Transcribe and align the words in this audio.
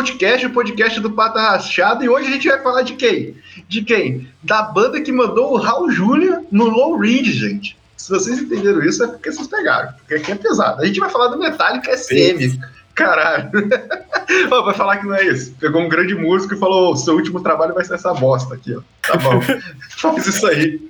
podcast, 0.00 0.46
o 0.46 0.50
podcast 0.50 1.00
do 1.00 1.10
Pata 1.10 1.38
Rachada. 1.38 2.02
E 2.02 2.08
hoje 2.08 2.28
a 2.28 2.30
gente 2.30 2.48
vai 2.48 2.62
falar 2.62 2.82
de 2.82 2.94
quem? 2.94 3.36
De 3.68 3.82
quem? 3.82 4.26
Da 4.42 4.62
banda 4.62 4.98
que 5.00 5.12
mandou 5.12 5.52
o 5.52 5.56
Raul 5.58 5.90
Júlia 5.90 6.42
no 6.50 6.70
Low 6.70 6.98
Reed, 6.98 7.26
gente. 7.26 7.76
Se 7.98 8.08
vocês 8.08 8.38
entenderam 8.38 8.82
isso, 8.82 9.04
é 9.04 9.08
porque 9.08 9.30
vocês 9.30 9.46
pegaram. 9.46 9.92
Porque 9.98 10.14
aqui 10.14 10.32
é 10.32 10.34
pesado. 10.36 10.80
A 10.80 10.86
gente 10.86 11.00
vai 11.00 11.10
falar 11.10 11.28
do 11.28 11.38
Metallica 11.38 11.94
SM. 11.94 12.58
Caralho. 12.94 13.50
vai 14.48 14.74
falar 14.74 14.96
que 14.96 15.06
não 15.06 15.14
é 15.14 15.26
isso. 15.26 15.54
Pegou 15.60 15.82
um 15.82 15.88
grande 15.88 16.14
músico 16.14 16.54
e 16.54 16.58
falou: 16.58 16.96
seu 16.96 17.14
último 17.14 17.42
trabalho 17.42 17.74
vai 17.74 17.84
ser 17.84 17.94
essa 17.94 18.14
bosta 18.14 18.54
aqui, 18.54 18.74
ó. 18.74 18.80
Tá 19.06 19.18
bom. 19.18 19.38
Faz 19.98 20.26
isso 20.26 20.46
aí. 20.46 20.80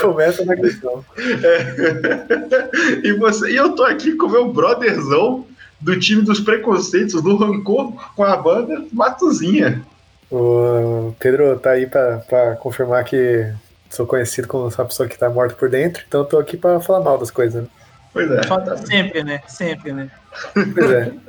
Começa 0.00 0.44
na 0.44 0.54
questão. 0.54 1.04
É. 1.18 3.02
E, 3.02 3.12
você, 3.14 3.50
e 3.50 3.56
eu 3.56 3.72
tô 3.74 3.84
aqui 3.84 4.12
com 4.12 4.26
o 4.26 4.30
meu 4.30 4.52
brotherzão 4.52 5.44
do 5.82 5.98
time 5.98 6.22
dos 6.22 6.40
preconceitos, 6.40 7.20
do 7.20 7.36
rancor 7.36 7.92
com 8.14 8.24
a 8.24 8.36
banda 8.36 8.84
Matuzinha. 8.92 9.82
O 10.30 11.14
Pedro 11.18 11.58
tá 11.58 11.72
aí 11.72 11.86
pra, 11.86 12.18
pra 12.18 12.56
confirmar 12.56 13.04
que 13.04 13.52
sou 13.90 14.06
conhecido 14.06 14.48
como 14.48 14.68
essa 14.68 14.84
pessoa 14.84 15.08
que 15.08 15.18
tá 15.18 15.28
morta 15.28 15.54
por 15.54 15.68
dentro, 15.68 16.02
então 16.08 16.24
tô 16.24 16.38
aqui 16.38 16.56
pra 16.56 16.80
falar 16.80 17.00
mal 17.00 17.18
das 17.18 17.30
coisas. 17.30 17.62
Né? 17.62 17.68
Pois 18.12 18.30
é. 18.30 18.40
Sempre, 18.86 19.22
né? 19.22 19.42
Sempre, 19.46 19.92
né? 19.92 20.10
Pois 20.54 20.90
é. 20.90 21.12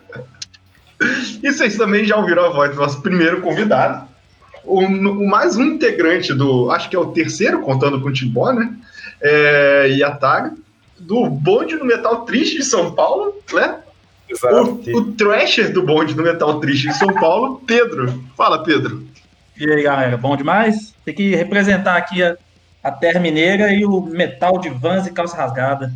E 1.44 1.52
vocês 1.52 1.76
também 1.76 2.06
já 2.06 2.16
ouviram 2.16 2.46
a 2.46 2.50
voz 2.50 2.72
do 2.72 2.78
nosso 2.78 3.02
primeiro 3.02 3.42
convidado, 3.42 4.08
o, 4.64 4.80
o 4.80 5.28
mais 5.28 5.58
um 5.58 5.64
integrante 5.64 6.34
do, 6.34 6.72
acho 6.72 6.90
que 6.90 6.96
é 6.96 7.00
o 7.00 7.12
terceiro, 7.12 7.60
contando 7.60 8.00
com 8.00 8.08
o 8.08 8.14
Timbó, 8.14 8.54
né? 8.54 8.74
É, 9.22 9.90
e 9.90 10.02
a 10.02 10.12
Taga, 10.12 10.54
do 10.98 11.30
bonde 11.30 11.76
do 11.76 11.84
Metal 11.84 12.24
Triste 12.24 12.58
de 12.58 12.64
São 12.64 12.94
Paulo, 12.94 13.36
né? 13.52 13.80
O, 14.32 14.98
o 14.98 15.12
Thrasher 15.14 15.72
do 15.72 15.84
bonde 15.84 16.14
do 16.14 16.24
Metal 16.24 16.60
Triste 16.60 16.88
de 16.88 16.98
São 16.98 17.14
Paulo, 17.14 17.62
Pedro. 17.66 18.24
Fala, 18.36 18.64
Pedro. 18.64 19.06
E 19.58 19.70
aí, 19.72 19.84
galera, 19.84 20.18
bom 20.18 20.36
demais? 20.36 20.94
Tem 21.06 21.14
que 21.14 21.36
representar 21.36 21.98
aqui 21.98 22.24
a, 22.24 22.36
a 22.84 22.92
Terra 22.92 23.20
Mineira 23.20 23.72
e 23.72 23.86
o 23.86 24.02
metal 24.02 24.60
de 24.60 24.70
vans 24.70 25.06
e 25.06 25.12
calça 25.12 25.38
rasgada. 25.38 25.94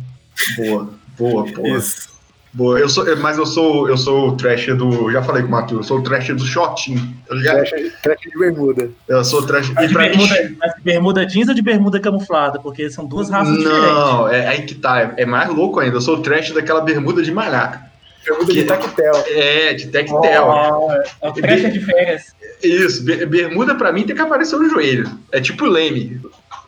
Boa, 0.56 0.88
boa, 1.18 1.44
boa. 1.52 1.68
Isso. 1.76 2.18
Boa, 2.52 2.78
eu 2.78 2.88
sou, 2.88 3.04
mas 3.18 3.36
eu 3.36 3.44
sou, 3.44 3.88
eu 3.88 3.96
sou 3.96 4.30
o 4.30 4.36
trash 4.36 4.66
do. 4.68 5.12
Já 5.12 5.22
falei 5.22 5.42
com 5.42 5.48
o 5.48 5.50
Matheus, 5.50 5.80
eu 5.80 5.84
sou 5.84 5.98
o 5.98 6.02
trash 6.02 6.28
do 6.28 6.44
shortinho, 6.44 7.14
tá 7.28 7.34
ligado? 7.34 7.56
Trash, 7.56 7.92
trash 8.02 8.20
de 8.20 8.38
bermuda. 8.38 8.90
Eu 9.06 9.24
sou 9.24 9.40
o 9.40 9.46
trash. 9.46 9.70
Mas 9.74 9.88
de, 9.88 9.94
bermuda, 9.94 10.52
mas 10.58 10.74
de 10.74 10.80
bermuda 10.82 11.26
jeans 11.26 11.48
ou 11.48 11.54
de 11.54 11.60
bermuda 11.60 12.00
camuflada? 12.00 12.58
Porque 12.58 12.88
são 12.90 13.04
duas 13.04 13.28
raças 13.28 13.52
Não, 13.52 13.58
diferentes. 13.58 13.94
Não, 13.94 14.28
é 14.28 14.48
aí 14.48 14.62
que 14.62 14.74
tá. 14.74 15.00
É, 15.00 15.22
é, 15.22 15.26
mais 15.26 15.50
louco 15.50 15.78
ainda. 15.78 15.98
Eu 15.98 16.00
sou 16.00 16.16
o 16.16 16.22
trash 16.22 16.50
daquela 16.52 16.80
bermuda 16.80 17.22
de 17.22 17.30
malaca. 17.30 17.87
Bermuda 18.28 18.46
que, 18.46 18.52
de 18.52 18.64
tactel. 18.64 19.24
É, 19.28 19.74
de 19.74 19.86
tactel. 19.88 20.46
Oh, 20.46 20.92
é 20.92 21.28
o 21.28 21.32
trash 21.32 21.72
de 21.72 21.80
férias. 21.80 22.36
Isso, 22.62 23.04
bermuda 23.04 23.74
pra 23.74 23.92
mim 23.92 24.04
tem 24.04 24.14
que 24.14 24.22
aparecer 24.22 24.58
no 24.58 24.68
joelho. 24.68 25.10
É 25.32 25.40
tipo 25.40 25.64
leme. 25.64 26.20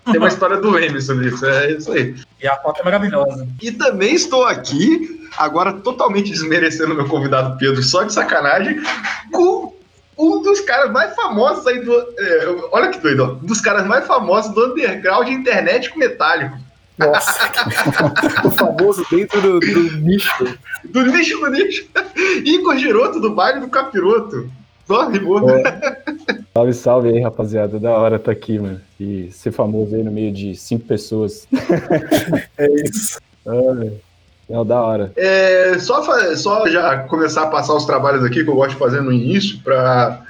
Tem 0.05 0.19
uma 0.19 0.29
história 0.29 0.57
do 0.57 0.71
Leme 0.71 1.01
sobre 1.01 1.29
isso, 1.29 1.45
é 1.47 1.73
isso 1.73 1.93
aí. 1.93 2.15
E 2.43 2.49
a 2.49 2.57
foto 2.57 2.81
é 2.81 2.85
maravilhosa. 2.85 3.47
E 3.61 3.71
também 3.71 4.15
estou 4.15 4.45
aqui, 4.45 5.29
agora 5.37 5.75
totalmente 5.75 6.31
desmerecendo 6.31 6.95
meu 6.95 7.07
convidado 7.07 7.59
Pedro, 7.59 7.83
só 7.83 8.03
de 8.03 8.13
sacanagem, 8.13 8.81
com 9.31 9.75
um 10.17 10.43
dos 10.43 10.61
caras 10.61 10.91
mais 10.91 11.15
famosos 11.15 11.67
aí 11.67 11.81
do. 11.81 11.93
É, 12.19 12.69
olha 12.73 12.89
que 12.89 12.99
doido, 12.99 13.25
ó, 13.25 13.33
um 13.43 13.47
dos 13.47 13.61
caras 13.61 13.87
mais 13.87 14.07
famosos 14.07 14.55
do 14.55 14.67
underground 14.67 15.29
internet 15.29 15.97
metálico. 15.99 16.57
Nossa, 17.01 17.51
o 18.45 18.51
famoso 18.51 19.05
dentro 19.11 19.41
do, 19.41 19.61
do, 19.61 19.97
nicho. 19.99 20.59
Do 20.85 21.05
nicho 21.07 21.41
do 21.41 21.51
nicho. 21.51 21.87
Igor 22.45 22.77
Giroto 22.77 23.19
do 23.19 23.35
baile 23.35 23.61
do 23.61 23.69
Capiroto. 23.69 24.51
Só 24.87 25.09
rimou. 25.09 25.49
É. 25.49 25.63
Salve, 26.53 26.75
salve 26.75 27.09
aí, 27.11 27.21
rapaziada. 27.21 27.79
Da 27.79 27.93
hora 27.93 28.19
tá 28.19 28.33
aqui, 28.33 28.59
mano. 28.59 28.81
E 28.99 29.31
ser 29.33 29.53
famoso 29.53 29.95
aí 29.95 30.03
no 30.03 30.11
meio 30.11 30.33
de 30.33 30.57
cinco 30.57 30.85
pessoas. 30.85 31.47
é 32.59 32.67
isso. 32.83 33.21
É, 33.47 34.65
da 34.65 34.83
hora. 34.83 35.13
É, 35.17 35.79
só, 35.79 36.03
só 36.35 36.69
já 36.69 37.05
começar 37.05 37.45
a 37.45 37.47
passar 37.47 37.75
os 37.75 37.85
trabalhos 37.85 38.25
aqui 38.25 38.43
que 38.43 38.51
eu 38.51 38.57
gosto 38.57 38.73
de 38.73 38.79
fazer 38.79 39.01
no 39.01 39.13
início, 39.13 39.61
para 39.63 40.27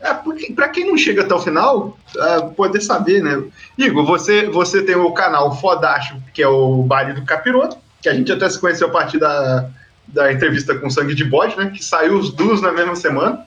é, 0.00 0.14
para 0.54 0.68
quem 0.68 0.86
não 0.86 0.96
chega 0.96 1.22
até 1.22 1.34
o 1.34 1.38
final, 1.38 1.98
é, 2.16 2.40
poder 2.56 2.80
saber, 2.80 3.22
né? 3.22 3.42
Igor, 3.76 4.04
você, 4.04 4.46
você 4.46 4.82
tem 4.82 4.96
o 4.96 5.12
canal 5.12 5.54
Fodacho, 5.60 6.16
que 6.32 6.42
é 6.42 6.48
o 6.48 6.82
baile 6.82 7.12
do 7.12 7.24
Capiroto, 7.24 7.76
que 8.00 8.08
a 8.08 8.14
gente 8.14 8.32
até 8.32 8.48
se 8.48 8.58
conheceu 8.58 8.88
a 8.88 8.90
partir 8.90 9.18
da, 9.18 9.68
da 10.08 10.32
entrevista 10.32 10.74
com 10.74 10.88
Sangue 10.88 11.14
de 11.14 11.24
Bode, 11.24 11.56
né? 11.56 11.70
Que 11.74 11.84
saiu 11.84 12.18
os 12.18 12.32
duas 12.32 12.62
na 12.62 12.72
mesma 12.72 12.96
semana. 12.96 13.44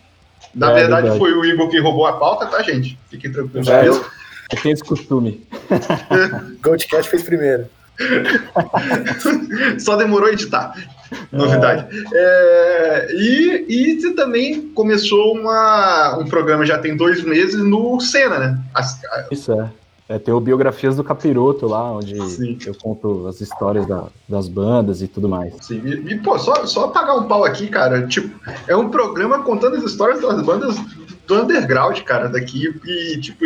Na 0.54 0.72
é, 0.72 0.76
verdade, 0.76 1.02
verdade, 1.08 1.20
foi 1.20 1.34
o 1.34 1.44
Igor 1.44 1.70
que 1.70 1.80
roubou 1.80 2.06
a 2.06 2.14
pauta, 2.14 2.46
tá, 2.46 2.62
gente? 2.62 3.00
Fiquem 3.10 3.32
tranquilos. 3.32 3.68
É, 3.68 3.88
eu, 3.88 3.96
eu 3.96 4.62
tenho 4.62 4.74
esse 4.74 4.84
costume. 4.84 5.46
Goldcast 6.62 7.10
fez 7.10 7.24
primeiro. 7.24 7.66
Só 9.80 9.96
demorou 9.96 10.30
a 10.30 10.34
editar. 10.34 10.74
Novidade. 11.32 11.88
É. 12.14 12.74
É, 12.94 13.08
e, 13.12 13.66
e 13.68 14.00
você 14.00 14.14
também 14.14 14.70
começou 14.70 15.34
uma, 15.34 16.18
um 16.18 16.26
programa 16.26 16.66
já 16.66 16.78
tem 16.78 16.96
dois 16.96 17.24
meses 17.24 17.64
no 17.64 18.00
Senna, 18.00 18.40
né? 18.40 18.60
As, 18.74 19.00
Isso 19.32 19.52
é. 19.52 19.70
É, 20.10 20.20
tem 20.20 20.34
o 20.34 20.40
Biografias 20.40 20.98
do 20.98 21.04
Capiroto 21.04 21.66
lá, 21.66 21.94
onde 21.94 22.20
Sim. 22.30 22.58
eu 22.66 22.76
conto 22.76 23.26
as 23.26 23.40
histórias 23.40 23.88
da, 23.88 24.08
das 24.28 24.50
bandas 24.50 25.02
e 25.02 25.08
tudo 25.08 25.30
mais. 25.30 25.54
Sim, 25.62 25.82
e, 25.86 26.14
e, 26.14 26.20
pô, 26.20 26.38
só, 26.38 26.66
só 26.66 26.90
pagar 26.90 27.16
um 27.16 27.24
pau 27.24 27.46
aqui, 27.46 27.68
cara, 27.68 28.06
tipo, 28.06 28.30
é 28.68 28.76
um 28.76 28.90
programa 28.90 29.42
contando 29.44 29.78
as 29.78 29.84
histórias 29.84 30.22
das 30.22 30.42
bandas 30.42 30.76
do 31.26 31.42
underground, 31.42 31.98
cara, 32.02 32.28
daqui, 32.28 32.80
e, 32.86 33.18
tipo, 33.22 33.46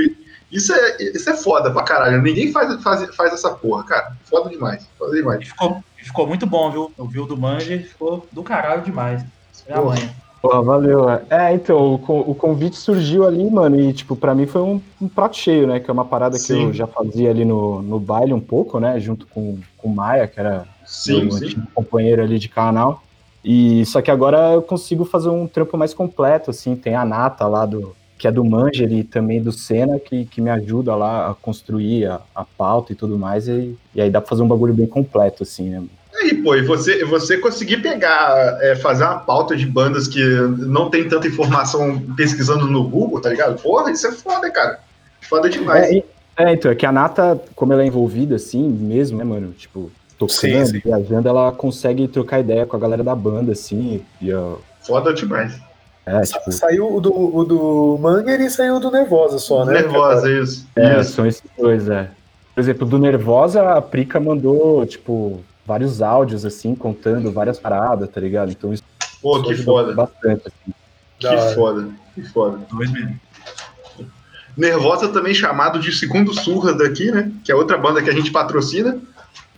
isso 0.52 0.74
é, 0.74 0.98
isso 1.00 1.30
é 1.30 1.38
foda 1.38 1.70
pra 1.72 1.84
caralho, 1.84 2.22
ninguém 2.24 2.52
faz, 2.52 2.82
faz, 2.82 3.16
faz 3.16 3.34
essa 3.34 3.52
porra, 3.52 3.84
cara, 3.84 4.18
foda 4.26 4.50
demais, 4.50 4.88
foda 4.98 5.16
demais. 5.16 5.48
Ficou, 5.48 5.84
ficou 6.04 6.28
muito 6.28 6.46
bom, 6.46 6.72
viu, 6.72 6.92
eu 6.98 7.06
vi 7.06 7.20
o 7.20 7.26
do 7.26 7.38
Manje, 7.38 7.80
ficou 7.80 8.26
do 8.32 8.44
caralho 8.44 8.82
demais, 8.82 9.24
é 9.68 9.74
a 9.74 9.82
manhã. 9.82 10.10
Pô, 10.42 10.62
valeu. 10.62 11.10
É, 11.30 11.54
então, 11.54 11.96
o, 11.96 12.32
o, 12.32 12.36
convite 12.36 12.78
surgiu 12.78 13.26
ali, 13.26 13.50
mano, 13.50 13.80
e, 13.80 13.92
tipo, 13.92 14.16
pra 14.16 14.36
mim 14.36 14.46
foi 14.46 14.62
um, 14.62 14.82
um 15.02 15.08
prato 15.08 15.36
cheio, 15.36 15.66
né? 15.66 15.80
Que 15.80 15.90
é 15.90 15.94
uma 15.94 16.06
parada 16.06 16.38
sim. 16.38 16.56
que 16.56 16.64
eu 16.64 16.74
já 16.74 16.88
fazia 16.88 17.32
ali 17.32 17.44
no, 17.44 17.82
no 17.82 18.00
baile 18.00 18.34
um 18.34 18.40
pouco, 18.40 18.80
né? 18.80 19.00
Junto 19.00 19.26
com, 19.28 19.58
com 19.78 19.90
o 19.90 19.96
Maia, 19.96 20.28
que 20.28 20.40
era 20.40 20.66
sim, 20.86 21.24
meu 21.24 21.32
sim. 21.32 21.64
companheiro 21.74 22.22
ali 22.22 22.38
de 22.38 22.48
canal. 22.48 23.02
E 23.44 23.86
só 23.86 24.02
que 24.02 24.12
agora 24.12 24.54
eu 24.54 24.62
consigo 24.62 25.06
fazer 25.06 25.30
um 25.30 25.48
trampo 25.48 25.78
mais 25.78 25.94
completo, 25.94 26.52
assim. 26.52 26.76
Tem 26.76 26.96
a 26.96 27.04
Nata 27.04 27.48
lá 27.48 27.66
do. 27.66 27.96
Que 28.18 28.28
é 28.28 28.32
do 28.32 28.44
Manger 28.44 28.92
e 28.92 29.04
também 29.04 29.42
do 29.42 29.52
Senna, 29.52 30.00
que, 30.00 30.26
que 30.26 30.42
me 30.42 30.50
ajuda 30.50 30.96
lá 30.96 31.30
a 31.30 31.36
construir 31.36 32.06
a, 32.06 32.20
a 32.34 32.44
pauta 32.44 32.92
e 32.92 32.96
tudo 32.96 33.18
mais. 33.18 33.48
E, 33.48 33.78
e 33.94 34.02
aí 34.02 34.10
dá 34.10 34.20
pra 34.20 34.30
fazer 34.30 34.42
um 34.42 34.48
bagulho 34.48 34.74
bem 34.74 34.88
completo, 34.88 35.44
assim, 35.44 35.70
né? 35.70 35.84
Aí, 36.20 36.34
pô, 36.34 36.56
e 36.56 36.64
você, 36.64 37.06
você 37.06 37.38
conseguir 37.38 37.78
pegar, 37.78 38.58
é, 38.62 38.76
fazer 38.76 39.04
uma 39.04 39.20
pauta 39.20 39.56
de 39.56 39.66
bandas 39.66 40.08
que 40.08 40.24
não 40.58 40.90
tem 40.90 41.08
tanta 41.08 41.28
informação 41.28 42.02
pesquisando 42.16 42.66
no 42.66 42.84
Google, 42.88 43.22
tá 43.22 43.30
ligado? 43.30 43.62
Porra, 43.62 43.92
isso 43.92 44.08
é 44.08 44.12
foda, 44.12 44.50
cara. 44.50 44.80
Foda 45.22 45.48
demais. 45.48 45.86
É, 45.86 46.04
é 46.38 46.54
então, 46.54 46.72
é 46.72 46.76
que 46.76 46.86
a 46.86 46.92
Nata, 46.92 47.40
como 47.56 47.72
ela 47.72 47.84
é 47.84 47.86
envolvida 47.86 48.36
assim 48.36 48.68
mesmo, 48.68 49.18
né, 49.20 49.24
mano? 49.24 49.52
Tipo, 49.52 49.92
tocando, 50.18 50.40
sim, 50.40 50.66
sim. 50.66 50.82
viajando, 50.84 51.28
ela 51.30 51.52
consegue 51.52 52.08
trocar 52.08 52.40
ideia 52.40 52.66
com 52.66 52.76
a 52.76 52.80
galera 52.80 53.04
da 53.04 53.16
banda, 53.16 53.52
assim. 53.52 54.04
E, 54.20 54.34
uh... 54.34 54.58
Foda 54.82 55.14
demais. 55.14 55.67
É, 56.08 56.22
tipo... 56.22 56.52
Saiu 56.54 56.96
o 56.96 57.02
do, 57.02 57.14
o 57.14 57.44
do 57.44 57.98
Manger 58.02 58.40
e 58.40 58.50
saiu 58.50 58.80
do 58.80 58.90
Nervosa 58.90 59.38
só, 59.40 59.66
né? 59.66 59.74
Nervosa, 59.74 60.32
isso. 60.32 60.66
É, 60.74 61.02
isso. 61.02 61.12
são 61.12 61.28
esses 61.28 61.44
dois, 61.58 61.90
é. 61.90 62.10
Por 62.56 62.62
exemplo, 62.62 62.88
do 62.88 62.98
Nervosa, 62.98 63.74
a 63.74 63.82
Prica 63.82 64.18
mandou, 64.18 64.86
tipo, 64.86 65.44
vários 65.66 66.02
áudios, 66.02 66.46
assim, 66.46 66.74
contando 66.74 67.30
várias 67.30 67.60
paradas, 67.60 68.10
tá 68.10 68.22
ligado? 68.22 68.50
Então 68.50 68.74
isso. 68.74 68.84
Pô, 69.22 69.44
que 69.44 69.54
foda. 69.56 69.94
Bastante, 69.94 70.44
assim. 70.48 70.74
Que 71.20 71.54
foda, 71.54 71.90
que 72.16 72.22
foda. 72.24 72.58
Dois 72.72 72.90
mesmo. 72.90 73.20
Nervosa 74.56 75.10
também 75.10 75.34
chamado 75.34 75.78
de 75.78 75.92
Segundo 75.92 76.34
Surra 76.34 76.74
daqui, 76.74 77.12
né? 77.12 77.32
Que 77.44 77.52
é 77.52 77.56
outra 77.56 77.78
banda 77.78 78.02
que 78.02 78.10
a 78.10 78.14
gente 78.14 78.32
patrocina. 78.32 78.98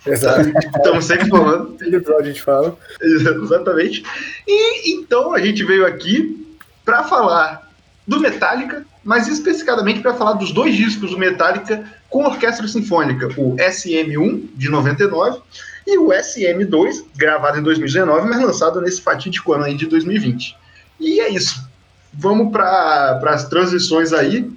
Exato. 0.06 0.50
Estamos 0.76 1.06
sempre 1.06 1.30
falando. 1.30 1.78
a 2.20 2.24
gente 2.24 2.42
fala. 2.42 2.78
Exatamente. 3.02 4.04
E 4.48 4.94
então 4.94 5.34
a 5.34 5.40
gente 5.40 5.64
veio 5.64 5.86
aqui 5.86 6.46
para 6.86 7.04
falar 7.04 7.70
do 8.08 8.20
Metallica, 8.20 8.86
mas 9.04 9.28
especificamente 9.28 10.02
para 10.02 10.16
falar 10.16 10.34
dos 10.34 10.52
dois 10.52 10.76
discos 10.76 11.12
do 11.12 11.18
Metallica 11.18 11.84
com 12.10 12.26
orquestra 12.26 12.68
sinfônica, 12.68 13.28
o 13.38 13.56
SM1 13.58 14.50
de 14.56 14.70
99 14.70 15.40
e 15.86 15.98
o 15.98 16.08
SM2, 16.08 17.04
gravado 17.16 17.60
em 17.60 17.64
2019, 17.64 18.28
mas 18.28 18.42
lançado 18.42 18.82
nesse 18.82 19.02
fatídico 19.02 19.54
ano 19.54 19.66
aí 19.66 19.76
de 19.76 19.86
2020. 19.86 20.56
E 21.00 21.20
é 21.20 21.30
isso. 21.30 21.68
Vamos 22.12 22.52
para 22.52 23.20
as 23.28 23.48
transições 23.48 24.12
aí. 24.12 24.50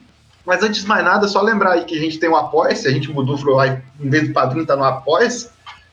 Mas 0.44 0.62
antes 0.62 0.82
de 0.82 0.88
mais 0.88 1.04
nada, 1.04 1.28
só 1.28 1.40
lembrar 1.40 1.72
aí 1.72 1.84
que 1.84 1.96
a 1.96 2.00
gente 2.00 2.18
tem 2.18 2.28
um 2.28 2.36
Apoia-se, 2.36 2.88
a 2.88 2.90
gente 2.90 3.10
mudou, 3.10 3.38
falou, 3.38 3.64
em 3.64 4.10
vez 4.10 4.26
do 4.26 4.32
padrinho, 4.32 4.66
tá 4.66 4.76
no 4.76 4.84
Apoia-se, 4.84 5.48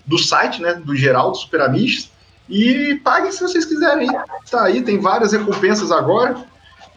do 0.05 0.17
site, 0.17 0.61
né, 0.61 0.73
do 0.73 0.95
geral, 0.95 1.31
do 1.31 1.37
Super 1.37 1.61
Amish. 1.61 2.11
E 2.49 2.99
paguem 3.03 3.31
se 3.31 3.41
vocês 3.41 3.63
quiserem. 3.63 4.09
Tá 4.49 4.63
aí, 4.63 4.81
tem 4.81 4.99
várias 4.99 5.31
recompensas 5.33 5.91
agora. 5.91 6.43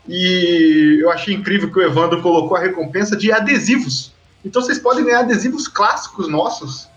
E 0.09 0.99
eu 1.01 1.11
achei 1.11 1.35
incrível 1.35 1.71
que 1.71 1.79
o 1.79 1.83
Evandro 1.83 2.23
colocou 2.23 2.57
a 2.57 2.61
recompensa 2.61 3.15
de 3.15 3.31
adesivos. 3.31 4.13
Então 4.45 4.63
vocês 4.63 4.79
podem 4.79 5.05
ganhar 5.05 5.21
adesivos 5.21 5.69
clássicos 5.69 6.27
nossos. 6.27 6.89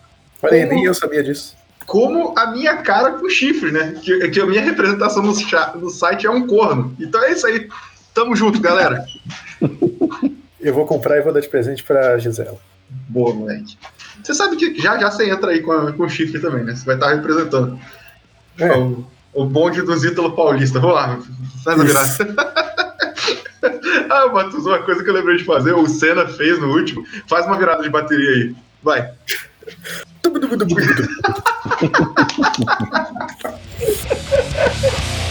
Olha, 0.42 0.66
nem 0.66 0.86
eu 0.86 0.94
sabia 0.94 1.22
disso. 1.22 1.56
Como 1.86 2.34
a 2.38 2.48
minha 2.48 2.78
cara 2.78 3.12
com 3.12 3.30
chifre, 3.30 3.72
né? 3.72 4.00
Que, 4.02 4.30
que 4.30 4.40
a 4.40 4.46
minha 4.46 4.62
representação 4.62 5.22
no, 5.22 5.34
no 5.76 5.90
site 5.90 6.26
é 6.26 6.32
um 6.32 6.48
corno. 6.48 6.96
Então 7.00 7.22
é 7.24 7.34
isso 7.34 7.46
aí. 7.46 7.70
Tamo 8.14 8.36
junto, 8.36 8.60
galera. 8.60 9.06
eu 10.68 10.74
vou 10.74 10.86
comprar 10.86 11.18
e 11.18 11.22
vou 11.22 11.32
dar 11.34 11.40
de 11.40 11.50
presente 11.50 11.84
pra 11.84 12.18
Gisela. 12.18 12.58
Boa, 13.08 13.34
moleque. 13.34 13.78
Você 14.24 14.34
sabe 14.34 14.56
que 14.56 14.80
já 14.82 14.98
já 14.98 15.12
você 15.12 15.30
entra 15.30 15.52
aí 15.52 15.62
com, 15.62 15.94
com 15.94 16.10
chifre 16.10 16.40
também, 16.40 16.64
né? 16.64 16.76
Você 16.76 16.86
vai 16.86 16.96
estar 16.96 17.14
representando. 17.14 17.80
É. 18.58 18.76
O, 18.76 19.06
o 19.34 19.46
bonde 19.46 19.82
do 19.82 19.96
Zítalo 19.96 20.36
Paulista. 20.36 20.80
Vamos 20.80 20.96
lá, 20.96 21.20
faz 21.64 21.80
a 21.80 21.84
virada. 21.84 22.36
ah, 24.10 24.28
Matheus, 24.28 24.66
uma 24.66 24.82
coisa 24.84 25.04
que 25.04 25.10
eu 25.10 25.14
lembrei 25.14 25.38
de 25.38 25.44
fazer, 25.44 25.74
o 25.74 25.88
Senna 25.88 26.28
fez 26.28 26.60
no 26.60 26.74
último. 26.74 27.06
Faz 27.28 27.46
uma 27.46 27.58
virada 27.58 27.84
de 27.84 27.90
bateria 27.90 28.30
aí. 28.30 28.56
Vai. 28.82 29.12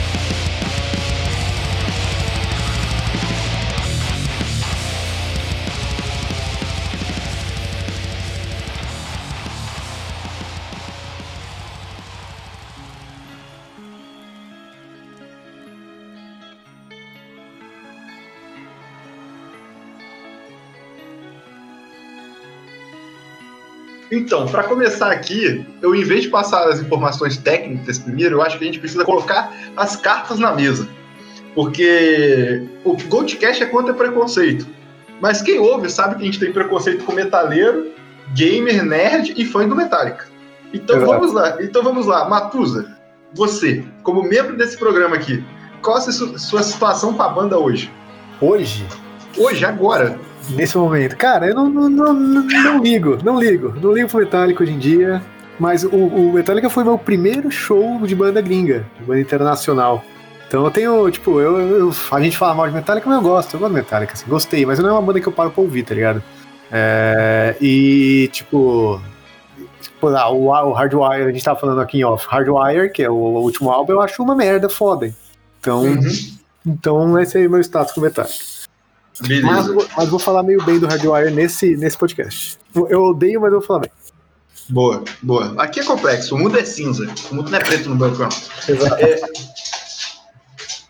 Então, 24.15 24.47
para 24.47 24.63
começar 24.63 25.11
aqui, 25.11 25.67
eu 25.83 25.95
em 25.95 26.05
vez 26.05 26.23
de 26.23 26.29
passar 26.29 26.69
as 26.69 26.81
informações 26.81 27.37
técnicas 27.37 27.99
primeiro, 27.99 28.37
eu 28.37 28.43
acho 28.43 28.59
que 28.59 28.65
a 28.65 28.67
gente 28.67 28.79
precisa 28.79 29.05
colocar 29.05 29.53
as 29.77 29.97
cartas 29.97 30.39
na 30.39 30.53
mesa. 30.53 30.89
Porque 31.55 32.63
o 32.85 32.97
Goldcast 33.09 33.63
é 33.63 33.67
contra 33.67 33.93
preconceito. 33.93 34.67
Mas 35.21 35.43
quem 35.43 35.59
ouve 35.59 35.91
sabe 35.91 36.17
que 36.17 36.23
a 36.23 36.27
gente 36.27 36.39
tem 36.39 36.53
preconceito 36.53 37.05
com 37.05 37.13
metaleiro, 37.13 37.93
gamer, 38.35 38.85
nerd 38.85 39.35
e 39.37 39.45
fã 39.45 39.67
do 39.67 39.75
Metallica. 39.75 40.27
Então 40.73 40.97
Exato. 40.97 41.13
vamos 41.13 41.33
lá. 41.33 41.57
Então 41.61 41.83
vamos 41.83 42.07
lá, 42.07 42.29
Matusa, 42.29 42.97
você, 43.33 43.85
como 44.03 44.23
membro 44.23 44.57
desse 44.57 44.77
programa 44.77 45.17
aqui, 45.17 45.45
qual 45.83 45.97
a 45.97 46.01
sua 46.01 46.63
situação 46.63 47.15
com 47.15 47.23
a 47.23 47.29
banda 47.29 47.59
hoje? 47.59 47.91
Hoje? 48.41 48.87
Hoje, 49.37 49.65
agora 49.65 50.19
nesse 50.51 50.77
momento. 50.77 51.17
Cara, 51.17 51.47
eu 51.47 51.55
não, 51.55 51.69
não, 51.69 51.89
não, 51.89 52.13
não, 52.13 52.83
ligo, 52.83 53.19
não 53.23 53.39
ligo. 53.39 53.75
Não 53.81 53.93
ligo 53.93 54.09
pro 54.09 54.21
Metallica 54.21 54.63
hoje 54.63 54.73
em 54.73 54.79
dia. 54.79 55.23
Mas 55.59 55.85
o, 55.85 55.89
o 55.89 56.33
Metallica 56.33 56.69
foi 56.69 56.83
meu 56.85 56.99
primeiro 56.99 57.51
show 57.51 58.01
de 58.05 58.15
banda 58.15 58.41
gringa, 58.41 58.85
de 58.99 59.05
banda 59.05 59.21
internacional. 59.21 60.05
Então 60.47 60.65
eu 60.65 60.71
tenho, 60.71 61.11
tipo, 61.11 61.41
eu, 61.41 61.59
eu, 61.59 61.93
a 62.11 62.21
gente 62.21 62.37
fala 62.37 62.55
mal 62.55 62.69
de 62.69 62.75
Metallica, 62.75 63.09
mas 63.09 63.17
eu 63.17 63.23
gosto, 63.23 63.55
eu 63.55 63.61
gosto 63.61 63.73
de 63.73 63.77
Metallica, 63.77 64.13
assim, 64.13 64.25
gostei, 64.29 64.67
mas 64.67 64.79
não 64.79 64.89
é 64.89 64.93
uma 64.93 65.03
banda 65.03 65.21
que 65.21 65.27
eu 65.27 65.33
paro 65.33 65.51
pra 65.51 65.63
ouvir, 65.63 65.85
tá 65.85 65.95
ligado? 65.95 66.23
É, 66.71 67.57
e, 67.61 68.29
tipo, 68.33 69.01
tipo 69.81 70.09
ah, 70.09 70.31
o, 70.31 70.47
o 70.47 70.73
Hardwire, 70.73 71.25
a 71.25 71.33
gente 71.33 71.43
tava 71.43 71.59
falando 71.59 71.81
aqui 71.81 71.99
em 71.99 72.05
off, 72.05 72.27
Hardwire, 72.29 72.93
que 72.93 73.03
é 73.03 73.11
o, 73.11 73.15
o 73.15 73.43
último 73.43 73.71
álbum, 73.71 73.93
eu 73.93 74.01
acho 74.01 74.23
uma 74.23 74.35
merda 74.35 74.69
foda. 74.69 75.13
Então, 75.61 75.83
uhum. 75.83 76.01
então 76.67 77.19
esse 77.19 77.39
aí 77.39 77.45
é 77.45 77.49
meu 77.49 77.61
status 77.61 77.93
com 77.93 78.01
Metallica. 78.01 78.54
Mas, 79.21 79.69
mas, 79.97 80.09
vou 80.09 80.19
falar 80.19 80.43
meio 80.43 80.63
bem 80.65 80.79
do 80.79 80.87
Hardwire 80.87 81.31
nesse, 81.31 81.77
nesse 81.77 81.97
podcast. 81.97 82.59
Eu 82.75 83.05
odeio, 83.05 83.41
mas 83.41 83.53
eu 83.53 83.61
vou 83.61 83.67
falar 83.67 83.81
bem. 83.81 83.91
Boa, 84.69 85.05
boa. 85.23 85.55
Aqui 85.59 85.81
é 85.81 85.85
complexo, 85.85 86.35
o 86.35 86.39
mundo 86.39 86.59
é 86.59 86.65
cinza. 86.65 87.07
O 87.31 87.35
mundo 87.37 87.51
não 87.51 87.59
é 87.59 87.63
preto 87.63 87.89
no 87.89 87.97
banco, 87.97 88.23
Exato. 88.69 89.05
É, 89.05 89.21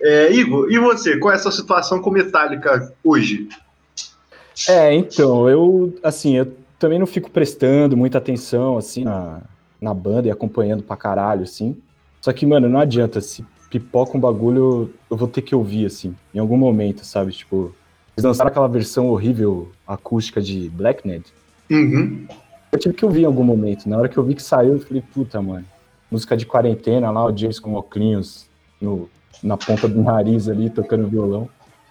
é, 0.01 0.33
Igor, 0.33 0.71
e 0.71 0.79
você? 0.79 1.19
Qual 1.19 1.33
é 1.33 1.37
a 1.37 1.39
sua 1.39 1.53
situação 1.53 2.01
com 2.01 2.11
Metallica 2.11 2.93
hoje? 3.03 3.49
É, 4.69 4.95
então, 4.95 5.49
eu, 5.49 5.95
assim, 6.03 6.37
eu 6.37 6.53
também 6.79 6.99
não 6.99 7.07
fico 7.07 7.31
prestando 7.31 7.97
muita 7.97 8.19
atenção, 8.19 8.79
assim, 8.79 9.05
na, 9.05 9.43
na 9.81 9.93
banda 9.93 10.29
e 10.29 10.31
acompanhando 10.31 10.83
pra 10.83 10.97
caralho, 10.97 11.43
assim. 11.43 11.77
Só 12.21 12.33
que, 12.33 12.47
mano, 12.47 12.69
não 12.69 12.79
adianta, 12.79 13.21
se 13.21 13.45
pipoca 13.69 14.17
um 14.17 14.21
bagulho, 14.21 14.93
eu 15.11 15.17
vou 15.17 15.27
ter 15.27 15.43
que 15.43 15.55
ouvir, 15.55 15.87
assim, 15.87 16.15
em 16.33 16.39
algum 16.39 16.57
momento, 16.57 17.05
sabe? 17.05 17.33
Tipo, 17.33 17.75
eles 18.17 18.25
lançaram 18.25 18.49
aquela 18.49 18.69
versão 18.69 19.09
horrível 19.09 19.71
acústica 19.87 20.41
de 20.41 20.69
Blacknet. 20.71 21.33
Uhum. 21.71 22.27
Eu 22.71 22.79
tive 22.79 22.95
que 22.95 23.05
ouvir 23.05 23.23
em 23.23 23.27
algum 23.27 23.45
momento. 23.45 23.89
Na 23.89 23.99
hora 23.99 24.09
que 24.09 24.17
eu 24.17 24.23
vi 24.23 24.35
que 24.35 24.43
saiu, 24.43 24.75
eu 24.75 24.81
falei, 24.81 25.03
puta, 25.13 25.41
mano. 25.43 25.65
Música 26.11 26.37
de 26.37 26.47
quarentena 26.47 27.11
lá, 27.11 27.25
o 27.25 27.37
James 27.37 27.59
com 27.59 27.75
óculos 27.75 28.47
no, 28.81 29.09
na 29.43 29.57
ponta 29.57 29.89
do 29.89 30.01
nariz 30.01 30.49
ali, 30.49 30.71
tocando 30.71 31.09
violão. 31.09 31.49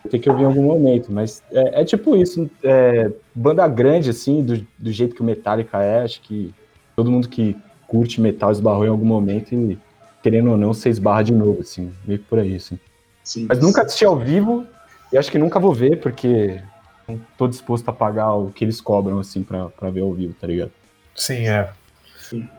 Tem 0.10 0.20
que 0.20 0.30
ouvir 0.30 0.44
em 0.44 0.46
algum 0.46 0.64
momento, 0.64 1.12
mas 1.12 1.42
é, 1.52 1.82
é 1.82 1.86
tipo 1.86 2.16
isso. 2.16 2.50
É, 2.64 3.12
banda 3.34 3.68
grande, 3.68 4.10
assim, 4.10 4.44
do, 4.44 4.66
do 4.78 4.92
jeito 4.92 5.16
que 5.16 5.22
o 5.22 5.26
Metallica 5.26 5.82
é, 5.82 6.04
acho 6.04 6.22
que 6.22 6.54
todo 6.96 7.12
mundo 7.12 7.28
que 7.28 7.56
curte 7.88 8.20
metal 8.20 8.52
esbarrou 8.52 8.86
em 8.86 8.90
algum 8.90 9.06
momento 9.06 9.54
e, 9.54 9.78
querendo 10.22 10.52
ou 10.52 10.58
não, 10.58 10.74
você 10.74 10.90
esbarra 10.90 11.24
de 11.24 11.34
novo, 11.34 11.62
assim, 11.62 11.92
meio 12.06 12.20
por 12.20 12.40
aí, 12.40 12.56
assim. 12.56 12.80
Sim, 13.24 13.46
mas 13.48 13.60
nunca 13.60 13.84
assisti 13.84 14.04
ao 14.04 14.18
vivo, 14.18 14.66
e 15.14 15.18
acho 15.18 15.32
que 15.32 15.38
nunca 15.38 15.60
vou 15.60 15.74
ver, 15.74 16.00
porque 16.00 16.60
não 17.08 17.22
tô 17.38 17.48
disposto 17.48 17.88
a 17.88 17.94
pagar 17.94 18.34
o 18.34 18.52
que 18.52 18.66
eles 18.66 18.82
cobram, 18.82 19.20
assim, 19.20 19.44
pra, 19.44 19.70
pra 19.70 19.92
ver 19.92 20.02
ao 20.02 20.12
vivo, 20.12 20.34
tá 20.34 20.48
ligado? 20.48 20.72
Sim, 21.16 21.48
é. 21.48 21.70
Sim. 22.18 22.50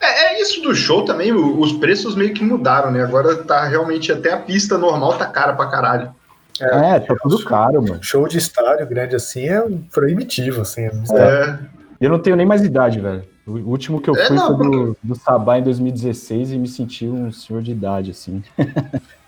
É, 0.00 0.34
é, 0.34 0.42
isso 0.42 0.60
do 0.62 0.74
show 0.74 1.04
também, 1.04 1.32
os 1.32 1.72
preços 1.74 2.16
meio 2.16 2.34
que 2.34 2.42
mudaram, 2.42 2.90
né? 2.90 3.04
Agora 3.04 3.36
tá 3.44 3.64
realmente 3.68 4.10
até 4.10 4.32
a 4.32 4.36
pista 4.36 4.76
normal 4.76 5.16
tá 5.16 5.26
cara 5.26 5.52
pra 5.52 5.68
caralho. 5.68 6.12
É, 6.60 6.96
é 6.96 7.00
tá 7.00 7.14
tudo 7.22 7.44
caro, 7.44 7.80
mano. 7.80 8.02
Show 8.02 8.26
de 8.26 8.38
estádio 8.38 8.86
grande 8.86 9.14
assim 9.14 9.48
é 9.48 9.64
proibitivo, 9.92 10.62
assim. 10.62 10.82
É. 10.82 10.88
é. 11.16 11.58
Eu 12.02 12.10
não 12.10 12.18
tenho 12.18 12.34
nem 12.34 12.44
mais 12.44 12.64
idade, 12.64 12.98
velho. 12.98 13.22
O 13.46 13.52
último 13.52 14.00
que 14.00 14.10
eu 14.10 14.16
é, 14.16 14.26
fui 14.26 14.36
não, 14.36 14.56
foi 14.56 14.70
do, 14.70 14.96
do 15.00 15.14
Sabá 15.14 15.58
em 15.58 15.62
2016 15.62 16.50
e 16.50 16.58
me 16.58 16.66
senti 16.66 17.06
um 17.06 17.30
senhor 17.30 17.62
de 17.62 17.70
idade, 17.70 18.10
assim. 18.10 18.42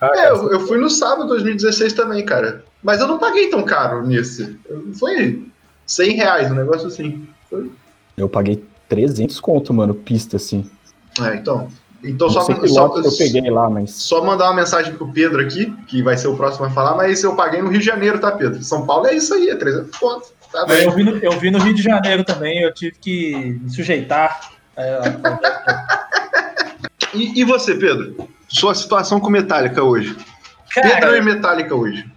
é, 0.03 0.31
eu, 0.31 0.51
eu, 0.51 0.61
fui 0.67 0.77
no 0.79 0.91
sábado 0.91 1.29
2016 1.29 1.93
também, 1.93 2.25
cara. 2.25 2.65
Mas 2.83 3.01
eu 3.01 3.07
não 3.07 3.17
paguei 3.17 3.49
tão 3.49 3.63
caro 3.63 4.05
nesse. 4.05 4.59
Foi 4.99 5.47
100 5.87 6.17
reais, 6.17 6.51
um 6.51 6.55
negócio 6.55 6.89
assim. 6.89 7.25
Foi. 7.49 7.71
Eu 8.17 8.29
paguei 8.29 8.65
300 8.89 9.39
conto, 9.39 9.73
mano, 9.73 9.95
pista, 9.95 10.37
assim. 10.37 10.69
É, 11.21 11.37
então. 11.37 11.69
Então 12.03 12.29
só, 12.29 12.41
só 12.43 12.97
eu 12.99 13.17
peguei 13.17 13.49
lá, 13.51 13.71
mas. 13.71 13.93
Só 13.93 14.23
mandar 14.25 14.47
uma 14.47 14.57
mensagem 14.57 14.95
pro 14.95 15.13
Pedro 15.13 15.41
aqui, 15.41 15.73
que 15.87 16.03
vai 16.03 16.17
ser 16.17 16.27
o 16.27 16.37
próximo 16.37 16.67
a 16.67 16.71
falar, 16.71 16.97
mas 16.97 17.23
eu 17.23 17.37
paguei 17.37 17.63
no 17.63 17.71
Rio 17.71 17.79
de 17.79 17.87
Janeiro, 17.87 18.19
tá, 18.19 18.33
Pedro? 18.33 18.63
São 18.65 18.85
Paulo 18.85 19.07
é 19.07 19.15
isso 19.15 19.33
aí, 19.33 19.49
é 19.49 19.55
300 19.55 19.97
conto. 19.97 20.27
Tá 20.55 20.67
eu, 20.73 20.93
vi 20.93 21.03
no, 21.03 21.17
eu 21.17 21.33
vi 21.33 21.51
no 21.51 21.59
Rio 21.59 21.75
de 21.75 21.83
Janeiro 21.83 22.23
também, 22.23 22.63
eu 22.63 22.73
tive 22.73 22.97
que 23.01 23.59
me 23.61 23.69
sujeitar. 23.69 24.53
É, 24.77 25.01
e, 27.13 27.41
e, 27.41 27.45
você, 27.45 27.75
Pedro? 27.75 28.29
Sua 28.49 28.73
situação 28.73 29.19
com 29.19 29.29
Metallica 29.29 29.83
hoje? 29.83 30.17
Cara, 30.73 30.89
Pedro 30.89 31.17
e 31.17 31.23
Metallica 31.23 31.75
hoje? 31.75 32.09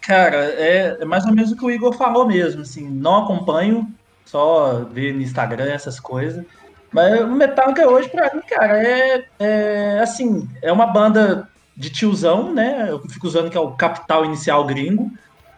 Cara, 0.00 0.36
é, 0.36 0.96
é, 1.00 1.04
mais 1.04 1.24
ou 1.26 1.32
menos 1.32 1.52
o 1.52 1.56
que 1.56 1.64
o 1.64 1.70
Igor 1.70 1.92
falou 1.92 2.26
mesmo. 2.26 2.62
Assim, 2.62 2.90
não 2.90 3.22
acompanho, 3.22 3.88
só 4.24 4.84
ver 4.90 5.14
no 5.14 5.22
Instagram 5.22 5.70
essas 5.70 6.00
coisas. 6.00 6.44
Mas 6.92 7.20
o 7.20 7.28
Metallica 7.28 7.88
hoje, 7.88 8.08
pra 8.08 8.34
mim, 8.34 8.42
cara, 8.50 8.82
é, 8.82 9.24
é 9.38 10.00
assim, 10.02 10.48
é 10.60 10.72
uma 10.72 10.86
banda 10.86 11.48
de 11.76 11.88
tiozão, 11.88 12.52
né? 12.52 12.86
Eu 12.88 12.98
fico 13.08 13.28
usando 13.28 13.48
que 13.48 13.56
é 13.56 13.60
o 13.60 13.72
capital 13.72 14.24
inicial 14.24 14.64
gringo 14.64 15.08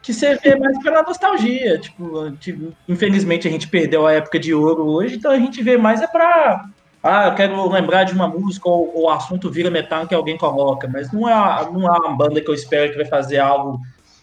que 0.08 0.48
vê 0.48 0.56
mais 0.56 0.78
pela 0.82 1.02
nostalgia. 1.02 1.78
Tipo, 1.78 2.30
tipo, 2.32 2.72
infelizmente 2.88 3.46
a 3.46 3.50
gente 3.50 3.68
perdeu 3.68 4.06
a 4.06 4.12
época 4.12 4.38
de 4.38 4.54
ouro 4.54 4.86
hoje, 4.86 5.16
então 5.16 5.30
a 5.30 5.38
gente 5.38 5.62
vê 5.62 5.76
mais 5.76 6.00
é 6.00 6.06
pra. 6.06 6.64
Ah, 7.02 7.28
eu 7.28 7.34
quero 7.34 7.68
lembrar 7.68 8.04
de 8.04 8.12
uma 8.12 8.26
música 8.26 8.68
ou 8.68 9.02
o 9.02 9.10
assunto 9.10 9.50
vira 9.50 9.70
metal 9.70 10.06
que 10.06 10.14
alguém 10.14 10.36
coloca, 10.36 10.88
mas 10.88 11.12
não 11.12 11.28
é, 11.28 11.70
não 11.70 11.86
é 11.86 11.98
uma 11.98 12.16
banda 12.16 12.40
que 12.40 12.50
eu 12.50 12.54
espero 12.54 12.90
que 12.90 12.96
vai 12.96 13.06
fazer 13.06 13.38
algo 13.38 13.80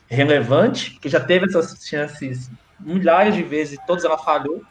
relevante, 0.08 1.00
que 1.00 1.08
já 1.08 1.20
teve 1.20 1.46
essas 1.46 1.78
chances 1.86 2.52
milhares 2.80 3.34
de 3.34 3.44
vezes 3.44 3.74
e 3.74 3.86
todas 3.88 4.04
ela 4.04 4.18
falhou. 4.18 4.62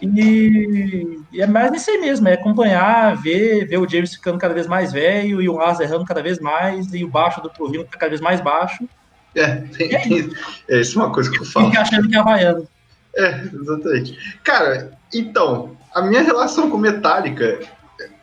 E, 0.00 1.20
e, 1.32 1.40
é 1.40 1.46
mais 1.46 1.70
nisso 1.70 1.90
aí 1.90 1.98
mesmo, 1.98 2.28
é 2.28 2.34
acompanhar, 2.34 3.16
ver, 3.16 3.66
ver 3.66 3.78
o 3.78 3.88
James 3.88 4.14
ficando 4.14 4.38
cada 4.38 4.54
vez 4.54 4.66
mais 4.66 4.92
velho 4.92 5.40
e 5.40 5.48
o 5.48 5.54
Lars 5.54 5.80
errando 5.80 6.04
cada 6.04 6.22
vez 6.22 6.38
mais 6.38 6.92
e 6.92 7.04
o 7.04 7.08
baixo 7.08 7.40
do 7.40 7.48
Torrino 7.48 7.86
cada 7.86 8.08
vez 8.08 8.20
mais 8.20 8.40
baixo 8.40 8.88
é, 9.34 9.56
tem, 9.76 9.88
tem, 9.88 10.30
é 10.68 10.80
isso 10.80 10.98
é 10.98 11.02
uma 11.02 11.12
coisa 11.12 11.30
que 11.30 11.38
eu 11.38 11.44
falo. 11.44 11.70
Fica 11.70 11.82
achando 11.82 12.08
que 12.08 12.16
é 12.16 12.18
havaiano. 12.18 12.68
É, 13.16 13.42
exatamente. 13.52 14.38
Cara, 14.42 14.98
então, 15.12 15.76
a 15.94 16.02
minha 16.02 16.22
relação 16.22 16.70
com 16.70 16.76
Metallica, 16.76 17.60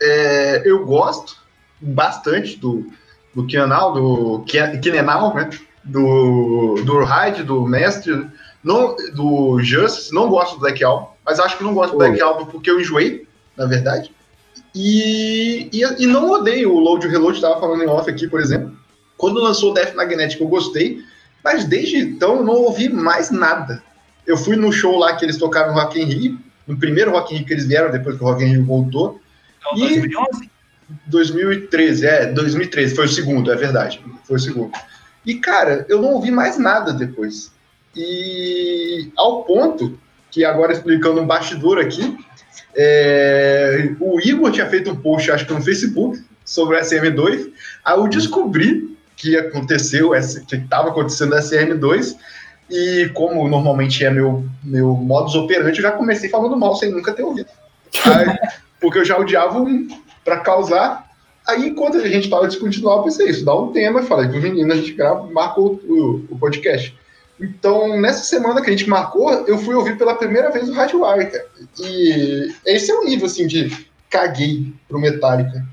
é, 0.00 0.62
eu 0.64 0.84
gosto, 0.84 1.36
bastante 1.80 2.56
do, 2.58 2.86
do 3.34 3.46
Kianal, 3.46 3.92
do 3.92 4.44
Kinenal, 4.80 5.34
né? 5.34 5.50
Do, 5.84 6.80
do 6.84 7.02
Hyde, 7.02 7.42
do 7.42 7.66
Mestre, 7.66 8.28
não, 8.62 8.94
do 9.14 9.60
Justice, 9.60 10.14
não 10.14 10.28
gosto 10.28 10.54
do 10.54 10.60
Black 10.60 10.84
Album, 10.84 11.08
mas 11.24 11.40
acho 11.40 11.58
que 11.58 11.64
não 11.64 11.74
gosto 11.74 11.92
do 11.92 11.98
Black 11.98 12.20
Album 12.20 12.46
porque 12.46 12.70
eu 12.70 12.80
enjoei, 12.80 13.26
na 13.56 13.66
verdade. 13.66 14.12
E, 14.74 15.68
e, 15.72 16.04
e 16.04 16.06
não 16.06 16.30
odeio 16.30 16.72
o 16.72 16.78
Load 16.78 17.06
Reload, 17.08 17.36
estava 17.36 17.58
falando 17.58 17.82
em 17.82 17.88
off 17.88 18.08
aqui, 18.08 18.28
por 18.28 18.40
exemplo. 18.40 18.76
Quando 19.22 19.40
lançou 19.40 19.70
o 19.70 19.74
Death 19.74 19.94
Magnetic 19.94 20.40
eu 20.40 20.48
gostei, 20.48 21.00
mas 21.44 21.64
desde 21.64 21.96
então 21.96 22.38
eu 22.38 22.42
não 22.42 22.54
ouvi 22.54 22.88
mais 22.88 23.30
nada. 23.30 23.80
Eu 24.26 24.36
fui 24.36 24.56
no 24.56 24.72
show 24.72 24.98
lá 24.98 25.14
que 25.14 25.24
eles 25.24 25.36
tocaram 25.36 25.72
no 25.72 25.78
Rock 25.78 26.02
in 26.02 26.06
Rio, 26.06 26.38
no 26.66 26.76
primeiro 26.76 27.12
Rock 27.12 27.32
in 27.32 27.36
Rio 27.36 27.46
que 27.46 27.52
eles 27.52 27.64
vieram, 27.64 27.92
depois 27.92 28.16
que 28.16 28.24
o 28.24 28.26
Rock 28.26 28.42
in 28.42 28.48
Rio 28.48 28.64
voltou. 28.64 29.20
Então, 29.60 29.78
2011? 29.78 30.50
2013, 31.06 32.04
é, 32.04 32.26
2013, 32.32 32.96
foi 32.96 33.04
o 33.04 33.08
segundo, 33.08 33.52
é 33.52 33.54
verdade, 33.54 34.02
foi 34.24 34.34
o 34.34 34.40
segundo. 34.40 34.72
E, 35.24 35.36
cara, 35.36 35.86
eu 35.88 36.02
não 36.02 36.14
ouvi 36.14 36.32
mais 36.32 36.58
nada 36.58 36.92
depois. 36.92 37.52
E 37.94 39.08
ao 39.16 39.44
ponto 39.44 39.96
que, 40.32 40.44
agora 40.44 40.72
explicando 40.72 41.20
um 41.20 41.26
bastidor 41.28 41.78
aqui, 41.78 42.18
é, 42.74 43.94
o 44.00 44.18
Igor 44.20 44.50
tinha 44.50 44.68
feito 44.68 44.90
um 44.90 44.96
post, 44.96 45.30
acho 45.30 45.46
que 45.46 45.54
no 45.54 45.62
Facebook, 45.62 46.20
sobre 46.44 46.76
o 46.76 46.80
SM2, 46.80 47.52
aí 47.84 47.96
eu 47.96 48.08
descobri 48.08 48.90
que 49.16 49.36
aconteceu, 49.36 50.10
que 50.46 50.56
estava 50.56 50.88
acontecendo 50.88 51.34
o 51.34 51.38
SM2, 51.38 52.16
e 52.70 53.10
como 53.14 53.46
normalmente 53.48 54.04
é 54.04 54.10
meu, 54.10 54.44
meu 54.62 54.94
modus 54.94 55.34
operandi, 55.34 55.78
eu 55.78 55.82
já 55.82 55.92
comecei 55.92 56.30
falando 56.30 56.56
mal 56.56 56.74
sem 56.74 56.90
nunca 56.90 57.12
ter 57.12 57.22
ouvido. 57.22 57.48
Aí, 58.04 58.36
porque 58.80 58.98
eu 58.98 59.04
já 59.04 59.18
odiava 59.18 59.60
um 59.60 59.88
para 60.24 60.38
causar. 60.38 61.10
Aí, 61.46 61.68
enquanto 61.68 61.98
a 61.98 62.08
gente 62.08 62.24
estava 62.24 62.46
descontinuar, 62.46 62.98
eu 62.98 63.02
pensei 63.02 63.28
isso, 63.28 63.44
dá 63.44 63.54
um 63.54 63.72
tema, 63.72 64.02
falei 64.04 64.28
com 64.28 64.36
os 64.36 64.42
meninos, 64.42 64.72
a 64.72 64.76
gente 64.76 64.92
grava, 64.92 65.26
marcou 65.26 65.80
o, 65.84 66.24
o, 66.30 66.38
podcast. 66.38 66.96
Então, 67.40 68.00
nessa 68.00 68.22
semana 68.22 68.62
que 68.62 68.70
a 68.70 68.72
gente 68.72 68.88
marcou, 68.88 69.30
eu 69.46 69.58
fui 69.58 69.74
ouvir 69.74 69.98
pela 69.98 70.14
primeira 70.14 70.50
vez 70.50 70.68
o 70.68 70.72
Rádio 70.72 71.04
Wire, 71.04 71.30
cara. 71.30 71.46
E 71.80 72.54
esse 72.64 72.90
é 72.90 72.94
o 72.94 73.04
nível, 73.04 73.26
assim, 73.26 73.46
de 73.46 73.86
caguei 74.08 74.72
pro 74.88 75.00
Metallica. 75.00 75.66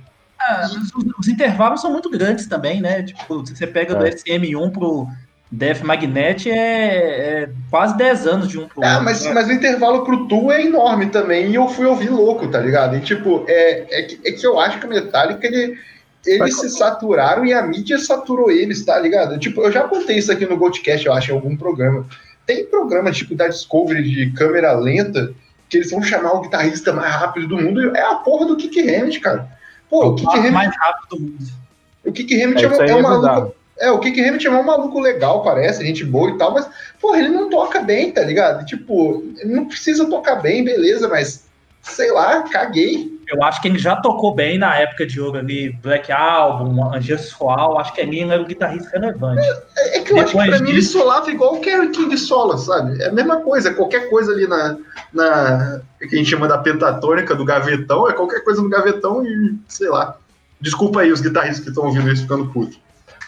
Ah, 0.49 0.65
os, 0.65 0.91
os, 1.19 1.27
intervalos 1.27 1.81
são 1.81 1.91
muito 1.91 2.09
grandes 2.09 2.47
também, 2.47 2.81
né? 2.81 3.03
Tipo, 3.03 3.45
você 3.45 3.67
pega 3.67 3.93
é. 3.93 3.97
do 3.97 4.05
SM1 4.05 4.71
pro 4.71 5.07
Death 5.51 5.81
Magnet 5.81 6.49
é, 6.49 6.55
é, 6.55 7.49
quase 7.69 7.97
10 7.97 8.27
anos 8.27 8.47
de 8.47 8.59
um 8.59 8.67
pro 8.67 8.83
é, 8.83 8.89
outro. 8.89 9.03
Mas, 9.03 9.23
né? 9.23 9.33
mas 9.33 9.47
o 9.47 9.51
intervalo 9.51 10.03
pro 10.03 10.27
Tu 10.27 10.51
é 10.51 10.65
enorme 10.65 11.07
também, 11.07 11.51
e 11.51 11.55
eu 11.55 11.67
fui 11.67 11.85
ouvir 11.85 12.09
louco, 12.09 12.47
tá 12.47 12.59
ligado? 12.59 12.95
E 12.95 13.01
tipo, 13.01 13.45
é, 13.47 13.99
é, 13.99 14.03
que, 14.03 14.19
é 14.27 14.31
que 14.31 14.45
eu 14.45 14.59
acho 14.59 14.79
que 14.79 14.85
o 14.85 14.89
Metallica, 14.89 15.45
ele, 15.45 15.77
eles 16.25 16.59
se 16.59 16.69
saturaram 16.69 17.45
e 17.45 17.53
a 17.53 17.61
mídia 17.61 17.97
saturou 17.97 18.51
eles, 18.51 18.83
tá 18.83 18.99
ligado? 18.99 19.39
Tipo, 19.39 19.61
eu 19.61 19.71
já 19.71 19.83
contei 19.83 20.17
isso 20.17 20.31
aqui 20.31 20.45
no 20.45 20.57
Goldcast, 20.57 21.05
eu 21.05 21.13
acho, 21.13 21.31
em 21.31 21.35
algum 21.35 21.57
programa. 21.57 22.05
Tem 22.45 22.65
programa 22.65 23.11
tipo 23.11 23.35
da 23.35 23.47
Discovery 23.47 24.03
de 24.03 24.31
câmera 24.31 24.73
lenta, 24.73 25.33
que 25.67 25.77
eles 25.77 25.91
vão 25.91 26.01
chamar 26.01 26.33
o 26.33 26.41
guitarrista 26.41 26.91
mais 26.91 27.13
rápido 27.13 27.47
do 27.47 27.57
mundo, 27.57 27.95
é 27.95 28.01
a 28.01 28.15
porra 28.15 28.45
do 28.45 28.55
Kick 28.55 28.79
Hammett, 28.81 29.19
cara. 29.19 29.58
Pô, 29.89 30.05
o, 30.05 30.09
o 30.09 30.15
Kick 30.15 30.31
Hammett... 30.31 30.51
mais 30.51 30.75
rápido 30.77 31.09
do 31.09 31.21
mundo. 31.21 31.59
O 32.05 32.11
Kick 32.11 32.41
Hammett 32.41 32.65
é, 32.65 32.67
é, 32.67 32.89
é 32.91 32.95
um 32.95 33.01
maluco 33.01 33.55
é, 33.79 33.89
o 33.91 33.99
Kick 33.99 34.19
Hammett 34.21 34.45
é 34.45 34.51
um 34.51 34.63
maluco 34.63 34.99
legal, 34.99 35.41
parece, 35.41 35.85
gente 35.85 36.03
boa 36.03 36.31
e 36.31 36.37
tal, 36.37 36.53
mas, 36.53 36.69
porra, 36.99 37.19
ele 37.19 37.29
não 37.29 37.49
toca 37.49 37.79
bem, 37.79 38.11
tá 38.11 38.21
ligado? 38.21 38.65
Tipo, 38.65 39.23
não 39.45 39.65
precisa 39.65 40.05
tocar 40.09 40.35
bem, 40.35 40.65
beleza, 40.65 41.07
mas, 41.07 41.45
sei 41.81 42.11
lá, 42.11 42.43
caguei. 42.43 43.17
Eu 43.29 43.43
acho 43.43 43.61
que 43.61 43.67
ele 43.67 43.77
já 43.77 43.95
tocou 43.95 44.33
bem 44.33 44.57
na 44.57 44.75
época 44.75 45.05
de 45.05 45.21
ouro 45.21 45.37
ali, 45.37 45.71
Black 45.83 46.11
Album, 46.11 46.83
Angelus 46.91 47.31
Fall, 47.31 47.77
acho 47.77 47.93
que 47.93 48.01
ali 48.01 48.21
ele 48.21 48.31
era 48.31 48.41
o 48.41 48.45
guitarrista 48.45 48.89
relevante. 48.97 49.47
É, 49.77 49.97
é 49.97 50.01
que 50.01 50.11
eu 50.11 50.15
Depois 50.15 50.23
acho 50.23 50.31
que 50.31 50.37
pra 50.37 50.45
disso... 50.45 50.63
mim 50.63 50.69
ele 50.71 50.81
solava 50.81 51.29
igual 51.29 51.55
o 51.55 51.59
Kerry 51.61 51.89
King 51.91 52.17
sola, 52.17 52.57
sabe? 52.57 52.99
É 53.01 53.09
a 53.09 53.11
mesma 53.11 53.41
coisa, 53.41 53.73
qualquer 53.73 54.09
coisa 54.09 54.31
ali 54.31 54.47
na, 54.47 54.77
na 55.13 55.81
que 55.99 56.15
a 56.15 56.17
gente 56.17 56.29
chama 56.29 56.47
da 56.47 56.57
pentatônica, 56.57 57.35
do 57.35 57.45
gavetão, 57.45 58.09
é 58.09 58.13
qualquer 58.13 58.43
coisa 58.43 58.61
no 58.61 58.69
gavetão 58.69 59.23
e, 59.23 59.55
sei 59.67 59.89
lá. 59.89 60.17
Desculpa 60.59 61.01
aí 61.01 61.11
os 61.11 61.21
guitarristas 61.21 61.63
que 61.63 61.69
estão 61.69 61.85
ouvindo 61.85 62.11
isso 62.11 62.23
ficando 62.23 62.47
puto. 62.47 62.77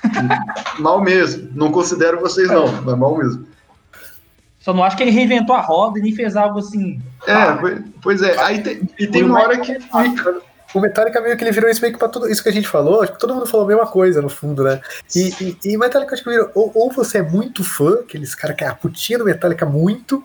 mal 0.80 1.00
mesmo. 1.00 1.50
Não 1.54 1.72
considero 1.72 2.20
vocês, 2.20 2.48
não, 2.48 2.66
mas 2.82 2.98
mal 2.98 3.18
mesmo. 3.18 3.51
Só 4.62 4.74
não 4.74 4.84
acho 4.84 4.96
que 4.96 5.04
ele 5.04 5.12
reinventou 5.12 5.56
a 5.56 5.62
roda 5.62 6.00
e 6.00 6.02
nem 6.02 6.16
fez 6.16 6.36
algo 6.36 6.60
assim. 6.60 7.02
É, 7.28 7.82
pois 8.02 8.22
é. 8.22 8.40
Aí 8.40 8.62
tem, 8.62 8.88
e 8.98 9.08
tem 9.08 9.24
uma 9.24 9.42
hora 9.42 9.60
que. 9.60 9.78
O 10.74 10.80
Metallica 10.80 11.20
meio 11.20 11.36
que 11.36 11.44
ele 11.44 11.52
virou 11.52 11.70
isso 11.70 11.82
meio 11.82 11.94
que 11.94 12.00
pra 12.00 12.08
tudo 12.08 12.30
isso 12.30 12.42
que 12.42 12.48
a 12.48 12.52
gente 12.52 12.68
falou, 12.68 13.02
acho 13.02 13.12
que 13.12 13.20
todo 13.20 13.34
mundo 13.34 13.46
falou 13.46 13.66
a 13.66 13.70
mesma 13.70 13.88
coisa 13.88 14.22
no 14.22 14.30
fundo, 14.30 14.64
né? 14.64 14.80
E, 15.14 15.58
e, 15.66 15.74
e 15.74 15.78
Metallica 15.78 16.14
acho 16.14 16.24
que 16.24 16.30
virou, 16.30 16.50
ou, 16.56 16.72
ou, 16.74 16.90
você 16.90 17.18
é 17.18 17.22
muito 17.22 17.62
fã, 17.62 17.96
aqueles 17.96 18.34
caras 18.34 18.56
que 18.56 18.64
é 18.64 18.68
a 18.68 18.76
putinha 18.76 19.20
do 19.20 19.26
Metallica 19.26 19.66
muito, 19.66 20.24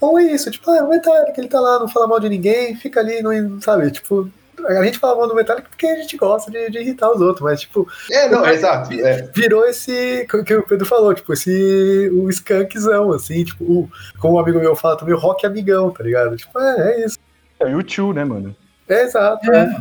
ou 0.00 0.18
é 0.18 0.24
isso, 0.24 0.50
tipo, 0.50 0.68
ah, 0.72 0.82
o 0.82 0.88
Metallica, 0.88 1.40
ele 1.40 1.46
tá 1.46 1.60
lá, 1.60 1.78
não 1.78 1.86
fala 1.86 2.08
mal 2.08 2.18
de 2.18 2.28
ninguém, 2.28 2.74
fica 2.74 2.98
ali, 2.98 3.22
não, 3.22 3.60
sabe, 3.60 3.88
tipo, 3.92 4.28
a 4.64 4.84
gente 4.84 4.98
fala 4.98 5.16
mal 5.16 5.28
do 5.28 5.34
Metallica 5.34 5.68
porque 5.68 5.86
a 5.86 5.96
gente 5.96 6.16
gosta 6.16 6.50
de, 6.50 6.70
de 6.70 6.78
irritar 6.78 7.10
os 7.10 7.20
outros, 7.20 7.42
mas, 7.42 7.60
tipo. 7.60 7.86
É, 8.10 8.28
não, 8.28 8.44
é, 8.44 8.54
exato. 8.54 8.92
É. 8.92 9.28
Virou 9.34 9.64
esse. 9.66 10.26
que 10.28 10.54
o 10.54 10.66
Pedro 10.66 10.86
falou, 10.86 11.14
tipo, 11.14 11.32
esse. 11.32 12.10
o 12.12 12.28
skunkzão, 12.30 13.12
assim, 13.12 13.44
tipo, 13.44 13.64
o, 13.64 13.90
como 14.18 14.36
um 14.36 14.40
amigo 14.40 14.58
meu 14.58 14.76
fala 14.76 14.96
também, 14.96 15.14
o 15.14 15.18
rock 15.18 15.46
amigão, 15.46 15.90
tá 15.90 16.02
ligado? 16.02 16.36
Tipo, 16.36 16.58
é, 16.58 16.92
é 16.92 17.06
isso. 17.06 17.18
É 17.58 17.66
o 17.66 17.70
YouTube, 17.70 18.14
né, 18.14 18.24
mano? 18.24 18.54
É, 18.88 19.02
exato. 19.02 19.50
É. 19.52 19.76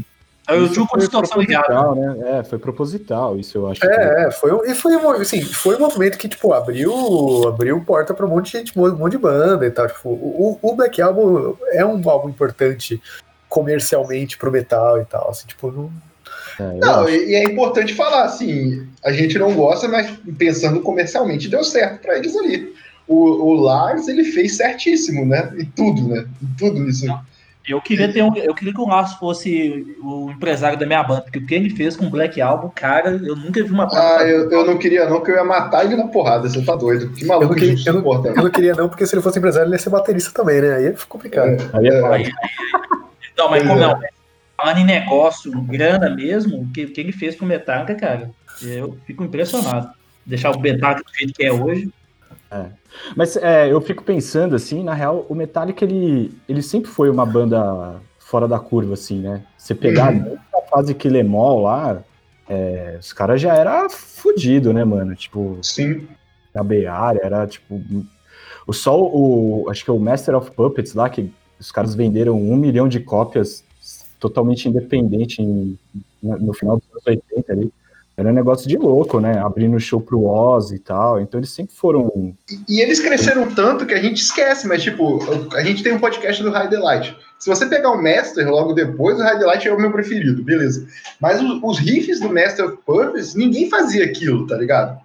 É 0.48 0.54
o 0.54 0.62
YouTube 0.62 0.88
com 0.88 0.98
distorção 0.98 1.42
ligada. 1.42 1.96
Né? 1.96 2.40
É, 2.40 2.44
foi 2.44 2.60
proposital, 2.60 3.38
isso 3.38 3.58
eu 3.58 3.68
acho. 3.68 3.84
É, 3.84 3.88
que... 3.88 3.96
é 3.96 4.32
foi, 4.32 4.52
um, 4.52 4.64
e 4.64 4.76
foi, 4.76 4.96
um, 4.96 5.10
assim, 5.12 5.42
foi 5.42 5.76
um 5.76 5.80
movimento 5.80 6.18
que, 6.18 6.28
tipo, 6.30 6.54
abriu, 6.54 7.48
abriu 7.48 7.82
porta 7.84 8.14
pra 8.14 8.26
um 8.26 8.30
monte 8.30 8.52
de 8.52 8.60
gente, 8.60 8.80
um 8.80 8.96
monte 8.96 9.14
de 9.14 9.18
banda 9.18 9.66
e 9.66 9.72
tal. 9.72 9.88
Tipo, 9.88 10.10
o, 10.10 10.60
o 10.62 10.76
Black 10.76 11.02
Album 11.02 11.58
é 11.72 11.84
um 11.84 12.00
álbum 12.08 12.30
importante 12.30 13.02
comercialmente 13.56 14.38
pro 14.38 14.52
metal 14.52 15.00
e 15.00 15.06
tal. 15.06 15.30
Assim, 15.30 15.48
tipo, 15.48 15.72
não. 15.72 15.90
É, 16.60 16.74
não, 16.78 17.10
e 17.10 17.36
é 17.36 17.44
importante 17.44 17.94
falar, 17.94 18.24
assim, 18.24 18.86
a 19.04 19.14
gente 19.14 19.40
não 19.40 19.54
gosta, 19.54 19.88
mas 19.88 20.12
pensando 20.38 20.82
comercialmente, 20.82 21.48
deu 21.48 21.64
certo 21.64 22.02
para 22.02 22.18
eles 22.18 22.36
ali. 22.36 22.74
O, 23.08 23.16
o, 23.16 23.54
Lars, 23.54 24.08
ele 24.08 24.24
fez 24.26 24.58
certíssimo, 24.58 25.26
né? 25.26 25.54
E 25.58 25.66
tudo, 25.66 26.08
né? 26.08 26.26
E 26.42 26.58
tudo 26.58 26.88
isso. 26.90 27.06
Eu 27.68 27.82
queria 27.82 28.12
ter 28.12 28.24
um, 28.24 28.36
eu 28.36 28.54
queria 28.54 28.74
que 28.74 28.80
o 28.80 28.88
Lars 28.88 29.14
fosse 29.14 29.96
o 30.02 30.30
empresário 30.30 30.78
da 30.78 30.86
minha 30.86 31.04
banda, 31.04 31.22
porque 31.22 31.40
o 31.40 31.46
que 31.46 31.56
ele 31.56 31.70
fez 31.70 31.96
com 31.96 32.06
o 32.06 32.10
Black 32.10 32.40
Album, 32.40 32.70
cara, 32.76 33.12
eu 33.12 33.36
nunca 33.36 33.64
vi 33.64 33.72
uma 33.72 33.88
Ah, 33.92 34.24
eu, 34.24 34.50
eu 34.52 34.66
não 34.66 34.78
queria 34.78 35.10
não, 35.10 35.22
que 35.22 35.32
eu 35.32 35.36
ia 35.36 35.44
matar 35.44 35.86
ele 35.86 35.96
na 35.96 36.08
porrada, 36.08 36.48
você 36.48 36.62
tá 36.64 36.76
doido. 36.76 37.10
Que 37.12 37.26
maluco 37.26 37.46
eu 37.46 37.50
não, 37.50 37.56
queria, 37.56 37.90
eu, 37.90 37.94
não, 37.94 38.26
eu 38.26 38.44
não 38.44 38.52
queria 38.52 38.74
não, 38.76 38.90
porque 38.90 39.06
se 39.06 39.16
ele 39.16 39.22
fosse 39.22 39.40
empresário, 39.40 39.68
ele 39.68 39.76
ia 39.76 39.80
ser 39.80 39.90
baterista 39.90 40.32
também, 40.32 40.62
né? 40.62 40.76
Aí 40.76 40.94
fica 40.96 41.08
complicado. 41.08 41.50
É, 41.50 41.78
aí 41.78 41.88
é, 41.88 42.06
aí, 42.06 42.32
não, 43.38 43.50
mas 43.50 43.64
como 43.64 43.80
não, 43.80 44.00
falando 44.58 44.78
em 44.80 44.86
negócio, 44.86 45.52
grana 45.62 46.10
mesmo, 46.10 46.62
o 46.62 46.72
que, 46.72 46.88
que 46.88 47.02
ele 47.02 47.12
fez 47.12 47.36
pro 47.36 47.46
Metallica, 47.46 47.96
cara, 47.96 48.32
eu 48.62 48.98
fico 49.06 49.24
impressionado. 49.24 49.90
Deixar 50.26 50.52
o 50.52 50.60
Metallica 50.60 51.04
do 51.04 51.18
jeito 51.18 51.34
que 51.34 51.46
é 51.46 51.52
hoje. 51.52 51.90
É. 52.50 52.66
Mas 53.16 53.36
é, 53.38 53.72
eu 53.72 53.82
fico 53.82 54.04
pensando 54.04 54.56
assim, 54.56 54.84
na 54.84 54.94
real, 54.94 55.26
o 55.30 55.36
Metallica 55.36 55.84
ele, 55.84 56.32
ele 56.48 56.62
sempre 56.62 56.90
foi 56.90 57.10
uma 57.10 57.26
banda 57.26 58.00
fora 58.20 58.48
da 58.48 58.58
curva, 58.60 58.94
assim, 58.94 59.20
né? 59.20 59.44
Você 59.58 59.76
pegar 59.76 60.14
uhum. 60.14 60.38
a 60.54 60.62
fase 60.70 60.96
que 60.96 61.10
Lemol 61.10 61.64
lá, 61.64 62.02
é, 62.48 62.98
os 63.00 63.14
caras 63.14 63.42
já 63.42 63.54
era 63.54 63.90
fudido, 63.90 64.74
né, 64.74 64.84
mano? 64.84 65.16
Tipo, 65.16 65.60
Sim. 65.62 66.08
na 66.54 66.64
Bay 66.64 66.88
Area, 66.88 67.22
era 67.24 67.46
tipo. 67.46 67.82
O 68.66 68.74
só 68.74 69.00
o. 69.00 69.68
Acho 69.70 69.84
que 69.84 69.92
é 69.92 69.94
o 69.94 70.00
Master 70.00 70.36
of 70.36 70.52
Puppets 70.52 70.94
lá, 70.94 71.10
que 71.10 71.32
os 71.60 71.72
caras 71.72 71.96
venderam 71.96 72.40
um 72.40 72.56
milhão 72.56 72.88
de 72.88 73.00
cópias 73.00 73.64
totalmente 74.20 74.68
independente 74.68 75.42
em, 75.42 75.78
no 76.22 76.54
final 76.54 76.78
dos 76.78 76.88
anos 76.92 77.24
80 77.32 77.54
ali. 77.54 77.72
Era 78.18 78.30
um 78.30 78.34
negócio 78.34 78.68
de 78.68 78.78
louco, 78.78 79.20
né? 79.20 79.40
Abrindo 79.40 79.78
show 79.78 80.00
pro 80.00 80.24
Oz 80.24 80.72
e 80.72 80.80
tal. 80.80 81.20
Então 81.20 81.38
eles 81.38 81.50
sempre 81.50 81.76
foram. 81.76 82.34
E, 82.50 82.78
e, 82.78 82.82
eles 82.82 83.02
cresceram 83.02 83.54
tanto 83.54 83.86
que 83.86 83.94
a 83.94 84.02
gente 84.02 84.22
esquece, 84.22 84.68
mas 84.68 84.82
tipo, 84.82 85.20
a 85.54 85.62
gente 85.62 85.84
tem 85.84 85.92
um 85.92 86.00
podcast 86.00 86.42
do 86.42 86.50
High 86.50 86.70
Delight. 86.70 87.16
Se 87.38 87.50
você 87.50 87.66
pegar 87.66 87.92
o 87.92 88.02
Master 88.02 88.50
logo 88.50 88.72
depois, 88.72 89.20
o 89.20 89.22
High 89.22 89.38
Delight 89.38 89.68
é 89.68 89.74
o 89.74 89.80
meu 89.80 89.92
preferido, 89.92 90.42
beleza. 90.42 90.88
Mas 91.20 91.42
os, 91.42 91.60
os 91.62 91.78
riffs 91.78 92.22
do 92.22 92.34
Master 92.34 92.68
of 92.68 92.78
Purpose, 92.86 93.38
ninguém 93.38 93.70
fazia 93.70 94.06
aquilo, 94.06 94.48
tá 94.48 94.56
ligado? 94.56 94.98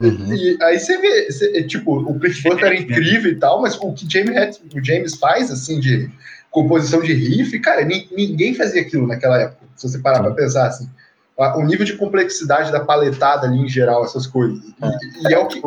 Uhum. 0.00 0.32
E 0.32 0.56
aí 0.62 0.78
você 0.78 0.96
vê, 0.98 1.30
você, 1.30 1.62
tipo, 1.64 1.98
o 1.98 2.12
Butler 2.12 2.64
era 2.64 2.76
incrível 2.76 3.32
e 3.32 3.36
tal, 3.36 3.60
mas 3.60 3.76
o 3.76 3.92
que 3.92 4.08
James, 4.08 4.60
o 4.72 4.84
James 4.84 5.16
faz, 5.16 5.50
assim, 5.50 5.80
de 5.80 6.08
composição 6.50 7.00
de 7.00 7.12
riff, 7.12 7.58
cara, 7.60 7.84
ninguém 7.84 8.54
fazia 8.54 8.82
aquilo 8.82 9.06
naquela 9.06 9.40
época, 9.40 9.66
se 9.76 9.88
você 9.88 9.98
parar 9.98 10.22
pra 10.22 10.32
pensar, 10.32 10.66
assim. 10.66 10.88
O 11.36 11.62
nível 11.62 11.86
de 11.86 11.96
complexidade 11.96 12.72
da 12.72 12.80
paletada 12.80 13.46
ali 13.46 13.58
em 13.58 13.68
geral, 13.68 14.04
essas 14.04 14.26
coisas. 14.26 14.58
E, 14.58 15.28
e 15.28 15.34
é 15.34 15.38
o 15.38 15.46
que. 15.46 15.62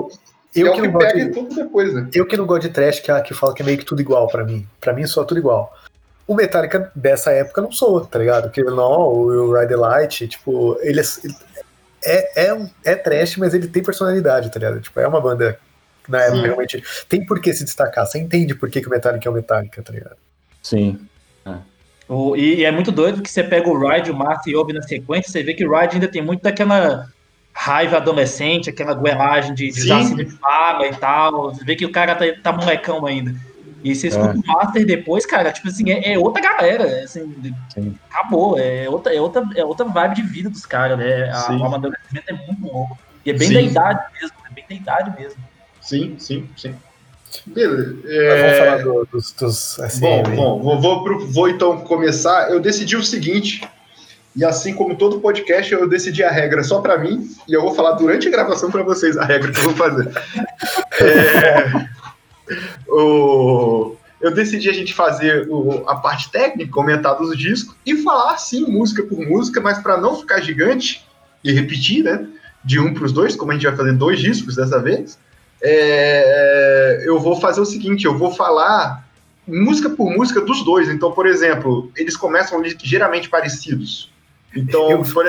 Eu 0.54 0.68
é 0.68 0.72
que, 0.74 0.82
que 0.82 0.90
pega 0.90 1.26
de, 1.26 1.32
tudo 1.32 1.56
depois, 1.56 1.94
né? 1.94 2.10
Eu 2.14 2.26
que 2.26 2.36
não 2.36 2.46
gosto 2.46 2.64
de 2.64 2.70
trash, 2.70 3.00
que, 3.00 3.22
que 3.22 3.34
fala 3.34 3.54
que 3.54 3.62
é 3.62 3.66
meio 3.66 3.78
que 3.78 3.86
tudo 3.86 4.02
igual 4.02 4.28
para 4.28 4.44
mim. 4.44 4.68
para 4.82 4.92
mim, 4.92 5.06
só 5.06 5.24
tudo 5.24 5.38
igual. 5.38 5.74
O 6.28 6.36
Metallica 6.36 6.92
dessa 6.94 7.32
época 7.32 7.62
não 7.62 7.72
soa, 7.72 8.06
tá 8.06 8.20
ligado? 8.20 8.44
Porque 8.44 8.64
não, 8.64 9.08
o 9.08 9.54
Ride 9.54 9.70
the 9.70 9.76
Light, 9.76 10.28
tipo, 10.28 10.78
ele 10.82 11.00
é, 11.00 11.04
é, 12.04 12.48
é, 12.48 12.54
um, 12.54 12.70
é 12.84 12.96
trash, 12.96 13.38
mas 13.38 13.54
ele 13.54 13.68
tem 13.68 13.84
personalidade, 13.84 14.52
tá 14.52 14.60
ligado? 14.60 14.82
Tipo, 14.82 15.00
é 15.00 15.08
uma 15.08 15.22
banda 15.22 15.60
na 16.08 16.22
época 16.22 16.38
Sim. 16.38 16.44
realmente 16.44 16.84
tem 17.08 17.26
por 17.26 17.40
que 17.40 17.54
se 17.54 17.64
destacar. 17.64 18.06
Você 18.06 18.20
entende 18.20 18.56
por 18.56 18.70
que, 18.70 18.82
que 18.82 18.88
o 18.88 18.92
Metallica 18.92 19.28
é 19.28 19.32
o 19.32 19.36
Metallica, 19.36 19.82
tá 19.82 19.94
ligado? 19.94 20.16
Sim. 20.62 21.00
O- 22.08 22.36
e 22.36 22.66
é 22.66 22.72
muito 22.72 22.92
doido 22.92 23.22
que 23.22 23.32
você 23.32 23.42
pega 23.44 23.70
o 23.70 23.88
Ride, 23.88 24.12
o 24.12 24.16
Martha 24.16 24.50
e 24.50 24.56
ouve 24.56 24.74
na 24.74 24.82
sequência, 24.82 25.32
você 25.32 25.44
vê 25.44 25.54
que 25.54 25.66
o 25.66 25.72
Ride 25.72 25.94
ainda 25.96 26.08
tem 26.10 26.22
muito 26.22 26.42
daquela 26.44 27.08
raiva 27.54 27.98
adolescente, 27.98 28.70
aquela 28.70 28.94
goelagem 28.94 29.54
de, 29.54 29.68
de 29.68 29.74
Sim. 29.74 29.84
usar 29.86 30.04
cima 30.04 30.26
de 30.26 30.32
faga 30.32 30.88
e 30.88 30.96
tal. 30.96 31.54
Você 31.54 31.64
vê 31.64 31.76
que 31.76 31.86
o 31.86 31.92
cara 31.92 32.16
tá, 32.16 32.26
tá 32.44 32.52
molecão 32.52 33.06
ainda. 33.06 33.34
E 33.84 33.96
você 33.96 34.08
escuta 34.10 34.36
o 34.38 34.46
Master 34.46 34.86
depois, 34.86 35.26
cara, 35.26 35.52
tipo 35.52 35.68
assim, 35.68 35.90
é, 35.90 36.14
é 36.14 36.20
outra 36.20 36.42
galera. 36.42 36.84
é 36.88 37.04
Assim, 37.04 37.36
Sim. 37.74 37.96
acabou. 38.10 38.58
É 38.60 38.88
outra, 38.90 39.14
é, 39.16 39.20
outra, 39.22 39.44
é 39.56 39.64
outra 39.66 39.86
vibe 39.86 40.16
de 40.16 40.22
vida 40.22 40.50
dos 40.50 40.66
caras, 40.66 40.98
né? 40.98 41.30
A, 41.30 41.36
Sim. 41.36 41.58
o 41.58 41.66
amadurecimento 41.66 42.26
é 42.30 42.34
muito 42.34 42.62
louco. 42.72 42.98
E 43.26 43.30
é 43.32 43.34
bem 43.34 43.48
Sim. 43.48 43.54
da 43.56 43.62
idade 43.62 44.00
mesmo, 44.22 44.36
é 44.50 44.54
bem 44.54 44.66
da 44.70 44.76
idade 44.76 45.20
mesmo. 45.20 45.44
Sim, 45.82 46.16
sim, 46.20 46.48
sim. 46.56 46.76
Beleza. 47.46 47.96
Mas 48.04 48.12
É, 48.12 48.42
Vamos 48.44 48.58
falar 48.60 48.78
do- 48.84 49.08
dos, 49.12 49.32
dos 49.34 49.80
assim, 49.80 50.00
Bom, 50.02 50.24
bom, 50.24 50.60
vou, 50.62 50.82
vou, 50.82 51.04
pro- 51.04 51.28
vou 51.28 51.50
então 51.50 51.80
começar. 51.82 52.52
Eu 52.52 52.60
decidi 52.60 52.96
o 52.98 53.04
seguinte, 53.04 53.68
e 54.36 54.44
assim 54.46 54.74
como 54.76 54.96
todo 54.96 55.20
podcast, 55.22 55.72
eu 55.74 55.88
decidi 55.88 56.24
a 56.24 56.30
regra 56.32 56.62
só 56.64 56.82
pra 56.82 56.98
mim, 56.98 57.28
e 57.48 57.54
eu 57.54 57.62
vou 57.62 57.74
falar 57.74 57.94
durante 57.94 58.28
a 58.28 58.32
gravação 58.32 58.70
pra 58.70 58.84
vocês 58.84 59.18
a 59.18 59.24
regra 59.26 59.52
que 59.52 59.60
eu 59.60 59.64
vou 59.64 59.74
fazer. 59.76 60.12
É, 61.00 61.90
o- 62.88 63.96
eu 64.20 64.32
decidi 64.32 64.70
a 64.70 64.74
gente 64.74 64.94
fazer 64.94 65.48
o- 65.50 65.84
a 65.88 65.96
parte 65.96 66.30
técnica, 66.32 66.72
comentar 66.72 67.16
dos 67.18 67.38
discos, 67.38 67.76
e 67.86 67.96
falar 67.98 68.38
sim, 68.38 68.66
música 68.66 69.04
por 69.04 69.20
música, 69.20 69.60
mas 69.60 69.80
pra 69.80 69.98
não 69.98 70.16
ficar 70.20 70.42
gigante 70.42 71.06
e 71.44 71.52
repetir, 71.52 72.04
né? 72.04 72.28
De 72.64 72.80
um 72.80 72.94
pros 72.94 73.12
dois, 73.12 73.36
como 73.36 73.52
a 73.52 73.56
gente 73.56 73.66
vai 73.66 73.76
fazer 73.76 73.94
dois 73.94 74.20
discos 74.20 74.56
dessa 74.56 74.80
vez. 74.80 75.18
é, 75.64 77.04
eu 77.06 77.20
vou 77.20 77.40
fazer 77.40 77.62
o 77.62 77.66
seguinte, 77.66 78.06
eu 78.06 78.18
vou 78.18 78.34
falar 78.34 79.08
música 79.48 79.92
por 79.92 80.10
música 80.10 80.42
dos 80.42 80.64
dois. 80.66 80.90
Então, 80.90 81.12
por 81.12 81.28
exemplo, 81.28 81.92
eles 81.96 82.18
começam 82.18 82.60
ligeiramente 82.62 83.30
parecidos. 83.30 84.12
Então, 84.56 84.90
Eu- 84.90 85.04
por, 85.04 85.24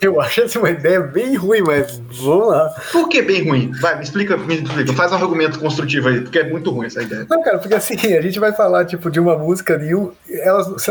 Eu 0.00 0.20
acho 0.20 0.42
essa 0.42 0.58
uma 0.60 0.70
ideia 0.70 1.00
bem 1.00 1.34
ruim, 1.34 1.60
mas 1.62 2.00
vamos 2.22 2.48
lá. 2.48 2.68
por 2.92 3.08
que 3.08 3.20
bem 3.20 3.48
ruim? 3.48 3.72
Vai, 3.80 3.96
me 3.96 4.04
explica, 4.04 4.36
me 4.36 4.54
explica. 4.62 4.92
Faz 4.92 5.10
um 5.12 5.16
argumento 5.16 5.58
construtivo 5.58 6.08
aí, 6.08 6.20
porque 6.20 6.38
é 6.38 6.48
muito 6.48 6.70
ruim 6.70 6.86
essa 6.86 7.02
ideia. 7.02 7.26
Não, 7.28 7.42
cara, 7.42 7.58
porque 7.58 7.74
assim, 7.74 7.94
a 8.16 8.20
gente 8.22 8.38
vai 8.38 8.52
falar, 8.52 8.84
tipo, 8.84 9.10
de 9.10 9.18
uma 9.18 9.36
música 9.36 9.76
de 9.76 9.94
um. 9.94 10.12
Elas, 10.30 10.88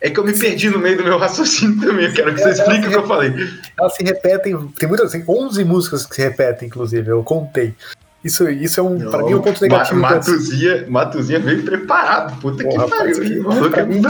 É 0.00 0.10
que 0.10 0.20
eu 0.20 0.24
me 0.24 0.38
perdi 0.38 0.68
no 0.68 0.78
meio 0.78 0.98
do 0.98 1.04
meu 1.04 1.16
raciocínio 1.16 1.80
também. 1.80 2.04
Eu 2.06 2.12
quero 2.12 2.34
que 2.34 2.40
você 2.42 2.50
explique 2.50 2.86
o 2.86 2.90
que 2.90 2.96
eu 2.96 3.06
falei. 3.06 3.32
elas 3.78 3.94
se 3.94 4.04
repetem. 4.04 4.68
Tem 4.78 4.86
muitas, 4.88 5.06
assim, 5.14 5.24
11 5.26 5.64
músicas 5.64 6.04
que 6.04 6.14
se 6.14 6.22
repetem, 6.22 6.68
inclusive, 6.68 7.10
eu 7.10 7.22
contei. 7.22 7.74
Isso, 8.22 8.48
isso 8.48 8.80
é 8.80 8.82
um. 8.82 8.98
pra 9.10 9.22
mim 9.22 9.32
é 9.32 9.36
um 9.36 9.40
ponto 9.42 9.60
negativo. 9.62 10.00
Ma- 10.00 10.10
Matuzinha, 10.12 10.84
Matuzinha 10.88 11.38
veio 11.40 11.62
preparado. 11.62 12.38
Puta 12.40 12.64
Porra, 12.64 12.84
que 12.84 12.90
pariu. 12.90 13.22
é. 13.22 13.26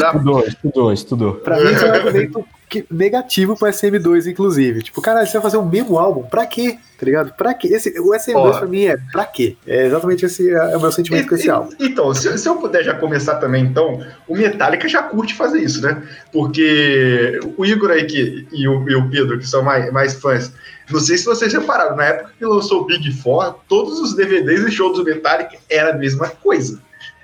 Estudou, 0.08 0.44
estudou, 0.46 0.92
estudou. 0.92 1.32
Pra 1.34 1.56
mim, 1.60 1.70
isso 1.72 1.84
é 1.84 1.88
um 1.88 1.94
argumento 1.94 2.44
que- 2.82 2.86
negativo 2.90 3.56
pro 3.56 3.68
SM2, 3.68 4.26
inclusive. 4.26 4.82
Tipo, 4.82 5.00
caralho, 5.00 5.26
você 5.26 5.32
vai 5.34 5.42
fazer 5.42 5.56
o 5.56 5.64
mesmo 5.64 5.98
álbum? 5.98 6.22
Pra 6.24 6.46
quê? 6.46 6.78
Tá 6.98 7.04
ligado? 7.06 7.32
Pra 7.34 7.52
quê? 7.54 7.68
Esse, 7.68 7.90
o 8.00 8.12
SM2 8.14 8.34
Ó. 8.36 8.58
pra 8.58 8.66
mim 8.68 8.84
é 8.86 8.96
pra 9.12 9.24
quê? 9.24 9.56
É 9.66 9.86
exatamente 9.86 10.24
esse 10.26 10.50
é 10.50 10.76
o 10.76 10.80
meu 10.80 10.92
sentimento 10.92 11.28
com 11.28 11.34
esse 11.34 11.50
álbum. 11.50 11.70
Então, 11.80 12.12
se, 12.14 12.36
se 12.38 12.48
eu 12.48 12.56
puder 12.56 12.82
já 12.84 12.94
começar 12.94 13.36
também, 13.36 13.64
então, 13.64 14.04
o 14.28 14.36
Metallica 14.36 14.88
já 14.88 15.02
curte 15.02 15.34
fazer 15.34 15.60
isso, 15.60 15.82
né? 15.82 16.02
Porque 16.32 17.40
o 17.56 17.64
Igor 17.64 17.90
aí 17.90 18.04
que, 18.04 18.46
e, 18.52 18.66
o, 18.68 18.88
e 18.88 18.94
o 18.94 19.08
Pedro, 19.10 19.38
que 19.38 19.46
são 19.46 19.62
mais, 19.62 19.92
mais 19.92 20.14
fãs, 20.14 20.52
não 20.90 21.00
sei 21.00 21.16
se 21.16 21.24
vocês 21.24 21.52
repararam, 21.52 21.96
na 21.96 22.04
época 22.04 22.30
que 22.38 22.44
lançou 22.44 22.82
o 22.82 22.86
Big 22.86 23.10
Four, 23.12 23.54
todos 23.68 23.98
os 24.00 24.14
DVDs 24.14 24.62
e 24.66 24.70
shows 24.70 24.96
do 24.98 25.04
Metallica 25.04 25.56
era 25.70 25.90
a 25.94 25.96
mesma 25.96 26.28
coisa. 26.28 26.80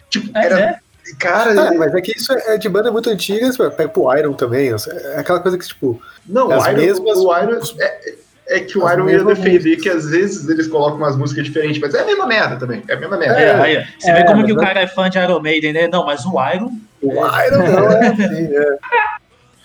Tipo, 0.08 0.36
É, 0.36 0.44
era. 0.46 0.80
Cara, 1.18 1.68
Ah, 1.68 1.74
mas 1.74 1.94
é 1.94 2.00
que 2.00 2.12
isso 2.16 2.32
é 2.32 2.56
de 2.56 2.68
banda 2.68 2.90
muito 2.92 3.10
antiga, 3.10 3.50
pega 3.70 3.88
pro 3.88 4.16
Iron 4.16 4.32
também. 4.32 4.70
É 4.70 5.18
aquela 5.18 5.40
coisa 5.40 5.58
que, 5.58 5.66
tipo, 5.66 6.00
não, 6.26 6.50
as 6.50 6.64
o 6.66 6.70
Iron, 6.70 6.80
mesmas- 6.80 7.18
o 7.18 7.36
Iron 7.38 7.60
é, 7.80 8.14
é 8.48 8.60
que 8.60 8.78
o 8.78 8.86
as 8.86 8.92
Iron 8.94 9.08
ia 9.10 9.24
defender 9.24 9.76
que 9.76 9.88
às 9.88 10.08
vezes 10.10 10.48
eles 10.48 10.66
colocam 10.68 10.98
umas 10.98 11.16
músicas 11.16 11.44
diferentes, 11.44 11.80
mas 11.80 11.94
é 11.94 12.00
a 12.00 12.04
mesma 12.06 12.26
merda 12.26 12.56
também. 12.56 12.82
É 12.88 12.94
a 12.94 12.96
mesma 13.00 13.16
merda. 13.16 13.40
É, 13.40 13.60
aí, 13.60 13.86
você 13.98 14.10
É, 14.10 14.14
vê 14.14 14.24
como 14.24 14.44
que 14.44 14.52
o 14.52 14.56
cara 14.56 14.80
é 14.80 14.86
fã 14.86 15.08
de 15.10 15.18
Iron 15.18 15.40
Maiden, 15.40 15.72
né? 15.72 15.88
Não, 15.88 16.04
mas 16.06 16.24
o 16.24 16.32
Iron. 16.54 16.70
o 17.02 17.12
Iron 17.12 17.70
não 17.70 17.90
é 17.90 18.06
assim, 18.08 18.48
é. 18.56 18.78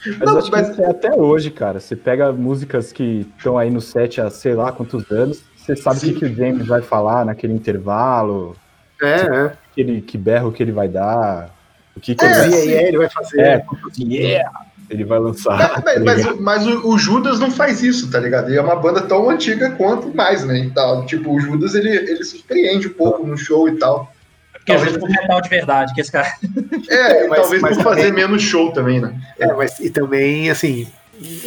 Mas 0.07 0.19
Não, 0.19 0.37
acho 0.37 0.51
mas- 0.51 0.69
que 0.75 0.81
é 0.83 0.89
até 0.89 1.11
hoje, 1.15 1.49
cara. 1.49 1.79
Você 1.79 1.95
pega 1.95 2.31
músicas 2.31 2.91
que 2.91 3.27
estão 3.37 3.57
aí 3.57 3.71
no 3.71 3.81
set 3.81 4.21
há 4.21 4.29
sei 4.29 4.53
lá 4.53 4.71
quantos 4.71 5.09
anos, 5.11 5.41
você 5.57 5.75
sabe 5.75 5.97
o 5.97 6.01
que, 6.01 6.13
que 6.13 6.25
o 6.25 6.35
James 6.35 6.67
vai 6.67 6.81
falar 6.83 7.25
naquele 7.25 7.53
intervalo, 7.53 8.55
É, 9.01 9.15
é. 9.21 9.51
Que, 9.75 9.81
ele, 9.81 10.01
que 10.01 10.17
berro 10.17 10.51
que 10.51 10.63
ele 10.63 10.71
vai 10.71 10.87
dar, 10.87 11.49
o 11.95 11.99
que, 11.99 12.15
que 12.15 12.25
É, 12.25 12.29
ele 12.29 12.49
vai 12.49 12.83
ele 12.87 12.97
vai 12.97 13.09
fazer. 13.09 13.39
É, 13.41 13.65
yeah, 13.99 14.51
ele 14.89 15.03
vai 15.03 15.19
lançar. 15.19 15.81
Mas, 15.83 15.83
mas- 15.83 15.83
tá 15.83 15.99
mas 16.03 16.25
o- 16.25 16.41
mas 16.41 16.67
o, 16.67 16.87
o 16.89 16.97
Judas 16.97 17.39
não 17.39 17.51
faz 17.51 17.83
isso, 17.83 18.09
tá 18.09 18.19
ligado? 18.19 18.51
E 18.51 18.57
é 18.57 18.61
uma 18.61 18.75
banda 18.75 19.01
tão 19.01 19.29
antiga 19.29 19.71
quanto 19.71 20.15
mais, 20.15 20.43
né? 20.45 20.59
E 20.59 20.69
tal. 20.71 21.05
Tipo, 21.05 21.35
o 21.35 21.39
Judas 21.39 21.75
ele, 21.75 21.89
ele 21.89 22.23
surpreende 22.23 22.87
um 22.87 22.93
pouco 22.93 23.25
no 23.27 23.37
show 23.37 23.67
e 23.69 23.77
tal. 23.77 24.11
É 24.55 24.59
Talvez- 24.73 24.95
o 24.95 25.07
metal 25.07 25.41
de 25.41 25.49
verdade, 25.49 25.93
que 25.93 26.01
esse 26.01 26.11
cara. 26.11 26.31
É, 26.89 27.27
Mas- 27.27 27.39
talvez 27.41 27.61
mas 27.61 27.77
por 27.77 27.83
fazer 27.83 28.07
também- 28.07 28.13
menos 28.27 28.41
show 28.43 28.71
também, 28.71 28.99
né? 29.01 29.13
É, 29.39 29.51
mas 29.53 29.79
e 29.79 29.89
também, 29.89 30.49
assim, 30.49 30.87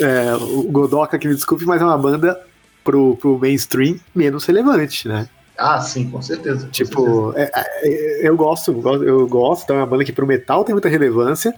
é, 0.00 0.34
o 0.34 0.62
Godoka, 0.64 1.18
que 1.18 1.28
me 1.28 1.34
desculpe, 1.34 1.64
mas 1.64 1.80
é 1.80 1.84
uma 1.84 1.98
banda 1.98 2.40
pro, 2.82 3.16
pro 3.16 3.38
mainstream 3.38 3.96
menos 4.14 4.44
relevante, 4.44 5.06
né? 5.06 5.28
Ah, 5.58 5.80
sim, 5.80 6.08
com 6.08 6.22
certeza. 6.22 6.66
com 6.68 6.72
certeza. 6.72 6.90
Tipo, 6.90 7.32
é, 7.36 7.50
é, 7.82 8.28
eu 8.28 8.36
gosto, 8.36 8.70
eu 9.02 9.26
gosto, 9.26 9.64
então 9.64 9.76
é 9.76 9.80
uma 9.80 9.86
banda 9.86 10.04
que 10.04 10.12
pro 10.12 10.26
metal 10.26 10.64
tem 10.64 10.72
muita 10.74 10.88
relevância, 10.88 11.52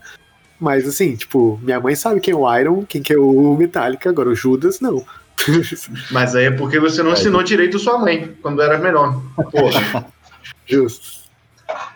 mas 0.59 0.89
assim, 0.89 1.15
tipo, 1.17 1.61
minha 1.63 1.79
mãe 1.79 1.95
sabe 1.95 2.19
quem 2.21 2.33
é 2.33 2.37
o 2.37 2.59
Iron, 2.59 2.85
quem 2.87 3.03
que 3.03 3.13
é 3.13 3.19
o 3.19 3.55
Metallica, 3.59 4.09
agora 4.09 4.31
o 4.31 4.35
Judas, 4.35 4.81
não. 4.81 5.05
Mas 6.11 6.35
aí 6.37 6.47
é 6.47 6.51
porque 6.51 6.79
você 6.79 7.03
não 7.03 7.13
ensinou 7.13 7.43
direito 7.43 7.79
sua 7.79 7.99
mãe 7.99 8.37
quando 8.43 8.61
era 8.61 8.77
menor. 8.77 9.23
Porra. 9.51 10.05
Justo. 10.67 11.21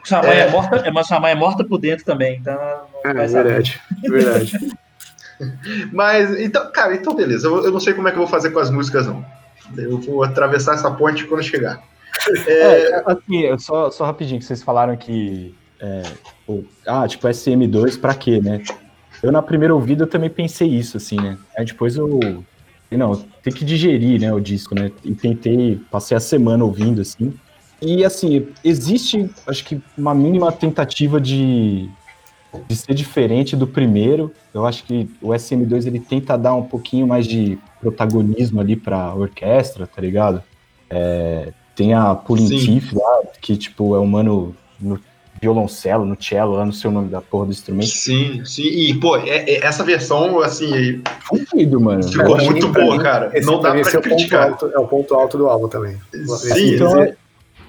Sua 0.03 0.23
mãe 0.23 0.31
é, 0.39 0.41
É. 0.47 0.51
morta, 0.51 0.77
é, 0.77 0.91
mas 0.91 1.07
sua 1.07 1.21
mãe 1.21 1.33
é 1.33 1.35
morta 1.35 1.63
por 1.65 1.79
dentro 1.79 2.05
também, 2.07 2.39
então 2.41 2.55
não 3.05 3.11
É, 3.11 3.15
vai 3.15 3.29
saber. 3.29 3.49
verdade, 3.63 3.81
verdade. 4.09 4.77
Mas, 5.93 6.39
então, 6.41 6.71
cara, 6.73 6.95
então 6.95 7.15
beleza. 7.15 7.47
Eu, 7.49 7.65
eu 7.65 7.73
não 7.73 7.81
sei 7.81 7.93
como 7.93 8.09
é 8.09 8.11
que 8.13 8.17
eu 8.17 8.23
vou 8.23 8.31
fazer 8.31 8.51
com 8.51 8.61
as 8.61 8.71
músicas, 8.71 9.07
não. 9.07 9.25
Eu 9.77 9.99
vou 9.99 10.23
atravessar 10.23 10.75
essa 10.75 10.91
ponte 10.91 11.25
quando 11.25 11.43
chegar. 11.43 11.83
É, 12.47 13.03
assim, 13.07 13.41
eu 13.41 13.59
só, 13.59 13.91
só 13.91 14.05
rapidinho, 14.05 14.39
que 14.39 14.47
vocês 14.47 14.63
falaram 14.63 14.97
que. 14.97 15.55
é, 15.81 16.03
ah, 16.87 17.07
tipo, 17.07 17.27
SM2 17.27 18.01
pra 18.01 18.15
quê, 18.15 18.41
né? 18.41 18.63
Eu 19.23 19.33
na 19.33 19.43
primeira 19.43 19.75
ouvida 19.75 20.05
eu 20.05 20.09
também 20.09 20.31
pensei 20.31 20.69
isso, 20.69 20.97
assim, 20.97 21.17
né? 21.17 21.39
Aí 21.57 21.65
depois 21.65 21.97
eu. 21.97 22.45
Não, 22.91 23.17
tem 23.43 23.53
que 23.53 23.65
digerir, 23.65 24.21
né, 24.21 24.33
o 24.33 24.39
disco, 24.39 24.75
né? 24.75 24.93
E 25.03 25.15
tentei, 25.15 25.81
passei 25.91 26.17
a 26.17 26.21
semana 26.21 26.65
ouvindo, 26.65 27.01
assim. 27.01 27.35
E 27.83 28.05
assim, 28.05 28.49
existe, 28.63 29.29
acho 29.47 29.65
que, 29.65 29.81
uma 29.99 30.15
mínima 30.15 30.53
tentativa 30.53 31.21
de, 31.21 31.91
de 32.69 32.77
ser 32.77 32.95
diferente 32.95 33.57
do 33.57 33.67
primeiro. 33.67 34.33
Eu 34.53 34.65
acho 34.65 34.85
que 34.85 35.11
o 35.21 35.31
SM2 35.31 35.87
ele 35.87 35.99
tenta 35.99 36.39
dar 36.39 36.55
um 36.55 36.63
pouquinho 36.63 37.07
mais 37.07 37.27
de 37.27 37.59
protagonismo 37.81 38.61
ali 38.61 38.77
pra 38.77 39.15
orquestra, 39.15 39.87
tá 39.87 40.01
ligado? 40.01 40.43
É, 40.89 41.53
tem 41.75 41.95
a. 41.95 42.15
Teeth 42.15 42.93
lá, 42.93 43.23
que 43.41 43.57
tipo, 43.57 43.95
é 43.97 44.01
um 44.01 44.07
mano 44.07 44.55
no 44.81 44.99
violoncelo, 45.41 46.07
no 46.07 46.17
cello, 46.23 46.53
lá 46.55 46.65
não 46.65 46.73
sei 46.73 46.89
o 46.89 46.93
nome 46.93 47.09
da 47.09 47.21
porra 47.21 47.47
do 47.47 47.53
instrumento. 47.53 47.89
Sim, 47.89 48.43
sim. 48.45 48.63
E, 48.63 48.95
pô, 48.95 49.17
é- 49.17 49.45
é- 49.51 49.65
essa 49.67 49.85
versão, 49.85 50.41
assim, 50.41 51.03
Fudido, 51.21 51.81
mano. 51.81 52.03
ficou 52.03 52.39
muito 52.39 52.69
boa, 52.69 52.97
mim, 52.97 53.03
cara. 53.03 53.31
Esse, 53.37 53.47
não 53.47 53.61
dá 53.61 53.71
pra 53.73 53.79
é 53.81 53.83
o 53.83 53.85
ponto 53.85 54.01
criticar. 54.03 54.51
alto, 54.53 54.67
é 54.73 54.79
o 54.79 54.87
ponto 54.87 55.15
alto 55.15 55.37
do 55.37 55.47
álbum 55.49 55.69
também. 55.69 55.99
Sim, 56.39 56.75
Então, 56.77 57.03
é, 57.03 57.15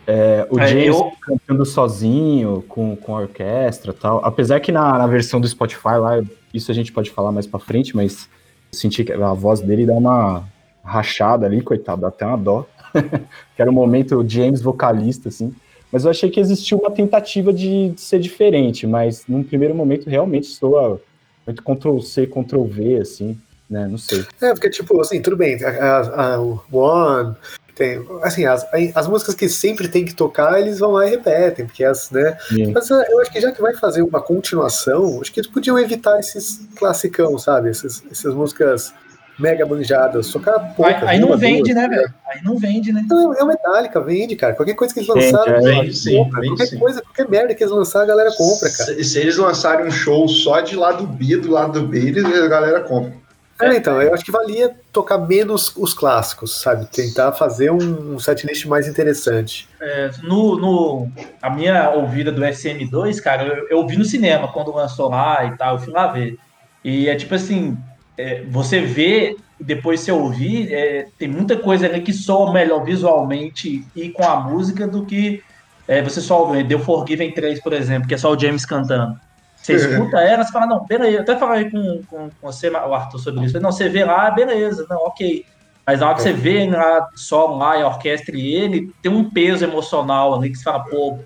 é, 0.07 0.47
o 0.49 0.59
É, 0.59 0.67
James 0.67 0.87
eu- 0.87 1.11
cantando 1.21 1.65
sozinho, 1.65 2.63
com, 2.69 2.95
com 2.95 3.17
a 3.17 3.21
orquestra 3.21 3.91
e 3.91 3.95
tal. 3.95 4.21
Apesar 4.23 4.59
que 4.61 4.71
na, 4.71 4.97
na 4.97 5.07
versão 5.07 5.41
do 5.41 5.47
Spotify 5.47 5.97
lá, 5.99 6.21
isso 6.53 6.71
a 6.71 6.73
gente 6.73 6.93
pode 6.93 7.09
falar 7.09 7.31
mais 7.33 7.45
pra 7.47 7.59
frente, 7.59 7.93
mas 7.95 8.29
eu 8.71 8.79
senti 8.79 9.03
que 9.03 9.11
a 9.11 9.33
voz 9.33 9.59
dele 9.59 9.85
dá 9.85 9.93
uma 9.93 10.43
rachada 10.83 11.45
ali, 11.45 11.61
coitado, 11.61 12.01
dá 12.01 12.07
até 12.07 12.25
uma 12.25 12.37
dó. 12.37 12.65
que 13.55 13.61
era 13.61 13.69
o 13.69 13.73
momento 13.73 14.23
James 14.27 14.61
vocalista, 14.61 15.29
assim. 15.29 15.53
Mas 15.91 16.03
eu 16.03 16.11
achei 16.11 16.29
que 16.29 16.39
existia 16.39 16.77
uma 16.77 16.91
tentativa 16.91 17.53
de, 17.53 17.89
de 17.89 18.01
ser 18.01 18.19
diferente, 18.19 18.85
mas 18.85 19.23
num 19.27 19.43
primeiro 19.43 19.73
momento 19.73 20.09
realmente 20.09 20.47
soa 20.47 20.99
muito 21.45 21.63
Ctrl-C, 21.63 22.27
Ctrl-V, 22.27 22.97
assim, 22.97 23.37
né? 23.69 23.87
Não 23.87 23.97
sei. 23.97 24.25
É, 24.41 24.51
porque, 24.53 24.69
tipo, 24.69 24.99
assim, 24.99 25.21
tudo 25.21 25.37
bem, 25.37 25.63
a, 25.63 26.33
a- 26.35 26.41
o 26.41 26.59
One, 26.71 27.35
Tem, 27.75 28.03
assim, 28.23 28.45
as, 28.45 28.65
as 28.95 29.07
músicas 29.07 29.35
que 29.35 29.47
sempre 29.49 29.87
tem 29.89 30.05
que 30.05 30.15
tocar, 30.15 30.59
eles 30.59 30.79
vão 30.79 30.91
lá 30.93 31.05
e 31.07 31.09
repetem, 31.11 31.65
porque 31.65 31.83
as, 31.83 32.09
né? 32.09 32.37
Sim. 32.47 32.71
Mas 32.71 32.89
ah, 32.89 33.05
eu 33.09 33.19
acho 33.21 33.31
que 33.31 33.39
já 33.41 33.51
que 33.51 33.61
vai 33.61 33.75
fazer 33.75 34.01
uma 34.01 34.21
continuação, 34.21 35.19
acho 35.21 35.31
que 35.31 35.39
eles 35.41 35.49
podiam 35.51 35.77
evitar 35.77 36.17
esses 36.19 36.61
classicão, 36.77 37.37
sabe? 37.37 37.69
Essas, 37.69 38.01
essas 38.09 38.33
músicas 38.33 38.93
mega 39.37 39.65
manjadas, 39.65 40.29
tocar 40.31 40.59
poucas. 40.75 41.03
Aí, 41.03 41.09
aí 41.09 41.19
não 41.19 41.37
vende, 41.37 41.73
duas, 41.73 41.75
né, 41.75 41.87
velho? 41.87 42.13
Aí 42.27 42.41
não 42.43 42.57
vende, 42.57 42.91
né? 42.91 43.05
Não, 43.09 43.33
é 43.33 43.43
o 43.43 43.47
Metallica, 43.47 43.99
vende, 44.01 44.35
cara. 44.35 44.53
Qualquer 44.53 44.75
coisa 44.75 44.93
que 44.93 44.99
eles 44.99 45.13
Vende, 45.13 45.31
lançaram, 45.31 45.55
é, 45.55 45.61
vende 45.61 45.93
sim, 45.93 46.17
compra. 46.17 46.41
vende 46.41 46.53
qualquer 46.53 46.67
sim. 46.67 46.79
coisa, 46.79 47.01
qualquer 47.01 47.29
merda 47.29 47.53
que 47.53 47.63
eles 47.63 47.73
lançarem, 47.73 48.05
a 48.05 48.07
galera 48.07 48.31
compra, 48.35 48.69
cara. 48.69 48.95
Se, 48.95 49.03
se 49.03 49.19
eles 49.19 49.37
lançarem 49.37 49.85
um 49.85 49.91
show 49.91 50.27
só 50.27 50.61
de 50.61 50.75
lado 50.75 51.05
B, 51.05 51.37
do 51.37 51.51
lado 51.51 51.81
B, 51.81 51.97
eles, 51.97 52.25
a 52.25 52.47
galera 52.47 52.81
compra. 52.81 53.25
É, 53.61 53.73
então, 53.73 54.01
eu 54.01 54.13
acho 54.13 54.25
que 54.25 54.31
valia 54.31 54.75
tocar 54.91 55.17
menos 55.17 55.73
os 55.77 55.93
clássicos, 55.93 56.59
sabe? 56.59 56.85
Tentar 56.87 57.31
fazer 57.31 57.71
um, 57.71 58.15
um 58.15 58.19
setlist 58.19 58.65
mais 58.65 58.85
interessante. 58.85 59.67
É, 59.79 60.11
no, 60.23 60.57
no, 60.57 61.09
a 61.41 61.49
minha 61.49 61.89
ouvida 61.91 62.33
do 62.33 62.41
SM2, 62.41 63.21
cara, 63.21 63.45
eu, 63.45 63.67
eu 63.69 63.87
vi 63.87 63.95
no 63.95 64.03
cinema 64.03 64.49
quando 64.49 64.73
lançou 64.73 65.09
lá 65.09 65.45
e 65.45 65.57
tal, 65.57 65.75
eu 65.75 65.81
fui 65.81 65.93
lá 65.93 66.07
ver. 66.07 66.37
E 66.83 67.07
é 67.07 67.15
tipo 67.15 67.33
assim, 67.33 67.77
é, 68.17 68.43
você 68.49 68.81
vê 68.81 69.35
e 69.59 69.63
depois 69.63 69.99
você 70.01 70.11
ouvir, 70.11 70.73
é, 70.73 71.07
tem 71.17 71.27
muita 71.27 71.55
coisa 71.57 71.85
ali 71.85 72.01
que 72.01 72.11
soa 72.13 72.51
melhor 72.51 72.83
visualmente 72.83 73.83
e 73.95 74.09
com 74.09 74.23
a 74.23 74.39
música 74.39 74.87
do 74.87 75.05
que 75.05 75.41
é, 75.87 76.01
você 76.01 76.19
só 76.21 76.41
ouve. 76.45 76.63
The 76.63 76.77
Forgiven 76.79 77.31
3, 77.31 77.61
por 77.61 77.73
exemplo, 77.73 78.07
que 78.07 78.13
é 78.13 78.17
só 78.17 78.31
o 78.33 78.39
James 78.39 78.65
cantando. 78.65 79.17
Você 79.55 79.73
É. 79.73 79.75
escuta 79.77 80.17
ela, 80.19 80.43
você 80.43 80.51
fala, 80.51 80.67
não, 80.67 80.85
beleza. 80.85 81.17
Eu 81.17 81.21
até 81.21 81.35
falei 81.37 81.69
com, 81.69 82.01
com, 82.09 82.29
com 82.29 82.51
você, 82.51 82.69
o 82.69 82.93
Arthur, 82.93 83.19
sobre 83.19 83.45
isso. 83.45 83.59
Não, 83.59 83.71
você 83.71 83.87
vê 83.89 84.03
lá, 84.03 84.29
beleza, 84.31 84.85
não, 84.89 84.97
ok. 84.97 85.45
Mas 85.87 85.99
na 85.99 86.07
hora 86.07 86.15
que 86.15 86.23
você 86.23 86.33
vê 86.33 86.67
lá, 86.69 87.07
só 87.15 87.45
lá, 87.55 87.77
e 87.77 87.81
a 87.83 87.87
orquestra 87.87 88.35
e 88.35 88.55
ele, 88.55 88.91
tem 89.01 89.11
um 89.11 89.29
peso 89.29 89.63
emocional 89.63 90.33
ali 90.35 90.49
que 90.49 90.57
você 90.57 90.63
fala, 90.63 90.83
pô, 90.83 91.19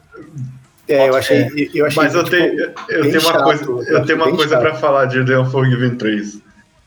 É, 0.88 1.08
eu 1.10 1.16
achei. 1.16 1.48
Eu 1.74 1.86
achei 1.86 2.04
Mas 2.04 2.14
eu 2.16 2.24
tipo, 2.24 2.36
tenho, 2.36 2.60
eu 2.90 3.02
tenho 3.04 3.22
uma 3.22 3.32
chato, 3.32 3.44
coisa, 3.44 3.92
eu 3.92 4.06
tenho 4.06 4.18
uma 4.18 4.30
coisa 4.36 4.50
chato. 4.56 4.62
pra 4.62 4.76
falar 4.76 5.06
de 5.06 5.24
The 5.26 5.40
Unforgiven 5.40 5.96
3. 5.96 6.42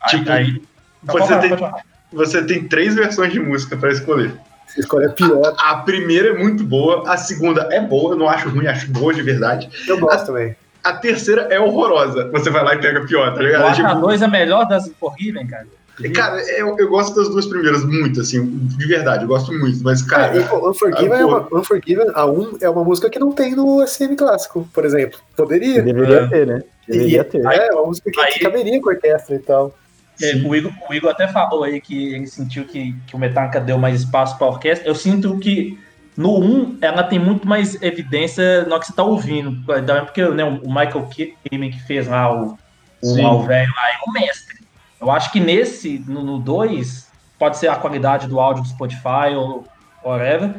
Tipo, 0.09 0.31
aí 0.31 0.61
Não, 1.03 1.13
Você 1.15 1.37
tem, 1.39 1.49
falar. 1.57 1.75
você 2.11 2.43
tem 2.43 2.63
três 2.67 2.95
versões 2.95 3.31
de 3.33 3.39
música 3.39 3.75
pra 3.75 3.91
escolher. 3.91 4.33
Você 4.67 4.79
escolhe 4.79 5.05
a 5.05 5.09
pior. 5.09 5.53
A 5.59 5.75
primeira 5.77 6.29
é 6.29 6.33
muito 6.33 6.63
boa, 6.63 7.03
a 7.11 7.17
segunda 7.17 7.67
é 7.71 7.79
boa, 7.81 8.13
eu 8.13 8.17
não 8.17 8.27
acho 8.29 8.49
ruim, 8.49 8.67
acho 8.67 8.89
boa 8.89 9.13
de 9.13 9.21
verdade. 9.21 9.69
Eu 9.87 9.99
gosto 9.99 10.27
também. 10.27 10.55
A 10.83 10.93
terceira 10.93 11.43
é 11.49 11.59
horrorosa. 11.59 12.29
Você 12.31 12.49
vai 12.49 12.63
lá 12.63 12.75
e 12.75 12.79
pega 12.81 12.99
a 12.99 13.05
pior, 13.05 13.33
tá 13.33 13.41
ligado? 13.41 13.65
acho 13.65 13.85
a 13.85 13.89
Tipo, 13.89 14.01
2 14.01 14.21
a 14.23 14.27
melhor 14.27 14.67
das 14.67 14.89
Forgiven, 14.99 15.45
cara. 15.47 15.67
cara, 16.13 16.41
eu, 16.57 16.75
eu 16.79 16.89
gosto 16.89 17.15
das 17.15 17.29
duas 17.29 17.45
primeiras 17.45 17.85
muito, 17.85 18.19
assim, 18.21 18.45
de 18.57 18.85
verdade, 18.87 19.23
eu 19.23 19.27
gosto 19.27 19.51
muito. 19.53 19.81
Mas, 19.83 20.01
Cara, 20.01 20.29
cara, 20.29 20.39
e, 20.41 20.43
pô, 20.45 20.69
Unforgiven, 20.69 21.13
ah, 21.13 21.19
é 21.19 21.25
uma, 21.25 21.47
Unforgiven, 21.59 22.07
a 22.13 22.25
1 22.25 22.57
é 22.61 22.69
uma 22.69 22.83
música 22.83 23.09
que 23.09 23.19
não 23.19 23.31
tem 23.31 23.55
no 23.55 23.85
SM 23.85 24.15
clássico, 24.15 24.67
por 24.73 24.83
exemplo. 24.85 25.19
Poderia. 25.37 25.81
Deveria 25.81 26.15
É. 26.21 26.27
ter, 26.27 26.47
né? 26.47 26.63
Deveria 26.87 27.21
E- 27.21 27.23
ter. 27.23 27.45
É, 27.45 27.71
uma 27.73 27.85
música 27.85 28.09
que, 28.11 28.19
Aí- 28.19 28.33
que 28.33 28.39
caberia 28.39 28.81
com 28.81 28.89
a 28.89 28.93
orquestra 28.93 29.35
e 29.35 29.39
tal. 29.39 29.73
É, 30.21 30.35
o, 30.35 30.55
Igor, 30.55 30.71
o 30.89 30.93
Igor 30.93 31.11
até 31.11 31.27
falou 31.27 31.63
aí 31.63 31.81
que 31.81 32.13
ele 32.13 32.27
sentiu 32.27 32.65
que, 32.65 32.95
que 33.07 33.15
o 33.15 33.19
Metallica 33.19 33.59
deu 33.59 33.77
mais 33.77 34.01
espaço 34.01 34.37
para 34.37 34.47
a 34.47 34.51
orquestra. 34.51 34.87
Eu 34.87 34.95
sinto 34.95 35.37
que 35.39 35.79
no 36.15 36.39
1 36.39 36.77
ela 36.81 37.03
tem 37.03 37.17
muito 37.17 37.47
mais 37.47 37.81
evidência 37.81 38.63
na 38.65 38.75
hora 38.75 38.79
que 38.79 38.87
você 38.87 38.93
tá 38.93 39.03
ouvindo. 39.03 39.63
Porque 39.65 40.23
né, 40.29 40.43
o 40.43 40.67
Michael 40.67 41.09
Kimen 41.49 41.71
que 41.71 41.81
fez 41.81 42.07
lá 42.07 42.31
o, 42.31 42.57
o, 43.01 43.41
velho 43.43 43.71
lá 43.75 43.89
é 43.91 43.97
o 44.07 44.11
mestre. 44.11 44.63
Eu 45.01 45.11
acho 45.11 45.31
que 45.31 45.39
nesse, 45.39 45.99
no 46.07 46.39
2, 46.39 47.11
pode 47.37 47.57
ser 47.57 47.67
a 47.67 47.75
qualidade 47.75 48.27
do 48.27 48.39
áudio 48.39 48.63
do 48.63 48.69
Spotify 48.69 49.35
ou 49.35 49.65
whatever. 50.03 50.55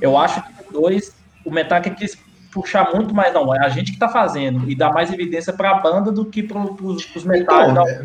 Eu 0.00 0.16
acho 0.16 0.42
que 0.42 0.52
no 0.72 0.82
2 0.82 1.16
o 1.44 1.50
Metallica 1.50 1.90
quis 1.90 2.16
puxar 2.52 2.90
muito 2.94 3.14
mais, 3.14 3.32
não, 3.32 3.54
é 3.54 3.64
a 3.64 3.68
gente 3.68 3.92
que 3.92 3.98
tá 3.98 4.08
fazendo 4.08 4.70
e 4.70 4.74
dar 4.74 4.92
mais 4.92 5.12
evidência 5.12 5.52
para 5.52 5.70
a 5.70 5.74
banda 5.74 6.10
do 6.10 6.24
que 6.24 6.42
para 6.42 6.58
os 6.58 7.24
metais 7.24 7.70
Então, 7.70 7.74
da 7.74 7.90
é- 7.90 8.02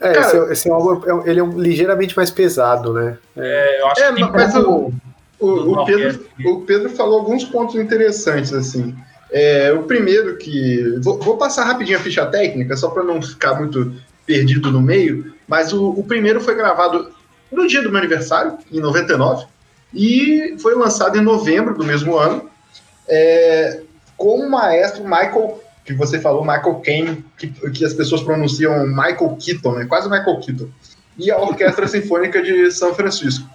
É, 0.00 0.12
Cara- 0.12 0.26
esse, 0.26 0.52
esse 0.52 0.70
álbum 0.70 1.02
é 1.06 1.14
um- 1.14 1.26
ele 1.26 1.40
é 1.40 1.42
um, 1.42 1.58
ligeiramente 1.60 2.16
mais 2.16 2.30
pesado, 2.30 2.92
né? 2.92 3.18
Eu 3.36 3.86
acho 3.88 4.02
É, 4.02 4.12
que 4.12 4.20
mas 4.24 4.52
pouco 4.54 4.94
o, 5.38 5.46
do 5.46 5.72
o, 5.80 5.84
Pedro, 5.84 6.26
o 6.44 6.60
Pedro 6.62 6.90
falou 6.90 7.20
alguns 7.20 7.44
pontos 7.44 7.74
interessantes, 7.76 8.52
assim. 8.52 8.94
É, 9.32 9.72
o 9.72 9.82
primeiro 9.84 10.36
que. 10.36 10.96
Vou, 11.02 11.18
vou 11.18 11.36
passar 11.36 11.64
rapidinho 11.64 11.98
a 11.98 12.00
ficha 12.00 12.26
técnica, 12.26 12.76
só 12.76 12.88
para 12.90 13.02
não 13.04 13.20
ficar 13.22 13.54
muito 13.54 13.92
perdido 14.26 14.70
no 14.70 14.80
meio, 14.80 15.32
mas 15.46 15.72
o, 15.72 15.90
o 15.90 16.02
primeiro 16.04 16.40
foi 16.40 16.54
gravado 16.54 17.10
no 17.50 17.66
dia 17.66 17.82
do 17.82 17.90
meu 17.90 17.98
aniversário, 17.98 18.58
em 18.72 18.80
99, 18.80 19.44
e 19.92 20.56
foi 20.60 20.74
lançado 20.74 21.18
em 21.18 21.20
novembro 21.20 21.74
do 21.74 21.84
mesmo 21.84 22.16
ano, 22.16 22.48
é, 23.08 23.80
com 24.16 24.38
o 24.40 24.50
maestro 24.50 25.02
Michael, 25.02 25.60
que 25.84 25.94
você 25.94 26.20
falou, 26.20 26.42
Michael 26.42 26.82
Caine, 26.84 27.24
que, 27.36 27.48
que 27.48 27.84
as 27.84 27.94
pessoas 27.94 28.22
pronunciam 28.22 28.86
Michael 28.86 29.36
Keaton, 29.40 29.72
né? 29.74 29.86
quase 29.86 30.08
Michael 30.08 30.40
Keaton, 30.40 30.68
e 31.18 31.30
a 31.30 31.38
Orquestra 31.38 31.86
Sinfônica 31.88 32.42
de 32.42 32.70
São 32.70 32.94
Francisco. 32.94 33.48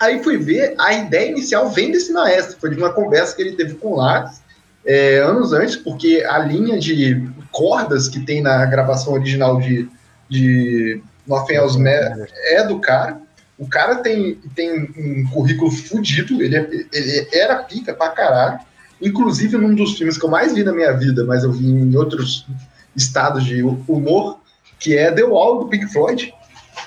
Aí 0.00 0.22
fui 0.22 0.38
ver, 0.38 0.74
a 0.78 0.94
ideia 0.94 1.30
inicial 1.30 1.68
vem 1.70 1.92
desse 1.92 2.12
maestro, 2.12 2.58
foi 2.58 2.70
de 2.70 2.76
uma 2.76 2.92
conversa 2.92 3.36
que 3.36 3.42
ele 3.42 3.56
teve 3.56 3.74
com 3.74 3.88
o 3.88 3.96
Lars 3.96 4.40
é, 4.84 5.18
anos 5.18 5.52
antes, 5.52 5.76
porque 5.76 6.24
a 6.26 6.38
linha 6.38 6.78
de 6.78 7.28
cordas 7.52 8.08
que 8.08 8.20
tem 8.20 8.40
na 8.42 8.64
gravação 8.66 9.12
original 9.12 9.60
de, 9.60 9.88
de 10.28 11.02
Nothing 11.26 11.54
Else 11.54 11.78
Matters 11.78 12.30
é 12.46 12.66
do 12.66 12.80
cara. 12.80 13.20
O 13.58 13.68
cara 13.68 13.96
tem, 13.96 14.36
tem 14.54 14.72
um 14.96 15.28
currículo 15.30 15.70
fudido, 15.70 16.42
ele, 16.42 16.56
é- 16.56 16.70
ele 16.92 17.28
era 17.34 17.56
pica 17.56 17.92
pra 17.92 18.08
caralho. 18.08 18.60
Inclusive, 19.00 19.56
num 19.56 19.74
dos 19.74 19.96
filmes 19.96 20.18
que 20.18 20.24
eu 20.24 20.30
mais 20.30 20.54
vi 20.54 20.62
na 20.62 20.72
minha 20.72 20.92
vida, 20.92 21.24
mas 21.24 21.42
eu 21.44 21.52
vi 21.52 21.66
em 21.66 21.96
outros 21.96 22.46
estados 22.94 23.44
de 23.44 23.62
humor, 23.62 24.38
que 24.78 24.96
é 24.96 25.10
The 25.10 25.22
Wall 25.24 25.60
do 25.60 25.68
Pink 25.68 25.86
Floyd. 25.92 26.34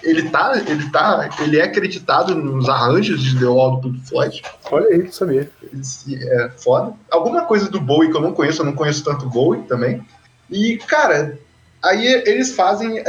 Ele 0.02 0.30
tá, 0.30 0.54
ele 0.68 0.90
tá, 0.90 1.30
ele 1.40 1.60
é 1.60 1.64
acreditado 1.64 2.36
nos 2.36 2.68
arranjos 2.68 3.22
de 3.22 3.40
The 3.40 3.46
Wall 3.46 3.80
do 3.80 3.90
Pink 3.92 4.10
Floyd. 4.10 4.42
Olha 4.72 4.88
aí, 4.88 5.12
sabia. 5.12 5.50
É 6.22 6.50
foda. 6.58 6.94
Alguma 7.10 7.42
coisa 7.46 7.70
do 7.70 7.80
Bowie 7.80 8.12
que 8.12 8.18
eu 8.18 8.22
não 8.22 8.34
conheço, 8.34 8.62
eu 8.62 8.66
não 8.66 8.74
conheço 8.74 9.04
tanto 9.04 9.30
Bowie 9.30 9.64
também. 9.64 10.02
E, 10.50 10.78
cara, 10.78 11.38
aí 11.82 12.06
eles 12.06 12.54
fazem 12.54 13.00
é, 13.00 13.06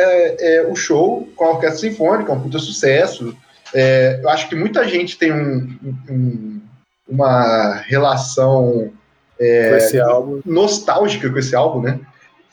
é, 0.59 0.67
o 0.71 0.77
show 0.77 1.29
com 1.37 1.45
a 1.45 1.51
Orquestra 1.51 1.91
Sinfônica, 1.91 2.33
um 2.33 2.41
puta 2.41 2.59
sucesso. 2.59 3.37
É, 3.75 4.21
eu 4.23 4.29
acho 4.29 4.49
que 4.49 4.55
muita 4.55 4.87
gente 4.87 5.19
tem 5.19 5.33
um- 5.33 5.77
um- 6.09 6.61
uma 7.09 7.75
relação 7.87 8.93
álbum. 10.01 10.41
nostálgica 10.45 11.31
com 11.31 11.39
esse 11.39 11.55
álbum, 11.55 11.81
né? 11.83 12.01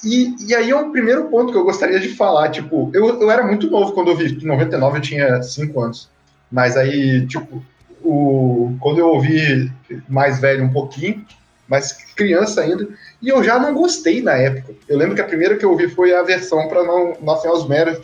E, 0.03 0.35
e 0.47 0.55
aí 0.55 0.71
é 0.71 0.75
um 0.75 0.91
primeiro 0.91 1.25
ponto 1.25 1.51
que 1.51 1.57
eu 1.57 1.63
gostaria 1.63 1.99
de 1.99 2.09
falar. 2.09 2.49
Tipo, 2.49 2.89
eu, 2.93 3.21
eu 3.21 3.29
era 3.29 3.45
muito 3.45 3.69
novo 3.69 3.93
quando 3.93 4.09
eu 4.09 4.15
vi. 4.17 4.33
Em 4.43 4.47
99 4.47 4.97
eu 4.97 5.01
tinha 5.01 5.43
5 5.43 5.79
anos. 5.79 6.09
Mas 6.51 6.75
aí, 6.75 7.25
tipo, 7.27 7.63
o, 8.03 8.75
quando 8.79 8.99
eu 8.99 9.07
ouvi 9.07 9.71
mais 10.09 10.39
velho 10.39 10.63
um 10.63 10.73
pouquinho, 10.73 11.23
mas 11.67 11.93
criança 12.15 12.61
ainda, 12.61 12.87
e 13.21 13.29
eu 13.29 13.43
já 13.43 13.57
não 13.59 13.73
gostei 13.73 14.21
na 14.21 14.33
época. 14.33 14.73
Eu 14.89 14.97
lembro 14.97 15.15
que 15.15 15.21
a 15.21 15.25
primeira 15.25 15.55
que 15.55 15.63
eu 15.63 15.71
ouvi 15.71 15.87
foi 15.87 16.13
a 16.13 16.23
versão 16.23 16.67
para 16.67 16.83
não 16.83 17.15
Nothing 17.21 17.47
Else 17.47 17.69
Matters. 17.69 17.99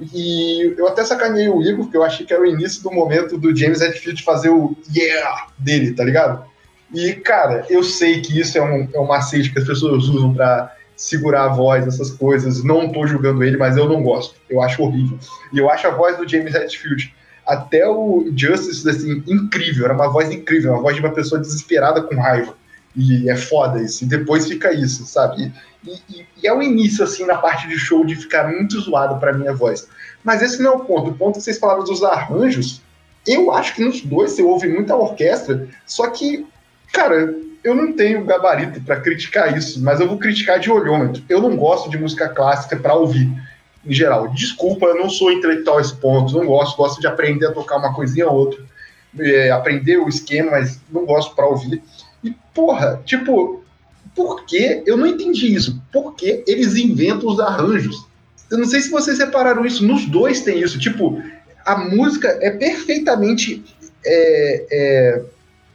E 0.00 0.74
eu 0.76 0.88
até 0.88 1.04
sacaneei 1.04 1.48
o 1.48 1.62
Igor, 1.62 1.84
porque 1.84 1.96
eu 1.96 2.02
achei 2.02 2.26
que 2.26 2.32
era 2.32 2.42
o 2.42 2.46
início 2.46 2.82
do 2.82 2.90
momento 2.90 3.38
do 3.38 3.54
James 3.54 3.80
Hetfield 3.80 4.22
fazer 4.22 4.50
o 4.50 4.76
yeah 4.94 5.46
dele, 5.58 5.92
tá 5.92 6.04
ligado? 6.04 6.44
E, 6.92 7.12
cara, 7.14 7.64
eu 7.68 7.82
sei 7.82 8.20
que 8.20 8.38
isso 8.38 8.58
é 8.58 8.62
um, 8.62 8.88
é 8.92 9.00
um 9.00 9.06
macete 9.06 9.52
que 9.52 9.58
as 9.58 9.66
pessoas 9.66 10.04
usam 10.04 10.34
pra 10.34 10.72
segurar 10.96 11.44
a 11.44 11.48
voz, 11.48 11.86
essas 11.86 12.10
coisas. 12.10 12.62
Não 12.62 12.92
tô 12.92 13.06
julgando 13.06 13.42
ele, 13.42 13.56
mas 13.56 13.76
eu 13.76 13.88
não 13.88 14.02
gosto. 14.02 14.36
Eu 14.48 14.62
acho 14.62 14.82
horrível. 14.82 15.18
E 15.52 15.58
eu 15.58 15.70
acho 15.70 15.86
a 15.86 15.90
voz 15.90 16.16
do 16.16 16.28
James 16.28 16.54
Hetfield, 16.54 17.14
até 17.46 17.88
o 17.88 18.32
Justice, 18.34 18.88
assim, 18.88 19.22
incrível. 19.26 19.84
Era 19.84 19.94
uma 19.94 20.08
voz 20.08 20.30
incrível, 20.30 20.72
uma 20.72 20.82
voz 20.82 20.96
de 20.96 21.02
uma 21.02 21.12
pessoa 21.12 21.40
desesperada 21.40 22.02
com 22.02 22.14
raiva. 22.14 22.54
E 22.96 23.28
é 23.28 23.36
foda 23.36 23.82
isso. 23.82 24.04
E 24.04 24.06
depois 24.06 24.46
fica 24.46 24.72
isso, 24.72 25.04
sabe? 25.06 25.52
E, 25.84 25.90
e- 26.08 26.26
e 26.42 26.46
é 26.46 26.52
o 26.52 26.62
início, 26.62 27.02
assim, 27.04 27.24
na 27.26 27.36
parte 27.36 27.66
de 27.68 27.76
show 27.78 28.04
de 28.04 28.14
ficar 28.16 28.48
muito 28.48 28.78
zoado 28.80 29.18
pra 29.18 29.32
minha 29.32 29.52
voz. 29.52 29.88
Mas 30.22 30.42
esse 30.42 30.62
não 30.62 30.72
é 30.72 30.76
o 30.76 30.80
ponto. 30.80 31.10
O 31.10 31.14
ponto 31.14 31.38
que 31.38 31.44
vocês 31.44 31.58
falaram 31.58 31.84
dos 31.84 32.02
arranjos, 32.04 32.80
eu 33.26 33.52
acho 33.52 33.74
que 33.74 33.84
nos 33.84 34.00
dois 34.00 34.32
você 34.32 34.42
ouve 34.42 34.68
muita 34.68 34.94
orquestra, 34.96 35.66
só 35.86 36.08
que, 36.10 36.46
cara, 36.92 37.34
eu 37.62 37.74
não 37.74 37.92
tenho 37.94 38.24
gabarito 38.24 38.80
pra 38.82 39.00
criticar 39.00 39.56
isso, 39.56 39.82
mas 39.82 39.98
eu 40.00 40.06
vou 40.08 40.18
criticar 40.18 40.58
de 40.60 40.70
olhômetro. 40.70 41.22
Eu 41.28 41.40
não 41.40 41.56
gosto 41.56 41.88
de 41.90 41.98
música 41.98 42.28
clássica 42.28 42.76
pra 42.76 42.94
ouvir, 42.94 43.30
em 43.84 43.92
geral. 43.92 44.28
Desculpa, 44.28 44.86
eu 44.86 44.94
não 44.96 45.08
sou 45.10 45.32
intelectual 45.32 45.78
a 45.78 45.80
esse 45.80 45.94
ponto, 45.96 46.36
não 46.38 46.46
gosto, 46.46 46.76
gosto 46.76 47.00
de 47.00 47.06
aprender 47.06 47.46
a 47.46 47.52
tocar 47.52 47.78
uma 47.78 47.94
coisinha 47.94 48.28
ou 48.28 48.36
outra, 48.36 48.62
é, 49.18 49.50
aprender 49.50 49.96
o 49.98 50.08
esquema, 50.08 50.52
mas 50.52 50.80
não 50.90 51.06
gosto 51.06 51.34
pra 51.34 51.46
ouvir. 51.46 51.82
E, 52.24 52.34
porra, 52.54 53.00
tipo, 53.04 53.62
por 54.14 54.44
que? 54.46 54.82
Eu 54.86 54.96
não 54.96 55.06
entendi 55.06 55.54
isso. 55.54 55.80
Por 55.92 56.14
que 56.14 56.42
eles 56.46 56.74
inventam 56.76 57.28
os 57.28 57.38
arranjos? 57.38 58.06
Eu 58.50 58.58
não 58.58 58.64
sei 58.64 58.80
se 58.80 58.90
vocês 58.90 59.18
separaram 59.18 59.64
isso, 59.64 59.84
nos 59.84 60.06
dois 60.06 60.40
tem 60.40 60.60
isso. 60.60 60.78
Tipo, 60.78 61.22
a 61.64 61.76
música 61.76 62.38
é 62.40 62.50
perfeitamente 62.50 63.62
é, 64.04 64.66
é, 64.70 65.22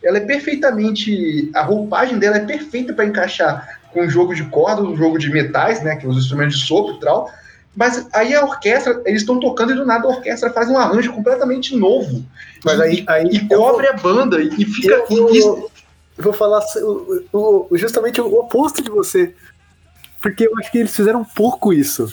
ela 0.04 0.18
é 0.18 0.22
perfeitamente. 0.22 1.50
A 1.54 1.64
roupagem 1.64 2.20
dela 2.20 2.38
é 2.38 2.46
perfeita 2.46 2.94
para 2.94 3.06
encaixar 3.06 3.80
com 3.92 4.02
o 4.02 4.10
jogo 4.10 4.36
de 4.36 4.44
corda, 4.46 4.84
o 4.84 4.96
jogo 4.96 5.18
de 5.18 5.30
metais, 5.30 5.82
né? 5.82 5.96
Que 5.96 6.06
é 6.06 6.10
os 6.10 6.18
instrumentos 6.18 6.60
de 6.60 6.66
sopro 6.66 6.96
e 6.96 7.00
tal. 7.00 7.32
Mas 7.76 8.08
aí 8.14 8.34
a 8.34 8.44
orquestra, 8.44 9.02
eles 9.06 9.22
estão 9.22 9.40
tocando 9.40 9.72
e 9.72 9.76
do 9.76 9.86
nada 9.86 10.06
a 10.06 10.12
orquestra 10.12 10.52
faz 10.52 10.70
um 10.70 10.78
arranjo 10.78 11.14
completamente 11.14 11.76
novo. 11.76 12.24
Mas 12.64 12.80
aí, 12.80 13.04
aí 13.08 13.26
e 13.26 13.48
cobre 13.48 13.88
vou, 13.88 13.96
a 13.96 13.98
banda 13.98 14.42
e 14.42 14.66
fica. 14.66 14.94
Eu 14.94 15.08
vou, 15.08 15.36
eu 15.36 15.72
vou 16.20 16.34
falar 16.34 16.62
o, 16.78 17.68
o, 17.72 17.78
justamente 17.78 18.22
o 18.22 18.40
oposto 18.40 18.84
de 18.84 18.90
você. 18.90 19.34
Porque 20.22 20.48
eu 20.48 20.58
acho 20.60 20.72
que 20.72 20.78
eles 20.78 20.96
fizeram 20.96 21.22
um 21.22 21.26
pouco 21.26 21.72
isso. 21.72 22.12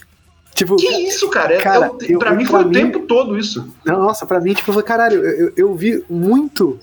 Tipo, 0.55 0.77
que 0.77 0.87
isso, 0.87 1.29
cara? 1.29 1.55
É, 1.55 1.59
cara 1.59 1.87
eu, 1.87 1.99
eu, 2.09 2.19
pra 2.19 2.31
eu, 2.31 2.37
mim 2.37 2.47
foi 2.47 2.61
pra 2.61 2.67
o 2.67 2.71
mim, 2.71 2.75
tempo 2.75 3.01
todo 3.01 3.39
isso. 3.39 3.69
Nossa, 3.85 4.25
pra 4.25 4.41
mim, 4.41 4.55
tipo, 4.55 4.83
caralho, 4.83 5.23
eu, 5.25 5.53
eu 5.57 5.75
vi 5.75 6.03
muito 6.09 6.79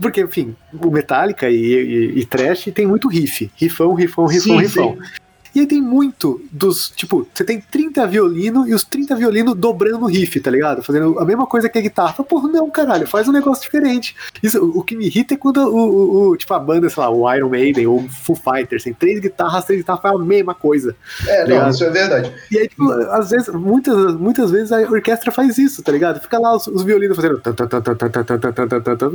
porque, 0.00 0.20
enfim, 0.20 0.54
o 0.72 0.90
Metallica 0.90 1.48
e, 1.48 1.56
e, 1.56 2.18
e 2.20 2.26
Trash 2.26 2.68
tem 2.74 2.86
muito 2.86 3.08
riff. 3.08 3.50
Riffão, 3.56 3.94
riffão, 3.94 4.26
riffão, 4.26 4.56
sim, 4.56 4.62
riffão. 4.62 4.98
Sim. 5.00 5.25
E 5.56 5.60
aí 5.60 5.66
tem 5.66 5.80
muito 5.80 6.38
dos. 6.52 6.90
Tipo, 6.90 7.26
você 7.32 7.42
tem 7.42 7.58
30 7.58 8.06
violino 8.08 8.68
e 8.68 8.74
os 8.74 8.84
30 8.84 9.16
violino 9.16 9.54
dobrando 9.54 10.04
o 10.04 10.06
riff, 10.06 10.38
tá 10.38 10.50
ligado? 10.50 10.82
Fazendo 10.82 11.18
a 11.18 11.24
mesma 11.24 11.46
coisa 11.46 11.66
que 11.66 11.78
a 11.78 11.80
guitarra. 11.80 12.22
Porra, 12.24 12.46
não, 12.46 12.68
caralho, 12.68 13.06
faz 13.06 13.26
um 13.26 13.32
negócio 13.32 13.62
diferente. 13.62 14.14
Isso, 14.42 14.62
o, 14.62 14.82
que 14.84 14.94
me 14.94 15.06
irrita 15.06 15.32
é 15.32 15.36
quando 15.38 15.62
o, 15.62 15.76
o, 15.78 16.28
o, 16.28 16.36
tipo, 16.36 16.52
a 16.52 16.58
banda, 16.58 16.90
sei 16.90 17.02
lá, 17.02 17.08
o 17.08 17.34
Iron 17.34 17.48
Maiden 17.48 17.86
ou 17.86 18.00
o 18.00 18.08
Foo 18.10 18.36
Fighters, 18.36 18.84
tem 18.84 18.92
três 18.92 19.18
guitarras, 19.18 19.64
três 19.64 19.80
guitarras 19.80 20.02
faz 20.02 20.14
a 20.14 20.18
mesma 20.18 20.54
coisa. 20.54 20.94
É, 21.26 21.46
tá 21.46 21.48
não, 21.48 21.70
isso 21.70 21.84
é 21.84 21.90
verdade. 21.90 22.34
E 22.50 22.58
aí, 22.58 22.68
tipo, 22.68 22.92
às 22.92 23.30
vezes, 23.30 23.48
muitas, 23.48 24.14
muitas 24.14 24.50
vezes 24.50 24.70
a 24.70 24.80
orquestra 24.80 25.32
faz 25.32 25.56
isso, 25.56 25.82
tá 25.82 25.90
ligado? 25.90 26.20
Fica 26.20 26.38
lá 26.38 26.54
os, 26.54 26.66
os 26.66 26.82
violinos 26.82 27.16
fazendo. 27.16 27.40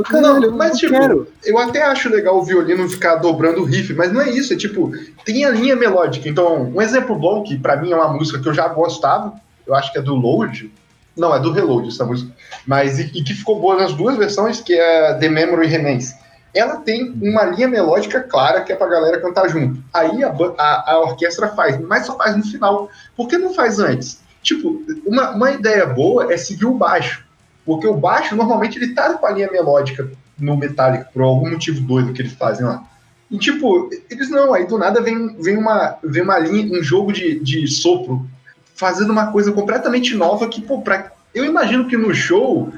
Caralho, 0.05 0.49
não, 0.49 0.57
mas, 0.57 0.75
tipo, 0.79 0.91
quero. 0.91 1.27
eu 1.45 1.59
até 1.59 1.83
acho 1.83 2.09
legal 2.09 2.39
o 2.39 2.43
violino 2.43 2.89
ficar 2.89 3.17
dobrando 3.17 3.61
o 3.61 3.63
riff, 3.63 3.93
mas 3.93 4.11
não 4.11 4.19
é 4.19 4.31
isso, 4.31 4.53
é 4.53 4.55
tipo, 4.55 4.91
tem 5.23 5.45
a 5.45 5.51
linha 5.51 5.75
melódica 5.75 6.30
então, 6.31 6.63
um 6.63 6.81
exemplo 6.81 7.15
bom, 7.15 7.43
que 7.43 7.57
para 7.57 7.75
mim 7.75 7.91
é 7.91 7.95
uma 7.95 8.13
música 8.13 8.39
que 8.39 8.47
eu 8.47 8.53
já 8.53 8.67
gostava, 8.67 9.33
eu 9.67 9.75
acho 9.75 9.91
que 9.91 9.97
é 9.97 10.01
do 10.01 10.15
Load, 10.15 10.71
não, 11.15 11.35
é 11.35 11.39
do 11.39 11.51
Reload 11.51 11.89
essa 11.89 12.05
música, 12.05 12.31
mas 12.65 12.99
e, 12.99 13.03
e 13.13 13.23
que 13.23 13.33
ficou 13.33 13.59
boa 13.59 13.75
nas 13.75 13.93
duas 13.93 14.17
versões, 14.17 14.61
que 14.61 14.73
é 14.73 15.13
The 15.15 15.29
Memory 15.29 15.67
Remains. 15.67 16.15
Ela 16.53 16.77
tem 16.77 17.11
uma 17.21 17.45
linha 17.45 17.67
melódica 17.67 18.21
clara 18.21 18.61
que 18.61 18.73
é 18.73 18.75
pra 18.75 18.87
galera 18.87 19.21
cantar 19.21 19.47
junto. 19.49 19.81
Aí 19.93 20.21
a, 20.23 20.33
a, 20.57 20.91
a 20.91 20.99
orquestra 20.99 21.49
faz, 21.49 21.79
mas 21.79 22.05
só 22.05 22.17
faz 22.17 22.35
no 22.35 22.43
final. 22.43 22.89
Por 23.15 23.27
que 23.27 23.37
não 23.37 23.53
faz 23.53 23.79
antes? 23.79 24.19
Tipo, 24.43 24.81
uma, 25.05 25.31
uma 25.31 25.51
ideia 25.51 25.85
boa 25.85 26.33
é 26.33 26.35
seguir 26.35 26.65
o 26.65 26.73
baixo. 26.73 27.25
Porque 27.65 27.87
o 27.87 27.95
baixo, 27.95 28.35
normalmente, 28.35 28.77
ele 28.77 28.93
tá 28.93 29.13
com 29.13 29.25
a 29.25 29.31
linha 29.31 29.49
melódica 29.49 30.09
no 30.37 30.57
metálico, 30.57 31.05
por 31.13 31.21
algum 31.21 31.49
motivo 31.49 31.79
doido 31.81 32.11
que 32.11 32.21
eles 32.21 32.33
fazem 32.33 32.65
lá. 32.65 32.83
E 33.31 33.37
tipo, 33.37 33.89
eles 34.09 34.29
não, 34.29 34.53
aí 34.53 34.67
do 34.67 34.77
nada 34.77 35.01
vem, 35.01 35.35
vem, 35.41 35.57
uma, 35.57 35.97
vem 36.03 36.21
uma 36.21 36.37
linha, 36.37 36.77
um 36.77 36.83
jogo 36.83 37.13
de, 37.13 37.39
de 37.39 37.65
sopro, 37.65 38.27
fazendo 38.75 39.11
uma 39.11 39.31
coisa 39.31 39.53
completamente 39.53 40.13
nova 40.15 40.49
que, 40.49 40.61
pô, 40.61 40.81
pra, 40.81 41.13
eu 41.33 41.45
imagino 41.45 41.87
que 41.87 41.95
no 41.95 42.13
show, 42.13 42.73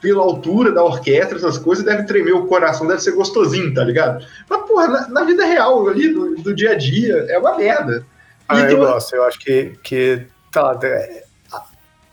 pela 0.00 0.22
altura 0.22 0.72
da 0.72 0.82
orquestra, 0.82 1.36
essas 1.36 1.58
coisas, 1.58 1.84
deve 1.84 2.04
tremer 2.04 2.32
o 2.32 2.46
coração, 2.46 2.86
deve 2.86 3.02
ser 3.02 3.12
gostosinho, 3.12 3.74
tá 3.74 3.84
ligado? 3.84 4.24
Mas, 4.48 4.62
porra, 4.66 4.88
na, 4.88 5.08
na 5.08 5.24
vida 5.24 5.44
real 5.44 5.86
ali, 5.86 6.08
do, 6.08 6.36
do, 6.36 6.54
dia 6.54 6.70
a 6.70 6.74
dia, 6.74 7.26
é 7.28 7.38
uma 7.38 7.58
merda. 7.58 8.06
Ah, 8.48 8.60
eu 8.60 8.78
gosto, 8.78 9.14
eu 9.14 9.24
acho 9.24 9.38
que, 9.38 9.72
que 9.82 10.22
tá, 10.50 10.78
é, 10.84 11.24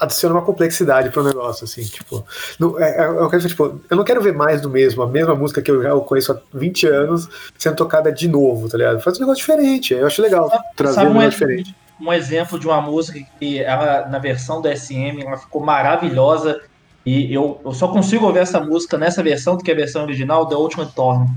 adiciona 0.05 0.35
uma 0.35 0.41
complexidade 0.41 1.09
pro 1.09 1.23
negócio, 1.23 1.65
assim, 1.65 1.83
tipo, 1.83 2.25
não, 2.59 2.79
é, 2.79 3.01
é, 3.01 3.05
eu, 3.05 3.29
quero, 3.29 3.47
tipo, 3.47 3.81
eu 3.89 3.97
não 3.97 4.03
quero 4.03 4.21
ver 4.21 4.33
mais 4.33 4.61
do 4.61 4.69
mesmo, 4.69 5.03
a 5.03 5.07
mesma 5.07 5.35
música 5.35 5.61
que 5.61 5.69
eu 5.69 5.83
já 5.83 5.95
conheço 5.99 6.31
há 6.31 6.37
20 6.53 6.87
anos 6.87 7.29
sendo 7.57 7.75
tocada 7.75 8.11
de 8.11 8.27
novo, 8.27 8.69
tá 8.69 8.77
ligado? 8.77 9.01
Faz 9.01 9.17
um 9.17 9.21
negócio 9.21 9.41
diferente, 9.41 9.93
eu 9.93 10.07
acho 10.07 10.21
legal 10.21 10.49
trazer 10.75 10.95
Sabe 10.95 11.11
um 11.11 11.13
negócio 11.13 11.31
diferente. 11.31 11.75
Um 11.99 12.11
exemplo 12.11 12.59
de 12.59 12.67
uma 12.67 12.81
música 12.81 13.19
que 13.39 13.61
ela, 13.61 14.07
na 14.07 14.19
versão 14.19 14.61
do 14.61 14.67
SM, 14.67 15.21
ela 15.21 15.37
ficou 15.37 15.63
maravilhosa 15.63 16.61
e 17.05 17.31
eu, 17.33 17.61
eu 17.63 17.71
só 17.71 17.87
consigo 17.87 18.25
ouvir 18.25 18.39
essa 18.39 18.59
música 18.59 18.97
nessa 18.97 19.21
versão, 19.21 19.55
do 19.55 19.63
que 19.63 19.69
é 19.69 19.73
a 19.73 19.77
versão 19.77 20.03
original, 20.03 20.47
The 20.47 20.55
Ultimate 20.55 20.93
Torn. 20.93 21.29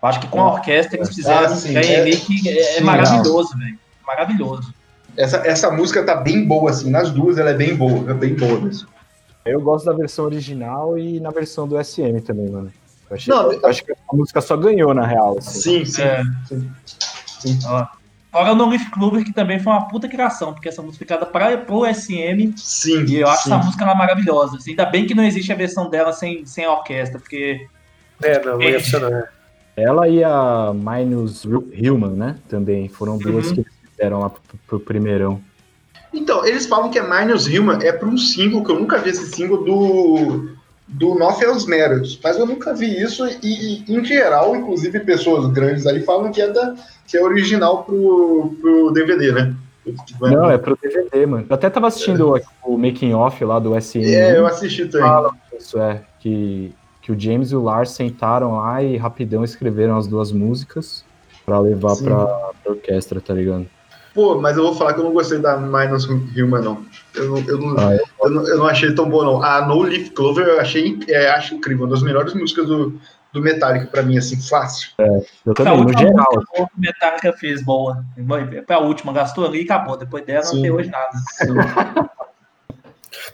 Acho 0.00 0.20
que 0.20 0.28
com 0.28 0.40
a 0.40 0.52
orquestra 0.52 0.96
eles 0.96 1.08
fizeram 1.08 1.46
ah, 1.46 1.48
sim, 1.48 1.76
é, 1.76 2.08
é, 2.08 2.76
é 2.76 2.80
maravilhoso, 2.80 3.58
velho. 3.58 3.78
Maravilhoso. 4.06 4.72
Essa, 5.16 5.38
essa 5.46 5.70
música 5.70 6.04
tá 6.04 6.14
bem 6.16 6.44
boa, 6.46 6.70
assim, 6.70 6.90
nas 6.90 7.10
duas 7.10 7.38
ela 7.38 7.50
é 7.50 7.54
bem 7.54 7.74
boa, 7.74 8.10
é 8.10 8.14
bem 8.14 8.34
boa 8.34 8.60
mesmo. 8.60 8.88
Eu 9.44 9.60
gosto 9.60 9.86
da 9.86 9.92
versão 9.92 10.24
original 10.24 10.98
e 10.98 11.20
na 11.20 11.30
versão 11.30 11.66
do 11.68 11.82
SM 11.82 12.20
também, 12.24 12.50
mano. 12.50 12.72
Eu, 13.08 13.16
achei, 13.16 13.32
Não, 13.32 13.52
eu 13.52 13.66
acho 13.66 13.84
que 13.84 13.92
a 13.92 13.96
música 14.12 14.40
só 14.40 14.56
ganhou, 14.56 14.92
na 14.92 15.06
real. 15.06 15.38
Assim. 15.38 15.60
Sim, 15.60 15.84
sim. 15.84 16.02
É. 16.02 16.22
sim. 16.48 16.70
sim. 17.40 17.58
Fora 18.32 18.54
no 18.54 18.68
Leaf 18.68 18.90
Clover, 18.90 19.24
que 19.24 19.32
também 19.32 19.60
foi 19.60 19.72
uma 19.72 19.88
puta 19.88 20.08
criação, 20.08 20.52
porque 20.52 20.68
essa 20.68 20.82
música 20.82 21.14
é 21.14 21.24
para 21.24 21.56
pro 21.58 21.86
SM. 21.86 22.52
Sim. 22.56 23.04
E 23.06 23.20
eu 23.20 23.28
acho 23.28 23.44
sim. 23.44 23.52
essa 23.52 23.64
música 23.64 23.84
ela 23.84 23.94
maravilhosa. 23.94 24.56
Assim, 24.56 24.70
ainda 24.70 24.84
bem 24.84 25.06
que 25.06 25.14
não 25.14 25.24
existe 25.24 25.52
a 25.52 25.56
versão 25.56 25.88
dela 25.88 26.12
sem, 26.12 26.44
sem 26.44 26.64
a 26.64 26.72
orquestra, 26.72 27.20
porque. 27.20 27.66
É, 28.22 28.44
não, 28.44 28.54
não 28.54 28.62
ia 28.62 28.80
funcionar. 28.80 29.32
Ela 29.76 30.08
e 30.08 30.24
a 30.24 30.72
Minus 30.74 31.44
Human, 31.44 32.14
né? 32.16 32.36
Também 32.48 32.88
foram 32.88 33.16
duas 33.16 33.48
uhum. 33.48 33.56
que 33.56 33.75
deram 33.96 34.20
lá 34.20 34.30
pro, 34.30 34.42
pro 34.66 34.80
primeirão. 34.80 35.40
Então, 36.12 36.46
eles 36.46 36.66
falam 36.66 36.90
que 36.90 36.98
é 36.98 37.02
Minus 37.02 37.46
Human 37.46 37.78
é 37.82 37.92
para 37.92 38.08
um 38.08 38.16
single, 38.16 38.64
que 38.64 38.70
eu 38.70 38.78
nunca 38.78 38.98
vi 38.98 39.10
esse 39.10 39.26
single 39.26 39.62
do, 39.64 40.48
do 40.88 41.14
Nothels 41.14 41.66
Merit, 41.66 42.18
mas 42.22 42.38
eu 42.38 42.46
nunca 42.46 42.72
vi 42.74 43.02
isso 43.02 43.26
e, 43.42 43.84
em 43.88 44.04
geral, 44.04 44.56
inclusive 44.56 45.00
pessoas 45.00 45.46
grandes 45.52 45.86
aí 45.86 46.02
falam 46.02 46.30
que 46.30 46.40
é, 46.40 46.50
da, 46.50 46.74
que 47.06 47.16
é 47.16 47.22
original 47.22 47.84
pro, 47.84 48.56
pro 48.60 48.90
DVD, 48.92 49.32
né? 49.32 49.54
Não, 50.20 50.50
é 50.50 50.58
pro 50.58 50.76
DVD, 50.76 51.26
mano. 51.26 51.46
Eu 51.48 51.54
até 51.54 51.70
tava 51.70 51.86
assistindo 51.86 52.36
é. 52.36 52.42
o 52.64 52.76
making 52.76 53.14
off 53.14 53.44
lá 53.44 53.58
do 53.58 53.80
SM. 53.80 54.04
É, 54.04 54.36
eu 54.36 54.46
assisti 54.46 54.86
também. 54.86 55.06
Fala 55.06 55.32
isso, 55.56 55.78
é, 55.78 56.02
que, 56.18 56.72
que 57.02 57.12
o 57.12 57.18
James 57.18 57.52
e 57.52 57.56
o 57.56 57.62
Lars 57.62 57.90
sentaram 57.90 58.56
lá 58.56 58.82
e 58.82 58.96
rapidão 58.96 59.44
escreveram 59.44 59.96
as 59.96 60.06
duas 60.06 60.32
músicas 60.32 61.04
para 61.44 61.60
levar 61.60 61.96
pra, 61.96 62.26
pra 62.62 62.72
orquestra, 62.72 63.20
tá 63.20 63.32
ligado? 63.32 63.66
Pô, 64.16 64.40
mas 64.40 64.56
eu 64.56 64.62
vou 64.62 64.74
falar 64.74 64.94
que 64.94 65.00
eu 65.00 65.04
não 65.04 65.12
gostei 65.12 65.38
da 65.38 65.58
Minus 65.58 66.06
Human, 66.06 66.62
não. 66.62 66.86
Eu 67.14 67.28
não, 67.28 67.38
eu 67.46 67.58
não, 67.58 67.78
ah, 67.78 67.94
é? 67.94 68.00
eu 68.22 68.30
não, 68.30 68.48
eu 68.48 68.56
não 68.56 68.66
achei 68.66 68.94
tão 68.94 69.10
boa, 69.10 69.22
não. 69.22 69.42
A 69.42 69.66
No 69.66 69.82
Leaf 69.82 70.08
Clover 70.12 70.46
eu 70.46 70.58
achei 70.58 70.98
é, 71.06 71.28
acho 71.28 71.54
incrível, 71.54 71.84
uma 71.84 71.90
das 71.90 72.02
melhores 72.02 72.32
músicas 72.32 72.66
do, 72.66 72.98
do 73.30 73.42
Metallica 73.42 73.88
pra 73.88 74.02
mim, 74.02 74.16
assim, 74.16 74.40
fácil. 74.40 74.88
É, 74.96 75.20
eu 75.44 75.52
também, 75.52 75.74
a 75.74 75.84
no 75.84 75.98
geral. 75.98 76.30
Que 76.30 76.62
o 76.62 76.68
Metallica 76.78 77.30
fez 77.34 77.62
boa. 77.62 78.02
Foi 78.66 78.76
a 78.76 78.78
última, 78.78 79.12
gastou 79.12 79.44
ali 79.44 79.60
e 79.60 79.64
acabou. 79.64 79.98
Depois 79.98 80.24
dela 80.24 80.42
Sim. 80.44 80.56
não 80.56 80.62
tem 80.62 80.70
hoje 80.70 80.90
nada. 80.90 82.10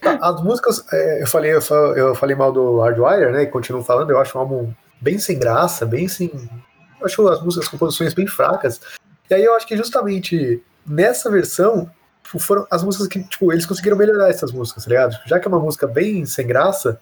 Tá, 0.01 0.17
as 0.21 0.43
músicas, 0.43 0.85
é, 0.91 1.21
eu, 1.21 1.27
falei, 1.27 1.51
eu, 1.53 2.13
falei 2.13 2.35
mal 2.35 2.51
do 2.51 2.81
Hardwire, 2.81 3.31
né? 3.31 3.43
E 3.43 3.47
continuo 3.47 3.83
falando, 3.83 4.09
eu 4.09 4.19
acho 4.19 4.37
um 4.37 4.41
álbum 4.41 4.73
bem 4.99 5.17
sem 5.17 5.39
graça, 5.39 5.85
bem 5.85 6.09
sem. 6.09 6.29
Eu 6.99 7.05
acho 7.05 7.25
as 7.29 7.41
músicas, 7.41 7.67
as 7.67 7.71
composições 7.71 8.13
bem 8.13 8.27
fracas. 8.27 8.81
E 9.29 9.33
aí 9.33 9.43
eu 9.43 9.55
acho 9.55 9.65
que 9.65 9.77
justamente 9.77 10.61
nessa 10.85 11.29
versão, 11.29 11.89
tipo, 12.23 12.39
foram 12.39 12.65
as 12.69 12.83
músicas 12.83 13.07
que, 13.07 13.23
tipo, 13.23 13.51
eles 13.51 13.65
conseguiram 13.65 13.97
melhorar 13.97 14.29
essas 14.29 14.51
músicas, 14.51 14.85
tá 14.85 14.89
ligado? 14.89 15.17
Já 15.25 15.39
que 15.39 15.47
é 15.47 15.49
uma 15.49 15.59
música 15.59 15.87
bem 15.87 16.25
sem 16.25 16.45
graça, 16.45 16.99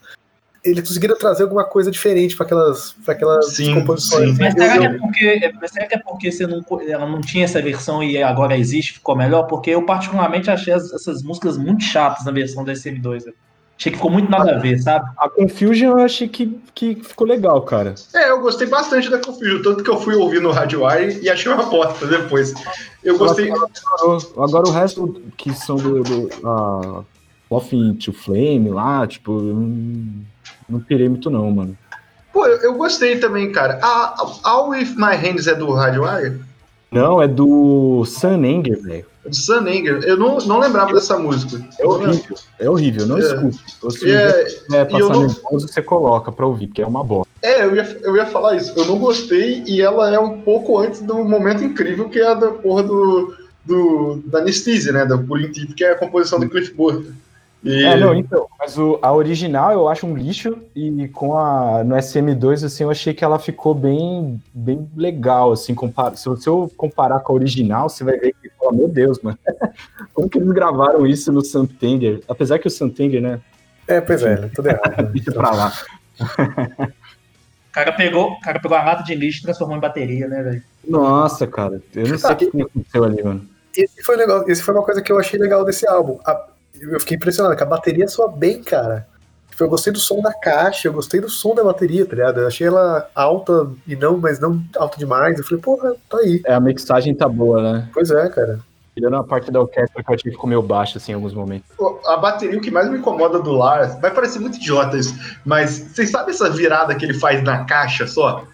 eles 0.64 0.88
conseguiram 0.88 1.18
trazer 1.18 1.44
alguma 1.44 1.66
coisa 1.66 1.90
diferente 1.90 2.36
para 2.36 2.46
aquelas, 2.46 2.92
pra 3.04 3.14
aquelas 3.14 3.56
sim, 3.56 3.74
composições. 3.74 4.36
Sim. 4.36 4.38
Mas, 4.40 4.54
será 4.54 4.78
que 4.78 4.86
é 4.86 4.98
porque, 4.98 5.68
será 5.68 5.88
que 5.88 5.96
é 5.96 5.98
porque 5.98 6.32
você 6.32 6.48
não, 6.48 6.64
ela 6.88 7.08
não 7.08 7.22
tinha 7.22 7.46
essa 7.46 7.62
versão 7.62 8.04
e 8.04 8.22
agora 8.22 8.56
existe, 8.56 8.94
ficou 8.94 9.16
melhor? 9.16 9.44
Porque 9.44 9.72
eu 9.72 9.84
particularmente 9.86 10.52
achei 10.52 10.74
as, 10.74 10.94
essas 10.94 11.24
músicas 11.24 11.58
muito 11.58 11.84
chatas 11.84 12.26
na 12.26 12.32
versão 12.32 12.64
da 12.64 12.74
SM2. 12.74 13.26
Né? 13.26 13.34
Achei 13.82 13.92
que 13.92 13.98
ficou 13.98 14.12
muito 14.12 14.30
nada 14.30 14.58
a 14.58 14.60
ver, 14.60 14.78
sabe? 14.78 15.10
A 15.18 15.28
Confusion 15.28 15.98
eu 15.98 16.06
achei 16.06 16.28
que, 16.28 16.56
que 16.76 16.94
ficou 16.94 17.26
legal, 17.26 17.60
cara. 17.64 17.96
É, 18.14 18.30
eu 18.30 18.40
gostei 18.40 18.68
bastante 18.68 19.10
da 19.10 19.18
Confusion, 19.18 19.64
tanto 19.64 19.84
que 19.84 19.90
eu 19.90 20.00
fui 20.00 20.14
ouvir 20.14 20.40
no 20.40 20.52
Radiowire 20.52 21.20
e 21.20 21.28
achei 21.28 21.52
uma 21.52 21.64
bosta 21.64 22.06
depois. 22.06 22.54
Eu 23.04 23.18
gostei. 23.18 23.52
Agora, 24.38 24.68
o 24.68 24.72
resto 24.72 25.20
que 25.36 25.52
são 25.56 25.78
do, 25.78 26.04
do 26.04 26.30
uh, 26.48 27.04
Off 27.50 27.76
into 27.76 28.14
Flame 28.14 28.70
lá, 28.70 29.08
tipo, 29.08 29.32
eu 29.32 29.56
não, 29.56 30.14
não 30.70 30.80
pirei 30.80 31.10
muito 31.10 31.32
não, 31.32 31.50
mano. 31.50 31.76
Pô, 32.32 32.46
eu, 32.46 32.58
eu 32.58 32.74
gostei 32.76 33.18
também, 33.18 33.52
cara. 33.52 33.80
A, 33.82 34.16
All 34.44 34.70
With 34.70 34.94
My 34.96 35.16
Hands 35.16 35.48
é 35.48 35.56
do 35.56 35.74
Radiowire? 35.74 36.40
Não, 36.92 37.20
é 37.20 37.28
do 37.28 38.06
Sun 38.06 38.44
Anger, 38.44 38.80
velho 38.80 39.11
de 39.26 39.38
Sun 39.38 39.68
Anger. 39.68 40.04
Eu 40.04 40.18
não, 40.18 40.38
não 40.40 40.60
lembrava 40.60 40.94
dessa 40.94 41.18
música. 41.18 41.64
É 41.80 41.86
horrível, 41.86 42.38
é 42.60 42.70
horrível, 42.70 43.06
não 43.08 43.18
é. 43.18 43.22
escute. 43.22 44.00
Se 44.00 44.12
é, 44.12 44.48
é, 44.74 44.86
passar 44.86 45.10
não... 45.10 45.22
nervoso, 45.22 45.68
você 45.68 45.82
coloca 45.82 46.32
pra 46.32 46.46
ouvir, 46.46 46.68
que 46.68 46.82
é 46.82 46.88
uma 46.88 47.04
bosta. 47.04 47.32
É, 47.42 47.66
eu 47.66 47.76
ia, 47.76 48.00
eu 48.04 48.16
ia 48.16 48.26
falar 48.26 48.56
isso. 48.56 48.74
Eu 48.78 48.86
não 48.86 48.98
gostei 48.98 49.64
e 49.66 49.82
ela 49.82 50.14
é 50.14 50.20
um 50.20 50.42
pouco 50.42 50.78
antes 50.78 51.02
do 51.02 51.24
momento 51.24 51.64
incrível 51.64 52.10
que 52.10 52.20
é 52.20 52.28
a 52.28 52.34
da 52.34 52.52
porra 52.52 52.84
do, 52.84 53.36
do, 53.66 54.22
da 54.26 54.40
Anesthesia, 54.40 54.92
né? 54.92 55.06
Da 55.06 55.18
Pulling 55.18 55.52
Tip, 55.52 55.74
que 55.74 55.84
é 55.84 55.92
a 55.92 55.98
composição 55.98 56.40
do 56.40 56.50
Cliff 56.50 56.74
Burton. 56.74 57.12
E... 57.64 57.84
É, 57.84 57.96
não, 57.96 58.16
então, 58.16 58.48
mas 58.58 58.78
o, 58.78 58.98
a 59.02 59.14
original 59.14 59.72
eu 59.72 59.88
acho 59.88 60.08
um 60.08 60.16
lixo 60.16 60.58
e 60.76 61.08
com 61.10 61.38
a 61.38 61.84
no 61.84 61.96
SM2 61.96 62.66
assim 62.66 62.84
eu 62.84 62.90
achei 62.90 63.14
que 63.14 63.24
ela 63.24 63.38
ficou 63.38 63.76
bem 63.76 64.42
bem 64.52 64.90
legal 64.98 65.52
assim, 65.52 65.76
compara, 65.76 66.16
se 66.16 66.28
você 66.28 66.50
comparar 66.76 67.20
com 67.20 67.34
a 67.34 67.36
original, 67.36 67.88
você 67.88 68.04
vai 68.04 68.18
ver 68.18 68.34
que, 68.42 68.50
oh, 68.60 68.72
meu 68.72 68.88
Deus, 68.88 69.22
mano. 69.22 69.38
Como 70.14 70.28
que 70.28 70.40
eles 70.40 70.52
gravaram 70.52 71.06
isso 71.06 71.32
no 71.32 71.44
Santander? 71.44 72.22
Apesar 72.28 72.58
que 72.58 72.68
o 72.68 72.72
Santander, 72.72 73.22
né? 73.22 73.40
É, 73.88 74.02
pois 74.02 74.24
é, 74.24 74.36
tudo 74.56 74.68
errado. 74.68 74.98
Né? 74.98 75.10
Deixa 75.14 75.32
pra 75.32 75.52
lá. 75.52 75.74
O 77.72 77.74
cara 77.74 77.92
pegou, 77.94 78.32
o 78.32 78.40
cara 78.42 78.60
pegou 78.60 78.78
a 78.78 78.84
lata 78.84 79.04
de 79.04 79.16
lixo 79.16 79.40
e 79.40 79.44
transformou 79.44 79.78
em 79.78 79.80
bateria, 79.80 80.28
né, 80.28 80.44
velho? 80.44 80.64
Nossa, 80.88 81.48
cara, 81.48 81.82
eu 81.96 82.08
não 82.08 82.18
sei 82.18 82.32
o 82.32 82.36
que 82.36 82.62
aconteceu 82.62 83.04
ali, 83.04 83.24
mano. 83.24 83.48
Esse 83.76 84.04
foi, 84.04 84.18
legal, 84.18 84.50
esse 84.50 84.62
foi 84.62 84.74
uma 84.74 84.84
coisa 84.84 85.02
que 85.02 85.12
eu 85.12 85.18
achei 85.18 85.40
legal 85.40 85.64
desse 85.64 85.88
álbum. 85.88 86.20
A, 86.26 86.48
eu 86.80 87.00
fiquei 87.00 87.18
impressionado, 87.18 87.56
que 87.56 87.64
a 87.64 87.66
bateria 87.66 88.08
soa 88.08 88.30
bem, 88.30 88.64
cara. 88.64 89.08
Tipo, 89.50 89.66
eu 89.66 89.70
gostei 89.70 89.92
do 89.92 90.00
som 90.00 90.22
da 90.22 90.34
caixa, 90.34 90.88
eu 90.88 90.94
gostei 90.94 91.20
do 91.20 91.30
som 91.30 91.54
da 91.54 91.64
bateria, 91.64 92.06
tá 92.06 92.16
ligado? 92.16 92.40
Eu 92.40 92.48
achei 92.48 92.68
ela 92.68 93.10
alta 93.14 93.70
e 93.86 93.96
não, 93.96 94.18
mas 94.18 94.40
não 94.40 94.62
alta 94.78 94.98
demais. 94.98 95.38
Eu 95.38 95.44
falei, 95.44 95.62
porra, 95.62 95.94
tá 96.10 96.18
aí. 96.18 96.42
É, 96.46 96.54
a 96.54 96.60
mixagem 96.60 97.14
tá 97.14 97.28
boa, 97.28 97.62
né? 97.62 97.90
Pois 97.94 98.10
é, 98.10 98.30
cara. 98.30 98.60
Tirando 98.96 99.18
a 99.18 99.24
parte 99.24 99.52
da 99.52 99.62
orquestra 99.62 100.04
que 100.04 100.10
eu 100.10 100.16
achei 100.16 100.32
que 100.32 100.36
ficou 100.36 100.50
meio 100.50 100.62
baixo, 100.62 100.98
assim, 100.98 101.12
em 101.12 101.16
alguns 101.16 101.34
momentos. 101.34 101.70
A 102.08 102.18
bateria, 102.18 102.58
o 102.58 102.62
que 102.62 102.72
mais 102.72 102.90
me 102.90 102.98
incomoda 102.98 103.40
do 103.40 103.52
Lars, 103.52 104.00
vai 104.02 104.12
parecer 104.12 104.40
muito 104.40 104.58
idiota 104.58 104.98
isso, 104.98 105.16
mas 105.46 105.78
vocês 105.78 106.10
sabem 106.10 106.34
essa 106.34 106.50
virada 106.50 106.96
que 106.96 107.06
ele 107.06 107.14
faz 107.14 107.42
na 107.44 107.64
caixa 107.64 108.06
só? 108.06 108.46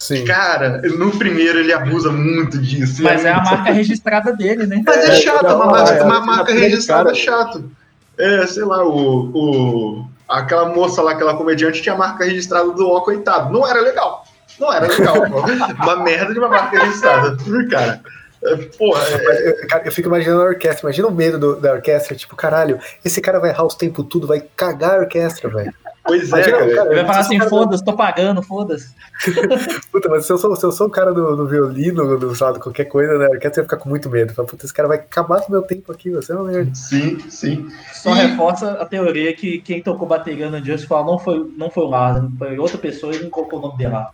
Sim. 0.00 0.24
Cara, 0.24 0.80
no 0.96 1.10
primeiro 1.10 1.58
ele 1.58 1.74
abusa 1.74 2.10
muito 2.10 2.56
disso. 2.58 3.02
Mas 3.02 3.22
é 3.22 3.30
a 3.32 3.42
marca 3.42 3.70
registrada 3.70 4.32
dele, 4.32 4.66
né? 4.66 4.82
Mas 4.84 4.96
é 4.96 5.08
É, 5.10 5.16
chato, 5.16 5.42
não, 5.44 5.56
uma, 5.56 5.66
marca, 5.66 5.92
é, 5.92 6.02
uma 6.02 6.16
é, 6.16 6.20
marca 6.20 6.52
é, 6.52 6.54
registrada 6.54 7.04
cara. 7.04 7.16
é 7.16 7.20
chato. 7.20 7.70
É, 8.18 8.46
sei 8.46 8.64
lá, 8.64 8.82
o, 8.82 9.30
o, 9.34 10.06
aquela 10.26 10.70
moça 10.70 11.02
lá, 11.02 11.12
aquela 11.12 11.36
comediante, 11.36 11.82
tinha 11.82 11.94
a 11.94 11.98
marca 11.98 12.24
registrada 12.24 12.70
do 12.72 12.88
Ó 12.88 13.00
Coitado. 13.02 13.52
Não 13.52 13.66
era 13.68 13.80
legal. 13.82 14.24
Não 14.58 14.72
era 14.72 14.86
legal. 14.88 15.16
uma 15.82 15.96
merda 16.02 16.32
de 16.32 16.38
uma 16.38 16.48
marca 16.48 16.78
registrada. 16.78 17.36
Cara, 17.70 18.00
é, 18.42 18.56
porra, 18.78 19.02
é, 19.06 19.50
Eu, 19.50 19.68
cara, 19.68 19.82
eu 19.84 19.92
fico 19.92 20.08
imaginando 20.08 20.40
a 20.40 20.46
orquestra, 20.46 20.86
imagina 20.88 21.08
o 21.08 21.12
medo 21.12 21.38
do- 21.38 21.56
da 21.60 21.72
orquestra, 21.74 22.16
tipo, 22.16 22.34
caralho, 22.34 22.78
esse 23.04 23.20
cara 23.20 23.38
vai 23.38 23.50
errar 23.50 23.64
os 23.66 23.74
tempos 23.74 24.06
tudo, 24.08 24.26
vai 24.26 24.42
cagar 24.56 24.94
a 24.94 25.00
orquestra, 25.00 25.50
velho. 25.50 25.74
Pois 26.04 26.22
é, 26.24 26.26
Imagina, 26.26 26.58
cara. 26.58 26.74
cara, 26.74 26.86
Ele 26.88 26.94
vai 26.96 27.04
falar 27.04 27.16
eu 27.16 27.20
assim, 27.20 27.40
foda-se, 27.48 27.84
tô 27.84 27.92
pagando, 27.94 28.42
foda-se. 28.42 28.94
Puta, 29.92 30.08
mas 30.08 30.24
se 30.26 30.32
eu 30.32 30.38
sou, 30.38 30.56
se 30.56 30.64
eu 30.64 30.72
sou 30.72 30.86
o 30.86 30.90
cara 30.90 31.12
do, 31.12 31.36
do 31.36 31.46
violino, 31.46 32.18
do, 32.18 32.34
sei 32.34 32.46
lá, 32.46 32.52
de 32.54 32.58
qualquer 32.60 32.86
coisa, 32.86 33.18
né, 33.18 33.28
orquestra 33.28 33.60
ia 33.62 33.64
ficar 33.64 33.76
com 33.76 33.88
muito 33.88 34.08
medo. 34.08 34.32
Fala, 34.32 34.48
puta, 34.48 34.64
esse 34.64 34.72
cara 34.74 34.88
vai 34.88 34.98
acabar 34.98 35.40
com 35.42 35.48
o 35.48 35.52
meu 35.52 35.62
tempo 35.62 35.92
aqui, 35.92 36.10
você 36.10 36.32
é 36.32 36.36
uma 36.36 36.44
merda. 36.50 36.74
Sim, 36.74 37.18
sim. 37.28 37.68
Só 37.92 38.14
E- 38.16 38.26
reforça 38.26 38.72
a 38.72 38.86
teoria 38.86 39.34
que 39.34 39.60
quem 39.60 39.82
tocou 39.82 40.08
bateria 40.08 40.48
no 40.48 40.64
Just 40.64 40.86
Fall 40.86 41.04
não 41.04 41.18
foi, 41.18 41.50
não 41.56 41.70
foi 41.70 41.84
o 41.84 41.88
Lázaro, 41.88 42.30
foi 42.38 42.58
outra 42.58 42.78
pessoa 42.78 43.14
e 43.14 43.22
não 43.22 43.30
colocou 43.30 43.58
o 43.58 43.62
nome 43.62 43.76
dele 43.78 43.90
lá. 43.92 44.10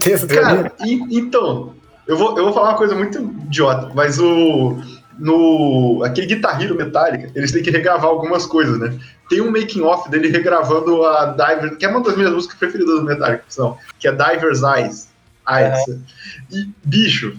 Tem 0.00 0.12
essa 0.12 0.26
teoria? 0.26 0.42
Cara, 0.64 0.72
e- 0.84 1.16
então, 1.18 1.72
eu 2.06 2.16
vou, 2.16 2.36
eu 2.36 2.44
vou 2.44 2.52
falar 2.52 2.70
uma 2.70 2.78
coisa 2.78 2.94
muito 2.94 3.18
idiota, 3.18 3.90
mas 3.94 4.18
o. 4.18 4.76
No. 5.18 6.02
Aquele 6.04 6.26
Guitar 6.26 6.60
Hero 6.60 6.74
Metallica, 6.74 7.30
eles 7.34 7.52
têm 7.52 7.62
que 7.62 7.70
regravar 7.70 8.06
algumas 8.06 8.46
coisas, 8.46 8.78
né? 8.78 8.98
Tem 9.28 9.40
um 9.40 9.50
making 9.50 9.82
off 9.82 10.10
dele 10.10 10.28
regravando 10.28 11.04
a 11.04 11.26
Diver, 11.26 11.76
que 11.76 11.84
é 11.84 11.88
uma 11.88 12.02
das 12.02 12.16
minhas 12.16 12.32
músicas 12.32 12.58
preferidas 12.58 13.00
do 13.00 13.04
Metallica, 13.04 13.44
são, 13.48 13.76
que 13.98 14.08
é 14.08 14.12
Diver's 14.12 14.62
Eyes. 14.62 15.08
Eyes. 15.48 16.00
E, 16.50 16.68
bicho, 16.84 17.36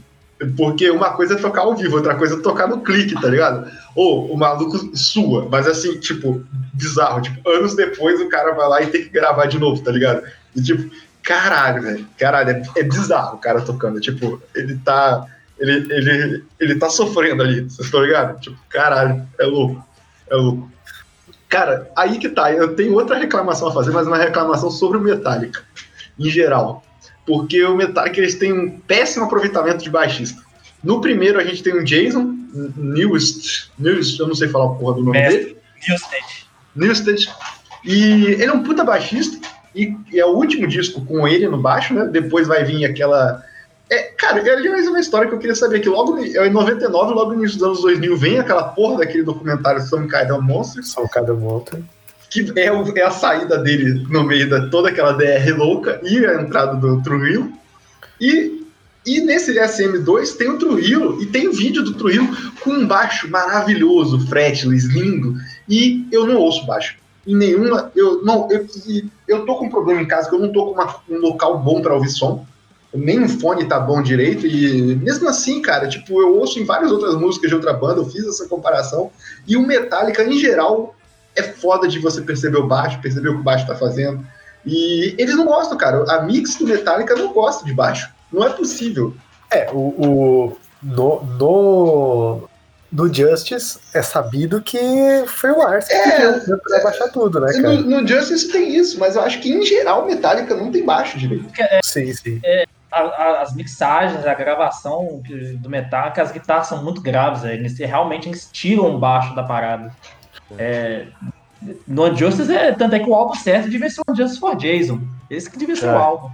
porque 0.57 0.89
uma 0.89 1.11
coisa 1.11 1.35
é 1.35 1.37
tocar 1.37 1.61
ao 1.61 1.75
vivo, 1.75 1.97
outra 1.97 2.15
coisa 2.15 2.35
é 2.35 2.39
tocar 2.39 2.67
no 2.67 2.81
clique, 2.81 3.19
tá 3.19 3.27
ligado? 3.27 3.69
Ou 3.95 4.31
o 4.31 4.37
maluco 4.37 4.95
sua, 4.95 5.47
mas 5.49 5.67
assim, 5.67 5.99
tipo, 5.99 6.43
bizarro. 6.73 7.21
Tipo, 7.21 7.47
anos 7.49 7.75
depois 7.75 8.19
o 8.19 8.29
cara 8.29 8.53
vai 8.53 8.67
lá 8.67 8.81
e 8.81 8.87
tem 8.87 9.03
que 9.03 9.09
gravar 9.09 9.45
de 9.45 9.59
novo, 9.59 9.83
tá 9.83 9.91
ligado? 9.91 10.23
E 10.55 10.61
tipo, 10.61 10.89
caralho, 11.21 11.83
velho. 11.83 12.07
Caralho, 12.17 12.49
é, 12.49 12.79
é 12.79 12.83
bizarro 12.83 13.35
o 13.35 13.39
cara 13.39 13.61
tocando. 13.61 13.99
Tipo, 13.99 14.41
ele 14.55 14.77
tá. 14.83 15.25
Ele, 15.61 15.93
ele, 15.93 16.43
ele 16.59 16.75
tá 16.75 16.89
sofrendo 16.89 17.43
ali, 17.43 17.61
vocês 17.61 17.85
estão 17.85 18.03
ligados? 18.03 18.41
Tipo, 18.41 18.57
caralho, 18.67 19.25
é 19.39 19.45
louco. 19.45 19.85
É 20.29 20.35
louco. 20.35 20.71
Cara, 21.47 21.89
aí 21.95 22.17
que 22.17 22.29
tá. 22.29 22.51
Eu 22.51 22.75
tenho 22.75 22.93
outra 22.93 23.17
reclamação 23.17 23.67
a 23.67 23.73
fazer, 23.73 23.91
mas 23.91 24.07
uma 24.07 24.17
reclamação 24.17 24.71
sobre 24.71 24.97
o 24.97 25.01
Metallica, 25.01 25.61
em 26.17 26.29
geral. 26.29 26.83
Porque 27.25 27.63
o 27.63 27.75
Metallica 27.75 28.19
eles 28.19 28.35
têm 28.35 28.51
um 28.51 28.79
péssimo 28.79 29.25
aproveitamento 29.25 29.83
de 29.83 29.89
baixista. 29.89 30.41
No 30.83 30.99
primeiro 30.99 31.39
a 31.39 31.43
gente 31.43 31.61
tem 31.61 31.79
um 31.79 31.83
Jason 31.83 32.35
Newst, 32.75 33.69
Newst 33.77 34.19
eu 34.19 34.27
não 34.27 34.35
sei 34.35 34.47
falar 34.49 34.65
a 34.65 34.75
porra 34.75 34.95
do 34.95 35.03
nome 35.03 35.19
Mestre. 35.19 35.43
dele. 35.43 35.57
Newsted. 35.87 36.25
Newsted. 36.75 37.29
E 37.85 38.23
ele 38.25 38.45
é 38.45 38.53
um 38.53 38.63
puta 38.63 38.83
baixista. 38.83 39.47
E, 39.73 39.95
e 40.11 40.19
é 40.19 40.25
o 40.25 40.35
último 40.35 40.67
disco 40.67 41.05
com 41.05 41.27
ele 41.27 41.47
no 41.47 41.57
baixo, 41.57 41.93
né? 41.93 42.05
Depois 42.05 42.47
vai 42.47 42.63
vir 42.63 42.85
aquela. 42.85 43.43
É, 43.91 44.03
cara, 44.17 44.39
aliás, 44.39 44.85
é 44.85 44.89
uma 44.89 44.99
história 45.01 45.27
que 45.27 45.35
eu 45.35 45.39
queria 45.39 45.55
saber. 45.55 45.81
Que 45.81 45.89
logo 45.89 46.17
é 46.17 46.47
em 46.47 46.49
99, 46.49 47.13
logo 47.13 47.31
no 47.33 47.39
início 47.39 47.57
dos 47.59 47.67
anos 47.67 47.81
2000, 47.81 48.15
vem 48.15 48.39
aquela 48.39 48.63
porra 48.63 48.99
daquele 48.99 49.23
documentário 49.23 49.81
Some 49.81 50.07
Kind 50.09 50.31
of 50.31 50.41
Monsters, 50.45 50.87
Só 50.89 51.05
cada 51.09 51.33
monta. 51.33 51.81
que 52.29 52.53
é, 52.55 52.71
o- 52.71 52.97
é 52.97 53.01
a 53.03 53.11
saída 53.11 53.57
dele 53.57 54.07
no 54.09 54.23
meio 54.23 54.49
da 54.49 54.69
toda 54.69 54.87
aquela 54.89 55.11
DR 55.11 55.51
louca 55.57 55.99
e 56.03 56.25
a 56.25 56.41
entrada 56.41 56.77
do 56.77 57.01
Trujillo. 57.03 57.51
E, 58.19 58.65
e 59.05 59.19
nesse 59.19 59.53
SM2 59.59 60.37
tem 60.37 60.47
o 60.49 60.57
Trujillo 60.57 61.21
e 61.21 61.25
tem 61.25 61.51
vídeo 61.51 61.83
do 61.83 61.93
Trujillo 61.93 62.29
com 62.63 62.69
um 62.71 62.87
baixo 62.87 63.29
maravilhoso, 63.29 64.25
fretless, 64.27 64.87
lindo. 64.87 65.35
E 65.67 66.07
eu 66.13 66.25
não 66.25 66.37
ouço 66.37 66.65
baixo. 66.65 66.95
Em 67.27 67.35
nenhuma. 67.35 67.91
Eu, 67.93 68.23
não, 68.23 68.47
eu, 68.49 68.65
eu 69.27 69.45
tô 69.45 69.55
com 69.55 69.65
um 69.65 69.69
problema 69.69 70.01
em 70.01 70.05
casa 70.07 70.29
que 70.29 70.35
eu 70.35 70.39
não 70.39 70.51
tô 70.53 70.67
com 70.67 70.71
uma- 70.81 70.95
um 71.09 71.17
local 71.17 71.59
bom 71.59 71.81
para 71.81 71.93
ouvir 71.93 72.09
som. 72.09 72.45
Nem 72.93 73.23
o 73.23 73.29
fone 73.29 73.65
tá 73.65 73.79
bom 73.79 74.01
direito. 74.01 74.45
E 74.45 74.95
mesmo 74.95 75.29
assim, 75.29 75.61
cara, 75.61 75.87
tipo, 75.87 76.21
eu 76.21 76.37
ouço 76.37 76.59
em 76.59 76.65
várias 76.65 76.91
outras 76.91 77.15
músicas 77.15 77.49
de 77.49 77.55
outra 77.55 77.73
banda, 77.73 78.01
eu 78.01 78.05
fiz 78.05 78.25
essa 78.27 78.47
comparação. 78.47 79.11
E 79.47 79.55
o 79.55 79.65
Metallica, 79.65 80.23
em 80.23 80.37
geral, 80.37 80.95
é 81.35 81.43
foda 81.43 81.87
de 81.87 81.99
você 81.99 82.21
perceber 82.21 82.57
o 82.57 82.67
baixo, 82.67 82.99
perceber 83.01 83.29
o 83.29 83.35
que 83.35 83.39
o 83.39 83.43
baixo 83.43 83.65
tá 83.65 83.75
fazendo. 83.75 84.25
E 84.65 85.15
eles 85.17 85.35
não 85.35 85.45
gostam, 85.45 85.77
cara. 85.77 86.03
A 86.11 86.21
mix 86.21 86.55
do 86.55 86.67
Metallica 86.67 87.15
não 87.15 87.33
gosta 87.33 87.65
de 87.65 87.73
baixo. 87.73 88.09
Não 88.31 88.45
é 88.45 88.49
possível. 88.49 89.13
É, 89.49 89.69
o, 89.71 89.77
o 89.77 90.57
no, 90.81 91.23
no, 91.39 92.49
no 92.91 93.13
Justice 93.13 93.79
é 93.93 94.01
sabido 94.01 94.61
que 94.61 94.79
foi 95.27 95.51
o 95.51 95.57
Lars 95.59 95.87
que 95.87 95.93
É, 95.93 96.31
pediu 96.33 96.57
pra 96.57 96.83
baixar 96.83 97.09
tudo, 97.09 97.39
né, 97.39 97.51
No, 97.53 97.61
cara? 97.61 97.75
no 97.75 98.07
Justice 98.07 98.51
tem 98.51 98.75
isso, 98.75 98.99
mas 98.99 99.15
eu 99.15 99.21
acho 99.21 99.39
que 99.41 99.51
em 99.51 99.63
geral 99.63 100.03
o 100.03 100.07
Metallica 100.07 100.55
não 100.55 100.71
tem 100.71 100.85
baixo 100.85 101.17
direito. 101.17 101.45
Sim, 101.83 102.13
sim. 102.13 102.41
A- 102.91 102.99
a- 102.99 103.41
as 103.41 103.53
mixagens, 103.55 104.25
a 104.25 104.33
gravação 104.33 105.21
que- 105.25 105.53
do 105.57 105.69
Metallica, 105.69 106.21
as 106.21 106.31
guitarras 106.31 106.67
são 106.67 106.83
muito 106.83 107.01
graves, 107.01 107.41
velho. 107.43 107.53
eles 107.61 107.77
realmente 107.79 108.27
eles 108.27 108.49
tiram 108.51 108.93
o 108.95 108.99
baixo 108.99 109.33
da 109.33 109.43
parada. 109.43 109.95
É, 110.57 111.07
no 111.87 112.05
Unjustice, 112.05 112.53
é, 112.53 112.71
tanto 112.73 112.95
é 112.95 112.99
que 112.99 113.09
o 113.09 113.15
álbum 113.15 113.35
certo 113.35 113.69
devia 113.69 113.89
ser 113.89 114.01
o 114.01 114.11
Unjustice 114.11 114.39
for 114.39 114.55
Jason. 114.55 114.99
Esse 115.29 115.49
que 115.49 115.57
devia 115.57 115.75
ser 115.75 115.87
É. 115.87 115.93
o 115.93 115.97
álbum. 115.97 116.29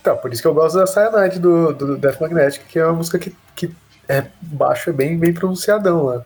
Então, 0.00 0.16
por 0.16 0.32
isso 0.32 0.40
que 0.40 0.48
eu 0.48 0.54
gosto 0.54 0.78
da 0.78 0.86
Cyanide 0.86 1.38
do, 1.38 1.74
do 1.74 1.98
Death 1.98 2.20
Magnetic, 2.20 2.62
que 2.66 2.78
é 2.78 2.84
uma 2.86 2.94
música 2.94 3.18
que, 3.18 3.36
que 3.54 3.70
é 4.08 4.24
baixo, 4.40 4.88
é 4.88 4.92
bem, 4.92 5.18
bem 5.18 5.34
pronunciadão 5.34 6.04
lá. 6.04 6.22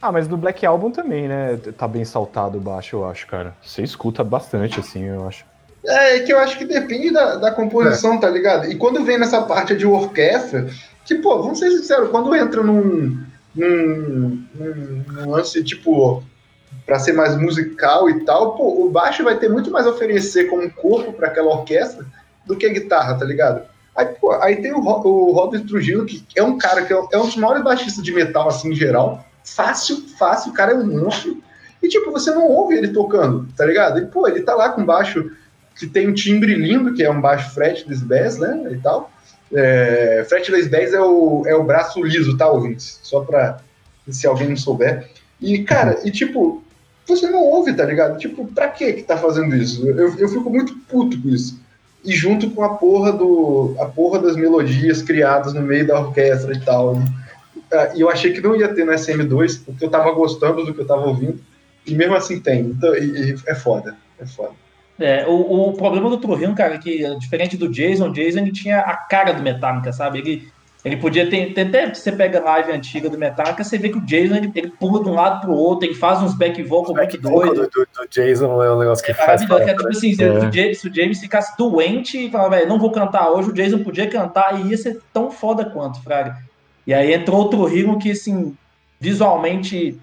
Ah, 0.00 0.12
mas 0.12 0.28
no 0.28 0.36
Black 0.36 0.64
Album 0.64 0.92
também, 0.92 1.26
né? 1.26 1.58
Tá 1.76 1.88
bem 1.88 2.04
saltado 2.04 2.58
o 2.58 2.60
baixo, 2.60 2.94
eu 2.96 3.08
acho, 3.10 3.26
cara. 3.26 3.52
Você 3.60 3.82
escuta 3.82 4.22
bastante, 4.22 4.78
assim, 4.78 5.02
eu 5.02 5.26
acho. 5.26 5.44
É 5.84 6.18
que 6.20 6.32
eu 6.32 6.38
acho 6.38 6.58
que 6.58 6.64
depende 6.64 7.12
da, 7.12 7.36
da 7.36 7.50
composição, 7.50 8.18
tá 8.18 8.28
ligado? 8.28 8.70
E 8.70 8.74
quando 8.74 9.04
vem 9.04 9.18
nessa 9.18 9.42
parte 9.42 9.76
de 9.76 9.86
orquestra, 9.86 10.68
que, 11.04 11.14
pô, 11.16 11.40
vamos 11.40 11.58
ser 11.58 11.70
sinceros, 11.70 12.10
quando 12.10 12.34
entra 12.34 12.62
num, 12.62 13.16
num, 13.54 14.44
num, 14.54 15.04
num 15.06 15.30
lance, 15.30 15.62
tipo, 15.62 16.22
pra 16.84 16.98
ser 16.98 17.12
mais 17.12 17.36
musical 17.36 18.10
e 18.10 18.24
tal, 18.24 18.56
pô, 18.56 18.84
o 18.84 18.90
baixo 18.90 19.24
vai 19.24 19.38
ter 19.38 19.48
muito 19.48 19.70
mais 19.70 19.86
a 19.86 19.90
oferecer 19.90 20.50
como 20.50 20.70
corpo 20.70 21.12
pra 21.12 21.28
aquela 21.28 21.48
orquestra 21.48 22.04
do 22.44 22.56
que 22.56 22.66
a 22.66 22.72
guitarra, 22.72 23.14
tá 23.14 23.24
ligado? 23.24 23.62
Aí, 23.94 24.06
pô, 24.06 24.32
aí 24.32 24.56
tem 24.56 24.72
o, 24.72 24.78
o 24.78 25.32
Robert 25.32 25.66
Trujillo, 25.66 26.06
que 26.06 26.24
é 26.36 26.42
um 26.42 26.58
cara 26.58 26.82
que 26.84 26.92
é, 26.92 26.96
é 26.96 27.18
um 27.18 27.26
dos 27.26 27.36
maiores 27.36 27.64
baixistas 27.64 28.02
de 28.02 28.12
metal, 28.12 28.48
assim, 28.48 28.70
em 28.70 28.74
geral. 28.74 29.24
Fácil, 29.44 30.02
fácil, 30.18 30.52
o 30.52 30.54
cara 30.54 30.72
é 30.72 30.74
um 30.74 30.86
monstro. 30.86 31.42
E, 31.82 31.88
tipo, 31.88 32.10
você 32.10 32.30
não 32.30 32.46
ouve 32.48 32.76
ele 32.76 32.88
tocando, 32.88 33.48
tá 33.56 33.64
ligado? 33.64 33.98
E, 33.98 34.06
pô, 34.06 34.26
ele 34.28 34.42
tá 34.42 34.54
lá 34.54 34.70
com 34.70 34.84
baixo 34.84 35.30
que 35.78 35.86
tem 35.86 36.08
um 36.08 36.14
timbre 36.14 36.54
lindo, 36.54 36.92
que 36.92 37.02
é 37.02 37.10
um 37.10 37.20
baixo 37.20 37.54
fretless 37.54 38.04
bass, 38.04 38.38
né, 38.38 38.68
e 38.72 38.78
tal. 38.78 39.10
É, 39.52 40.26
fretless 40.28 40.68
bass 40.68 40.92
é 40.92 41.00
o, 41.00 41.44
é 41.46 41.54
o 41.54 41.64
braço 41.64 42.02
liso, 42.02 42.36
tá, 42.36 42.48
ouvintes? 42.50 42.98
Só 43.02 43.20
pra, 43.20 43.60
se 44.08 44.26
alguém 44.26 44.48
não 44.48 44.56
souber. 44.56 45.08
E, 45.40 45.62
cara, 45.62 46.00
e 46.04 46.10
tipo, 46.10 46.62
você 47.06 47.28
não 47.30 47.42
ouve, 47.42 47.72
tá 47.72 47.84
ligado? 47.84 48.18
Tipo, 48.18 48.46
pra 48.46 48.68
que 48.68 48.92
que 48.92 49.02
tá 49.02 49.16
fazendo 49.16 49.54
isso? 49.56 49.86
Eu, 49.88 50.14
eu 50.18 50.28
fico 50.28 50.50
muito 50.50 50.76
puto 50.88 51.20
com 51.20 51.28
isso. 51.28 51.60
E 52.04 52.12
junto 52.12 52.50
com 52.50 52.62
a 52.62 52.74
porra, 52.74 53.12
do, 53.12 53.74
a 53.78 53.86
porra 53.86 54.20
das 54.20 54.36
melodias 54.36 55.02
criadas 55.02 55.54
no 55.54 55.62
meio 55.62 55.86
da 55.86 56.00
orquestra 56.00 56.54
e 56.54 56.60
tal. 56.60 57.00
Ah, 57.72 57.92
E 57.94 58.00
eu 58.00 58.10
achei 58.10 58.32
que 58.32 58.40
não 58.40 58.56
ia 58.56 58.72
ter 58.72 58.84
no 58.84 58.92
SM2, 58.92 59.64
porque 59.64 59.84
eu 59.84 59.90
tava 59.90 60.10
gostando 60.12 60.64
do 60.64 60.74
que 60.74 60.80
eu 60.80 60.86
tava 60.86 61.06
ouvindo. 61.06 61.40
E 61.86 61.94
mesmo 61.94 62.14
assim 62.14 62.40
tem. 62.40 62.60
Então, 62.60 62.94
e, 62.94 63.32
e 63.32 63.36
é 63.46 63.54
foda. 63.54 63.96
É 64.20 64.26
foda. 64.26 64.52
É, 65.00 65.24
o, 65.28 65.68
o 65.68 65.72
problema 65.74 66.10
do 66.10 66.16
Trujillo, 66.18 66.54
cara, 66.54 66.74
é 66.74 66.78
que 66.78 67.04
diferente 67.18 67.56
do 67.56 67.68
Jason, 67.68 68.08
o 68.08 68.12
Jason 68.12 68.40
ele 68.40 68.52
tinha 68.52 68.80
a 68.80 68.96
cara 68.96 69.32
do 69.32 69.42
Metallica, 69.42 69.92
sabe? 69.92 70.18
Ele, 70.18 70.48
ele 70.84 70.96
podia 70.96 71.28
ter, 71.30 71.54
ter 71.54 71.68
até 71.68 71.94
você 71.94 72.10
pega 72.10 72.40
a 72.40 72.44
live 72.44 72.72
antiga 72.72 73.08
do 73.08 73.16
Metallica, 73.16 73.62
você 73.62 73.78
vê 73.78 73.90
que 73.90 73.98
o 73.98 74.00
Jason 74.00 74.34
ele, 74.34 74.50
ele 74.56 74.70
pula 74.72 75.02
de 75.02 75.08
um 75.08 75.14
lado 75.14 75.40
pro 75.40 75.52
outro, 75.52 75.86
ele 75.88 75.94
faz 75.94 76.20
uns 76.20 76.34
back 76.36 76.60
vocal 76.64 76.94
muito 76.96 77.20
doido. 77.20 77.54
Do, 77.54 77.62
do, 77.68 77.88
do 77.94 78.08
Jason 78.10 78.62
é 78.62 78.72
um 78.74 78.78
negócio 78.80 79.04
que 79.04 79.12
É 79.12 79.14
faz. 79.14 79.44
que 79.46 79.52
é 79.52 79.66
tipo 79.66 79.82
né? 79.84 79.90
assim, 79.90 80.14
se, 80.14 80.22
É. 80.24 80.30
o 80.30 80.52
James, 80.52 80.80
se 80.80 80.88
o 80.88 80.94
James 80.94 81.20
ficasse 81.20 81.56
doente 81.56 82.26
e 82.26 82.30
falava, 82.30 82.56
velho, 82.56 82.68
não 82.68 82.78
vou 82.78 82.90
cantar 82.90 83.30
hoje, 83.30 83.50
o 83.50 83.52
Jason 83.54 83.78
podia 83.84 84.08
cantar 84.08 84.60
e 84.60 84.70
ia 84.70 84.76
ser 84.76 85.00
tão 85.12 85.30
foda 85.30 85.64
quanto, 85.64 86.02
Fraga. 86.02 86.38
E 86.84 86.92
aí 86.92 87.12
entrou 87.12 87.38
outro 87.38 87.64
Rio 87.66 87.98
que, 87.98 88.10
assim, 88.10 88.56
visualmente 88.98 89.98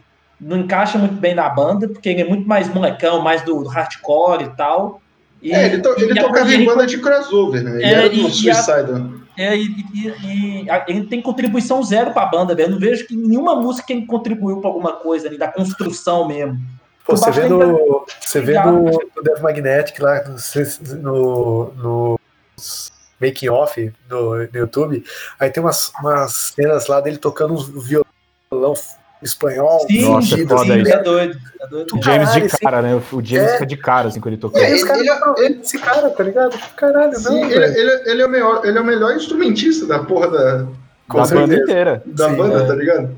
não 0.48 0.58
encaixa 0.58 0.98
muito 0.98 1.16
bem 1.16 1.34
na 1.34 1.50
banda, 1.50 1.88
porque 1.90 2.08
ele 2.10 2.22
é 2.22 2.26
muito 2.26 2.48
mais 2.48 2.72
molecão, 2.74 3.20
mais 3.22 3.42
do, 3.42 3.64
do 3.64 3.68
hardcore 3.70 4.44
e 4.44 4.50
tal. 4.56 5.02
E, 5.42 5.52
é, 5.52 5.66
ele, 5.66 5.82
to, 5.82 5.90
ele 5.98 6.14
e 6.14 6.20
a- 6.20 6.24
tocava 6.24 6.54
em 6.54 6.64
banda 6.66 6.86
de 6.86 6.98
crossover, 7.00 7.64
né? 7.64 7.72
Ele 7.76 7.84
É, 7.84 7.94
era 7.94 8.10
do 8.10 8.26
a- 8.28 8.30
Suicide. 8.30 9.26
é, 9.38 9.58
e, 9.58 9.66
e- 9.94 10.64
e 10.64 10.70
a- 10.70 10.86
ele 10.88 11.06
tem 11.08 11.22
contribuição 11.22 11.82
zero 11.84 12.12
pra 12.14 12.26
banda, 12.28 12.54
velho. 12.56 12.68
Eu 12.68 12.72
não 12.74 12.80
vejo 12.80 13.08
que 13.08 13.16
nenhuma 13.16 13.56
música 13.56 13.92
ele 13.92 14.06
contribuiu 14.06 14.60
pra 14.62 14.70
alguma 14.70 14.94
coisa 14.94 15.28
ali, 15.28 15.38
da 15.38 15.48
construção 15.48 16.28
mesmo. 16.28 16.60
Pô, 17.06 17.16
você 17.18 17.32
vê 17.32 17.42
ainda- 17.44 17.68
no, 17.68 18.06
você 18.20 18.42
vê 18.42 18.60
no, 18.64 18.84
no 18.84 19.24
Death 19.24 19.42
Magnetic 19.42 20.00
lá, 20.00 20.24
no, 21.02 21.72
no 21.76 22.20
making 23.22 23.50
off 23.50 23.94
no, 24.10 24.36
no 24.38 24.50
YouTube, 24.54 25.04
aí 25.40 25.50
tem 25.50 25.62
umas, 25.64 25.92
umas 26.02 26.54
cenas 26.56 26.88
lá 26.88 27.00
dele 27.02 27.18
tocando 27.18 27.54
um 27.54 27.80
violão 27.80 28.74
espanhol. 29.22 29.80
Sim, 29.90 30.02
Nossa, 30.10 30.30
fudido, 30.30 30.50
foda 30.58 30.74
assim, 30.74 30.82
isso. 30.84 30.92
é 30.94 31.04
doido. 31.04 31.38
É 31.62 31.68
doido 31.68 31.96
O. 31.98 32.02
James 32.04 32.28
Caralho, 32.30 32.48
de 32.50 32.58
cara, 32.58 32.82
né? 32.82 32.96
O 33.12 33.22
James 33.24 33.50
É. 33.50 33.54
fica 33.54 33.66
de 33.66 33.78
cara, 33.78 34.08
assim, 34.10 34.20
quando 34.20 34.34
ele 34.34 34.42
toca. 34.42 34.60
E 34.60 34.64
aí 34.64 34.74
os 34.76 34.84
caras 34.84 35.00
Ele- 35.02 35.10
não 35.10 35.18
aproveitam 35.18 35.62
esse 35.62 35.80
cara, 35.80 36.10
tá 36.10 36.24
ligado? 36.24 36.58
Caralho, 36.76 37.16
Sim, 37.18 37.24
não, 37.42 37.50
ele, 37.50 37.60
velho. 37.60 37.78
ele, 37.78 38.10
ele 38.12 38.22
é 38.22 38.26
o 38.26 38.30
melhor, 38.30 38.62
ele 38.66 38.78
é 38.78 38.82
o 38.82 38.86
melhor 38.86 39.16
instrumentista 39.16 39.86
da 39.86 40.00
porra 40.00 40.28
da, 40.30 40.68
Com 41.08 41.22
da 41.22 41.28
banda 41.28 41.56
inteira. 41.56 42.04
da 42.06 42.30
Sim, 42.30 42.36
banda, 42.36 42.64
é. 42.64 42.68
tá 42.68 42.76
ligado? 42.76 43.10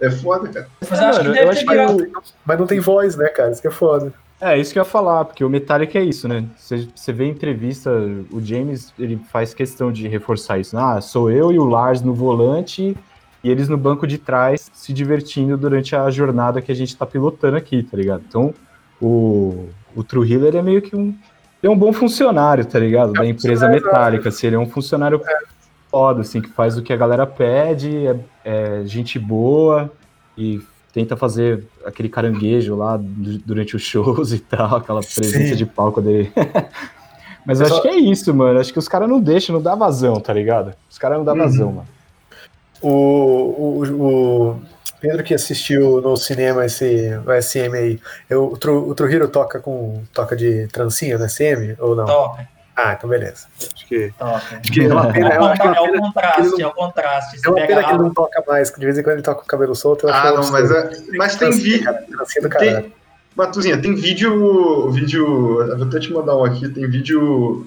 É 0.00 0.10
foda, 0.10 0.48
cara. 0.48 0.66
Mas 0.88 0.98
acho 0.98 1.18
que 1.20 1.24
Mano, 1.28 1.34
deve 1.34 1.54
ter 1.56 1.64
que 1.66 2.16
o- 2.18 2.22
Mas 2.46 2.58
não 2.58 2.66
tem 2.66 2.80
voz, 2.80 3.16
né, 3.16 3.28
cara? 3.28 3.50
Isso 3.50 3.60
que 3.60 3.68
é 3.68 3.70
foda. 3.70 4.12
É, 4.40 4.56
isso 4.58 4.72
que 4.72 4.78
eu 4.78 4.82
ia 4.82 4.88
falar, 4.88 5.26
porque 5.26 5.44
o 5.44 5.50
Metallica 5.50 5.98
é 5.98 6.02
isso, 6.02 6.26
né? 6.26 6.42
Você, 6.56 6.88
você 6.94 7.12
vê 7.12 7.24
em 7.24 7.30
entrevista, 7.30 7.90
o 8.32 8.40
James, 8.40 8.94
ele 8.98 9.20
faz 9.30 9.52
questão 9.52 9.92
de 9.92 10.08
reforçar 10.08 10.58
isso. 10.58 10.78
Ah, 10.78 10.98
sou 11.02 11.30
eu 11.30 11.52
e 11.52 11.58
o 11.58 11.64
Lars 11.66 12.00
no 12.00 12.14
volante 12.14 12.96
e 13.42 13.50
eles 13.50 13.68
no 13.68 13.76
banco 13.76 14.06
de 14.06 14.18
trás 14.18 14.70
se 14.72 14.92
divertindo 14.92 15.56
durante 15.56 15.94
a 15.96 16.10
jornada 16.10 16.60
que 16.60 16.70
a 16.70 16.74
gente 16.74 16.96
tá 16.96 17.06
pilotando 17.06 17.56
aqui, 17.56 17.82
tá 17.82 17.96
ligado? 17.96 18.22
Então, 18.28 18.54
o, 19.00 19.68
o 19.96 20.04
Trujillo, 20.04 20.46
ele 20.46 20.58
é 20.58 20.62
meio 20.62 20.82
que 20.82 20.94
um... 20.94 21.14
Ele 21.62 21.70
é 21.70 21.74
um 21.74 21.78
bom 21.78 21.92
funcionário, 21.92 22.64
tá 22.64 22.78
ligado? 22.78 23.12
Da 23.12 23.26
empresa 23.26 23.68
Metallica, 23.68 24.30
assim, 24.30 24.46
ele 24.46 24.56
é 24.56 24.58
um 24.58 24.66
funcionário 24.68 25.20
foda, 25.90 26.22
assim, 26.22 26.40
que 26.40 26.48
faz 26.48 26.78
o 26.78 26.82
que 26.82 26.90
a 26.92 26.96
galera 26.96 27.26
pede, 27.26 28.06
é, 28.06 28.16
é 28.44 28.82
gente 28.86 29.18
boa 29.18 29.92
e 30.38 30.60
tenta 30.92 31.16
fazer 31.18 31.64
aquele 31.84 32.08
caranguejo 32.08 32.74
lá 32.76 32.96
du- 32.96 33.38
durante 33.44 33.76
os 33.76 33.82
shows 33.82 34.32
e 34.34 34.38
tal, 34.38 34.76
aquela 34.76 35.00
presença 35.00 35.48
Sim. 35.48 35.54
de 35.56 35.66
palco 35.66 36.00
dele. 36.00 36.32
Mas 37.44 37.60
eu 37.60 37.66
Só- 37.66 37.74
acho 37.74 37.82
que 37.82 37.88
é 37.88 37.96
isso, 37.96 38.32
mano. 38.34 38.58
Acho 38.58 38.72
que 38.72 38.78
os 38.78 38.88
caras 38.88 39.08
não 39.08 39.20
deixam, 39.20 39.54
não 39.54 39.62
dá 39.62 39.74
vazão, 39.74 40.14
tá 40.20 40.32
ligado? 40.32 40.72
Os 40.90 40.96
caras 40.98 41.18
não 41.18 41.24
dá 41.24 41.32
Uhum. 41.32 41.38
vazão, 41.38 41.72
mano. 41.72 41.88
O, 42.82 42.88
o, 42.88 43.84
o 44.52 44.62
Pedro 45.00 45.22
que 45.22 45.34
assistiu 45.34 46.00
no 46.00 46.16
cinema 46.16 46.64
esse 46.64 47.10
o 47.26 47.42
SM 47.42 47.74
aí, 47.76 48.00
eu, 48.28 48.44
o, 48.46 48.56
Tru, 48.56 48.88
o 48.88 48.94
Trujillo 48.94 49.28
toca 49.28 49.60
com 49.60 50.02
toca 50.12 50.34
de 50.36 50.66
trancinha 50.68 51.18
no 51.18 51.28
SM 51.28 51.76
ou 51.78 51.94
não? 51.94 52.06
Toca, 52.06 52.48
Ah, 52.76 52.94
então 52.96 53.08
beleza. 53.10 53.46
Acho 53.74 53.86
que, 53.86 54.12
toca. 54.18 54.56
acho 54.60 54.72
que 54.72 54.80
é 54.84 54.88
uma 54.92 55.12
pena, 55.12 55.28
é 55.30 55.38
uma 55.38 55.52
É 55.52 55.80
o 55.80 55.84
pena, 55.86 55.98
contraste, 56.00 56.62
é 56.62 56.66
o 56.66 56.72
contraste. 56.72 57.36
é 57.36 57.40
Você 57.40 57.48
uma 57.48 57.54
pega 57.56 57.66
pena 57.68 57.84
que 57.84 57.90
ele 57.90 57.98
não 58.02 58.14
toca 58.14 58.44
mais, 58.46 58.70
que 58.70 58.80
de 58.80 58.86
vez 58.86 58.98
em 58.98 59.02
quando 59.02 59.14
ele 59.14 59.22
toca 59.22 59.40
com 59.40 59.44
o 59.44 59.48
cabelo 59.48 59.74
solto. 59.74 60.06
eu 60.06 60.12
acho 60.14 60.26
Ah, 60.26 60.32
um 60.32 60.36
não, 60.42 60.50
mas, 60.50 60.70
é, 60.70 60.90
mas 61.16 61.36
tem 61.36 61.50
vídeo. 61.50 61.90
Tem, 62.58 62.92
Matuzinha, 63.36 63.80
tem 63.80 63.94
vídeo. 63.94 64.90
vídeo. 64.90 65.62
Eu 65.62 65.78
vou 65.78 65.86
até 65.86 65.98
te 66.00 66.12
mandar 66.12 66.36
um 66.36 66.44
aqui. 66.44 66.68
Tem 66.68 66.86
vídeo. 66.88 67.66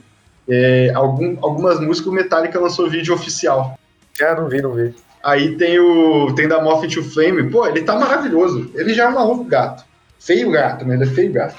é, 0.50 0.92
algum, 0.94 1.38
algumas 1.42 1.80
músicas 1.80 2.12
o 2.12 2.16
Metallica 2.16 2.60
lançou 2.60 2.90
vídeo 2.90 3.14
oficial. 3.14 3.78
Ah, 4.22 4.36
não 4.36 4.48
vi, 4.48 4.62
não 4.62 4.74
vi. 4.74 4.94
Aí 5.24 5.56
tem 5.58 5.80
o. 5.80 6.34
Tem 6.36 6.48
da 6.48 6.62
Moth 6.62 6.86
to 6.94 7.04
Flame. 7.04 7.50
Pô, 7.50 7.66
ele 7.66 7.82
tá 7.82 7.96
maravilhoso. 7.98 8.70
Ele 8.76 8.94
já 8.94 9.06
é 9.06 9.08
um 9.10 9.14
maluco 9.14 9.44
gato. 9.46 9.84
Feio 10.20 10.52
gato, 10.52 10.86
né? 10.86 10.96
Ele 10.96 11.04
é 11.04 11.08
feio 11.08 11.32
gato. 11.32 11.56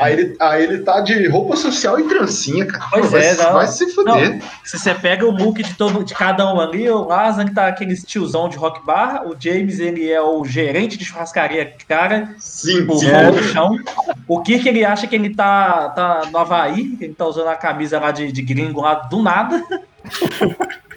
Aí 0.00 0.12
ele, 0.12 0.36
aí 0.38 0.62
ele 0.62 0.78
tá 0.78 1.00
de 1.00 1.26
roupa 1.26 1.56
social 1.56 1.98
e 1.98 2.04
trancinha, 2.04 2.64
cara. 2.66 2.84
Pois 2.90 3.06
Pô, 3.06 3.10
vai, 3.10 3.20
é, 3.26 3.34
se- 3.34 3.42
não. 3.42 3.52
vai 3.52 3.66
se 3.66 3.92
fuder. 3.92 4.40
Se 4.64 4.78
você 4.78 4.94
pega 4.94 5.26
o 5.26 5.30
look 5.32 5.60
de, 5.60 5.74
todo, 5.74 6.04
de 6.04 6.14
cada 6.14 6.52
um 6.54 6.60
ali, 6.60 6.88
o 6.88 7.02
Lazan 7.04 7.46
tá 7.46 7.66
aquele 7.66 7.96
tiozão 7.96 8.48
de 8.48 8.56
rock 8.56 8.84
bar, 8.86 9.26
o 9.26 9.34
James 9.36 9.80
ele 9.80 10.08
é 10.08 10.22
o 10.22 10.44
gerente 10.44 10.96
de 10.96 11.04
churrascaria 11.04 11.72
cara, 11.88 12.32
Sim, 12.38 12.86
o 12.88 12.96
sim. 12.96 13.06
no 13.10 13.42
chão. 13.42 13.76
O 14.28 14.40
Kirk 14.40 14.68
ele 14.68 14.84
acha 14.84 15.08
que 15.08 15.16
ele 15.16 15.34
tá, 15.34 15.88
tá 15.88 16.28
no 16.30 16.38
Havaí, 16.38 16.90
que 16.96 17.04
ele 17.06 17.14
tá 17.14 17.26
usando 17.26 17.48
a 17.48 17.56
camisa 17.56 17.98
lá 17.98 18.12
de, 18.12 18.30
de 18.30 18.42
gringo 18.42 18.80
lá 18.80 18.94
do 18.94 19.20
nada. 19.20 19.60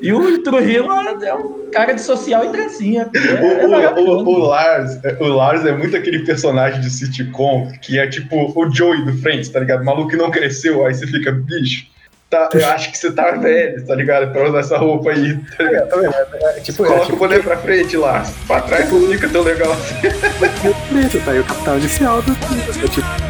E 0.00 0.12
o 0.12 0.42
Trujillo 0.42 0.90
é 1.22 1.34
um 1.34 1.70
cara 1.70 1.92
de 1.92 2.00
social 2.00 2.44
e 2.44 2.48
trancinha. 2.48 3.08
É, 3.14 3.62
é 3.62 3.66
O, 3.66 3.70
maravilhoso. 3.70 4.24
o, 4.24 4.34
o 4.34 4.38
Lars, 4.38 4.98
o 5.20 5.24
Lars 5.28 5.64
é 5.64 5.72
muito 5.72 5.96
aquele 5.96 6.20
personagem 6.24 6.80
de 6.80 6.90
sitcom 6.90 7.70
que 7.80 7.98
é 7.98 8.06
tipo 8.06 8.52
o 8.54 8.70
Joey 8.74 9.04
do 9.04 9.12
Friends, 9.18 9.48
tá 9.48 9.60
ligado? 9.60 9.82
O 9.82 9.84
maluco 9.84 10.08
que 10.10 10.16
não 10.16 10.30
cresceu, 10.30 10.84
aí 10.84 10.94
você 10.94 11.06
fica, 11.06 11.30
bicho, 11.32 11.86
tá, 12.28 12.48
eu 12.52 12.66
acho 12.66 12.90
que 12.90 12.98
você 12.98 13.12
tá 13.12 13.30
velho, 13.32 13.84
tá 13.86 13.94
ligado? 13.94 14.32
Pra 14.32 14.48
usar 14.48 14.60
essa 14.60 14.78
roupa 14.78 15.10
aí, 15.10 15.38
tá 15.56 15.64
ligado? 15.64 16.04
É, 16.04 16.08
tá? 16.10 16.26
É, 16.40 16.58
é, 16.58 16.60
tipo, 16.60 16.84
é, 16.84 16.88
Coloca 16.88 17.04
tipo 17.06 17.16
o 17.16 17.18
boné 17.18 17.38
pra 17.38 17.56
frente, 17.56 17.96
Lars. 17.96 18.30
Pra 18.46 18.60
trás 18.62 18.90
não 18.90 19.08
fica 19.08 19.28
tão 19.28 19.42
legal. 19.42 19.72
o 19.72 20.92
preto, 20.92 21.24
tá 21.24 21.30
aí 21.32 21.40
o 21.40 21.44
capital 21.44 21.78
inicial 21.78 22.22
do 22.22 22.32
é, 22.32 22.88
tipo, 22.88 23.27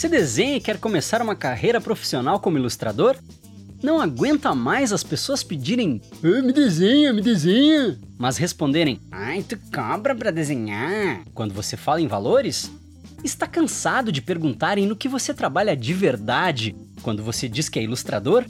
Você 0.00 0.08
desenha 0.08 0.56
e 0.56 0.60
quer 0.60 0.78
começar 0.78 1.20
uma 1.20 1.34
carreira 1.34 1.78
profissional 1.78 2.40
como 2.40 2.56
ilustrador? 2.56 3.16
Não 3.82 4.00
aguenta 4.00 4.54
mais 4.54 4.94
as 4.94 5.04
pessoas 5.04 5.42
pedirem 5.42 6.00
"Ah, 6.24 6.40
me 6.40 6.54
desenha, 6.54 7.12
me 7.12 7.20
desenha, 7.20 7.98
mas 8.16 8.38
responderem 8.38 8.98
ai, 9.12 9.42
tu 9.42 9.58
cobra 9.70 10.14
pra 10.14 10.30
desenhar 10.30 11.20
quando 11.34 11.52
você 11.52 11.76
fala 11.76 12.00
em 12.00 12.06
valores? 12.06 12.70
Está 13.22 13.46
cansado 13.46 14.10
de 14.10 14.22
perguntarem 14.22 14.86
no 14.86 14.96
que 14.96 15.06
você 15.06 15.34
trabalha 15.34 15.76
de 15.76 15.92
verdade 15.92 16.74
quando 17.02 17.22
você 17.22 17.46
diz 17.46 17.68
que 17.68 17.78
é 17.78 17.82
ilustrador? 17.82 18.46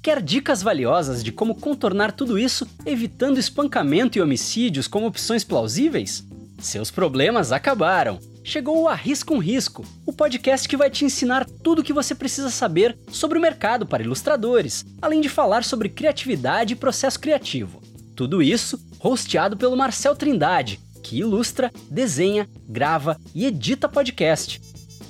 Quer 0.00 0.22
dicas 0.22 0.62
valiosas 0.62 1.24
de 1.24 1.32
como 1.32 1.56
contornar 1.56 2.12
tudo 2.12 2.38
isso, 2.38 2.68
evitando 2.86 3.40
espancamento 3.40 4.16
e 4.16 4.22
homicídios 4.22 4.86
como 4.86 5.08
opções 5.08 5.42
plausíveis? 5.42 6.24
Seus 6.58 6.90
problemas 6.90 7.52
acabaram. 7.52 8.18
Chegou 8.42 8.82
o 8.82 8.88
Arrisca 8.88 9.32
um 9.32 9.38
Risco, 9.38 9.84
o 10.04 10.12
podcast 10.12 10.68
que 10.68 10.76
vai 10.76 10.90
te 10.90 11.04
ensinar 11.04 11.46
tudo 11.62 11.80
o 11.80 11.84
que 11.84 11.92
você 11.92 12.14
precisa 12.14 12.50
saber 12.50 12.96
sobre 13.08 13.38
o 13.38 13.40
mercado 13.40 13.86
para 13.86 14.02
ilustradores, 14.02 14.84
além 15.00 15.20
de 15.20 15.28
falar 15.28 15.64
sobre 15.64 15.88
criatividade 15.88 16.74
e 16.74 16.76
processo 16.76 17.18
criativo. 17.18 17.82
Tudo 18.14 18.42
isso 18.42 18.78
hosteado 19.00 19.56
pelo 19.56 19.76
Marcel 19.76 20.14
Trindade, 20.14 20.78
que 21.02 21.18
ilustra, 21.18 21.72
desenha, 21.90 22.48
grava 22.68 23.18
e 23.34 23.46
edita 23.46 23.88
podcast. 23.88 24.60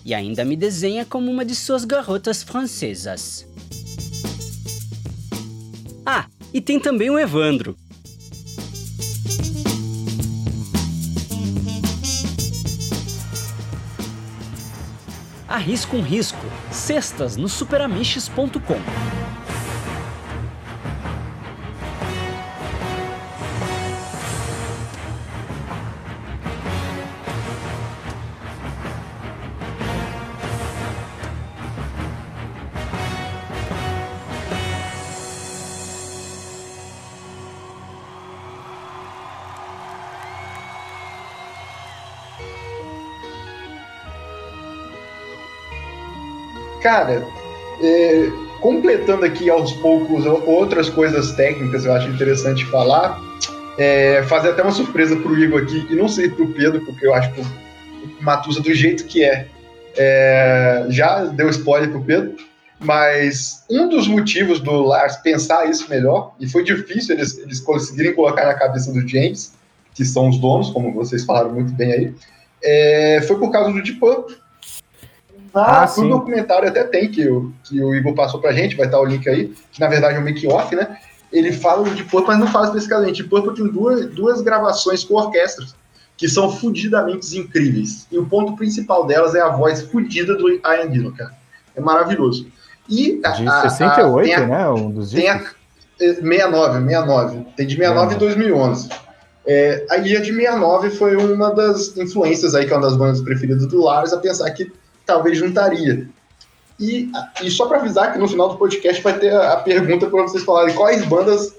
E 0.05 0.13
ainda 0.15 0.45
me 0.45 0.57
desenha 0.57 1.05
como 1.05 1.31
uma 1.31 1.45
de 1.45 1.55
suas 1.55 1.85
garotas 1.85 2.43
francesas. 2.43 3.47
Ah, 6.05 6.27
e 6.53 6.61
tem 6.61 6.79
também 6.79 7.11
o 7.11 7.19
Evandro, 7.19 7.77
Arrisca 15.55 15.95
um 15.97 16.03
Risco, 16.03 16.45
sextas 16.73 17.37
no 17.37 17.49
superamiches.com. 17.49 19.24
Cara, 46.85 47.27
é, 47.81 48.31
completando 48.61 49.25
aqui 49.25 49.49
aos 49.49 49.73
poucos 49.73 50.27
outras 50.27 50.91
coisas 50.91 51.33
técnicas, 51.33 51.87
eu 51.87 51.95
acho 51.95 52.11
interessante 52.11 52.63
falar. 52.67 53.19
É, 53.79 54.23
fazer 54.25 54.51
até 54.51 54.63
uma 54.63 54.71
surpresa 54.71 55.17
pro 55.17 55.37
Igor 55.37 55.63
aqui, 55.63 55.87
e 55.91 55.97
não 55.97 56.07
sei 56.07 56.29
pro 56.29 56.47
Pedro, 56.49 56.85
porque 56.85 57.07
eu 57.07 57.15
acho 57.15 57.33
que 57.33 57.41
o 57.41 57.47
Matusa, 58.21 58.61
do 58.61 58.75
jeito 58.75 59.07
que 59.07 59.25
é, 59.25 59.49
é, 59.97 60.87
já 60.91 61.25
deu 61.25 61.49
spoiler 61.49 61.91
pro 61.91 62.05
Pedro, 62.05 62.37
mas 62.79 63.65
um 63.71 63.89
dos 63.89 64.07
motivos 64.07 64.61
do 64.61 64.83
Lars 64.83 65.17
pensar 65.17 65.65
isso 65.69 65.89
melhor, 65.89 66.35
e 66.39 66.47
foi 66.47 66.63
difícil 66.63 67.15
eles, 67.15 67.39
eles 67.39 67.61
conseguirem 67.61 68.15
colocar 68.15 68.45
na 68.45 68.55
cabeça 68.55 68.93
do 68.93 69.09
James, 69.09 69.55
que 69.95 70.05
são 70.05 70.29
os 70.29 70.37
donos, 70.39 70.69
como 70.69 70.93
vocês 70.93 71.25
falaram 71.25 71.51
muito 71.51 71.73
bem 71.73 71.93
aí, 71.93 72.15
é, 72.63 73.23
foi 73.27 73.39
por 73.39 73.51
causa 73.51 73.73
do 73.73 73.83
Deep 73.83 73.99
Purple. 73.99 74.44
Ah, 75.55 75.87
no 75.97 76.09
documentário 76.09 76.69
até 76.69 76.83
tem, 76.83 77.09
que 77.09 77.29
o, 77.29 77.53
que 77.63 77.81
o 77.81 77.95
Igor 77.95 78.15
passou 78.15 78.41
pra 78.41 78.53
gente, 78.53 78.77
vai 78.77 78.87
estar 78.87 78.99
o 78.99 79.05
link 79.05 79.29
aí, 79.29 79.55
que 79.71 79.81
na 79.81 79.87
verdade 79.87 80.17
é 80.17 80.21
um 80.21 80.25
make-off, 80.25 80.75
né? 80.75 80.99
Ele 81.33 81.53
fala 81.53 81.89
de 81.91 82.03
Purple, 82.03 82.29
mas 82.29 82.39
não 82.39 82.47
fala 82.49 82.67
especificamente. 82.67 83.17
De 83.17 83.25
Purple 83.25 83.55
tem 83.55 83.69
duas, 83.69 84.07
duas 84.07 84.41
gravações 84.41 85.05
com 85.05 85.15
orquestras, 85.15 85.75
que 86.17 86.29
são 86.29 86.51
fudidamente 86.51 87.39
incríveis. 87.39 88.07
E 88.11 88.19
o 88.19 88.27
ponto 88.27 88.57
principal 88.57 89.07
delas 89.07 89.35
é 89.35 89.41
a 89.41 89.49
voz 89.49 89.83
fudida 89.83 90.35
do 90.37 90.49
Ian 90.49 90.93
Gillan, 90.93 91.13
cara. 91.13 91.35
É 91.77 91.81
maravilhoso. 91.81 92.47
E 92.89 93.21
a, 93.25 93.31
de 93.31 93.49
68, 93.49 94.33
a, 94.33 94.37
a, 94.37 94.47
né? 94.47 94.69
Um 94.71 94.91
dos 94.91 95.11
tem 95.11 95.29
a, 95.29 95.41
69, 95.99 96.81
69. 96.81 97.47
Tem 97.57 97.67
de 97.67 97.77
69 97.77 98.15
e 98.15 98.19
2011. 98.19 98.89
É, 99.47 99.87
aí 99.91 100.17
a 100.17 100.21
de 100.21 100.33
69 100.33 100.91
foi 100.91 101.17
uma 101.17 101.55
das 101.55 101.97
influências 101.97 102.55
aí, 102.55 102.67
que 102.67 102.73
é 102.73 102.77
uma 102.77 102.83
das 102.83 102.97
bandas 102.97 103.21
preferidas 103.21 103.67
do 103.67 103.83
Lars, 103.83 104.13
a 104.13 104.19
pensar 104.19 104.51
que 104.51 104.73
talvez 105.05 105.39
juntaria. 105.39 106.09
E, 106.79 107.11
e 107.43 107.51
só 107.51 107.67
para 107.67 107.79
avisar 107.79 108.13
que 108.13 108.19
no 108.19 108.29
final 108.29 108.49
do 108.49 108.57
podcast 108.57 109.01
vai 109.03 109.19
ter 109.19 109.33
a, 109.33 109.53
a 109.53 109.57
pergunta 109.59 110.07
para 110.09 110.23
vocês 110.23 110.43
falarem 110.43 110.75
quais 110.75 111.05
bandas 111.05 111.55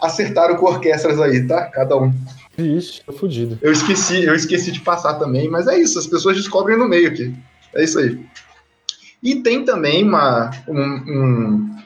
acertaram 0.00 0.56
com 0.56 0.66
orquestras 0.66 1.20
aí, 1.20 1.46
tá? 1.46 1.64
Cada 1.66 1.96
um. 1.96 2.12
Ixi, 2.56 3.02
tô 3.04 3.12
fudido. 3.12 3.58
Eu 3.60 3.72
esqueci, 3.72 4.24
eu 4.24 4.34
esqueci 4.34 4.70
de 4.70 4.80
passar 4.80 5.14
também, 5.14 5.48
mas 5.48 5.66
é 5.66 5.78
isso, 5.78 5.98
as 5.98 6.06
pessoas 6.06 6.36
descobrem 6.36 6.78
no 6.78 6.88
meio 6.88 7.08
aqui. 7.08 7.34
É 7.74 7.82
isso 7.82 7.98
aí. 7.98 8.18
E 9.22 9.36
tem 9.36 9.64
também 9.64 10.04
uma, 10.04 10.50
um, 10.68 10.80
um, 10.80 11.76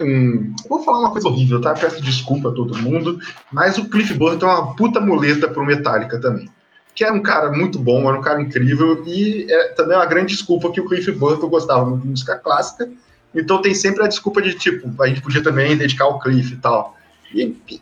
um, 0.00 0.54
Vou 0.68 0.82
falar 0.82 1.00
uma 1.00 1.12
coisa 1.12 1.28
horrível, 1.28 1.60
tá? 1.60 1.74
Peço 1.74 2.02
desculpa 2.02 2.48
a 2.48 2.52
todo 2.52 2.78
mundo, 2.78 3.20
mas 3.52 3.78
o 3.78 3.88
Cliff 3.88 4.14
Burton 4.14 4.46
é 4.46 4.54
uma 4.54 4.74
puta 4.74 5.00
muleta 5.00 5.46
pro 5.46 5.64
Metallica 5.64 6.18
também 6.18 6.48
que 7.00 7.04
era 7.04 7.14
um 7.14 7.22
cara 7.22 7.50
muito 7.50 7.78
bom, 7.78 8.06
era 8.06 8.18
um 8.18 8.20
cara 8.20 8.42
incrível, 8.42 9.02
e 9.06 9.50
é 9.50 9.68
também 9.68 9.96
uma 9.96 10.04
grande 10.04 10.34
desculpa 10.34 10.70
que 10.70 10.82
o 10.82 10.84
Cliff 10.84 11.10
Burton 11.12 11.48
gostava 11.48 11.86
muito 11.86 12.02
de 12.02 12.08
música 12.08 12.36
clássica, 12.36 12.90
então 13.34 13.62
tem 13.62 13.72
sempre 13.74 14.04
a 14.04 14.06
desculpa 14.06 14.42
de, 14.42 14.52
tipo, 14.52 15.02
a 15.02 15.06
gente 15.06 15.22
podia 15.22 15.42
também 15.42 15.74
dedicar 15.78 16.04
ao 16.04 16.18
Cliff 16.18 16.52
e 16.52 16.56
tal. 16.58 16.94
E, 17.34 17.56
e, 17.70 17.80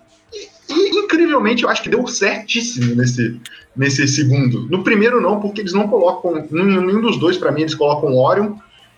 e, 0.71 1.01
incrivelmente, 1.01 1.65
eu 1.65 1.69
acho 1.69 1.83
que 1.83 1.89
deu 1.89 2.07
certíssimo 2.07 2.95
nesse, 2.95 3.41
nesse 3.75 4.07
segundo. 4.07 4.69
No 4.71 4.85
primeiro, 4.85 5.21
não, 5.21 5.41
porque 5.41 5.63
eles 5.63 5.73
não 5.73 5.89
colocam, 5.89 6.47
nenhum 6.53 7.01
dos 7.01 7.19
dois, 7.19 7.37
para 7.37 7.51
mim, 7.51 7.63
eles 7.63 7.75
colocam 7.75 8.17
Orion, 8.17 8.55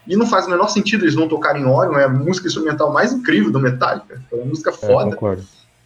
e 0.07 0.17
não 0.17 0.27
faz 0.27 0.47
o 0.47 0.51
menor 0.51 0.69
sentido 0.69 1.07
eles 1.07 1.17
não 1.17 1.29
tocarem 1.29 1.65
Orion, 1.65 1.97
é 1.97 2.05
a 2.05 2.11
música 2.11 2.47
instrumental 2.47 2.93
mais 2.93 3.11
incrível 3.11 3.51
do 3.51 3.59
Metallica, 3.59 4.23
é 4.31 4.37
uma 4.37 4.45
música 4.45 4.71
foda. 4.71 5.17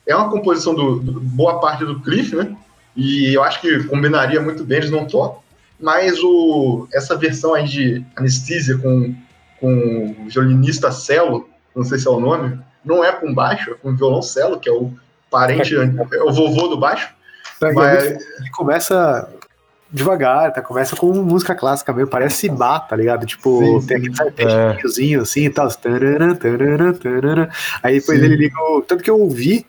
É, 0.04 0.10
é 0.10 0.16
uma 0.16 0.28
composição 0.28 0.74
do, 0.74 0.98
do, 0.98 1.20
boa 1.20 1.60
parte 1.60 1.84
do 1.84 2.00
Cliff, 2.00 2.34
né? 2.34 2.56
E 2.96 3.34
eu 3.34 3.42
acho 3.42 3.60
que 3.60 3.84
combinaria 3.84 4.40
muito 4.40 4.64
bem, 4.64 4.78
eles 4.78 4.90
não 4.90 5.06
tocam. 5.06 5.42
Mas 5.80 6.18
o, 6.22 6.86
essa 6.92 7.16
versão 7.16 7.54
aí 7.54 7.64
de 7.64 8.04
anestesia 8.16 8.78
com, 8.78 9.14
com 9.60 10.16
o 10.18 10.28
violinista 10.28 10.92
Celo, 10.92 11.48
não 11.74 11.82
sei 11.82 11.98
se 11.98 12.06
é 12.06 12.10
o 12.10 12.20
nome, 12.20 12.58
não 12.84 13.04
é 13.04 13.12
com 13.12 13.34
baixo, 13.34 13.72
é 13.72 13.74
com 13.74 13.96
violoncelo, 13.96 14.60
que 14.60 14.68
é 14.68 14.72
o 14.72 14.92
parente, 15.30 15.74
é 15.74 15.82
o 16.22 16.32
vovô 16.32 16.68
do 16.68 16.78
baixo. 16.78 17.12
Mas... 17.60 18.04
Ele 18.04 18.50
começa 18.52 19.28
devagar, 19.90 20.52
tá? 20.52 20.60
Começa 20.60 20.96
com 20.96 21.12
música 21.12 21.54
clássica 21.54 21.92
mesmo, 21.92 22.10
parece 22.10 22.48
bar, 22.48 22.80
tá 22.80 22.96
ligado? 22.96 23.24
Tipo, 23.24 23.80
sim, 23.80 23.86
tem 23.86 23.96
aquele 23.98 24.20
arpejinhozinho 24.20 25.20
é. 25.20 25.22
assim 25.22 25.44
e 25.44 25.50
tal. 25.50 25.68
Aí 27.82 28.00
depois 28.00 28.18
sim. 28.18 28.24
ele 28.24 28.36
liga. 28.36 28.60
O... 28.60 28.82
Tanto 28.82 29.04
que 29.04 29.10
eu 29.10 29.20
ouvi 29.20 29.64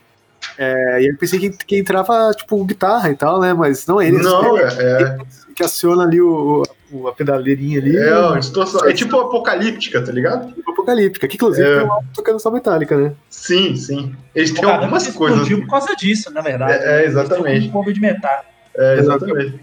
é, 0.57 1.01
e 1.01 1.07
eu 1.07 1.17
pensei 1.17 1.39
que, 1.39 1.49
que 1.49 1.77
entrava, 1.77 2.31
tipo, 2.35 2.63
guitarra 2.63 3.09
e 3.09 3.15
tal, 3.15 3.39
né? 3.39 3.53
Mas 3.53 3.85
não 3.85 3.99
é 3.99 4.07
ele. 4.07 4.19
Não, 4.19 4.57
é, 4.57 4.63
é. 4.63 5.17
Que 5.55 5.63
aciona 5.63 6.03
ali 6.03 6.21
o, 6.21 6.63
o, 6.91 7.07
a 7.07 7.13
pedaleirinha 7.13 7.79
ali. 7.79 7.95
É, 7.97 8.39
distorção. 8.39 8.87
é 8.87 8.93
tipo 8.93 9.17
apocalíptica, 9.19 10.03
tá 10.03 10.11
ligado? 10.11 10.53
Tipo 10.53 10.71
apocalíptica, 10.71 11.27
que 11.27 11.35
inclusive 11.35 11.67
é. 11.67 11.79
tem 11.79 11.87
um 11.87 11.99
tocando 12.13 12.39
só 12.39 12.51
metálica, 12.51 12.97
né? 12.97 13.13
Sim, 13.29 13.75
sim. 13.75 14.15
Eles 14.33 14.51
têm 14.51 14.63
algumas 14.65 15.07
coisas. 15.07 15.47
por 15.47 15.67
causa 15.67 15.95
disso, 15.95 16.31
na 16.31 16.41
verdade. 16.41 16.73
É, 16.73 17.03
é 17.03 17.05
exatamente. 17.05 17.67
Um 17.67 17.71
pouco 17.71 17.93
de 17.93 17.99
metal. 17.99 18.45
É, 18.75 18.99
exatamente. 18.99 19.59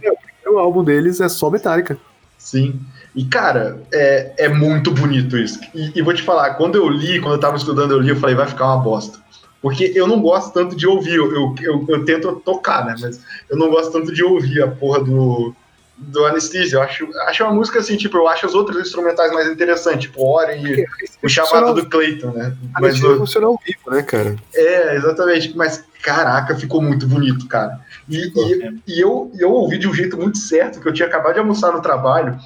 O 0.47 0.59
álbum 0.59 0.83
deles 0.83 1.21
é 1.21 1.29
só 1.29 1.51
metálica. 1.51 1.97
Sim. 2.37 2.81
E, 3.15 3.25
cara, 3.25 3.81
é, 3.93 4.33
é 4.39 4.49
muito 4.49 4.91
bonito 4.91 5.37
isso. 5.37 5.61
E, 5.75 5.93
e, 5.95 6.03
vou 6.03 6.13
te 6.13 6.23
falar, 6.23 6.55
quando 6.55 6.77
eu 6.77 6.89
li, 6.89 7.21
quando 7.21 7.35
eu 7.35 7.41
tava 7.41 7.57
estudando, 7.57 7.93
eu 7.93 8.01
li, 8.01 8.09
eu 8.09 8.17
falei, 8.17 8.35
vai 8.35 8.47
ficar 8.47 8.67
uma 8.67 8.83
bosta. 8.83 9.22
Porque 9.63 9.93
eu 9.95 10.09
não 10.09 10.21
gosto 10.21 10.53
tanto 10.53 10.75
de 10.75 10.89
ouvir, 10.89 11.15
eu, 11.15 11.33
eu, 11.33 11.55
eu, 11.63 11.87
eu, 11.89 12.05
tento 12.05 12.35
tocar, 12.45 12.85
né? 12.85 12.97
Mas 13.01 13.21
eu 13.49 13.57
não 13.57 13.71
gosto 13.71 13.93
tanto 13.93 14.13
de 14.13 14.25
ouvir 14.25 14.61
a 14.61 14.67
porra 14.67 14.99
do, 15.05 15.55
do 15.97 16.25
Anesthesia. 16.27 16.79
Eu 16.79 16.83
acho, 16.83 17.09
acho 17.29 17.45
uma 17.45 17.55
música 17.55 17.79
assim, 17.79 17.97
tipo, 17.97 18.17
eu 18.17 18.27
acho 18.27 18.45
as 18.45 18.55
outras 18.55 18.85
instrumentais 18.85 19.31
mais 19.33 19.49
interessantes, 19.49 20.03
tipo 20.03 20.21
Oren 20.21 20.57
e 20.57 20.85
o 21.23 21.29
chamado 21.29 21.75
do 21.75 21.89
Clayton, 21.89 22.33
né? 22.33 22.57
Mas 22.81 23.01
o, 23.05 23.19
funciona 23.19 23.47
ao 23.47 23.61
vivo, 23.65 23.89
né, 23.89 24.03
cara? 24.03 24.35
É, 24.53 24.97
exatamente. 24.97 25.57
Mas, 25.57 25.85
caraca, 26.03 26.57
ficou 26.57 26.83
muito 26.83 27.07
bonito, 27.07 27.47
cara. 27.47 27.79
E, 28.09 28.33
e, 28.35 28.81
e, 28.89 29.01
eu, 29.01 29.31
eu 29.39 29.53
ouvi 29.53 29.79
de 29.79 29.89
um 29.89 29.95
jeito 29.95 30.17
muito 30.17 30.39
certo, 30.39 30.81
que 30.81 30.89
eu 30.89 30.93
tinha 30.93 31.07
acabado 31.07 31.35
de 31.35 31.39
almoçar 31.39 31.73
no 31.73 31.81
trabalho 31.81 32.37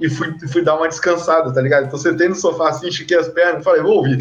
e 0.00 0.08
fui, 0.08 0.36
fui 0.48 0.62
dar 0.62 0.76
uma 0.76 0.88
descansada, 0.88 1.52
tá 1.52 1.60
ligado? 1.60 1.86
Então 1.86 1.98
sentei 1.98 2.28
no 2.28 2.34
sofá 2.34 2.70
assim, 2.70 2.88
estiquei 2.88 3.18
as 3.18 3.28
pernas 3.28 3.64
falei, 3.64 3.82
vou 3.82 3.96
ouvir. 3.96 4.18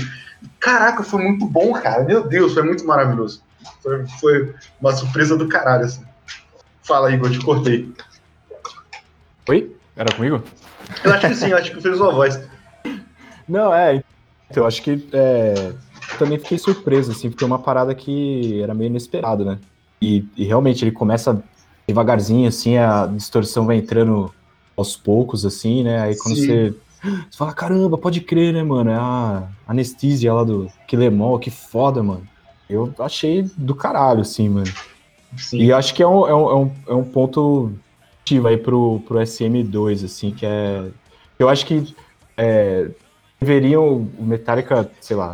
Caraca, 0.60 1.04
foi 1.04 1.24
muito 1.24 1.46
bom, 1.46 1.74
cara. 1.74 2.04
Meu 2.04 2.28
Deus, 2.28 2.54
foi 2.54 2.64
muito 2.64 2.86
maravilhoso. 2.86 3.42
Foi, 3.82 4.06
foi 4.20 4.54
uma 4.80 4.94
surpresa 4.94 5.38
do 5.38 5.48
caralho, 5.48 5.86
assim. 5.86 6.04
Fala, 6.84 7.12
Igor, 7.12 7.32
te 7.32 7.40
cortei. 7.40 7.92
Oi? 9.50 9.76
Era 9.96 10.14
comigo? 10.14 10.44
Eu 11.04 11.14
acho 11.14 11.28
que 11.28 11.36
sim, 11.36 11.48
eu 11.48 11.58
acho 11.58 11.72
que 11.72 11.82
fez 11.82 12.00
uma 12.00 12.12
voz. 12.12 12.40
Não, 13.48 13.74
é. 13.74 14.04
Então, 14.50 14.64
eu 14.64 14.68
acho 14.68 14.82
que 14.82 15.08
é, 15.12 15.74
também 16.20 16.38
fiquei 16.38 16.58
surpreso, 16.58 17.12
assim, 17.12 17.30
porque 17.30 17.44
é 17.44 17.48
uma 17.48 17.60
parada 17.60 17.94
que 17.96 18.62
era 18.62 18.74
meio 18.74 18.90
inesperado, 18.90 19.44
né? 19.44 19.58
E, 20.02 20.28
e, 20.36 20.44
realmente 20.44 20.84
ele 20.84 20.92
começa 20.92 21.42
devagarzinho, 21.88 22.48
assim, 22.48 22.78
a 22.78 23.08
distorção 23.08 23.66
vai 23.66 23.78
entrando 23.78 24.34
aos 24.76 24.96
poucos, 24.96 25.46
assim, 25.46 25.84
né? 25.84 26.02
Aí 26.02 26.18
quando 26.18 26.36
Sim. 26.36 26.46
você 26.46 26.76
você 27.30 27.38
fala, 27.38 27.54
caramba, 27.54 27.98
pode 27.98 28.22
crer, 28.22 28.54
né, 28.54 28.64
mano? 28.64 28.90
É 28.90 28.96
a 28.96 29.48
anestesia 29.68 30.34
lá 30.34 30.44
do 30.44 30.72
Quilemol, 30.88 31.38
que 31.38 31.52
foda, 31.52 32.02
mano. 32.02 32.28
Eu 32.70 32.94
achei 32.98 33.44
do 33.56 33.76
caralho, 33.76 34.22
assim, 34.22 34.50
mano. 34.50 34.72
Sim. 35.38 35.60
E 35.60 35.72
acho 35.72 35.94
que 35.94 36.02
é 36.02 36.08
um, 36.08 36.28
é 36.28 36.34
um, 36.34 36.50
é 36.50 36.56
um, 36.56 36.72
é 36.88 36.94
um 36.94 37.04
ponto 37.04 37.72
ativo 38.22 38.48
aí 38.48 38.58
pro, 38.58 39.02
pro 39.08 39.20
SM2, 39.20 40.06
assim, 40.06 40.32
que 40.32 40.46
é. 40.46 40.88
Eu 41.38 41.48
acho 41.48 41.66
que 41.66 41.96
é, 42.36 42.90
deveriam. 43.40 44.10
O 44.18 44.24
Metallica, 44.24 44.90
sei 45.00 45.16
lá, 45.16 45.32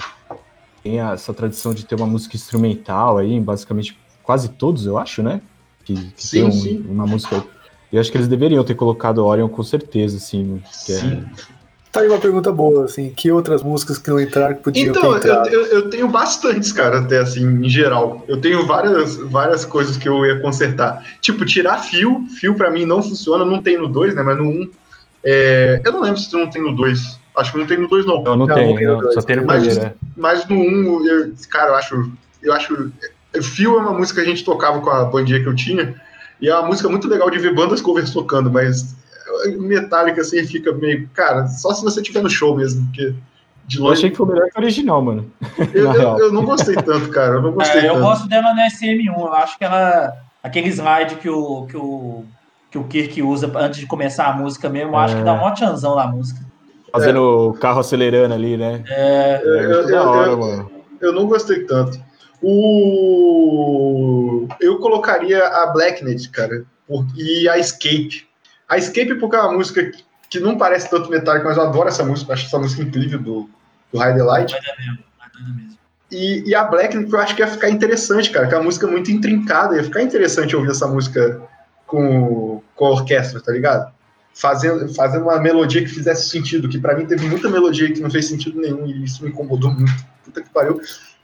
tem 0.83 0.99
essa 0.99 1.33
tradição 1.33 1.73
de 1.73 1.85
ter 1.85 1.95
uma 1.95 2.07
música 2.07 2.35
instrumental 2.35 3.17
aí, 3.17 3.39
basicamente 3.39 3.97
quase 4.23 4.49
todos, 4.49 4.85
eu 4.85 4.97
acho, 4.97 5.23
né? 5.23 5.41
Que, 5.85 5.95
que 6.11 6.27
sim, 6.27 6.39
tem 6.39 6.43
um, 6.47 6.51
sim. 6.51 6.85
uma 6.87 7.07
música. 7.07 7.45
Eu 7.91 7.99
acho 7.99 8.11
que 8.11 8.17
eles 8.17 8.27
deveriam 8.27 8.63
ter 8.63 8.75
colocado 8.75 9.25
Orion 9.25 9.49
com 9.49 9.63
certeza, 9.63 10.17
assim. 10.17 10.61
Que 10.85 10.93
é 10.93 10.95
sim. 10.95 11.25
É, 11.47 11.61
Tá 11.91 11.99
aí 11.99 12.07
uma 12.07 12.19
pergunta 12.19 12.53
boa, 12.53 12.85
assim, 12.85 13.09
que 13.09 13.29
outras 13.29 13.61
músicas 13.61 13.97
que 13.97 14.09
não 14.09 14.17
entraram 14.17 14.55
que 14.55 14.63
podiam 14.63 14.91
então, 14.91 15.19
ter 15.19 15.27
Então, 15.27 15.45
eu, 15.47 15.65
eu, 15.65 15.89
tenho 15.89 16.07
bastantes, 16.07 16.71
cara, 16.71 16.99
até 16.99 17.17
assim, 17.17 17.45
em 17.45 17.67
geral. 17.67 18.23
Eu 18.29 18.39
tenho 18.39 18.65
várias, 18.65 19.17
várias 19.17 19.65
coisas 19.65 19.97
que 19.97 20.07
eu 20.07 20.25
ia 20.25 20.39
consertar. 20.39 21.03
Tipo, 21.19 21.43
tirar 21.43 21.79
fio, 21.79 22.25
fio 22.39 22.55
para 22.55 22.71
mim 22.71 22.85
não 22.85 23.03
funciona, 23.03 23.43
não 23.43 23.61
tem 23.61 23.77
no 23.77 23.89
2, 23.89 24.15
né, 24.15 24.23
mas 24.23 24.37
no 24.37 24.45
1 24.45 24.47
um, 24.47 24.69
É, 25.21 25.81
eu 25.83 25.91
não 25.91 26.01
lembro 26.01 26.17
se 26.17 26.31
não 26.33 26.49
tem 26.49 26.61
no 26.61 26.73
2. 26.73 27.19
Acho 27.35 27.51
que 27.51 27.57
não 27.57 27.67
tem 27.67 27.77
no 27.77 27.89
2, 27.89 28.05
não. 28.05 28.23
Eu 28.23 28.37
não, 28.37 28.47
Não, 28.47 28.55
tenho, 28.55 28.69
não 28.69 28.75
tem 28.77 28.87
não, 28.87 29.11
só 29.11 29.21
tem 29.21 29.35
no 29.35 29.45
Mas- 29.45 29.63
primeiro, 29.63 29.83
né? 29.83 29.93
Mas 30.15 30.47
no 30.47 30.55
1, 30.55 31.05
eu, 31.05 31.33
cara, 31.49 31.71
eu 31.71 31.75
acho. 31.75 32.11
Eu 32.41 32.53
acho. 32.53 32.89
O 33.37 33.43
Fio 33.43 33.77
é 33.77 33.81
uma 33.81 33.93
música 33.93 34.21
que 34.21 34.27
a 34.27 34.29
gente 34.29 34.45
tocava 34.45 34.79
com 34.79 34.89
a 34.89 35.03
bandinha 35.05 35.41
que 35.41 35.47
eu 35.47 35.55
tinha. 35.55 35.93
E 36.41 36.49
é 36.49 36.55
uma 36.57 36.67
música 36.67 36.89
muito 36.89 37.07
legal 37.07 37.29
de 37.29 37.37
ver 37.39 37.53
bandas 37.53 37.81
covers 37.81 38.11
tocando, 38.11 38.49
mas 38.51 38.95
Metallica 39.57 40.21
assim 40.21 40.43
fica 40.45 40.71
meio. 40.73 41.07
Cara, 41.13 41.47
só 41.47 41.73
se 41.73 41.83
você 41.83 42.01
tiver 42.01 42.21
no 42.21 42.29
show 42.29 42.55
mesmo, 42.55 42.85
porque 42.87 43.13
de 43.67 43.77
Eu 43.77 43.83
longe. 43.83 43.99
achei 43.99 44.09
que 44.09 44.17
foi 44.17 44.27
melhor 44.27 44.49
que 44.49 44.57
o 44.59 44.61
original, 44.61 45.01
mano. 45.01 45.31
Eu, 45.73 45.87
na 45.93 45.95
eu- 45.95 46.17
eu 46.19 46.33
não 46.33 46.43
gostei 46.43 46.75
tanto, 46.75 47.09
cara. 47.09 47.35
Eu 47.35 47.41
não 47.41 47.51
gostei 47.51 47.81
É, 47.81 47.89
eu 47.89 47.93
tanto. 47.93 48.03
gosto 48.03 48.27
dela 48.27 48.53
no 48.53 48.61
SM1. 48.61 49.07
Eu 49.19 49.33
acho 49.33 49.57
que 49.57 49.63
ela. 49.63 50.11
Aquele 50.43 50.69
slide 50.69 51.15
que 51.15 51.29
o, 51.29 51.67
que 51.67 51.77
o, 51.77 52.23
que 52.71 52.77
o 52.79 52.83
Kirk 52.85 53.21
usa 53.21 53.51
antes 53.55 53.79
de 53.79 53.85
começar 53.85 54.25
a 54.27 54.33
música 54.33 54.67
mesmo, 54.67 54.91
eu 54.93 54.97
acho 54.97 55.15
que 55.15 55.23
dá 55.23 55.33
um 55.33 55.53
tchanzão 55.53 55.95
na 55.95 56.07
música. 56.07 56.41
Fazendo 56.91 57.49
o 57.49 57.53
carro 57.53 57.79
acelerando 57.79 58.33
ali, 58.33 58.57
né? 58.57 58.83
É, 58.87 59.41
É 59.43 59.65
eu- 59.65 59.85
da 59.85 59.91
eu- 59.91 60.03
hora, 60.09 60.31
eu- 60.31 60.37
mano. 60.39 60.71
Eu 60.99 61.13
não 61.13 61.27
gostei 61.27 61.63
tanto. 61.65 61.97
O... 63.13 64.47
Eu 64.59 64.79
colocaria 64.79 65.45
a 65.45 65.67
Blacknet, 65.67 66.29
cara, 66.29 66.65
por- 66.87 67.05
e 67.15 67.47
a 67.49 67.57
Escape. 67.57 68.27
A 68.67 68.77
Escape 68.77 69.15
porque 69.15 69.35
é 69.35 69.41
uma 69.41 69.53
música 69.53 69.91
que- 70.29 70.39
não 70.39 70.57
parece 70.57 70.89
tanto 70.89 71.09
metálica, 71.09 71.45
mas 71.47 71.57
eu 71.57 71.63
adoro 71.63 71.89
essa 71.89 72.03
música, 72.03 72.33
acho 72.33 72.45
essa 72.47 72.57
música 72.59 72.81
incrível 72.81 73.19
do, 73.19 73.49
do 73.91 73.99
High 73.99 74.17
Light. 74.17 74.51
vai 74.51 74.61
dar 74.61 74.77
mesmo, 74.77 75.03
vai 75.19 75.29
dar 75.33 75.55
mesmo. 75.55 75.77
E, 76.11 76.43
e 76.49 76.55
a 76.55 76.63
Blacknet 76.63 77.11
eu 77.11 77.19
acho 77.19 77.35
que 77.35 77.41
ia 77.41 77.47
ficar 77.47 77.69
interessante, 77.69 78.29
cara, 78.31 78.47
que 78.47 78.53
é 78.53 78.57
uma 78.57 78.63
música 78.65 78.87
muito 78.87 79.11
intrincada, 79.11 79.75
ia 79.75 79.83
ficar 79.83 80.01
interessante 80.01 80.55
ouvir 80.55 80.71
essa 80.71 80.87
música 80.87 81.41
com, 81.85 82.61
com 82.75 82.85
a 82.85 82.89
orquestra, 82.91 83.41
tá 83.41 83.51
ligado? 83.51 83.91
Fazendo, 84.33 84.93
fazendo 84.93 85.23
uma 85.23 85.39
melodia 85.41 85.81
que 85.81 85.89
fizesse 85.89 86.29
sentido, 86.29 86.69
que 86.69 86.79
pra 86.79 86.95
mim 86.95 87.05
teve 87.05 87.27
muita 87.27 87.49
melodia 87.49 87.91
que 87.91 87.99
não 87.99 88.09
fez 88.09 88.27
sentido 88.27 88.59
nenhum 88.59 88.85
e 88.87 89.03
isso 89.03 89.23
me 89.23 89.29
incomodou 89.29 89.71
muito. 89.71 89.91
Puta 90.23 90.41
que 90.41 90.49
pariu. 90.49 90.79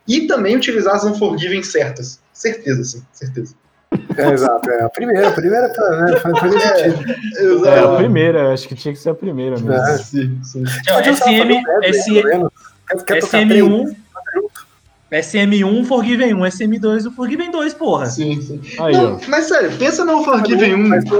E 0.07 0.21
também 0.27 0.55
utilizar 0.55 0.95
as 0.95 1.03
Unforgiven 1.03 1.61
certas. 1.63 2.19
Certeza, 2.33 2.83
sim, 2.83 3.03
certeza. 3.11 3.53
É, 4.17 4.31
exato. 4.33 4.69
É. 4.69 4.83
A 4.83 4.89
primeira, 4.89 5.27
a 5.29 5.31
primeira 5.31 5.69
tá, 5.73 5.89
né, 6.05 6.15
faz, 6.19 6.39
faz 6.39 6.53
sentido. 6.53 7.11
É, 7.37 7.39
a 7.39 7.43
Exato. 7.77 7.95
primeira, 7.97 8.53
acho 8.53 8.67
que 8.67 8.75
tinha 8.75 8.93
que 8.93 8.99
ser 8.99 9.09
a 9.09 9.15
primeira 9.15 9.55
mesmo. 9.57 9.71
É. 9.73 9.97
Sim, 9.97 10.39
sim. 10.43 10.63
Então, 10.81 10.99
usar 10.99 11.13
SM, 11.13 11.63
SM, 11.93 12.23
menos. 12.23 12.49
Quer, 12.87 13.03
quer 13.03 13.19
tocar 13.19 13.47
três? 13.47 13.63
SM1, 13.63 13.95
SM1, 15.11 15.85
Forgiven 15.85 16.33
1, 16.33 16.39
SM2, 16.39 17.05
o 17.07 17.11
Forgiven 17.11 17.49
2, 17.49 17.73
porra. 17.75 18.07
sim, 18.07 18.41
sim. 18.41 18.59
Aí, 18.79 18.93
Não, 18.93 19.15
ó. 19.15 19.19
mas 19.29 19.45
sério, 19.45 19.71
pensa 19.77 20.03
no 20.03 20.19
Unforgiven 20.19 20.75
1. 20.75 20.87
Mas, 20.89 21.03
o- 21.05 21.19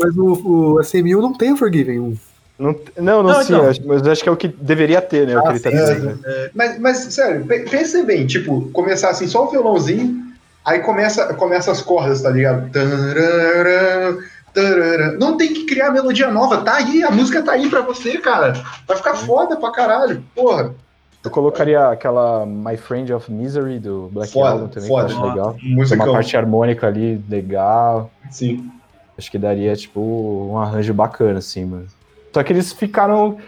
mas 0.00 0.16
o, 0.16 0.32
o 0.32 0.74
SM1 0.80 1.20
não 1.20 1.32
tem 1.32 1.52
o 1.52 1.56
Forgiven 1.56 1.98
1. 1.98 2.16
Não, 2.58 2.74
não, 2.96 3.22
não, 3.22 3.32
Não, 3.34 3.42
sim, 3.42 3.52
então. 3.54 3.68
acho- 3.68 3.86
mas 3.86 4.06
acho 4.06 4.22
que 4.22 4.28
é 4.28 4.32
o 4.32 4.36
que 4.36 4.48
deveria 4.48 5.02
ter, 5.02 5.26
né? 5.26 5.36
O 5.38 5.42
que 5.42 5.48
Ah, 5.48 5.50
ele 5.50 5.60
tá 5.60 5.70
dizendo. 5.70 6.04
né? 6.22 6.50
Mas, 6.54 6.78
mas, 6.78 6.96
sério, 7.12 7.44
pe- 7.44 7.68
pensem 7.68 8.04
bem, 8.04 8.26
tipo, 8.26 8.70
começar 8.70 9.10
assim, 9.10 9.26
só 9.26 9.44
o 9.44 9.50
violãozinho, 9.50 10.22
aí 10.64 10.78
começa, 10.80 11.34
começa 11.34 11.70
as 11.70 11.82
cordas, 11.82 12.22
tá 12.22 12.30
ligado? 12.30 12.70
Tararã, 12.70 14.16
tararã. 14.54 15.12
Não 15.18 15.36
tem 15.36 15.52
que 15.52 15.66
criar 15.66 15.90
melodia 15.90 16.30
nova, 16.30 16.58
tá 16.62 16.76
aí, 16.76 17.02
a 17.02 17.10
música 17.10 17.42
tá 17.42 17.52
aí 17.52 17.68
pra 17.68 17.82
você, 17.82 18.18
cara. 18.18 18.54
Vai 18.88 18.96
ficar 18.96 19.14
foda 19.14 19.56
pra 19.56 19.70
caralho, 19.70 20.22
porra. 20.34 20.74
Eu 21.22 21.30
colocaria 21.30 21.88
aquela 21.88 22.46
My 22.46 22.76
Friend 22.76 23.12
of 23.12 23.30
Misery 23.30 23.80
do 23.80 24.08
Black 24.12 24.32
Foda, 24.32 24.50
Album 24.50 24.68
também, 24.68 24.88
foda. 24.88 25.06
que 25.08 25.12
eu 25.12 25.16
acho 25.18 25.26
legal. 25.28 25.54
Tem 25.60 25.74
Música, 25.74 26.04
uma 26.04 26.12
parte 26.12 26.36
harmônica 26.36 26.86
ali 26.86 27.22
legal. 27.28 28.10
sim. 28.30 28.70
Acho 29.18 29.30
que 29.30 29.38
daria, 29.38 29.74
tipo, 29.74 29.98
um 30.52 30.58
arranjo 30.58 30.92
bacana, 30.92 31.38
assim, 31.38 31.64
mano. 31.64 31.86
Só 32.36 32.42
que 32.42 32.52
eles 32.52 32.70
ficaram. 32.70 33.38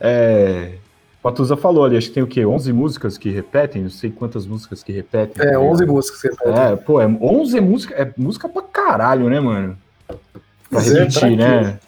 É... 0.00 0.74
O 1.20 1.26
Atuza 1.26 1.56
falou 1.56 1.84
ali, 1.84 1.96
acho 1.96 2.06
que 2.06 2.14
tem 2.14 2.22
o 2.22 2.28
quê? 2.28 2.46
11 2.46 2.72
músicas 2.72 3.18
que 3.18 3.28
repetem? 3.28 3.82
Não 3.82 3.90
sei 3.90 4.08
quantas 4.08 4.46
músicas 4.46 4.84
que 4.84 4.92
repetem. 4.92 5.44
É, 5.44 5.50
tá 5.50 5.58
11 5.58 5.80
ligado? 5.80 5.96
músicas 5.96 6.22
que 6.22 6.28
pode. 6.36 6.56
É, 6.56 6.76
pô, 6.76 7.00
é 7.00 7.06
11 7.06 7.60
músicas. 7.60 7.98
É 7.98 8.12
música 8.16 8.48
pra 8.48 8.62
caralho, 8.62 9.28
né, 9.28 9.40
mano? 9.40 9.76
Pra 10.70 10.80
é, 10.80 10.84
repetir, 10.84 11.36
né? 11.36 11.80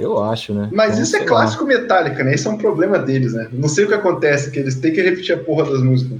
Eu 0.00 0.20
acho, 0.20 0.52
né? 0.52 0.68
Mas 0.72 0.94
Então, 0.94 1.02
isso 1.04 1.16
é 1.18 1.24
clássico 1.24 1.64
Metallica, 1.64 2.24
né? 2.24 2.34
Esse 2.34 2.48
é 2.48 2.50
um 2.50 2.58
problema 2.58 2.98
deles, 2.98 3.32
né? 3.32 3.46
Não 3.52 3.68
sei 3.68 3.84
o 3.84 3.86
que 3.86 3.94
acontece, 3.94 4.50
que 4.50 4.58
eles 4.58 4.74
têm 4.74 4.92
que 4.92 5.00
repetir 5.00 5.36
a 5.36 5.38
porra 5.38 5.70
das 5.70 5.84
músicas. 5.84 6.18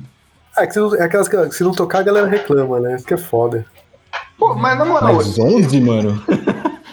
É, 0.57 0.65
que 0.65 0.75
se 0.75 0.79
não, 0.79 0.95
é 0.95 1.03
aquelas 1.03 1.27
que 1.27 1.51
se 1.51 1.65
não 1.65 1.73
tocar, 1.73 1.99
a 1.99 2.05
galera 2.05 2.29
reclama, 2.29 2.79
né? 2.79 2.95
Isso 2.95 3.05
que 3.05 3.15
é 3.15 3.19
foda. 3.19 3.67
Pô, 4.39 4.55
mas 4.55 4.79
na 4.79 4.85
lá. 4.85 4.91
moral, 4.91 5.15
Mas 5.17 5.37
11, 5.37 5.81
mano? 5.81 6.23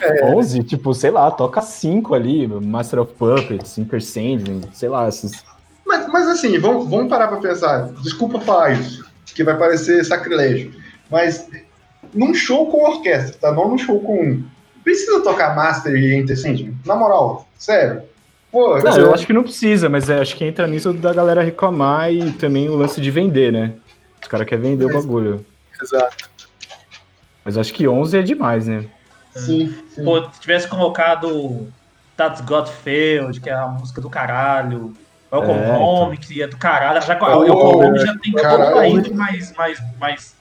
É. 0.01 0.25
11, 0.25 0.63
tipo, 0.63 0.93
sei 0.93 1.11
lá, 1.11 1.29
toca 1.31 1.61
5 1.61 2.13
ali, 2.13 2.47
Master 2.47 2.99
of 2.99 3.13
Puppets, 3.13 3.77
Inter 3.77 4.01
Sandman, 4.01 4.61
sei 4.73 4.89
lá, 4.89 5.07
esses 5.07 5.43
Mas, 5.85 6.07
mas 6.07 6.27
assim, 6.27 6.57
vamos, 6.59 6.89
vamos 6.89 7.09
parar 7.09 7.27
pra 7.27 7.37
pensar. 7.37 7.89
Desculpa 8.01 8.39
falar 8.39 8.73
isso, 8.73 9.05
que 9.25 9.43
vai 9.43 9.57
parecer 9.57 10.03
sacrilégio. 10.05 10.73
Mas 11.09 11.49
num 12.13 12.33
show 12.33 12.69
com 12.69 12.83
orquestra, 12.83 13.37
tá? 13.39 13.51
Não 13.51 13.69
num 13.69 13.77
show 13.77 13.99
com. 13.99 14.41
Precisa 14.83 15.21
tocar 15.21 15.55
Master 15.55 15.95
e 15.95 16.15
Enter 16.15 16.37
Sandman? 16.37 16.73
Na 16.85 16.95
moral, 16.95 17.47
sério. 17.57 18.03
Pô, 18.51 18.77
Não, 18.77 18.97
eu 18.97 19.13
acho 19.13 19.27
que 19.27 19.33
não 19.33 19.43
precisa, 19.43 19.89
mas 19.89 20.09
é, 20.09 20.19
acho 20.19 20.35
que 20.35 20.45
entra 20.45 20.65
nisso 20.65 20.93
da 20.93 21.13
galera 21.13 21.43
reclamar 21.43 22.11
e 22.11 22.31
também 22.31 22.69
o 22.69 22.75
lance 22.75 23.01
de 23.01 23.11
vender, 23.11 23.51
né? 23.51 23.73
Os 24.21 24.27
caras 24.27 24.47
querem 24.47 24.71
vender 24.71 24.85
o 24.85 24.93
bagulho. 24.93 25.45
Exato. 25.81 26.29
Mas 27.43 27.57
acho 27.57 27.73
que 27.73 27.87
11 27.87 28.17
é 28.17 28.21
demais, 28.21 28.67
né? 28.67 28.85
Sim, 29.37 29.75
sim. 29.93 30.03
Pô, 30.03 30.23
se 30.31 30.39
tivesse 30.39 30.67
colocado 30.67 31.67
That's 32.15 32.41
Got 32.41 32.69
Failed, 32.69 33.39
que 33.39 33.49
é 33.49 33.53
a 33.53 33.67
música 33.67 34.01
do 34.01 34.09
caralho. 34.09 34.93
Welcome 35.31 35.59
É, 35.59 35.77
Home, 35.77 36.17
que 36.17 36.41
é 36.41 36.47
do 36.47 36.57
caralho. 36.57 37.01
Já, 37.01 37.17
Oh, 37.21 37.39
Welcome 37.41 37.85
Home 37.85 37.99
já 37.99 38.17
tem 38.17 38.31
caralho. 38.33 38.99
intro 38.99 39.15
mais, 39.15 39.53
mais, 39.55 39.79
mais, 39.99 40.35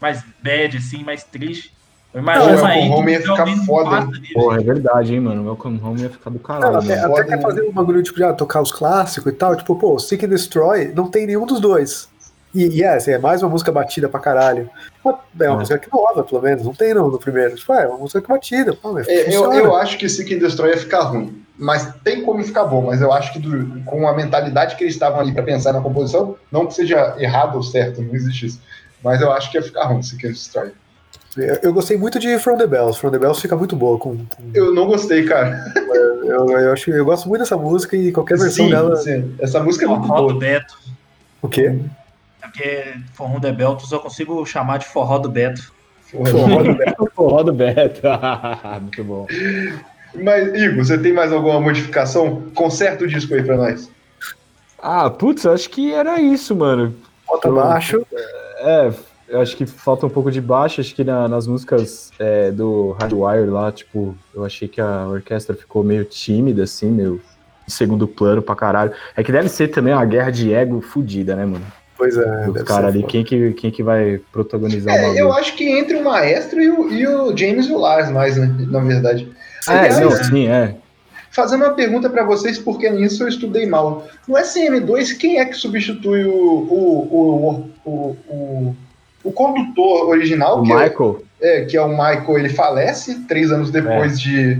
mais 0.00 0.24
bad, 0.42 0.76
assim, 0.76 1.04
mais 1.04 1.22
triste. 1.22 1.72
Eu 2.12 2.22
Não, 2.22 2.32
imagino 2.32 2.72
intro 2.72 2.92
Home 2.98 3.12
ia 3.12 3.20
ficar 3.20 3.46
foda, 3.64 4.08
Porra, 4.34 4.60
é 4.60 4.64
verdade, 4.64 5.14
hein, 5.14 5.20
mano. 5.20 5.44
Welcome 5.44 5.80
Home 5.82 6.00
ia 6.02 6.10
ficar 6.10 6.30
do 6.30 6.36
Não, 6.38 6.42
caralho, 6.42 6.78
até, 6.78 6.94
até 6.98 7.06
Foda, 7.08 7.24
quer 7.24 7.40
fazer 7.40 7.62
um 7.62 7.72
bagulho 7.72 8.02
tipo, 8.02 8.18
já 8.18 8.32
tocar 8.32 8.60
os 8.60 8.72
clássicos 8.72 9.32
e 9.32 9.36
tal. 9.36 9.54
Tipo, 9.54 9.76
pô, 9.76 9.96
Seek 9.98 10.26
and 10.26 10.30
Destroy 10.30 10.92
não 10.92 11.08
tem 11.08 11.26
nenhum 11.26 11.46
dos 11.46 11.60
dois. 11.60 12.09
E, 12.54 12.66
e 12.78 12.82
é, 12.82 12.94
assim, 12.96 13.12
é 13.12 13.18
mais 13.18 13.42
uma 13.42 13.48
música 13.48 13.70
batida 13.70 14.08
pra 14.08 14.18
caralho. 14.18 14.68
É 15.04 15.08
uma 15.08 15.20
É. 15.40 15.56
música 15.58 15.78
que 15.78 15.88
nova, 15.92 16.24
pelo 16.24 16.42
menos. 16.42 16.64
Não 16.64 16.74
tem 16.74 16.92
não 16.92 17.08
no 17.08 17.18
primeiro. 17.18 17.54
Tipo, 17.54 17.72
é 17.74 17.86
uma 17.86 17.98
música 17.98 18.20
que 18.20 18.28
batida. 18.28 18.72
Pô, 18.74 18.98
É, 18.98 19.34
eu, 19.34 19.52
eu 19.52 19.76
acho 19.76 19.96
que 19.96 20.08
Seek 20.08 20.34
and 20.34 20.38
Destroy 20.38 20.70
ia 20.70 20.76
ficar 20.76 21.02
ruim. 21.02 21.42
Mas 21.56 21.92
tem 22.02 22.22
como 22.24 22.42
ficar 22.42 22.64
bom. 22.64 22.82
Mas 22.86 23.00
eu 23.00 23.12
acho 23.12 23.32
que 23.32 23.38
do- 23.38 23.82
com 23.84 24.08
a 24.08 24.14
mentalidade 24.16 24.74
que 24.76 24.82
eles 24.84 24.94
estavam 24.94 25.20
ali 25.20 25.32
pra 25.32 25.42
pensar 25.42 25.72
na 25.72 25.80
composição, 25.80 26.34
não 26.50 26.66
que 26.66 26.74
seja 26.74 27.14
errado 27.18 27.54
ou 27.56 27.62
certo, 27.62 28.02
não 28.02 28.14
existe 28.14 28.46
isso. 28.46 28.60
Mas 29.04 29.20
eu 29.20 29.30
acho 29.32 29.50
que 29.50 29.56
ia 29.58 29.62
ficar 29.62 29.84
ruim 29.84 30.02
Seek 30.02 30.26
and 30.26 30.32
Destroy. 30.32 30.70
Eu, 31.36 31.58
eu 31.62 31.72
gostei 31.72 31.96
muito 31.96 32.18
de 32.18 32.36
From 32.40 32.56
the 32.56 32.66
Bells. 32.66 32.98
From 32.98 33.10
the 33.12 33.18
Bells 33.18 33.40
fica 33.40 33.54
muito 33.56 33.76
boa. 33.76 33.96
Com, 33.98 34.16
com- 34.16 34.26
Eu 34.52 34.74
não 34.74 34.86
gostei, 34.86 35.24
cara. 35.24 35.72
eu, 36.24 36.50
eu, 36.50 36.72
acho, 36.72 36.90
eu 36.90 37.04
gosto 37.04 37.28
muito 37.28 37.42
dessa 37.42 37.56
música 37.56 37.96
e 37.96 38.10
qualquer 38.10 38.36
versão 38.36 38.64
sim, 38.64 38.70
dela. 38.70 38.96
sim. 38.96 39.34
Essa 39.38 39.62
música 39.62 39.84
é 39.84 39.88
muito 39.88 40.02
do 40.02 40.08
boa. 40.08 40.36
Beto. 40.38 40.76
O 41.40 41.48
quê? 41.48 41.78
Porque 42.40 42.94
Forró 43.14 43.38
do 43.38 43.52
Beto 43.52 43.84
eu 43.84 43.88
só 43.88 43.98
consigo 43.98 44.44
chamar 44.46 44.78
de 44.78 44.86
Forró 44.86 45.18
do 45.18 45.28
Beto. 45.28 45.72
Forró 46.02 46.62
do 46.62 46.74
Beto. 46.74 47.10
Forró 47.14 47.42
do 47.42 47.52
Beto. 47.52 48.00
Muito 48.80 49.04
bom. 49.04 49.26
Mas, 50.14 50.48
Igor, 50.60 50.84
você 50.84 50.98
tem 50.98 51.12
mais 51.12 51.32
alguma 51.32 51.60
modificação? 51.60 52.42
Conserta 52.54 53.04
o 53.04 53.08
disco 53.08 53.34
aí 53.34 53.42
pra 53.42 53.56
nós. 53.56 53.90
Ah, 54.82 55.08
putz, 55.10 55.44
eu 55.44 55.52
acho 55.52 55.68
que 55.70 55.92
era 55.92 56.20
isso, 56.20 56.56
mano. 56.56 56.94
Bota 57.26 57.48
Eu- 57.48 57.54
baixo. 57.54 58.04
É, 58.58 58.92
eu 59.28 59.40
acho 59.40 59.56
que 59.56 59.66
falta 59.66 60.06
um 60.06 60.10
pouco 60.10 60.30
de 60.32 60.40
baixo. 60.40 60.80
Acho 60.80 60.94
que 60.94 61.04
na- 61.04 61.28
nas 61.28 61.46
músicas 61.46 62.10
é, 62.18 62.50
do 62.50 62.96
Hardwire 62.98 63.48
lá, 63.48 63.70
tipo, 63.70 64.16
eu 64.34 64.44
achei 64.44 64.66
que 64.66 64.80
a 64.80 65.06
orquestra 65.06 65.54
ficou 65.54 65.84
meio 65.84 66.04
tímida, 66.04 66.64
assim, 66.64 66.90
meio 66.90 67.20
segundo 67.68 68.08
plano 68.08 68.42
pra 68.42 68.56
caralho. 68.56 68.92
É 69.16 69.22
que 69.22 69.30
deve 69.30 69.48
ser 69.48 69.68
também 69.68 69.94
uma 69.94 70.04
guerra 70.04 70.30
de 70.32 70.52
ego 70.52 70.80
fodida, 70.80 71.36
né, 71.36 71.44
mano? 71.46 71.64
Pois 72.00 72.16
é. 72.16 72.48
Os 72.48 72.62
caras 72.62 72.86
ali, 72.86 73.00
foda. 73.02 73.12
quem 73.12 73.22
que, 73.22 73.52
quem 73.52 73.70
que 73.70 73.82
vai 73.82 74.18
protagonizar 74.32 74.94
o 74.94 74.96
É, 74.96 75.02
bagulho? 75.02 75.18
eu 75.18 75.32
acho 75.34 75.54
que 75.54 75.68
entre 75.68 75.98
o 75.98 76.02
maestro 76.02 76.62
e 76.62 76.70
o, 76.70 76.90
e 76.90 77.06
o 77.06 77.36
James 77.36 77.66
e 77.66 77.72
o 77.72 77.76
Lars 77.78 78.10
mais, 78.10 78.38
né? 78.38 78.50
Na 78.70 78.80
verdade. 78.80 79.30
É, 79.68 79.70
Aliás, 79.70 80.00
não, 80.00 80.10
sim, 80.10 80.48
é. 80.48 80.76
Fazendo 81.30 81.62
uma 81.64 81.74
pergunta 81.74 82.08
pra 82.08 82.24
vocês, 82.24 82.58
porque 82.58 82.88
nisso 82.88 83.22
eu 83.22 83.28
estudei 83.28 83.66
mal. 83.66 84.06
No 84.26 84.34
SM2, 84.34 85.18
quem 85.18 85.38
é 85.38 85.44
que 85.44 85.52
substitui 85.54 86.24
o, 86.24 86.32
o, 86.32 87.70
o, 87.84 87.90
o, 87.90 88.16
o, 88.28 88.76
o 89.24 89.30
condutor 89.32 90.08
original? 90.08 90.60
O 90.60 90.62
que, 90.62 90.72
Michael, 90.72 91.22
É, 91.42 91.60
é, 91.60 91.64
que 91.66 91.76
é 91.76 91.82
o 91.82 91.88
Michael, 91.88 92.38
ele 92.38 92.48
falece 92.48 93.20
três 93.28 93.52
anos 93.52 93.70
depois 93.70 94.18
de 94.18 94.58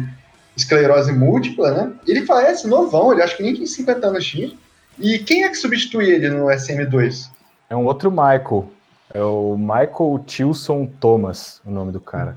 esclerose 0.55 1.11
múltipla, 1.11 1.71
né? 1.71 1.91
Ele 2.07 2.27
falece 2.27 2.69
novão, 2.69 3.13
ele 3.13 3.23
acho 3.23 3.35
que 3.35 3.43
nem 3.43 3.57
tem 3.57 3.65
50 3.65 4.07
anos 4.07 4.27
tinha. 4.27 4.51
E 4.99 5.19
quem 5.19 5.45
é 5.45 5.49
que 5.49 5.57
substitui 5.57 6.11
ele 6.11 6.29
no 6.29 6.47
SM2? 6.47 7.31
é 7.71 7.77
um 7.77 7.87
outro 7.87 8.11
Michael. 8.11 8.69
É 9.13 9.23
o 9.23 9.57
Michael 9.57 10.23
Tilson 10.27 10.87
Thomas, 11.01 11.61
o 11.65 11.71
nome 11.71 11.91
do 11.93 12.01
cara. 12.01 12.37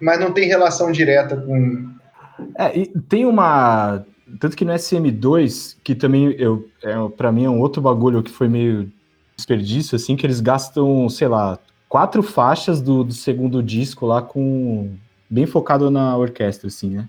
Mas 0.00 0.18
não 0.18 0.32
tem 0.32 0.48
relação 0.48 0.90
direta 0.90 1.36
com, 1.36 1.90
É, 2.58 2.78
e 2.78 2.86
tem 2.86 3.24
uma. 3.24 4.04
Tanto 4.38 4.56
que 4.56 4.64
no 4.64 4.72
SM2, 4.72 5.76
que 5.82 5.94
também 5.94 6.32
eu, 6.38 6.68
é, 6.82 6.94
para 7.16 7.32
mim 7.32 7.44
é 7.44 7.50
um 7.50 7.60
outro 7.60 7.80
bagulho 7.80 8.22
que 8.22 8.30
foi 8.30 8.48
meio 8.48 8.90
desperdício, 9.36 9.96
assim, 9.96 10.14
que 10.14 10.26
eles 10.26 10.40
gastam, 10.40 11.08
sei 11.08 11.26
lá, 11.26 11.58
quatro 11.88 12.22
faixas 12.22 12.80
do, 12.80 13.02
do 13.02 13.14
segundo 13.14 13.62
disco 13.62 14.06
lá 14.06 14.20
com. 14.20 14.92
bem 15.28 15.46
focado 15.46 15.90
na 15.90 16.16
orquestra, 16.16 16.68
assim, 16.68 16.90
né? 16.90 17.08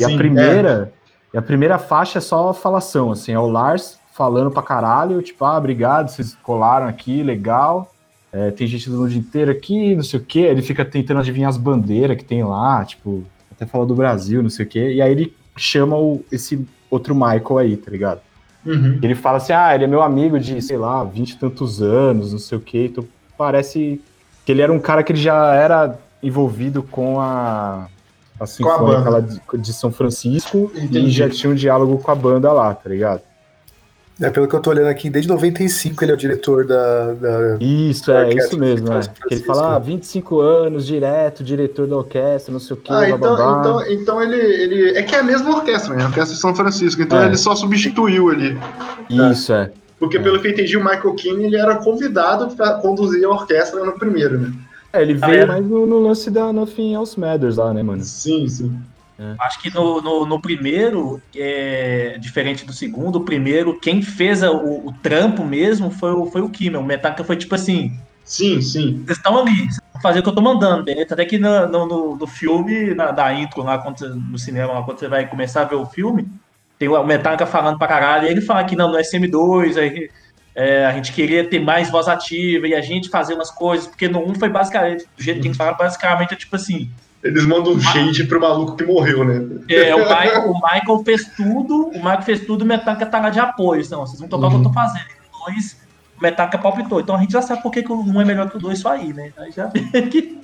E 0.00 0.04
a 0.04 0.08
Sim, 0.08 0.16
primeira. 0.16 0.92
E 1.34 1.36
a 1.36 1.42
primeira 1.42 1.78
faixa 1.78 2.18
é 2.18 2.22
só 2.22 2.54
falação, 2.54 3.12
assim, 3.12 3.32
é 3.32 3.38
o 3.38 3.48
Lars 3.48 3.98
falando 4.16 4.50
pra 4.50 4.62
caralho, 4.62 5.20
tipo, 5.20 5.44
ah, 5.44 5.58
obrigado, 5.58 6.08
vocês 6.08 6.34
colaram 6.42 6.86
aqui, 6.86 7.22
legal. 7.22 7.92
É, 8.32 8.50
tem 8.50 8.66
gente 8.66 8.88
do 8.88 8.98
mundo 8.98 9.12
inteiro 9.12 9.50
aqui, 9.50 9.94
não 9.94 10.02
sei 10.02 10.18
o 10.18 10.22
quê. 10.22 10.40
Ele 10.40 10.62
fica 10.62 10.84
tentando 10.84 11.20
adivinhar 11.20 11.50
as 11.50 11.58
bandeiras 11.58 12.16
que 12.16 12.24
tem 12.24 12.42
lá, 12.42 12.84
tipo, 12.84 13.24
até 13.52 13.66
fala 13.66 13.84
do 13.84 13.94
Brasil, 13.94 14.42
não 14.42 14.50
sei 14.50 14.64
o 14.64 14.68
quê. 14.68 14.94
E 14.94 15.02
aí 15.02 15.12
ele 15.12 15.36
chama 15.56 15.96
o, 15.96 16.24
esse 16.32 16.66
outro 16.90 17.14
Michael 17.14 17.58
aí, 17.58 17.76
tá 17.76 17.90
ligado? 17.90 18.20
Uhum. 18.64 18.98
Ele 19.02 19.14
fala 19.14 19.36
assim, 19.36 19.52
ah, 19.52 19.74
ele 19.74 19.84
é 19.84 19.86
meu 19.86 20.02
amigo 20.02 20.40
de, 20.40 20.60
sei 20.62 20.76
lá, 20.78 21.04
vinte 21.04 21.32
e 21.32 21.38
tantos 21.38 21.82
anos, 21.82 22.32
não 22.32 22.38
sei 22.38 22.56
o 22.58 22.60
quê. 22.60 22.86
Então 22.90 23.04
parece 23.36 24.00
que 24.44 24.52
ele 24.52 24.62
era 24.62 24.72
um 24.72 24.80
cara 24.80 25.02
que 25.02 25.12
ele 25.12 25.20
já 25.20 25.54
era 25.54 25.98
envolvido 26.22 26.82
com 26.82 27.20
a, 27.20 27.86
a 28.40 28.46
Sinfônica 28.46 29.02
banda. 29.02 29.10
lá 29.10 29.20
de, 29.20 29.40
de 29.58 29.72
São 29.72 29.92
Francisco 29.92 30.70
Entendi. 30.74 30.98
e 31.00 31.10
já 31.10 31.28
tinha 31.28 31.52
um 31.52 31.54
diálogo 31.54 31.98
com 31.98 32.10
a 32.10 32.14
banda 32.14 32.52
lá, 32.52 32.74
tá 32.74 32.88
ligado? 32.88 33.20
É, 34.18 34.30
pelo 34.30 34.48
que 34.48 34.54
eu 34.56 34.60
tô 34.60 34.70
olhando 34.70 34.86
aqui, 34.88 35.10
desde 35.10 35.28
95 35.28 36.02
ele 36.02 36.10
é 36.12 36.14
o 36.14 36.16
diretor 36.16 36.64
da. 36.66 37.12
da- 37.12 37.58
Isso, 37.60 38.10
é, 38.10 38.20
Orquestra 38.24 38.46
isso 38.46 38.58
mesmo, 38.58 38.90
é. 38.92 39.00
Ele 39.30 39.42
fala, 39.42 39.76
ah, 39.76 39.78
25 39.78 40.40
anos, 40.40 40.86
direto, 40.86 41.44
diretor 41.44 41.86
da 41.86 41.96
orquestra, 41.98 42.50
não 42.50 42.58
sei 42.58 42.76
o 42.76 42.80
quê, 42.80 42.90
Ah, 42.92 43.04
blá, 43.06 43.06
blá, 43.06 43.14
então, 43.16 43.36
blá. 43.36 43.60
então, 43.60 43.92
então 43.92 44.22
ele, 44.22 44.36
ele. 44.36 44.96
É 44.96 45.02
que 45.02 45.14
é 45.14 45.18
a 45.18 45.22
mesma 45.22 45.50
orquestra, 45.56 45.94
né? 45.94 46.02
A 46.04 46.06
orquestra 46.06 46.34
de 46.34 46.40
São 46.40 46.54
Francisco. 46.54 47.02
Então 47.02 47.20
É. 47.20 47.26
ele 47.26 47.36
só 47.36 47.54
substituiu 47.54 48.30
ali. 48.30 48.56
Isso, 49.10 49.52
é. 49.52 49.70
Porque, 49.98 50.16
É. 50.16 50.20
pelo 50.22 50.40
que 50.40 50.48
eu 50.48 50.52
entendi, 50.52 50.76
o 50.78 50.80
Michael 50.84 51.14
Keane 51.14 51.44
ele 51.44 51.56
era 51.56 51.76
convidado 51.76 52.48
para 52.56 52.72
conduzir 52.74 53.22
a 53.24 53.28
orquestra 53.28 53.84
no 53.84 53.92
primeiro, 53.98 54.38
né? 54.38 54.52
É, 54.94 55.02
ele 55.02 55.18
Ah, 55.20 55.26
veio 55.26 55.42
é? 55.42 55.46
mais 55.46 55.66
no, 55.66 55.86
no 55.86 55.98
lance 55.98 56.30
da 56.30 56.50
Nothing 56.54 56.94
Else 56.94 57.20
Matters 57.20 57.56
lá, 57.56 57.74
né, 57.74 57.82
mano? 57.82 58.02
Sim, 58.02 58.48
sim. 58.48 58.72
Acho 59.40 59.60
que 59.62 59.72
no, 59.72 60.00
no, 60.02 60.26
no 60.26 60.40
primeiro, 60.40 61.20
é, 61.34 62.16
diferente 62.20 62.64
do 62.66 62.72
segundo, 62.72 63.16
o 63.16 63.24
primeiro, 63.24 63.78
quem 63.80 64.02
fez 64.02 64.42
a- 64.42 64.50
o, 64.52 64.88
o 64.88 64.92
trampo 64.92 65.44
mesmo 65.44 65.90
foi 65.90 66.12
o, 66.12 66.26
foi 66.26 66.40
o 66.42 66.48
Kimmel. 66.50 66.80
O 66.80 66.84
Metallica 66.84 67.24
foi 67.24 67.36
tipo 67.36 67.54
assim: 67.54 67.98
Sim, 68.24 68.60
sim. 68.60 69.02
vocês 69.04 69.16
estão 69.18 69.38
ali, 69.38 69.54
vocês 69.56 69.80
vão 69.92 70.02
fazer 70.02 70.18
o 70.20 70.22
que 70.22 70.28
eu 70.28 70.34
tô 70.34 70.42
mandando, 70.42 70.84
beleza? 70.84 71.14
Até 71.14 71.24
que 71.24 71.38
no, 71.38 71.66
no, 71.68 71.86
no- 71.86 72.16
no 72.16 72.26
filme, 72.26 72.94
na, 72.94 73.10
da 73.10 73.32
intro 73.32 73.62
lá, 73.62 73.78
quando 73.78 73.98
você- 73.98 74.08
no 74.08 74.38
cinema, 74.38 74.72
lá, 74.74 74.82
quando 74.82 74.98
você 74.98 75.08
vai 75.08 75.26
começar 75.26 75.62
a 75.62 75.64
ver 75.64 75.76
o 75.76 75.86
filme, 75.86 76.28
tem 76.78 76.88
o 76.88 77.04
Metallica 77.04 77.46
falando 77.46 77.78
pra 77.78 77.88
caralho, 77.88 78.26
e 78.26 78.30
ele 78.30 78.40
fala 78.42 78.64
que 78.64 78.76
não, 78.76 78.90
no 78.92 78.98
SM2, 78.98 79.78
aí, 79.78 80.10
é, 80.54 80.84
a 80.86 80.92
gente 80.92 81.12
queria 81.12 81.48
ter 81.48 81.58
mais 81.60 81.90
voz 81.90 82.06
ativa 82.08 82.66
e 82.68 82.74
a 82.74 82.80
gente 82.82 83.08
fazer 83.08 83.34
umas 83.34 83.50
coisas, 83.50 83.86
porque 83.86 84.08
no 84.08 84.20
1 84.28 84.34
foi 84.34 84.48
basicamente, 84.50 85.06
do 85.16 85.22
jeito 85.22 85.40
que 85.40 85.48
eles 85.48 85.56
falaram, 85.56 85.78
basicamente 85.78 86.34
é 86.34 86.36
tipo 86.36 86.54
assim. 86.56 86.90
Eles 87.22 87.44
mandam 87.46 87.72
um 87.72 87.80
shade 87.80 88.24
pro 88.24 88.40
maluco 88.40 88.76
que 88.76 88.84
morreu, 88.84 89.24
né? 89.24 89.36
É, 89.68 89.94
o 89.94 89.98
Michael, 90.00 90.50
o 90.50 90.54
Michael 90.54 91.02
fez 91.04 91.24
tudo, 91.36 91.88
o 91.88 91.94
Michael 91.96 92.22
fez 92.22 92.40
tudo, 92.46 92.62
o 92.62 92.64
Metallica 92.66 93.06
tá 93.06 93.18
lá 93.20 93.30
de 93.30 93.40
apoio. 93.40 93.82
Não, 93.90 94.06
vocês 94.06 94.20
vão 94.20 94.28
tocar 94.28 94.46
o 94.46 94.50
que 94.50 94.56
eu 94.56 94.62
tô 94.62 94.72
fazendo. 94.72 95.00
E 95.02 95.26
o 95.36 95.44
dois, 95.52 95.76
o 96.18 96.22
Metallica 96.22 96.58
palpitou. 96.58 97.00
Então 97.00 97.16
a 97.16 97.18
gente 97.20 97.32
já 97.32 97.42
sabe 97.42 97.62
por 97.62 97.72
que, 97.72 97.82
que 97.82 97.90
o 97.90 98.00
um 98.00 98.20
é 98.20 98.24
melhor 98.24 98.48
que 98.48 98.56
o 98.56 98.60
dois 98.60 98.78
só 98.78 98.90
aí, 98.90 99.12
né? 99.12 99.32
Aí 99.38 99.50
já 99.50 99.66
vê 99.66 99.80
que. 100.08 100.38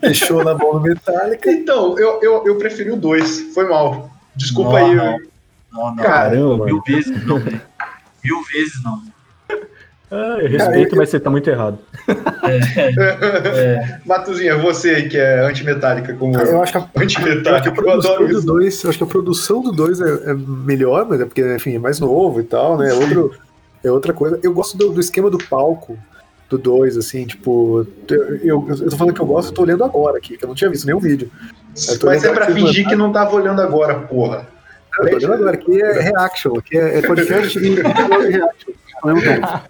Deixou 0.00 0.42
na 0.42 0.54
mão 0.54 0.72
do 0.72 0.80
Metallica. 0.80 1.50
Então, 1.50 1.98
eu, 1.98 2.20
eu, 2.22 2.46
eu 2.46 2.56
preferi 2.56 2.90
o 2.90 2.96
2. 2.96 3.52
Foi 3.52 3.68
mal. 3.68 4.10
Desculpa 4.34 4.70
Não, 4.80 4.86
aí. 4.86 4.94
não. 4.94 5.04
eu- 5.12 5.30
Não, 5.72 5.86
não. 5.94 5.96
Caramba, 5.96 6.64
Mil 6.64 6.76
mano. 6.76 6.82
vezes 6.86 7.26
não, 7.26 7.38
velho. 7.38 7.60
Mil 8.24 8.42
vezes 8.44 8.82
não. 8.82 9.02
Ah, 10.10 10.38
eu 10.40 10.48
respeito, 10.48 10.96
mas 10.96 11.08
você 11.08 11.20
tá 11.20 11.30
muito 11.30 11.48
errado. 11.48 11.78
Matuzinha, 14.04 14.56
você 14.56 15.02
que 15.02 15.16
é 15.16 15.40
antimetálica 15.40 16.12
como 16.14 16.34
Eu 16.34 16.60
acho 16.60 16.72
que 16.72 16.78
a, 16.78 16.80
eu 16.80 16.82
acho 16.82 16.90
que 16.92 16.98
a 16.98 17.02
antimetálica, 17.02 17.80
eu 17.80 17.90
adoro 17.90 18.26
do 18.26 18.38
isso. 18.38 18.46
2, 18.46 18.84
acho 18.86 18.98
que 18.98 19.04
a 19.04 19.06
produção 19.06 19.62
do 19.62 19.70
2 19.70 20.00
é, 20.00 20.30
é 20.30 20.34
melhor, 20.34 21.06
mas 21.08 21.20
é 21.20 21.24
porque, 21.24 21.54
enfim, 21.54 21.76
é 21.76 21.78
mais 21.78 22.00
novo 22.00 22.40
e 22.40 22.42
tal, 22.42 22.76
né? 22.76 22.90
É, 22.90 22.94
outro, 22.94 23.34
é 23.84 23.90
outra 23.90 24.12
coisa. 24.12 24.40
Eu 24.42 24.52
gosto 24.52 24.76
do, 24.76 24.90
do 24.90 25.00
esquema 25.00 25.30
do 25.30 25.38
palco 25.38 25.96
do 26.48 26.58
2, 26.58 26.96
assim, 26.96 27.24
tipo, 27.24 27.86
eu, 28.08 28.36
eu, 28.38 28.66
eu 28.68 28.90
tô 28.90 28.96
falando 28.96 29.14
que 29.14 29.20
eu 29.20 29.26
gosto, 29.26 29.50
eu 29.50 29.54
tô 29.54 29.62
olhando 29.62 29.84
agora 29.84 30.18
aqui, 30.18 30.36
que 30.36 30.44
eu 30.44 30.48
não 30.48 30.56
tinha 30.56 30.68
visto 30.68 30.86
nenhum 30.86 30.98
vídeo. 30.98 31.30
Eu 31.88 31.98
Mas 32.02 32.24
é 32.24 32.32
pra 32.32 32.46
fingir 32.46 32.88
que 32.88 32.96
não 32.96 33.12
tava 33.12 33.36
olhando 33.36 33.62
agora, 33.62 33.94
porra. 33.94 34.48
Eu 34.98 35.08
tô 35.08 35.16
olhando 35.16 35.34
agora, 35.34 35.52
aqui 35.52 35.80
é 35.80 36.02
reaction, 36.02 36.58
aqui 36.58 36.76
é, 36.76 36.98
é 36.98 37.02
podcast 37.02 37.56
e 37.56 37.74
reaction 37.78 38.72
ao 39.02 39.14
mesmo 39.14 39.22
tempo. 39.22 39.62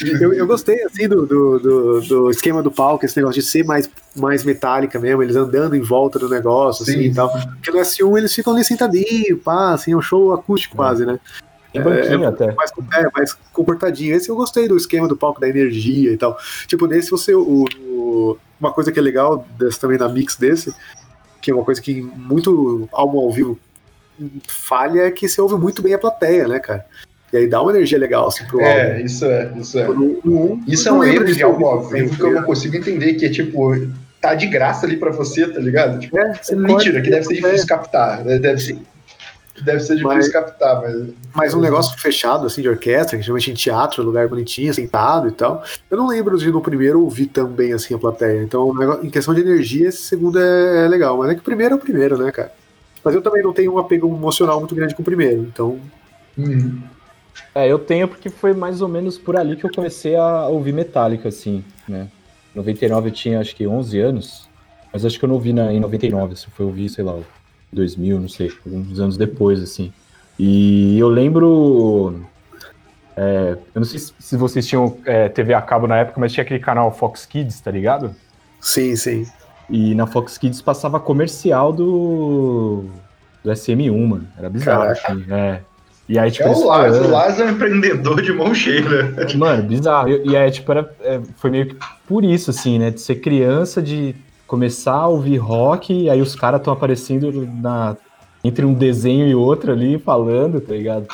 Eu, 0.20 0.32
eu 0.32 0.46
gostei, 0.46 0.82
assim, 0.84 1.08
do, 1.08 1.26
do, 1.26 1.58
do, 1.58 2.00
do 2.00 2.30
esquema 2.30 2.62
do 2.62 2.70
palco, 2.70 3.04
esse 3.04 3.16
negócio 3.16 3.40
de 3.40 3.46
ser 3.46 3.64
mais, 3.64 3.90
mais 4.16 4.44
metálica 4.44 4.98
mesmo, 4.98 5.22
eles 5.22 5.36
andando 5.36 5.74
em 5.74 5.80
volta 5.80 6.18
do 6.18 6.28
negócio, 6.28 6.82
assim, 6.82 6.92
Sim. 6.92 7.00
e 7.00 7.14
tal. 7.14 7.30
Porque 7.30 7.70
no 7.70 7.78
S1 7.78 8.18
eles 8.18 8.34
ficam 8.34 8.52
ali 8.54 8.64
sentadinho, 8.64 9.38
pá, 9.38 9.72
assim, 9.72 9.92
é 9.92 9.96
um 9.96 10.00
show 10.02 10.32
acústico 10.32 10.76
quase, 10.76 11.04
né? 11.04 11.18
Tem 11.72 11.82
banquinho 11.82 12.26
até. 12.28 12.52
mais, 12.54 12.70
é, 12.94 13.10
mais 13.14 13.34
comportadinho. 13.52 14.14
Esse 14.14 14.28
eu 14.30 14.36
gostei 14.36 14.66
do 14.66 14.76
esquema 14.76 15.06
do 15.06 15.16
palco, 15.16 15.40
da 15.40 15.48
energia 15.48 16.12
e 16.12 16.16
tal. 16.16 16.36
Tipo, 16.66 16.86
nesse 16.86 17.10
você. 17.10 17.34
O, 17.34 17.64
o- 17.88 18.38
uma 18.58 18.72
coisa 18.72 18.90
que 18.90 18.98
é 18.98 19.02
legal 19.02 19.46
desse, 19.58 19.78
também 19.78 19.98
na 19.98 20.08
mix 20.08 20.34
desse, 20.36 20.74
que 21.40 21.50
é 21.50 21.54
uma 21.54 21.64
coisa 21.64 21.80
que 21.80 22.00
muito 22.00 22.88
álbum 22.92 23.18
ao 23.18 23.30
vivo 23.30 23.58
falha, 24.48 25.02
é 25.02 25.10
que 25.10 25.28
você 25.28 25.40
ouve 25.40 25.54
muito 25.56 25.80
bem 25.82 25.94
a 25.94 25.98
plateia, 25.98 26.48
né, 26.48 26.58
cara? 26.58 26.84
E 27.32 27.36
aí 27.36 27.46
dá 27.46 27.60
uma 27.60 27.70
energia 27.72 27.98
legal, 27.98 28.28
assim, 28.28 28.44
pro 28.46 28.60
É, 28.60 28.92
álbum. 28.92 29.04
isso 29.04 29.24
é, 29.26 29.52
isso 29.58 29.78
é. 29.78 29.86
No 29.88 30.18
um, 30.24 30.62
Isso 30.66 30.88
é 30.88 30.92
um 30.92 31.04
erro 31.04 31.24
de 31.26 31.42
álbum 31.42 31.66
ao 31.66 31.82
vivo 31.88 32.16
que 32.16 32.22
eu 32.22 32.32
não 32.32 32.42
consigo 32.42 32.76
entender, 32.76 33.14
que 33.14 33.26
é 33.26 33.28
tipo, 33.30 33.74
tá 34.20 34.34
de 34.34 34.46
graça 34.46 34.86
ali 34.86 34.96
pra 34.96 35.10
você, 35.10 35.46
tá 35.46 35.60
ligado? 35.60 35.98
Tipo, 36.00 36.18
É, 36.18 36.32
você 36.34 36.56
mentira, 36.56 37.00
que 37.02 37.10
deve 37.10 37.24
ser 37.26 37.34
é, 37.34 37.36
difícil 37.36 37.66
captar. 37.66 38.24
né? 38.24 38.38
Deve 38.38 38.58
ser, 38.60 38.78
deve 39.62 39.80
ser 39.80 39.96
difícil 39.96 40.08
Mas- 40.16 40.28
captar, 40.30 40.80
mas. 40.80 41.08
Mas 41.34 41.54
um 41.54 41.60
negócio 41.60 41.98
fechado, 41.98 42.46
assim, 42.46 42.62
de 42.62 42.68
orquestra, 42.70 43.16
que 43.18 43.22
geralmente 43.22 43.50
em 43.50 43.54
teatro, 43.54 44.02
lugar 44.02 44.26
bonitinho, 44.26 44.72
sentado 44.72 45.28
e 45.28 45.32
tal. 45.32 45.62
Eu 45.90 45.98
não 45.98 46.06
lembro 46.08 46.38
de 46.38 46.50
no 46.50 46.62
primeiro 46.62 47.02
ouvir 47.02 47.26
tão 47.26 47.46
bem 47.46 47.74
assim 47.74 47.94
a 47.94 47.98
plateia. 47.98 48.42
Então, 48.42 48.74
negócio- 48.74 49.04
em 49.04 49.10
questão 49.10 49.34
de 49.34 49.42
energia, 49.42 49.88
esse 49.88 50.00
segundo 50.02 50.38
é, 50.40 50.86
é 50.86 50.88
legal. 50.88 51.18
Mas 51.18 51.30
é 51.30 51.34
que 51.34 51.40
o 51.40 51.44
primeiro 51.44 51.74
é 51.74 51.76
o 51.76 51.80
primeiro, 51.80 52.16
né, 52.16 52.32
cara? 52.32 52.52
Mas 53.04 53.14
eu 53.14 53.20
também 53.22 53.42
não 53.42 53.52
tenho 53.52 53.74
um 53.74 53.78
apego 53.78 54.08
emocional 54.08 54.58
muito 54.58 54.74
grande 54.74 54.94
com 54.94 55.02
o 55.02 55.04
primeiro. 55.04 55.42
Então, 55.52 55.78
Hum. 56.38 56.78
É, 57.54 57.66
eu 57.66 57.78
tenho 57.78 58.06
porque 58.08 58.28
foi 58.30 58.52
mais 58.54 58.80
ou 58.80 58.88
menos 58.88 59.18
por 59.18 59.36
ali 59.36 59.56
que 59.56 59.64
eu 59.64 59.70
comecei 59.72 60.14
a 60.16 60.46
ouvir 60.48 60.72
Metallica, 60.72 61.28
assim, 61.28 61.64
né? 61.88 62.08
Em 62.54 62.58
99 62.58 63.08
eu 63.08 63.12
tinha 63.12 63.40
acho 63.40 63.54
que 63.54 63.66
11 63.66 63.98
anos, 64.00 64.48
mas 64.92 65.04
acho 65.04 65.18
que 65.18 65.24
eu 65.24 65.28
não 65.28 65.34
ouvi 65.36 65.52
na, 65.52 65.72
em 65.72 65.80
99, 65.80 66.36
se 66.36 66.46
foi 66.50 66.66
ouvir, 66.66 66.88
sei 66.88 67.04
lá, 67.04 67.18
2000, 67.72 68.18
não 68.20 68.28
sei, 68.28 68.50
alguns 68.64 68.98
anos 69.00 69.16
depois, 69.16 69.62
assim. 69.62 69.92
E 70.38 70.98
eu 70.98 71.08
lembro. 71.08 72.22
é, 73.16 73.52
eu 73.74 73.80
não 73.80 73.84
sei 73.84 73.98
se- 73.98 74.14
se 74.18 74.36
vocês 74.36 74.66
tinham 74.66 74.96
é, 75.04 75.28
TV 75.28 75.52
a 75.54 75.60
cabo 75.62 75.86
na 75.86 75.96
época, 75.98 76.20
mas 76.20 76.32
tinha 76.32 76.42
aquele 76.44 76.60
canal 76.60 76.92
Fox 76.92 77.26
Kids, 77.26 77.60
tá 77.60 77.70
ligado? 77.70 78.14
sim, 78.60 78.94
sim. 78.96 79.26
E 79.70 79.94
na 79.94 80.06
Fox 80.06 80.38
Kids 80.38 80.62
passava 80.62 80.98
comercial 80.98 81.72
do. 81.72 82.84
do 83.44 83.50
SM1, 83.50 84.06
mano. 84.06 84.26
Era 84.38 84.48
bizarro, 84.48 84.80
Caraca. 84.94 85.12
assim. 85.12 85.24
É. 85.30 85.60
E 86.08 86.18
aí, 86.18 86.30
tipo, 86.30 86.48
É 86.48 86.52
o 86.52 86.64
Lars, 86.64 86.96
falando- 86.96 87.38
o 87.38 87.42
é 87.42 87.44
um 87.44 87.50
empreendedor 87.50 88.22
de 88.22 88.32
mão 88.32 88.54
cheia, 88.54 88.80
né? 89.12 89.26
Mano, 89.36 89.62
bizarro. 89.64 90.08
E, 90.08 90.28
e 90.30 90.36
é, 90.36 90.50
tipo, 90.50 90.70
era, 90.72 90.90
é, 91.00 91.20
foi 91.36 91.50
meio 91.50 91.66
que 91.66 91.76
por 92.06 92.24
isso, 92.24 92.50
assim, 92.50 92.78
né? 92.78 92.90
De 92.90 93.00
ser 93.00 93.16
criança, 93.16 93.82
de 93.82 94.14
começar 94.46 94.94
a 94.94 95.06
ouvir 95.06 95.36
rock, 95.36 95.92
e 95.92 96.08
aí 96.08 96.22
os 96.22 96.34
caras 96.34 96.60
estão 96.60 96.72
aparecendo 96.72 97.30
na, 97.60 97.94
entre 98.42 98.64
um 98.64 98.72
desenho 98.72 99.28
e 99.28 99.34
outro 99.34 99.70
ali, 99.70 99.98
falando, 99.98 100.60
tá 100.60 100.72
ligado? 100.72 101.06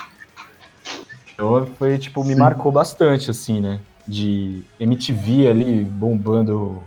Então 1.35 1.67
foi, 1.77 1.99
tipo, 1.99 2.23
me 2.23 2.35
Sim. 2.35 2.39
marcou 2.41 2.71
bastante, 2.71 3.31
assim, 3.31 3.61
né? 3.61 3.81
De 4.07 4.63
MTV 4.79 5.49
ali 5.49 5.85
bombando 5.85 6.81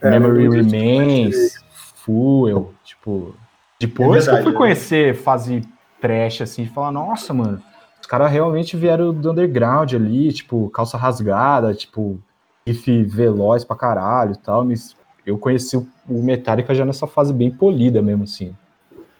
É, 0.00 0.10
Memory 0.10 0.48
Remains, 0.48 1.54
Fuel, 1.96 2.72
tipo. 2.84 3.34
Depois 3.78 4.08
É 4.08 4.30
verdade, 4.30 4.30
que 4.30 4.40
eu 4.40 4.42
fui 4.44 4.52
né? 4.52 4.58
conhecer 4.58 5.14
fase 5.16 5.62
trash, 6.04 6.42
assim, 6.42 6.64
e 6.64 6.66
falar, 6.66 6.92
nossa, 6.92 7.32
mano, 7.32 7.62
os 7.98 8.06
caras 8.06 8.30
realmente 8.30 8.76
vieram 8.76 9.14
do 9.14 9.30
underground 9.30 9.94
ali, 9.94 10.30
tipo, 10.30 10.68
calça 10.68 10.98
rasgada, 10.98 11.72
tipo, 11.72 12.20
riff 12.66 13.04
veloz 13.04 13.64
pra 13.64 13.74
caralho 13.74 14.32
e 14.32 14.38
tal, 14.38 14.66
mas 14.66 14.94
eu 15.24 15.38
conheci 15.38 15.78
o 15.78 16.22
Metallica 16.22 16.74
já 16.74 16.84
nessa 16.84 17.06
fase 17.06 17.32
bem 17.32 17.50
polida 17.50 18.02
mesmo, 18.02 18.24
assim. 18.24 18.54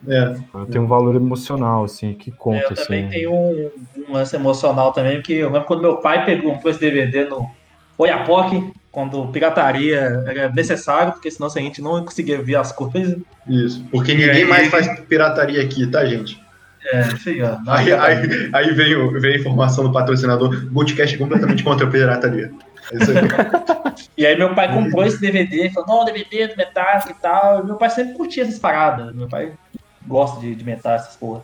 É. 0.07 0.35
Tem 0.71 0.79
um 0.79 0.87
valor 0.87 1.17
emocional, 1.17 1.85
assim, 1.85 2.13
que 2.13 2.31
conta, 2.31 2.59
É, 2.59 2.65
eu 2.65 2.73
assim. 2.73 2.85
também 2.85 3.09
tenho 3.09 3.33
um, 3.33 3.71
um 4.07 4.13
lance 4.13 4.37
emocional 4.37 4.93
também, 4.93 5.17
porque 5.17 5.33
eu 5.33 5.49
lembro 5.49 5.67
quando 5.67 5.81
meu 5.81 5.97
pai 5.97 6.27
pegou 6.27 6.53
um 6.53 6.69
esse 6.69 6.79
DVD 6.79 7.25
no 7.25 7.49
Oiapoque, 7.97 8.71
quando 8.93 9.27
pirataria 9.29 10.23
era 10.27 10.51
necessário, 10.51 11.15
porque 11.15 11.31
senão 11.31 11.49
a 11.49 11.59
gente 11.59 11.81
não 11.81 12.05
conseguia 12.05 12.43
ver 12.43 12.57
as 12.57 12.71
coisas. 12.71 13.17
Isso, 13.49 13.83
porque 13.91 14.13
ninguém 14.13 14.45
mais 14.45 14.69
faz 14.69 15.01
pirataria 15.09 15.63
aqui, 15.63 15.87
tá, 15.87 16.05
gente? 16.05 16.44
É, 16.93 17.03
sei 17.17 17.41
lá. 17.41 17.61
Aí, 17.67 17.93
aí, 17.93 18.51
aí 18.53 18.71
vem, 18.73 18.95
o- 18.97 19.19
vem 19.21 19.35
a 19.35 19.39
informação 19.39 19.85
do 19.85 19.93
patrocinador, 19.93 20.67
Bootcast 20.67 21.17
completamente 21.17 21.63
contra 21.65 21.87
a 21.87 21.91
pirataria. 21.91 22.53
É 22.93 22.97
isso 22.97 23.11
aí. 23.11 23.17
E 24.17 24.25
aí 24.27 24.37
meu 24.37 24.55
pai 24.55 24.73
comprou 24.73 25.05
esse 25.05 25.21
DVD, 25.21 25.71
falou, 25.71 25.99
não, 26.01 26.05
DVD 26.05 26.49
do 26.49 26.57
Metallica 26.57 27.11
e 27.11 27.15
tal. 27.15 27.61
E 27.61 27.65
meu 27.65 27.77
pai 27.77 27.91
sempre 27.91 28.15
curtia 28.15 28.43
essas 28.45 28.59
paradas. 28.59 29.13
Meu 29.15 29.29
pai 29.29 29.53
gosta 30.07 30.41
de, 30.41 30.55
de 30.55 30.65
metal, 30.65 30.93
essas 30.93 31.17
porra. 31.17 31.43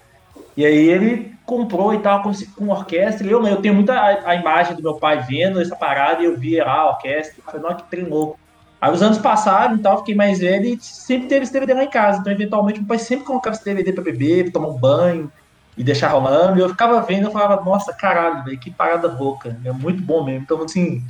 E 0.56 0.64
aí 0.64 0.88
ele 0.88 1.32
comprou 1.44 1.92
e 1.94 1.98
tal, 1.98 2.22
com, 2.22 2.32
com 2.56 2.68
orquestra. 2.68 3.26
Eu, 3.26 3.44
eu 3.46 3.56
tenho 3.56 3.74
muita 3.74 3.94
a, 3.94 4.30
a 4.30 4.34
imagem 4.36 4.76
do 4.76 4.82
meu 4.82 4.94
pai 4.94 5.24
vendo 5.28 5.60
essa 5.60 5.74
parada 5.74 6.22
e 6.22 6.26
eu 6.26 6.36
via 6.36 6.64
lá 6.64 6.74
a 6.74 6.90
orquestra. 6.90 7.34
Eu 7.38 7.44
falei, 7.44 7.60
nossa, 7.62 7.76
que 7.76 7.90
trem 7.90 8.04
louco. 8.04 8.38
Aí 8.80 8.90
os 8.90 9.02
anos 9.02 9.18
passaram 9.18 9.76
e 9.76 9.78
tal, 9.78 9.98
fiquei 9.98 10.14
mais 10.14 10.38
velho 10.38 10.64
e 10.64 10.78
sempre 10.80 11.28
teve 11.28 11.42
esse 11.42 11.52
DVD 11.52 11.74
lá 11.74 11.84
em 11.84 11.90
casa. 11.90 12.20
Então, 12.20 12.32
eventualmente, 12.32 12.78
meu 12.78 12.88
pai 12.88 12.98
sempre 12.98 13.26
colocava 13.26 13.54
esse 13.54 13.64
DVD 13.64 13.92
pra 13.92 14.02
beber, 14.02 14.44
pra 14.44 14.52
tomar 14.54 14.68
um 14.68 14.78
banho 14.78 15.30
e 15.76 15.84
deixar 15.84 16.08
rolando. 16.08 16.58
E 16.58 16.62
eu 16.62 16.68
ficava 16.70 17.00
vendo 17.02 17.28
e 17.28 17.32
falava, 17.32 17.62
nossa, 17.62 17.92
caralho, 17.92 18.42
velho, 18.44 18.58
que 18.58 18.70
parada 18.70 19.06
boca. 19.08 19.58
É 19.64 19.72
muito 19.72 20.00
bom 20.00 20.24
mesmo. 20.24 20.42
Então, 20.42 20.62
assim, 20.62 21.04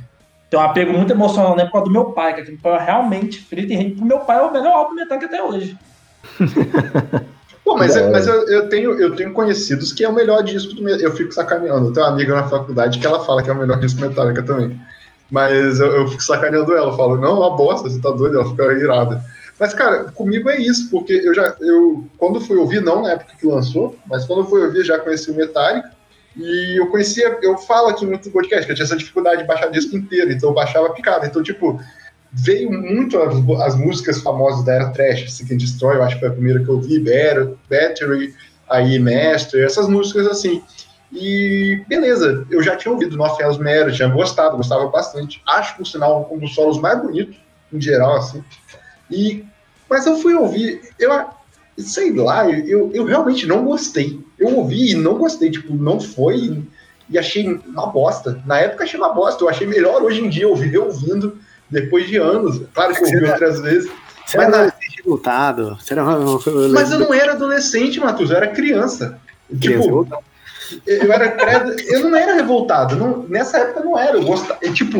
tem 0.49 0.59
um 0.59 0.63
apego 0.63 0.91
muito 0.91 1.13
emocional 1.13 1.55
né, 1.55 1.63
por 1.63 1.71
causa 1.71 1.85
do 1.85 1.93
meu 1.93 2.05
pai, 2.11 2.33
que 2.33 2.57
foi 2.57 2.77
realmente 2.77 3.39
frito 3.39 3.71
e 3.71 3.75
rende. 3.75 3.95
Pro 3.95 4.05
meu 4.05 4.19
pai 4.19 4.37
é 4.37 4.41
o 4.41 4.51
melhor 4.51 4.73
álbum 4.73 4.95
Metallica 4.95 5.27
até 5.27 5.41
hoje. 5.41 5.77
Pô, 7.63 7.77
mas, 7.77 7.95
hora. 7.95 8.11
mas 8.11 8.27
eu, 8.27 8.47
eu 8.49 8.67
tenho, 8.67 8.99
eu 8.99 9.15
tenho 9.15 9.31
conhecidos 9.31 9.93
que 9.93 10.03
é 10.03 10.09
o 10.09 10.13
melhor 10.13 10.43
disco 10.43 10.73
do 10.73 10.83
Metallica. 10.83 11.07
Eu 11.07 11.15
fico 11.15 11.31
sacaneando. 11.31 11.87
Eu 11.87 11.93
tenho 11.93 12.05
uma 12.05 12.11
amiga 12.11 12.35
na 12.35 12.49
faculdade 12.49 12.99
que 12.99 13.07
ela 13.07 13.23
fala 13.23 13.41
que 13.41 13.49
é 13.49 13.53
o 13.53 13.55
melhor 13.55 13.79
disco 13.79 14.01
Metallica 14.01 14.43
também. 14.43 14.77
Mas 15.31 15.79
eu, 15.79 15.87
eu 15.87 16.07
fico 16.09 16.21
sacaneando 16.21 16.75
ela. 16.75 16.91
Eu 16.91 16.97
falo, 16.97 17.17
não, 17.17 17.39
uma 17.39 17.55
bosta, 17.55 17.89
você 17.89 17.99
tá 18.01 18.11
doido? 18.11 18.35
Ela 18.35 18.49
fica 18.49 18.73
irada. 18.73 19.23
Mas, 19.57 19.73
cara, 19.73 20.05
comigo 20.11 20.49
é 20.49 20.59
isso, 20.59 20.89
porque 20.89 21.13
eu 21.13 21.33
já, 21.33 21.55
eu, 21.61 22.03
quando 22.17 22.41
fui 22.41 22.57
ouvir, 22.57 22.81
não 22.81 23.03
na 23.03 23.11
época 23.11 23.35
que 23.39 23.45
lançou, 23.45 23.95
mas 24.07 24.25
quando 24.25 24.45
fui 24.45 24.61
ouvir, 24.61 24.83
já 24.83 24.99
conheci 24.99 25.31
o 25.31 25.35
Metallica. 25.35 25.91
E 26.35 26.79
eu 26.79 26.87
conhecia, 26.87 27.37
eu 27.41 27.57
falo 27.57 27.89
aqui 27.89 28.05
no 28.05 28.17
podcast, 28.17 28.65
que 28.65 28.71
eu 28.71 28.75
tinha 28.75 28.85
essa 28.85 28.97
dificuldade 28.97 29.41
de 29.41 29.47
baixar 29.47 29.67
disco 29.67 29.95
inteiro, 29.95 30.31
então 30.31 30.49
eu 30.49 30.55
baixava 30.55 30.89
picado. 30.93 31.25
Então, 31.25 31.43
tipo, 31.43 31.79
veio 32.31 32.71
muito 32.71 33.17
as, 33.19 33.35
as 33.61 33.75
músicas 33.75 34.21
famosas 34.21 34.63
da 34.65 34.73
era 34.73 34.89
trash, 34.89 35.31
Seek 35.31 35.53
and 35.53 35.57
Destroy, 35.57 35.95
eu 35.95 36.03
acho 36.03 36.15
que 36.15 36.21
foi 36.21 36.29
a 36.29 36.33
primeira 36.33 36.63
que 36.63 36.69
eu 36.69 36.79
vi, 36.79 36.99
Battery 37.69 38.33
aí 38.69 38.97
Master, 38.97 39.63
essas 39.63 39.87
músicas 39.87 40.25
assim. 40.27 40.63
E 41.11 41.83
beleza, 41.87 42.45
eu 42.49 42.63
já 42.63 42.75
tinha 42.75 42.91
ouvido 42.91 43.17
Nothing 43.17 43.43
Else 43.43 43.59
Matters, 43.59 43.95
tinha 43.97 44.07
gostado, 44.07 44.57
gostava 44.57 44.87
bastante. 44.87 45.41
Acho, 45.45 45.75
por 45.75 45.85
sinal, 45.85 46.29
um 46.31 46.37
dos 46.37 46.55
solos 46.55 46.79
mais 46.79 47.01
bonitos, 47.01 47.35
em 47.71 47.81
geral, 47.81 48.17
assim. 48.17 48.43
E, 49.09 49.43
mas 49.89 50.05
eu 50.05 50.15
fui 50.17 50.33
ouvir, 50.33 50.81
eu 50.97 51.11
sei 51.77 52.13
lá, 52.13 52.49
eu, 52.49 52.91
eu 52.93 53.05
realmente 53.05 53.45
não 53.45 53.65
gostei. 53.65 54.23
Eu 54.39 54.55
ouvi 54.55 54.91
e 54.91 54.95
não 54.95 55.17
gostei, 55.17 55.51
tipo, 55.51 55.73
não 55.73 55.99
foi 55.99 56.63
e 57.09 57.19
achei 57.19 57.59
uma 57.67 57.87
bosta. 57.87 58.41
Na 58.45 58.59
época 58.59 58.85
achei 58.85 58.97
uma 58.99 59.13
bosta, 59.13 59.43
eu 59.43 59.49
achei 59.49 59.67
melhor 59.67 60.01
hoje 60.01 60.21
em 60.21 60.29
dia 60.29 60.47
ouvir 60.47 60.77
ouvindo 60.77 61.37
depois 61.69 62.07
de 62.07 62.17
anos. 62.17 62.61
Claro 62.73 62.93
que 62.95 63.03
eu 63.03 63.07
ouvi 63.07 63.29
outras 63.29 63.59
vezes. 63.59 63.91
Você 64.25 64.37
Mas 64.37 64.47
era 64.47 64.49
na- 64.49 64.57
adolescente. 64.63 65.03
Você 65.77 65.93
era. 65.93 66.05
Mas 66.69 66.91
eu 66.91 66.99
não 66.99 67.13
era 67.13 67.33
adolescente, 67.33 67.99
Matheus, 67.99 68.29
eu 68.29 68.37
era 68.37 68.47
criança. 68.47 69.19
Tipo, 69.59 70.07
eu 70.85 71.11
era 71.11 71.31
pré- 71.31 71.75
eu 71.87 71.99
não 72.09 72.15
era 72.15 72.33
revoltado. 72.35 72.95
não- 72.95 73.23
nessa 73.27 73.57
época 73.59 73.81
não 73.81 73.97
era. 73.97 74.17
Eu 74.17 74.23
gostava, 74.23 74.59
tipo, 74.73 74.99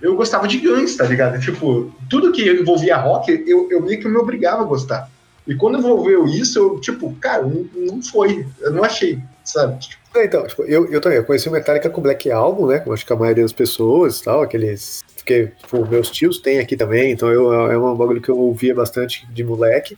eu 0.00 0.16
gostava 0.16 0.48
de 0.48 0.58
Guns, 0.58 0.96
tá 0.96 1.04
ligado? 1.04 1.40
Tipo, 1.40 1.92
tudo 2.10 2.32
que 2.32 2.48
envolvia 2.50 2.96
rock, 2.96 3.44
eu, 3.46 3.68
eu 3.70 3.80
meio 3.80 4.00
que 4.00 4.08
me 4.08 4.16
obrigava 4.16 4.62
a 4.62 4.66
gostar. 4.66 5.08
E 5.46 5.54
quando 5.56 5.78
envolveu 5.78 6.26
isso, 6.26 6.58
eu, 6.58 6.80
tipo, 6.80 7.12
cara, 7.20 7.42
não, 7.42 7.66
não 7.74 8.02
foi. 8.02 8.46
Eu 8.60 8.72
não 8.72 8.84
achei, 8.84 9.18
sabe? 9.44 9.78
Tipo, 9.80 10.00
É, 10.14 10.24
Então, 10.24 10.46
tipo, 10.46 10.62
eu, 10.62 10.86
eu 10.92 11.00
também, 11.00 11.18
eu 11.18 11.24
conheci 11.24 11.48
o 11.48 11.52
Metallica 11.52 11.90
com 11.90 12.00
Black 12.00 12.30
Album, 12.30 12.66
né? 12.68 12.78
Como 12.78 12.92
acho 12.94 13.04
que 13.04 13.12
a 13.12 13.16
maioria 13.16 13.42
das 13.42 13.52
pessoas 13.52 14.20
tal, 14.20 14.42
aqueles. 14.42 15.02
Porque, 15.16 15.52
tipo, 15.62 15.86
meus 15.86 16.10
tios 16.10 16.38
têm 16.38 16.58
aqui 16.58 16.76
também, 16.76 17.12
então 17.12 17.28
eu, 17.28 17.52
é 17.70 17.78
um 17.78 17.94
bagulho 17.96 18.20
que 18.20 18.28
eu 18.28 18.36
ouvia 18.38 18.74
bastante 18.74 19.26
de 19.32 19.42
moleque. 19.44 19.96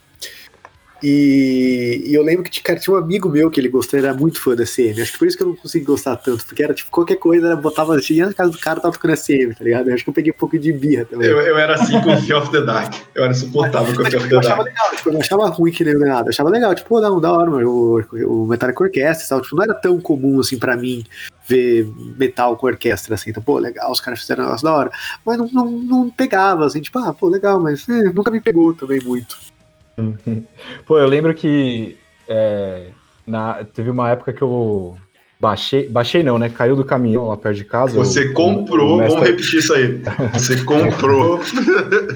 E, 1.02 2.02
e 2.06 2.14
eu 2.14 2.22
lembro 2.22 2.44
que 2.44 2.62
cara, 2.62 2.78
tinha 2.78 2.94
um 2.94 2.98
amigo 2.98 3.28
meu 3.28 3.50
que 3.50 3.60
ele 3.60 3.70
ele 3.92 4.06
era 4.06 4.14
muito 4.14 4.40
fã 4.40 4.54
da 4.54 4.64
SM. 4.64 5.00
Acho 5.00 5.12
que 5.12 5.18
por 5.18 5.28
isso 5.28 5.36
que 5.36 5.42
eu 5.42 5.48
não 5.48 5.56
consegui 5.56 5.84
gostar 5.84 6.16
tanto, 6.16 6.44
porque 6.44 6.62
era 6.62 6.72
tipo 6.72 6.90
qualquer 6.90 7.16
coisa, 7.16 7.46
era, 7.46 7.56
botava 7.56 7.96
assim, 7.96 8.20
na 8.20 8.32
casa 8.32 8.50
do 8.50 8.58
cara 8.58 8.80
tava 8.80 8.94
tocando 8.94 9.16
SM, 9.16 9.52
tá 9.56 9.64
ligado? 9.64 9.88
Eu 9.88 9.94
acho 9.94 10.04
que 10.04 10.10
eu 10.10 10.14
peguei 10.14 10.32
um 10.32 10.36
pouco 10.36 10.58
de 10.58 10.72
birra 10.72 11.04
também. 11.04 11.28
eu, 11.28 11.40
eu 11.40 11.58
era 11.58 11.74
assim 11.74 12.00
com 12.00 12.16
Fear 12.16 12.42
of 12.42 12.50
the 12.50 12.62
Dark. 12.62 12.94
Eu 13.14 13.24
era 13.24 13.32
insuportável 13.32 13.94
com 13.94 14.02
Mas, 14.02 14.12
Fear 14.12 14.22
of 14.24 14.32
eu 14.32 14.40
the 14.40 14.46
achava 14.46 14.64
Dark. 14.64 14.74
legal, 14.74 14.96
tipo, 14.96 15.08
eu 15.08 15.12
não 15.12 15.20
achava 15.20 15.48
ruim 15.48 15.72
que 15.72 15.84
nem 15.84 15.98
nada, 15.98 16.28
eu 16.28 16.30
achava 16.30 16.50
legal, 16.50 16.74
tipo, 16.74 16.88
pô, 16.88 17.00
não, 17.00 17.20
da 17.20 17.32
hora, 17.32 17.50
mano, 17.50 17.68
o, 17.70 18.16
o 18.26 18.46
Metallica 18.46 18.84
Orquestra 18.84 19.26
e 19.26 19.28
tal, 19.28 19.40
tipo, 19.40 19.56
não 19.56 19.64
era 19.64 19.74
tão 19.74 20.00
comum 20.00 20.40
assim 20.40 20.58
pra 20.58 20.76
mim 20.76 21.04
ver 21.46 21.86
metal 22.16 22.56
com 22.56 22.66
orquestra, 22.66 23.14
assim, 23.14 23.30
então, 23.30 23.42
pô, 23.42 23.58
legal, 23.58 23.90
os 23.90 24.00
caras 24.00 24.20
fizeram 24.20 24.44
um 24.44 24.46
negócio 24.46 24.64
da 24.64 24.74
hora, 24.74 24.90
mas 25.24 25.36
não, 25.36 25.46
não, 25.52 25.70
não 25.70 26.10
pegava, 26.10 26.64
assim, 26.64 26.80
tipo, 26.80 26.98
ah, 26.98 27.12
pô, 27.12 27.28
legal, 27.28 27.60
mas 27.60 27.86
eh, 27.88 28.12
nunca 28.14 28.30
me 28.30 28.40
pegou 28.40 28.72
também 28.72 29.00
muito. 29.00 29.36
Pô, 30.86 30.98
eu 30.98 31.06
lembro 31.06 31.34
que 31.34 31.96
é, 32.28 32.88
na, 33.26 33.64
teve 33.64 33.90
uma 33.90 34.10
época 34.10 34.32
que 34.32 34.42
eu 34.42 34.96
baixei, 35.40 35.88
baixei 35.88 36.22
não, 36.22 36.38
né? 36.38 36.48
Caiu 36.48 36.74
do 36.76 36.84
caminhão 36.84 37.28
lá 37.28 37.36
perto 37.36 37.56
de 37.56 37.64
casa. 37.64 37.94
Você 37.96 38.26
o- 38.28 38.34
comprou, 38.34 38.94
o 38.94 38.98
vamos 38.98 39.14
repetir 39.26 39.58
isso 39.60 39.72
aí. 39.74 40.02
Você 40.32 40.62
comprou. 40.64 41.40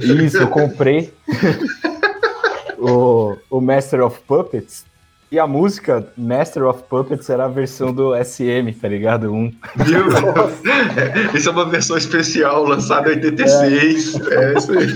Isso, 0.01 0.39
eu 0.39 0.49
comprei 0.49 1.13
o, 2.79 3.37
o 3.51 3.61
Master 3.61 4.03
of 4.05 4.21
Puppets. 4.27 4.85
E 5.31 5.39
a 5.39 5.47
música 5.47 6.11
Master 6.17 6.65
of 6.65 6.85
Puppets 6.85 7.29
era 7.29 7.45
a 7.45 7.49
versão 7.49 7.93
do 7.93 8.13
SM, 8.17 8.73
tá 8.81 8.89
ligado? 8.89 9.31
Um. 9.31 9.53
Viu? 9.77 10.07
É, 10.11 11.37
Isso 11.37 11.51
é 11.51 11.53
uma 11.53 11.67
versão 11.67 11.99
especial 11.99 12.65
lançada 12.65 13.13
em 13.13 13.17
86. 13.17 14.15
É, 14.15 14.55
isso 14.55 14.73
aí. 14.73 14.87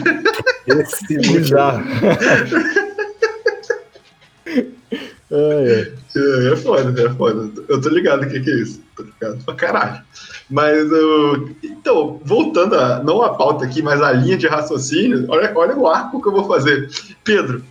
Esse 0.66 1.18
Bizarro. 1.18 1.84
Ai, 5.32 5.74
ai. 5.74 5.92
É, 6.14 6.52
é 6.52 6.56
foda, 6.56 7.02
é 7.02 7.10
foda. 7.10 7.50
Eu 7.68 7.80
tô 7.80 7.88
ligado 7.90 8.22
o 8.24 8.28
que, 8.28 8.40
que 8.40 8.50
é 8.50 8.54
isso. 8.54 8.82
Tô 8.96 9.02
ligado 9.02 9.44
pra 9.44 9.54
caralho. 9.54 10.02
Mas 10.50 10.90
eu. 10.90 11.50
Então, 11.62 12.20
voltando 12.24 12.74
a. 12.74 13.02
Não 13.02 13.22
a 13.22 13.34
pauta 13.34 13.64
aqui, 13.64 13.82
mas 13.82 14.00
a 14.00 14.12
linha 14.12 14.36
de 14.36 14.46
raciocínio, 14.46 15.26
olha, 15.28 15.52
olha 15.54 15.76
o 15.76 15.86
arco 15.86 16.20
que 16.20 16.28
eu 16.28 16.32
vou 16.32 16.46
fazer. 16.46 16.90
Pedro, 17.24 17.62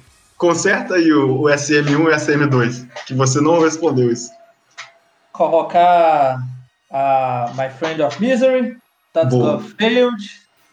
conserta 0.41 0.95
aí 0.95 1.13
o, 1.13 1.41
o 1.41 1.43
SM1 1.43 1.87
e 1.91 1.95
o 1.95 2.07
SM2, 2.07 2.87
que 3.05 3.13
você 3.13 3.39
não 3.39 3.61
respondeu 3.61 4.11
isso. 4.11 4.31
Colocar 5.31 6.39
a 6.91 7.51
My 7.55 7.69
Friend 7.69 8.01
of 8.01 8.19
Misery, 8.19 8.75
That's 9.13 9.29
Boa. 9.35 9.51
Love 9.53 9.75
Failed, 9.75 10.23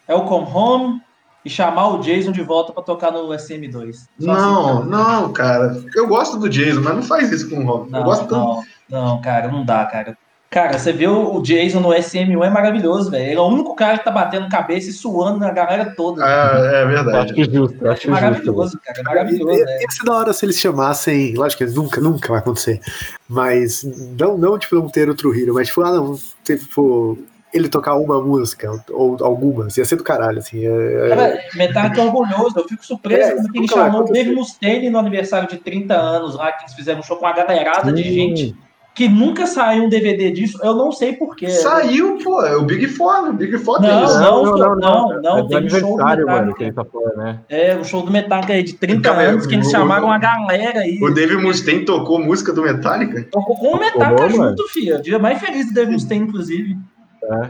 Welcome 0.08 0.46
Home 0.54 1.02
e 1.44 1.50
chamar 1.50 1.88
o 1.88 1.98
Jason 1.98 2.32
de 2.32 2.42
volta 2.42 2.72
pra 2.72 2.82
tocar 2.82 3.12
no 3.12 3.28
SM2. 3.28 3.94
Só 3.94 4.06
Não, 4.18 4.78
assim, 4.78 4.88
não, 4.88 5.32
cara. 5.34 5.84
Eu 5.94 6.08
gosto 6.08 6.38
do 6.38 6.48
Jason, 6.48 6.80
mas 6.80 6.94
não 6.94 7.02
faz 7.02 7.30
isso 7.30 7.50
com 7.50 7.58
o 7.62 7.66
Rob. 7.66 7.84
eu 7.88 7.90
Não, 7.92 8.02
gosto 8.04 8.26
tanto. 8.26 8.64
não, 8.88 9.04
não, 9.04 9.20
cara, 9.20 9.48
não 9.48 9.66
dá, 9.66 9.84
cara. 9.84 10.16
Cara, 10.50 10.78
você 10.78 10.92
vê 10.94 11.06
o 11.06 11.42
Jason 11.42 11.78
no 11.80 11.90
SM1 11.90 12.42
é 12.46 12.48
maravilhoso, 12.48 13.10
velho. 13.10 13.22
Ele 13.26 13.36
é 13.36 13.40
o 13.40 13.48
único 13.48 13.74
cara 13.76 13.98
que 13.98 14.04
tá 14.04 14.10
batendo 14.10 14.48
cabeça 14.48 14.88
e 14.88 14.94
suando 14.94 15.38
na 15.40 15.50
galera 15.50 15.92
toda. 15.94 16.24
Ah, 16.24 16.70
é 16.72 16.82
Eu 16.84 16.88
verdade. 16.88 17.32
acho 17.42 17.52
justo, 17.52 17.76
eu 17.84 17.86
é 17.90 17.92
acho 17.92 18.02
justo. 18.02 18.10
maravilhoso, 18.10 18.80
cara. 18.82 18.98
É 18.98 19.02
maravilhoso, 19.02 19.58
Ia, 19.58 19.64
velho. 19.66 19.80
ia 19.82 19.90
ser 19.90 20.04
da 20.04 20.14
hora 20.14 20.32
se 20.32 20.46
eles 20.46 20.58
chamassem, 20.58 21.34
lógico 21.34 21.66
que 21.66 21.70
nunca, 21.70 22.00
nunca 22.00 22.28
vai 22.28 22.38
acontecer, 22.38 22.80
mas 23.28 23.84
não, 24.18 24.38
não 24.38 24.58
tipo, 24.58 24.76
não 24.76 24.88
ter 24.88 25.10
outro 25.10 25.38
hero, 25.38 25.52
mas 25.52 25.68
tipo, 25.68 25.82
ah, 25.82 25.92
não, 25.92 26.18
tipo, 26.42 27.18
ele 27.52 27.68
tocar 27.68 27.96
uma 27.96 28.18
música, 28.22 28.70
ou 28.90 29.18
algumas, 29.22 29.76
ia 29.76 29.84
ser 29.84 29.96
do 29.96 30.02
caralho, 30.04 30.38
assim, 30.38 30.64
é, 30.66 31.08
Cara, 31.10 31.38
Metallica 31.56 32.00
é 32.00 32.04
orgulhoso. 32.04 32.58
Eu 32.58 32.66
fico 32.66 32.84
surpreso 32.86 33.22
É, 33.22 33.34
quando 33.34 33.52
que 33.52 33.58
ele 33.58 33.68
chamou 33.68 34.00
o. 34.00 34.04
Dave 34.12 34.32
Mustaine 34.34 34.88
no 34.88 34.98
aniversário 34.98 35.46
de 35.46 35.58
30 35.58 35.94
anos 35.94 36.36
lá, 36.36 36.52
que 36.52 36.64
eles 36.64 36.74
fizeram 36.74 37.00
um 37.00 37.02
show 37.02 37.18
com 37.18 37.26
uma 37.26 37.32
galerada 37.34 37.92
de 37.92 38.02
Sim. 38.02 38.10
gente 38.12 38.56
que 38.98 39.08
nunca 39.08 39.46
saiu 39.46 39.84
um 39.84 39.88
DVD 39.88 40.28
disso. 40.32 40.58
Eu 40.60 40.74
não 40.74 40.90
sei 40.90 41.12
porquê. 41.12 41.48
Saiu, 41.50 42.18
pô, 42.18 42.44
é 42.44 42.56
o 42.56 42.64
Big 42.64 42.88
Four, 42.88 43.28
o 43.28 43.32
Big 43.32 43.56
Four 43.58 43.80
tem 43.80 43.88
Não, 43.88 44.04
isso. 44.04 44.18
não, 44.20 44.44
não, 44.76 45.20
não, 45.22 45.38
é 45.38 45.46
tem 45.46 45.66
um 45.66 45.68
show 45.70 45.96
do 45.96 46.02
mano, 46.04 46.16
Metallica. 46.16 46.54
que 46.58 46.64
ele 46.64 46.72
tá 46.72 46.84
né? 47.16 47.38
É, 47.48 47.76
o 47.76 47.84
show 47.84 48.02
do 48.02 48.10
Metallica 48.10 48.52
aí 48.54 48.62
de 48.64 48.72
30 48.74 49.00
Calma 49.02 49.20
aí, 49.20 49.26
anos, 49.28 49.46
que 49.46 49.54
eles 49.54 49.68
o- 49.68 49.70
chamaram 49.70 50.10
a 50.10 50.18
galera 50.18 50.80
aí. 50.80 50.98
O 51.00 51.14
Dave 51.14 51.36
Mustaine 51.36 51.84
tocou 51.84 52.18
música 52.18 52.52
do 52.52 52.60
Metallica? 52.62 53.22
Tocou 53.30 53.56
com 53.56 53.76
o 53.76 53.78
Metallica 53.78 54.16
Tocou, 54.24 54.36
mano. 54.36 54.50
junto, 54.56 54.68
filho. 54.72 54.96
O 54.96 55.00
dia 55.02 55.18
mais 55.20 55.38
feliz 55.38 55.68
do 55.68 55.74
Dave 55.74 55.92
Mustaine, 55.92 56.26
inclusive. 56.26 56.76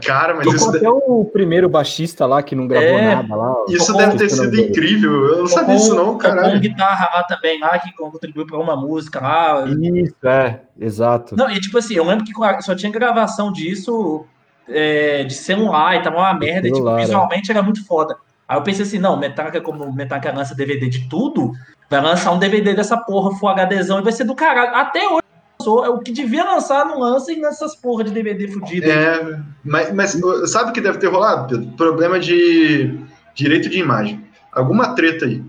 Cara, 0.05 0.33
mas 0.35 0.43
Tocou 0.45 0.55
isso, 0.55 0.77
até 0.77 0.89
o 0.89 1.23
primeiro 1.25 1.69
baixista 1.69 2.25
lá 2.25 2.43
que 2.43 2.55
não 2.55 2.67
gravou 2.67 2.87
É. 2.89 3.15
nada 3.15 3.35
lá. 3.35 3.55
isso 3.69 3.93
deve 3.93 4.17
ter 4.17 4.29
sido 4.29 4.59
incrível. 4.59 5.11
Eu 5.27 5.37
não 5.39 5.47
sabia 5.47 5.75
disso, 5.75 5.89
não, 5.95 5.97
Tocou 5.97 6.13
um 6.15 6.17
caralho. 6.17 6.59
guitarra 6.59 7.09
lá 7.13 7.23
também, 7.23 7.59
lá, 7.59 7.79
que 7.79 7.91
contribuiu 7.93 8.45
pra 8.45 8.57
uma 8.57 8.75
música 8.75 9.21
lá. 9.21 9.65
Isso, 9.67 10.15
é, 10.27 10.59
exato. 10.79 11.35
Não, 11.35 11.49
e 11.49 11.59
tipo 11.59 11.77
assim, 11.77 11.95
eu 11.95 12.03
lembro 12.03 12.25
que 12.25 12.33
só 12.61 12.75
tinha 12.75 12.91
gravação 12.91 13.51
disso 13.51 14.25
é, 14.67 15.23
de 15.23 15.33
celular 15.33 15.95
e 15.95 16.01
tava 16.03 16.17
uma 16.17 16.33
merda, 16.33 16.67
e, 16.67 16.71
tipo, 16.71 16.87
é. 16.89 16.97
visualmente 17.01 17.49
era 17.51 17.61
muito 17.61 17.85
foda. 17.85 18.15
Aí 18.47 18.57
eu 18.57 18.63
pensei 18.63 18.83
assim, 18.83 18.99
não, 18.99 19.15
Metallica, 19.17 19.61
como 19.61 19.93
Metallica 19.93 20.33
lança 20.33 20.55
DVD 20.55 20.89
de 20.89 21.07
tudo, 21.07 21.51
vai 21.89 22.01
lançar 22.01 22.31
um 22.31 22.39
DVD 22.39 22.73
dessa 22.73 22.97
porra 22.97 23.35
Full 23.37 23.49
HDzão 23.49 23.99
e 23.99 24.03
vai 24.03 24.11
ser 24.11 24.23
do 24.23 24.35
caralho. 24.35 24.75
Até 24.75 25.07
hoje 25.07 25.21
lançou, 25.59 25.85
é 25.85 25.89
o 25.89 25.99
que 25.99 26.11
devia 26.11 26.43
lançar, 26.43 26.85
não 26.85 26.99
lança 26.99 27.31
e 27.33 27.37
nessas 27.39 27.75
porra 27.75 28.03
de 28.05 28.11
DVD 28.11 28.47
fudido. 28.47 28.89
É, 28.89 29.39
mas, 29.63 29.93
mas 29.93 30.19
sabe 30.49 30.69
o 30.69 30.73
que 30.73 30.81
deve 30.81 30.97
ter 30.97 31.07
rolado, 31.07 31.47
Pedro? 31.49 31.71
Problema 31.75 32.19
de 32.19 32.97
direito 33.35 33.69
de 33.69 33.77
imagem. 33.79 34.23
Alguma 34.51 34.95
treta 34.95 35.25
aí. 35.25 35.43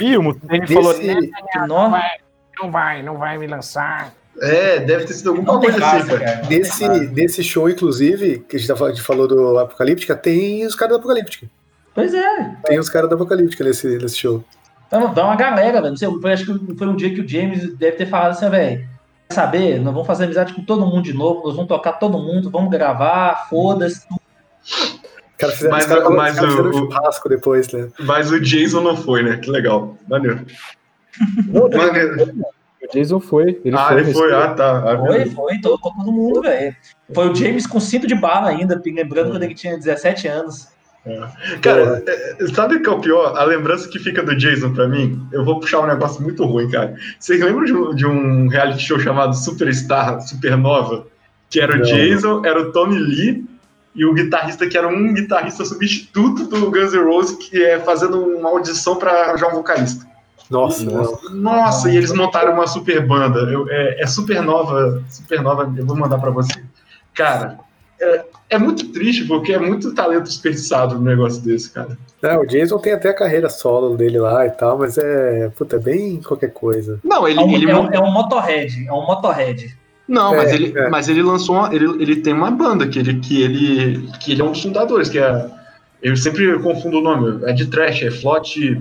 Ih, 0.00 0.16
o 0.18 0.22
Mustaine 0.22 0.66
falou, 0.66 0.92
Desse- 0.92 1.06
"Né, 1.06 1.30
Nó, 1.66 1.90
não 2.60 2.70
vai, 2.70 3.02
não 3.02 3.16
vai 3.16 3.38
me 3.38 3.46
lançar. 3.46 4.12
É, 4.40 4.78
deve 4.80 5.06
ter 5.06 5.14
sido 5.14 5.30
alguma 5.30 5.54
não 5.54 5.60
coisa 5.60 5.84
assim, 5.84 6.06
cara. 6.06 6.40
não 6.42 6.48
Desse, 6.48 7.06
desse 7.08 7.42
show, 7.42 7.68
inclusive, 7.68 8.44
que 8.48 8.54
a 8.56 8.58
gente, 8.58 8.68
tá, 8.68 8.76
falando- 8.76 8.92
a 8.92 8.96
gente 8.96 9.06
falou 9.06 9.26
do 9.26 9.58
Apocalíptica, 9.58 10.14
tem 10.14 10.64
os 10.64 10.74
caras 10.76 10.94
do 10.94 10.98
Apocalíptica. 11.00 11.48
Pois 11.94 12.14
é. 12.14 12.54
Tem 12.64 12.78
os 12.78 12.88
caras 12.88 13.08
do 13.08 13.14
Apocalíptica 13.16 13.64
nesse, 13.64 13.98
nesse 13.98 14.16
show. 14.18 14.44
Então, 14.86 15.12
dá 15.12 15.24
uma 15.24 15.34
galera, 15.36 15.78
velho. 15.80 15.90
Não 15.90 15.96
sei, 15.96 16.08
foi, 16.20 16.32
acho 16.32 16.44
que 16.46 16.76
foi 16.76 16.86
um 16.86 16.94
dia 16.94 17.12
que 17.12 17.20
o 17.20 17.28
James 17.28 17.74
deve 17.76 17.96
ter 17.96 18.06
falado 18.06 18.30
assim, 18.30 18.48
velho. 18.48 18.86
Saber? 19.30 19.78
Nós 19.80 19.92
vamos 19.92 20.06
fazer 20.06 20.24
amizade 20.24 20.54
com 20.54 20.62
todo 20.64 20.86
mundo 20.86 21.02
de 21.02 21.12
novo, 21.12 21.42
nós 21.46 21.54
vamos 21.54 21.68
tocar 21.68 21.92
todo 21.94 22.18
mundo, 22.18 22.50
vamos 22.50 22.70
gravar, 22.70 23.46
foda-se. 23.48 24.06
Os 24.64 25.00
caras 25.36 25.56
fizeram, 25.56 25.70
Mas 25.76 25.84
os 25.86 26.16
mas 26.16 26.34
fizeram 26.38 26.70
o- 26.70 26.72
churrasco 26.72 27.28
depois, 27.28 27.72
né? 27.72 27.88
Mas 28.00 28.30
o 28.32 28.40
Jason 28.40 28.80
não 28.80 28.96
foi, 28.96 29.22
né? 29.22 29.36
Que 29.36 29.50
legal. 29.50 29.96
Maneiro. 30.08 30.44
Maneiro. 31.76 32.34
O 32.82 32.92
Jason 32.92 33.20
foi. 33.20 33.60
Ele 33.64 33.76
ah, 33.76 33.88
foi 33.88 34.00
ele 34.00 34.12
foi. 34.12 34.34
Ah, 34.34 34.54
tá. 34.54 34.92
Ah, 34.92 34.98
Foi, 34.98 35.26
foi, 35.26 35.60
tocou 35.60 35.92
todo 35.94 36.10
mundo, 36.10 36.40
velho. 36.42 36.74
Foi 37.12 37.28
o 37.28 37.34
James 37.34 37.66
com 37.66 37.78
cinto 37.80 38.06
de 38.06 38.14
bala 38.14 38.48
ainda, 38.48 38.80
lembrando 38.84 39.30
quando 39.30 39.42
ele 39.42 39.54
tinha 39.54 39.76
17 39.76 40.26
anos. 40.26 40.68
Cara, 41.62 42.02
é, 42.06 42.46
sabe 42.54 42.76
o 42.76 42.82
que 42.82 42.88
é 42.88 42.92
o 42.92 43.00
pior? 43.00 43.36
A 43.36 43.44
lembrança 43.44 43.88
que 43.88 43.98
fica 43.98 44.22
do 44.22 44.36
Jason 44.36 44.74
pra 44.74 44.86
mim, 44.86 45.26
eu 45.32 45.44
vou 45.44 45.58
puxar 45.58 45.80
um 45.80 45.86
negócio 45.86 46.22
muito 46.22 46.44
ruim, 46.44 46.68
cara. 46.70 46.94
Vocês 47.18 47.40
lembram 47.40 47.64
de 47.64 47.72
um, 47.72 47.94
de 47.94 48.06
um 48.06 48.48
reality 48.48 48.82
show 48.82 48.98
chamado 48.98 49.34
Superstar, 49.34 50.20
Supernova? 50.20 51.06
Que 51.48 51.60
era 51.60 51.74
o 51.74 51.78
Não. 51.78 51.84
Jason, 51.84 52.42
era 52.44 52.60
o 52.60 52.72
Tommy 52.72 52.98
Lee 52.98 53.44
e 53.94 54.04
o 54.04 54.12
guitarrista 54.12 54.66
que 54.66 54.76
era 54.76 54.86
um 54.86 55.14
guitarrista 55.14 55.64
substituto 55.64 56.44
do 56.46 56.70
Guns 56.70 56.92
N' 56.92 57.04
Roses, 57.04 57.36
que 57.36 57.62
é 57.62 57.80
fazendo 57.80 58.20
uma 58.20 58.50
audição 58.50 58.96
pra 58.96 59.10
arranjar 59.24 59.48
um 59.48 59.54
vocalista. 59.54 60.06
Nossa, 60.50 60.84
não. 60.84 61.18
Nossa, 61.32 61.90
e 61.90 61.96
eles 61.96 62.12
montaram 62.12 62.52
uma 62.54 62.66
super 62.66 63.06
banda. 63.06 63.40
Eu- 63.50 63.66
é, 63.70 64.02
é 64.02 64.06
Supernova, 64.06 65.02
Supernova, 65.08 65.72
eu 65.76 65.86
vou 65.86 65.96
mandar 65.96 66.18
pra 66.18 66.30
você. 66.30 66.62
Cara, 67.14 67.58
é, 68.00 68.24
é 68.50 68.58
muito 68.58 68.92
triste, 68.92 69.24
porque 69.24 69.52
é 69.52 69.58
muito 69.58 69.94
talento 69.94 70.24
desperdiçado 70.24 70.94
no 70.94 71.02
negócio 71.02 71.42
desse, 71.42 71.70
cara. 71.70 71.98
É, 72.22 72.36
o 72.36 72.46
Jason 72.46 72.78
tem 72.78 72.92
até 72.92 73.10
a 73.10 73.14
carreira 73.14 73.48
solo 73.48 73.96
dele 73.96 74.18
lá 74.18 74.46
e 74.46 74.50
tal, 74.50 74.78
mas 74.78 74.96
é. 74.98 75.50
Puta, 75.56 75.76
é 75.76 75.78
bem 75.78 76.20
qualquer 76.20 76.52
coisa. 76.52 76.98
Não, 77.04 77.26
ele, 77.26 77.38
É 77.38 77.42
um, 77.42 77.52
ele 77.52 77.70
é 77.70 77.76
um, 77.76 77.92
é 77.92 78.00
um 78.00 78.10
Motorhead, 78.10 78.86
é 78.86 78.92
um 78.92 79.06
Motorhead. 79.06 79.76
Não, 80.06 80.32
É, 80.32 80.36
mas, 80.38 80.52
ele, 80.52 80.78
é. 80.78 80.88
mas 80.88 81.08
ele 81.08 81.22
lançou 81.22 81.56
uma, 81.56 81.74
ele, 81.74 81.84
ele 82.02 82.16
tem 82.16 82.32
uma 82.32 82.50
banda 82.50 82.88
que 82.88 82.98
ele, 82.98 83.20
que 83.20 83.42
ele 83.42 84.10
que 84.18 84.32
ele 84.32 84.40
é 84.40 84.44
um 84.44 84.52
dos 84.52 84.62
fundadores, 84.62 85.08
que 85.08 85.18
é 85.18 85.50
eu 86.02 86.16
sempre 86.16 86.58
confundo 86.60 86.98
o 86.98 87.02
nome, 87.02 87.44
é 87.44 87.52
de 87.52 87.66
trash, 87.66 88.02
é 88.02 88.10
Flot. 88.10 88.80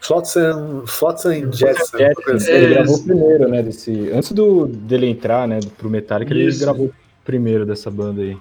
Flotsam, 0.00 0.84
Flotsam 0.86 1.30
assim. 1.30 2.50
É, 2.50 2.56
ele 2.56 2.74
gravou 2.74 2.94
isso. 2.94 3.04
primeiro, 3.04 3.48
né? 3.48 3.62
Desse, 3.62 4.10
antes 4.12 4.32
do, 4.32 4.66
dele 4.66 5.06
entrar, 5.06 5.46
né? 5.46 5.60
Pro 5.76 5.90
Metallica, 5.90 6.32
ele 6.32 6.46
Isso. 6.46 6.60
gravou 6.60 6.90
primeiro 7.28 7.66
dessa 7.66 7.90
banda 7.90 8.22
aí. 8.22 8.34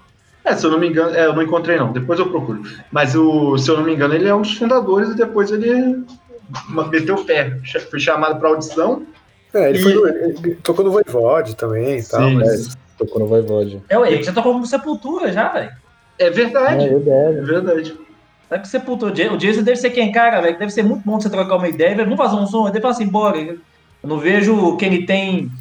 É, 0.45 0.55
se 0.55 0.65
eu 0.65 0.71
não 0.71 0.79
me 0.79 0.87
engano, 0.87 1.13
é, 1.13 1.25
eu 1.25 1.33
não 1.35 1.43
encontrei 1.43 1.75
não, 1.77 1.91
depois 1.91 2.17
eu 2.17 2.29
procuro. 2.29 2.61
Mas 2.89 3.13
o, 3.15 3.57
se 3.57 3.69
eu 3.69 3.75
não 3.75 3.83
me 3.83 3.93
engano, 3.93 4.13
ele 4.13 4.29
é 4.29 4.33
um 4.33 4.41
dos 4.41 4.53
fundadores 4.57 5.09
e 5.09 5.15
depois 5.17 5.51
ele 5.51 6.05
meteu 6.89 7.15
o 7.15 7.25
pé, 7.25 7.59
foi 7.91 7.99
chamado 7.99 8.39
para 8.39 8.47
audição. 8.47 9.03
É, 9.53 9.69
ele, 9.69 9.79
E- 9.79 9.93
no- 9.93 10.07
ele 10.07 10.55
tocou 10.63 10.85
no 10.85 10.91
Voivode 10.91 11.53
também 11.57 11.99
e 11.99 12.03
tal, 12.03 12.29
Sim. 12.29 12.35
mas. 12.35 12.77
Tocou 12.97 13.19
no 13.19 13.27
Voivode. 13.27 13.81
É, 13.89 13.97
ué, 13.99 14.13
ele 14.13 14.23
já 14.23 14.31
tocou 14.31 14.53
com 14.53 14.65
Sepultura 14.65 15.31
já, 15.33 15.49
velho. 15.49 15.71
É 16.17 16.29
verdade, 16.29 16.85
É, 16.85 16.89
verdade. 16.89 17.37
é 17.37 17.41
verdade. 17.41 17.97
Sabe 18.49 18.61
que 18.61 18.67
Sepultura, 18.69 19.11
o 19.11 19.15
Ja- 19.15 19.33
o 19.33 19.37
Jason 19.37 19.61
deve 19.63 19.77
ser 19.77 19.89
quem, 19.89 20.11
cara, 20.13 20.39
velho, 20.41 20.57
deve 20.57 20.71
ser 20.71 20.81
muito 20.83 21.03
bom 21.05 21.19
você 21.19 21.29
trocar 21.29 21.57
uma 21.57 21.67
ideia, 21.67 21.93
velho, 21.93 22.09
vamos 22.09 22.17
fazer 22.17 22.41
um 22.41 22.47
som, 22.47 22.63
ele 22.63 22.71
deve 22.71 22.81
falar 22.81 22.93
assim, 22.93 23.05
bora. 23.07 23.37
Eu 23.37 23.59
não 24.03 24.17
vejo 24.17 24.77
que 24.77 24.85
ele 24.85 25.05
tem, 25.05 25.51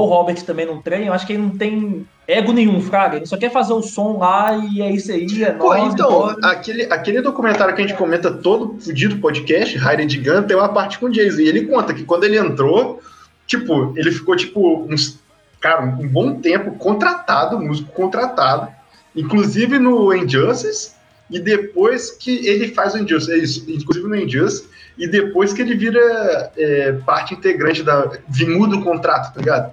o 0.00 0.06
Robert 0.06 0.42
também 0.44 0.64
não 0.66 0.80
trem, 0.80 1.06
eu 1.06 1.12
acho 1.12 1.26
que 1.26 1.34
ele 1.34 1.42
não 1.42 1.50
tem 1.50 2.06
ego 2.26 2.52
nenhum, 2.52 2.80
fraga, 2.80 3.16
ele 3.16 3.26
só 3.26 3.36
quer 3.36 3.50
fazer 3.50 3.74
o 3.74 3.82
som 3.82 4.16
lá 4.16 4.56
e 4.56 4.80
é 4.80 4.90
isso 4.90 5.12
aí, 5.12 5.26
é 5.42 5.50
Pô, 5.50 5.74
nóis, 5.74 5.92
então, 5.92 6.34
aquele, 6.42 6.84
aquele 6.84 7.20
documentário 7.20 7.74
que 7.74 7.82
a 7.82 7.86
gente 7.86 7.96
comenta 7.98 8.30
todo 8.30 8.80
fudido 8.80 9.18
podcast, 9.18 9.76
Hired 9.76 10.18
Gun, 10.18 10.44
tem 10.44 10.56
uma 10.56 10.68
parte 10.70 10.98
com 10.98 11.06
o 11.06 11.10
Jason. 11.10 11.40
E 11.40 11.48
ele 11.48 11.66
conta 11.66 11.92
que 11.92 12.04
quando 12.04 12.24
ele 12.24 12.38
entrou, 12.38 13.02
tipo, 13.46 13.92
ele 13.96 14.10
ficou, 14.10 14.34
tipo, 14.34 14.86
uns, 14.88 15.18
cara, 15.60 15.82
um 15.84 16.08
bom 16.08 16.36
tempo 16.40 16.70
contratado, 16.78 17.60
músico 17.60 17.92
contratado, 17.92 18.68
inclusive 19.14 19.78
no 19.78 20.14
Injustice, 20.14 20.92
e 21.30 21.38
depois 21.38 22.10
que 22.12 22.46
ele 22.46 22.68
faz 22.68 22.94
o 22.94 22.98
Injustice, 22.98 23.32
é 23.32 23.42
isso, 23.42 23.70
inclusive 23.70 24.08
no 24.08 24.16
Injustice, 24.16 24.68
e 24.96 25.06
depois 25.06 25.52
que 25.52 25.60
ele 25.62 25.74
vira 25.74 26.52
é, 26.56 26.92
parte 27.04 27.34
integrante 27.34 27.82
da. 27.82 28.10
vi- 28.28 28.46
muda 28.46 28.76
o 28.76 28.84
contrato, 28.84 29.32
tá 29.34 29.40
ligado? 29.40 29.72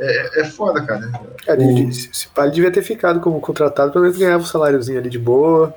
É, 0.00 0.40
é 0.42 0.44
foda, 0.44 0.80
cara. 0.82 1.10
Cara, 1.44 1.58
O- 1.60 1.62
ele, 1.62 1.92
se, 1.92 2.08
se 2.12 2.28
pá, 2.28 2.44
ele 2.44 2.52
devia 2.52 2.70
ter 2.70 2.82
ficado 2.82 3.20
como 3.20 3.40
contratado, 3.40 3.90
pelo 3.92 4.04
menos 4.04 4.18
ganhava 4.18 4.42
um 4.42 4.46
saláriozinho 4.46 4.98
ali 4.98 5.10
de 5.10 5.18
boa. 5.18 5.74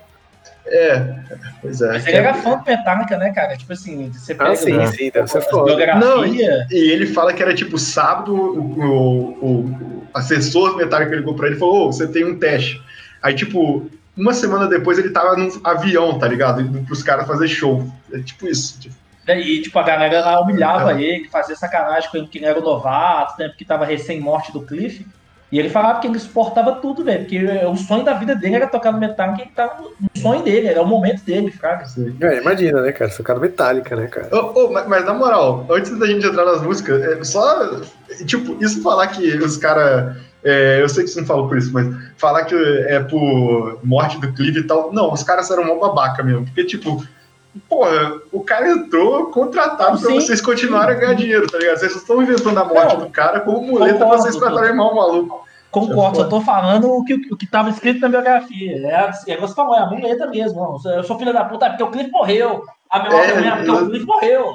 É, 0.68 1.16
pois 1.62 1.82
é. 1.82 1.94
Mas 1.94 2.08
ele 2.08 2.18
era 2.18 2.34
fã 2.36 2.58
do 2.58 2.64
Metallica, 2.66 3.18
né, 3.18 3.32
cara? 3.34 3.58
Tipo 3.58 3.74
assim, 3.74 4.12
você 4.12 4.34
pega 4.36 4.52
Ah, 4.52 4.56
sim, 4.56 4.78
né, 4.78 4.86
sim, 4.88 5.10
deve 5.12 5.28
ser 5.28 5.42
foda. 5.42 5.76
biografia, 5.76 6.68
E 6.72 6.92
ele 6.92 7.08
fala 7.08 7.34
que 7.34 7.42
era 7.42 7.54
tipo 7.54 7.78
sábado, 7.80 8.34
o, 8.34 8.60
o- 8.80 9.66
o 9.66 10.04
assessor 10.14 10.78
metálico 10.78 11.14
ligou 11.16 11.36
pra 11.36 11.48
ele 11.48 11.56
e 11.56 11.60
falou: 11.60 11.88
Ô, 11.88 11.92
você 11.92 12.08
tem 12.08 12.24
um 12.26 12.38
teste. 12.38 12.82
Aí, 13.22 13.34
tipo, 13.34 13.90
uma 14.16 14.34
semana 14.34 14.68
depois 14.68 14.98
ele 15.00 15.10
tava 15.10 15.36
num 15.36 15.50
avião, 15.64 16.18
tá 16.20 16.28
ligado? 16.28 16.62
Indo 16.62 16.82
pros 16.86 17.02
caras 17.04 17.26
fazer 17.28 17.48
show. 17.48 17.86
É 18.14 18.20
tipo 18.20 18.48
isso. 18.48 18.80
tipo. 18.80 18.96
Né, 19.28 19.40
e 19.40 19.62
tipo, 19.62 19.78
a 19.78 19.84
galera 19.84 20.22
lá 20.22 20.42
humilhava 20.42 21.00
ele, 21.02 21.30
fazia 21.30 21.56
sacanagem 21.56 22.10
com 22.10 22.18
ele, 22.18 22.28
que 22.28 22.38
ele 22.38 22.46
era 22.46 22.60
o 22.60 22.64
novato, 22.64 23.40
né, 23.40 23.48
porque 23.48 23.66
tava 23.66 23.86
recém-morte 23.86 24.52
do 24.52 24.62
Cliff. 24.62 25.06
E 25.52 25.60
ele 25.60 25.70
falava 25.70 26.00
que 26.00 26.08
ele 26.08 26.18
suportava 26.18 26.76
tudo, 26.76 27.04
velho, 27.04 27.26
porque 27.26 27.46
o 27.66 27.76
sonho 27.76 28.06
da 28.06 28.14
vida 28.14 28.34
dele 28.34 28.56
era 28.56 28.68
tocar 28.68 28.94
no 28.94 29.00
Metallica, 29.00 29.42
ele 29.42 29.52
tava 29.52 29.82
no 29.82 30.22
sonho 30.22 30.42
dele, 30.44 30.68
era 30.68 30.82
o 30.82 30.88
momento 30.88 31.26
dele, 31.26 31.52
fraga. 31.52 31.86
É, 32.22 32.38
imagina, 32.38 32.82
né, 32.82 32.94
cara? 32.94 33.12
Seu 33.12 33.26
cara 33.26 33.38
metálica, 33.38 33.94
né, 33.94 34.08
cara? 34.08 34.34
Ô, 34.34 34.68
ô, 34.68 34.72
mas, 34.72 34.88
mas 34.88 35.06
na 35.06 35.14
moral, 35.14 35.66
antes 35.70 35.98
da 36.00 36.08
gente 36.08 36.26
entrar 36.26 36.46
nas 36.46 36.62
músicas, 36.62 37.02
é 37.04 37.22
só. 37.26 37.82
Tipo, 38.26 38.64
isso 38.64 38.82
falar 38.82 39.08
que 39.08 39.28
os 39.40 39.58
caras. 39.58 40.16
eu 40.42 40.88
sei 40.88 41.04
que 41.04 41.10
você 41.10 41.20
não 41.20 41.28
falou 41.28 41.50
por 41.50 41.58
isso, 41.58 41.74
mas 41.74 41.86
falar 42.16 42.46
que 42.46 42.56
é 42.88 43.02
por 43.02 43.78
morte 43.84 44.22
do 44.22 44.32
Clive 44.32 44.62
e 44.62 44.64
tal. 44.64 44.94
Não, 44.94 45.12
os 45.12 45.22
caras 45.22 45.52
eram 45.52 45.66
mó 45.66 45.76
babaca 45.76 46.24
mesmo. 46.24 46.46
Porque, 46.46 46.64
tipo, 46.64 47.06
porra, 47.68 48.14
o 48.32 48.42
cara 48.42 48.70
entrou 48.70 49.28
contratado 49.28 50.00
pra 50.00 50.10
Sim. 50.10 50.16
vocês 50.16 50.40
continuarem 50.42 50.96
a 50.96 51.00
ganhar 51.00 51.14
dinheiro, 51.14 51.48
tá 51.48 51.58
ligado? 51.58 51.78
Vocês 51.78 51.96
estão 51.96 52.22
inventando 52.22 52.58
a 52.58 52.66
morte 52.66 52.94
Não, 52.96 53.06
do 53.06 53.10
cara 53.10 53.40
como 53.42 53.62
muleta 53.62 53.98
pra 54.06 54.18
vocês 54.18 54.36
tratarem 54.36 54.76
mal 54.76 54.92
o 54.92 54.96
maluco. 54.96 55.46
Concordo, 55.70 56.18
só 56.18 56.24
tô 56.26 56.42
falando 56.42 56.90
o 56.92 57.04
que, 57.06 57.14
o 57.32 57.38
que 57.38 57.48
tava 57.48 57.70
escrito 57.70 58.02
na 58.02 58.10
biografia. 58.10 58.78
É, 58.88 58.94
a- 58.96 59.12
é 59.28 59.38
você 59.38 59.54
falou, 59.56 59.74
é 59.76 59.80
a 59.80 59.86
muleta 59.86 60.28
mesmo. 60.28 60.60
Não, 60.84 60.92
eu 60.94 61.04
sou 61.04 61.18
filho 61.18 61.32
da 61.34 61.46
puta, 61.46 61.66
é 61.66 61.70
porque 61.70 61.84
o 61.84 61.92
Cliff 61.92 62.12
morreu. 62.12 62.62
A 62.90 63.04
meu 63.04 63.18
É, 63.18 63.26
é, 63.28 63.48
é 63.48 63.56
porque 63.56 63.70
eu- 63.70 63.76
o 63.76 63.90
Cliff 63.90 64.06
morreu. 64.06 64.46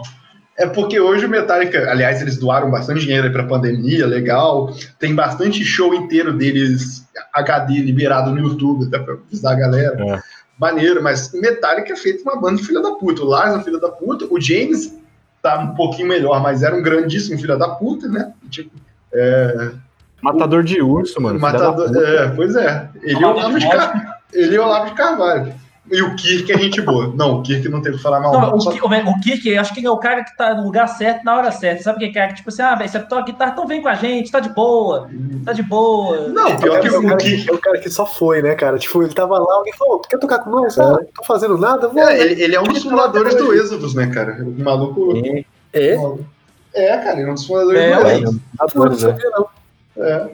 É 0.59 0.67
porque 0.67 0.99
hoje 1.01 1.27
o 1.27 1.29
Metallica, 1.29 1.91
aliás, 1.91 2.21
eles 2.23 2.39
doaram 2.39 2.71
bastante 2.71 3.01
dinheiro 3.01 3.27
aí 3.27 3.33
pra 3.33 3.45
pandemia, 3.45 4.07
legal. 4.07 4.71
Tem 4.99 5.15
bastante 5.15 5.63
show 5.65 5.95
inteiro 5.95 6.33
deles, 6.33 7.07
HD 7.35 7.75
liberado 7.81 8.31
no 8.31 8.39
YouTube, 8.41 8.87
até 8.87 8.99
pra 8.99 9.15
avisar 9.15 9.53
a 9.53 9.57
galera. 9.57 9.97
É. 10.03 10.23
Maneiro, 10.59 11.03
mas 11.03 11.33
Metallica 11.33 11.93
é 11.93 11.97
feito 11.97 12.23
uma 12.23 12.37
banda 12.41 12.57
de 12.57 12.67
filha 12.67 12.81
da 12.81 12.93
puta. 12.93 13.23
O 13.23 13.27
Lars 13.27 13.55
é 13.55 13.59
um 13.59 13.63
filho 13.63 13.81
da 13.81 13.89
puta, 13.91 14.27
o 14.31 14.41
James 14.41 14.95
tá 15.43 15.59
um 15.61 15.75
pouquinho 15.75 16.09
melhor, 16.09 16.41
mas 16.43 16.63
era 16.63 16.75
um 16.75 16.83
grandíssimo 16.83 17.39
filho 17.39 17.59
da 17.59 17.69
puta, 17.69 18.09
né? 18.09 18.33
Tipo, 18.51 18.71
é, 19.13 19.71
Matador 20.23 20.63
de 20.63 20.81
urso, 20.81 21.21
mano. 21.21 21.39
filha 21.39 21.53
matador, 21.53 21.95
é, 22.03 22.29
pois 22.31 22.57
é. 22.57 22.89
Ele 23.03 23.21
e 23.21 23.25
o 23.25 23.29
Olavo 23.29 23.59
de 23.59 23.69
Car- 23.71 24.21
ele 24.33 24.55
e 24.55 24.59
o 24.59 24.65
Olavo 24.65 24.87
de 24.87 24.95
Carvalho. 24.95 25.55
E 25.91 26.03
o 26.03 26.17
Kirk 26.17 26.51
é 26.53 26.59
gente 26.59 26.81
boa. 26.81 27.13
Não, 27.15 27.39
o 27.39 27.43
Kirk 27.43 27.69
não 27.69 27.81
teve 27.81 27.97
que 27.97 28.03
falar 28.03 28.19
mal. 28.19 28.33
Não, 28.33 28.41
não. 28.41 28.57
o, 28.57 28.61
Só- 28.61 28.71
o, 28.71 29.21
Kirk, 29.21 29.49
eu 29.49 29.61
acho 29.61 29.73
que 29.73 29.79
ele 29.81 29.87
é 29.87 29.91
o 29.91 29.99
cara 29.99 30.25
que 30.25 30.37
tá 30.37 30.53
no 30.55 30.65
lugar 30.65 30.89
certo, 30.89 31.23
na 31.25 31.37
hora 31.37 31.53
certa. 31.53 31.83
Sabe 31.85 32.05
o 32.05 32.13
que 32.13 32.19
é? 32.19 32.33
Tipo 32.33 32.49
assim, 32.49 32.63
ah, 32.63 32.75
velho, 32.75 32.91
você 32.91 32.99
toca 32.99 33.23
guitarra, 33.23 33.53
então 33.53 33.67
vem 33.69 33.81
com 33.81 33.89
a 33.89 33.95
gente, 33.95 34.31
tá 34.33 34.41
de 34.41 34.49
boa, 34.49 35.09
tá 35.45 35.53
de 35.53 35.63
boa. 35.63 36.29
Não, 36.29 36.57
pior 36.57 36.81
que 36.81 36.89
é, 36.89 36.91
o 36.91 36.99
o 36.99 37.03
cara 37.03 37.17
Kirk. 37.19 37.45
que, 37.45 37.51
é 37.51 37.55
o 37.55 37.59
cara 37.59 37.79
que 37.79 37.89
só 37.91 38.05
foi, 38.05 38.43
né, 38.43 38.55
cara? 38.57 38.79
Tipo, 38.79 39.03
ele 39.03 39.15
tava 39.15 39.39
lá, 39.39 39.55
alguém 39.55 39.73
falou, 39.75 39.99
tu 40.01 40.09
quer 40.09 40.19
tocar 40.19 40.41
com 40.41 40.51
nós? 40.51 40.77
Ah, 40.77 40.91
não 40.91 41.05
tô 41.15 41.25
fazendo 41.25 41.57
nada, 41.57 41.87
vou. 41.87 42.03
É, 42.03 42.21
ele, 42.21 42.43
ele 42.43 42.57
é 42.57 42.61
um 42.61 42.65
dos 42.65 42.83
fundadores 42.83 43.37
do 43.37 43.55
Êxodos, 43.55 43.95
né, 43.95 44.09
cara? 44.09 44.43
O 44.43 44.63
maluco. 44.63 45.13
Sim, 45.13 45.45
É? 45.73 45.97
É, 46.75 46.97
cara, 46.99 47.21
ele 47.21 47.29
é 47.29 47.31
um 47.31 47.35
dos 47.35 47.47
fundadores 47.47 47.81
É, 47.81 47.97
do. 47.97 48.09
Êxodos. 48.09 48.41
Não, 48.75 48.85
não 48.87 48.95
sabia, 48.97 49.31
não. 49.31 49.47
É. 49.99 50.29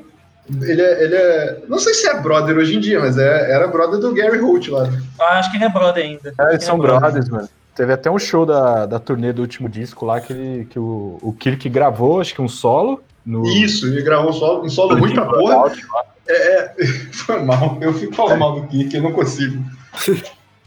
Ele 0.48 0.82
é, 0.82 1.04
ele 1.04 1.14
é. 1.14 1.62
Não 1.68 1.78
sei 1.78 1.94
se 1.94 2.08
é 2.08 2.20
brother 2.20 2.56
hoje 2.56 2.76
em 2.76 2.80
dia, 2.80 2.98
mas 2.98 3.16
é, 3.16 3.52
era 3.52 3.68
brother 3.68 4.00
do 4.00 4.12
Gary 4.12 4.38
Holt 4.38 4.68
lá. 4.68 4.88
Ah, 5.20 5.38
acho 5.38 5.50
que 5.50 5.56
ele 5.56 5.64
é 5.64 5.68
brother 5.68 6.04
ainda. 6.04 6.34
É, 6.38 6.42
eles 6.48 6.58
que 6.58 6.64
são 6.64 6.76
é 6.76 6.80
brothers, 6.80 7.28
mano. 7.28 7.48
Teve 7.74 7.92
até 7.92 8.10
um 8.10 8.18
show 8.18 8.44
da, 8.44 8.84
da 8.84 8.98
turnê 8.98 9.32
do 9.32 9.40
último 9.40 9.68
disco 9.68 10.04
lá 10.04 10.20
que, 10.20 10.32
ele, 10.32 10.64
que 10.66 10.78
o, 10.78 11.18
o 11.22 11.32
Kirk 11.32 11.68
gravou, 11.70 12.20
acho 12.20 12.34
que 12.34 12.42
um 12.42 12.48
solo. 12.48 13.02
No, 13.24 13.46
Isso, 13.46 13.86
ele 13.86 14.02
gravou 14.02 14.30
um 14.30 14.32
solo, 14.32 14.64
um 14.64 14.68
solo 14.68 14.98
ruim 14.98 15.14
pra 15.14 15.24
porra. 15.24 15.72
É, 16.28 16.34
é, 16.34 16.74
foi 17.12 17.42
mal. 17.42 17.78
Eu 17.80 17.94
fico 17.94 18.14
falando 18.14 18.38
mal 18.38 18.60
do 18.60 18.66
Kik, 18.66 18.94
eu 18.94 19.02
não 19.02 19.12
consigo. 19.12 19.62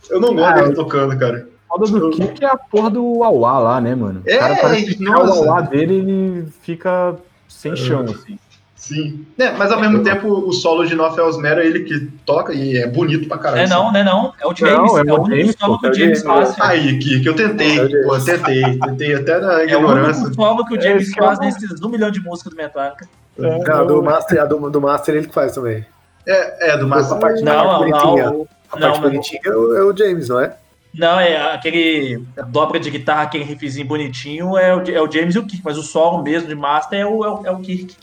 Eu 0.09 0.19
não 0.19 0.33
gosto 0.33 0.47
Ah, 0.47 0.61
dele 0.61 0.73
tocando, 0.75 1.19
cara. 1.19 1.47
A 1.69 1.77
foda 1.77 1.99
do 1.99 2.09
Kirk 2.11 2.43
é 2.43 2.47
a 2.47 2.57
porra 2.57 2.89
do 2.89 3.23
Auá 3.23 3.59
lá, 3.59 3.81
né, 3.81 3.93
mano? 3.93 4.23
É, 4.25 4.37
o 4.37 4.39
cara 4.39 4.55
parece 4.61 4.95
que 4.95 5.07
o. 5.07 5.13
Auá 5.13 5.61
dele 5.61 5.95
ele 5.95 6.47
fica 6.61 7.15
sem 7.47 7.75
chão, 7.75 8.05
assim. 8.05 8.39
Sim. 8.87 9.25
É, 9.39 9.49
mas 9.51 9.71
ao 9.71 9.79
mesmo 9.81 10.03
tempo, 10.03 10.27
o 10.27 10.53
solo 10.53 10.85
de 10.85 10.93
North 10.93 11.17
Elsmere 11.17 11.61
é 11.61 11.65
ele 11.65 11.79
que 11.85 12.01
toca 12.23 12.53
e 12.53 12.77
é 12.77 12.85
bonito 12.85 13.27
pra 13.27 13.39
caralho. 13.39 13.63
É 13.63 13.67
não, 13.67 13.91
não 13.91 13.99
é 13.99 14.03
não. 14.03 14.33
É 14.39 14.45
o 14.45 14.55
James. 14.55 14.77
Não, 14.93 14.97
é 14.99 15.01
é, 15.01 15.13
o 15.13 15.25
James, 15.25 15.55
solo 15.59 15.73
pô, 15.73 15.79
que 15.79 15.87
o 15.87 15.89
é 15.89 15.93
James 15.95 16.21
faz. 16.21 16.55
Aí, 16.61 16.99
Kik, 16.99 17.25
eu 17.25 17.35
tentei, 17.35 18.03
pô, 18.03 18.19
tentei, 18.19 18.77
tentei 18.79 19.15
até 19.15 19.39
na 19.39 19.53
É 19.53 19.65
o 19.75 19.79
ignorância. 19.79 20.21
único 20.25 20.35
solo 20.35 20.65
que 20.67 20.77
o 20.77 20.81
James 20.81 21.09
é 21.09 21.13
faz 21.19 21.39
nesses 21.39 21.81
um 21.81 21.89
milhão 21.89 22.11
de 22.11 22.19
músicas 22.19 22.53
do 22.53 22.57
Metallica. 22.57 23.07
Não, 23.35 23.59
a 23.59 23.83
do 23.83 24.03
Master, 24.03 24.41
a 24.41 24.45
do, 24.45 24.69
do 24.69 24.79
Master 24.79 25.15
ele 25.15 25.27
que 25.27 25.33
faz 25.33 25.53
também. 25.55 25.83
É, 26.27 26.69
é, 26.73 26.77
do 26.77 26.87
Master 26.87 27.17
A 27.17 27.19
parte, 27.19 27.43
Não, 27.43 27.51
a 27.59 27.79
parte 27.79 27.89
não, 27.91 27.99
bonitinha. 28.01 28.23
não. 28.29 28.47
A 28.71 28.79
Não, 28.79 28.81
parte 28.81 29.01
não. 29.01 29.01
bonitinha 29.09 29.41
é 29.45 29.49
o, 29.49 29.77
é 29.77 29.83
o 29.83 29.97
James, 29.97 30.29
não 30.29 30.39
é? 30.39 30.53
Não, 30.97 31.19
é 31.19 31.53
aquele 31.53 32.23
dobra 32.47 32.79
de 32.79 32.89
guitarra, 32.89 33.23
aquele 33.23 33.43
riffzinho 33.43 33.85
bonitinho, 33.85 34.57
é 34.57 34.75
o, 34.75 34.81
é 34.81 35.01
o 35.01 35.11
James 35.11 35.35
e 35.35 35.39
o 35.39 35.45
Kirk, 35.45 35.61
mas 35.63 35.77
o 35.77 35.83
solo 35.83 36.23
mesmo 36.23 36.47
de 36.47 36.55
Master 36.55 36.99
é 36.99 37.05
o, 37.05 37.23
é 37.23 37.29
o, 37.29 37.45
é 37.47 37.51
o 37.51 37.59
Kirk. 37.59 37.95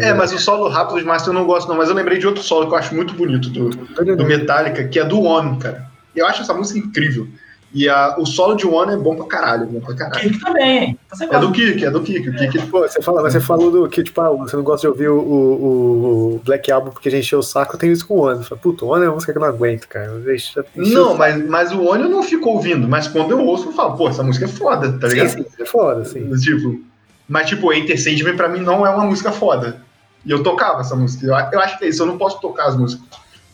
É, 0.00 0.12
mas 0.12 0.32
o 0.32 0.38
solo 0.38 0.68
rápido 0.68 0.98
de 0.98 1.06
Master 1.06 1.32
eu 1.32 1.38
não 1.38 1.46
gosto, 1.46 1.68
não. 1.68 1.76
Mas 1.76 1.88
eu 1.88 1.94
lembrei 1.94 2.18
de 2.18 2.26
outro 2.26 2.42
solo 2.42 2.66
que 2.66 2.74
eu 2.74 2.78
acho 2.78 2.94
muito 2.94 3.14
bonito 3.14 3.48
do, 3.48 3.70
do 3.70 4.24
Metallica, 4.24 4.84
que 4.84 4.98
é 4.98 5.04
do 5.04 5.22
One, 5.22 5.58
cara. 5.58 5.86
Eu 6.14 6.26
acho 6.26 6.42
essa 6.42 6.54
música 6.54 6.78
incrível. 6.78 7.28
E 7.76 7.88
a, 7.88 8.14
o 8.18 8.24
solo 8.24 8.54
de 8.54 8.64
One 8.68 8.92
é 8.92 8.96
bom 8.96 9.16
pra 9.16 9.26
caralho, 9.26 9.66
bom 9.66 9.80
pra 9.80 9.94
caralho. 9.96 10.20
Kirk 10.20 10.38
também? 10.40 10.96
Você 11.10 11.24
É 11.24 11.26
gosta 11.26 11.46
do 11.46 11.52
Kik, 11.52 11.84
é 11.84 11.90
do 11.90 12.00
Kik. 12.02 12.28
O 12.28 12.36
Kik 12.36 12.66
Pô, 12.66 12.80
você, 12.82 13.02
fala, 13.02 13.20
você 13.22 13.40
falou 13.40 13.68
do 13.70 13.88
que, 13.88 14.04
tipo, 14.04 14.20
ah, 14.20 14.30
você 14.30 14.54
não 14.56 14.62
gosta 14.62 14.82
de 14.82 14.88
ouvir 14.88 15.08
o, 15.08 15.18
o, 15.18 16.34
o 16.36 16.40
Black 16.44 16.70
Album 16.70 16.90
porque 16.90 17.08
a 17.08 17.10
gente 17.10 17.24
encheu 17.24 17.40
o 17.40 17.42
saco, 17.42 17.74
eu 17.74 17.78
tenho 17.80 17.92
isso 17.92 18.06
com 18.06 18.14
o 18.14 18.20
One. 18.20 18.38
Eu 18.38 18.44
falo, 18.44 18.60
Puta, 18.60 18.84
o 18.84 18.88
One 18.88 19.04
é 19.04 19.08
uma 19.08 19.14
música 19.14 19.32
que 19.32 19.38
eu 19.38 19.42
não 19.42 19.48
aguento, 19.48 19.88
cara. 19.88 20.06
Eu 20.06 20.20
deixo- 20.20 20.64
encheu 20.76 20.94
Não, 21.04 21.14
o 21.14 21.18
mas, 21.18 21.48
mas 21.48 21.72
o 21.72 21.82
One 21.82 22.04
eu 22.04 22.08
não 22.08 22.22
fico 22.22 22.48
ouvindo, 22.48 22.86
mas 22.86 23.08
quando 23.08 23.32
eu 23.32 23.40
ouço, 23.44 23.68
eu 23.68 23.72
falo, 23.72 23.96
pô, 23.96 24.08
essa 24.08 24.22
música 24.22 24.44
é 24.44 24.48
foda, 24.48 24.92
tá 24.98 25.08
Sim, 25.08 25.14
ligado? 25.16 25.28
sim, 25.30 25.44
é 25.58 25.64
foda, 25.64 26.04
sim. 26.04 26.30
Tipo, 26.38 26.80
mas 27.28 27.48
tipo, 27.48 27.72
Enter 27.72 28.00
Sandman 28.00 28.36
pra 28.36 28.48
mim 28.48 28.60
não 28.60 28.86
é 28.86 28.90
uma 28.90 29.04
música 29.04 29.32
foda. 29.32 29.82
E 30.24 30.30
eu 30.30 30.44
tocava 30.44 30.80
essa 30.80 30.94
música. 30.94 31.26
Eu, 31.26 31.34
eu 31.52 31.60
acho 31.60 31.76
que 31.78 31.84
é 31.84 31.88
isso, 31.88 32.02
eu 32.02 32.06
não 32.06 32.16
posso 32.18 32.40
tocar 32.40 32.66
as 32.66 32.76
músicas. 32.76 33.04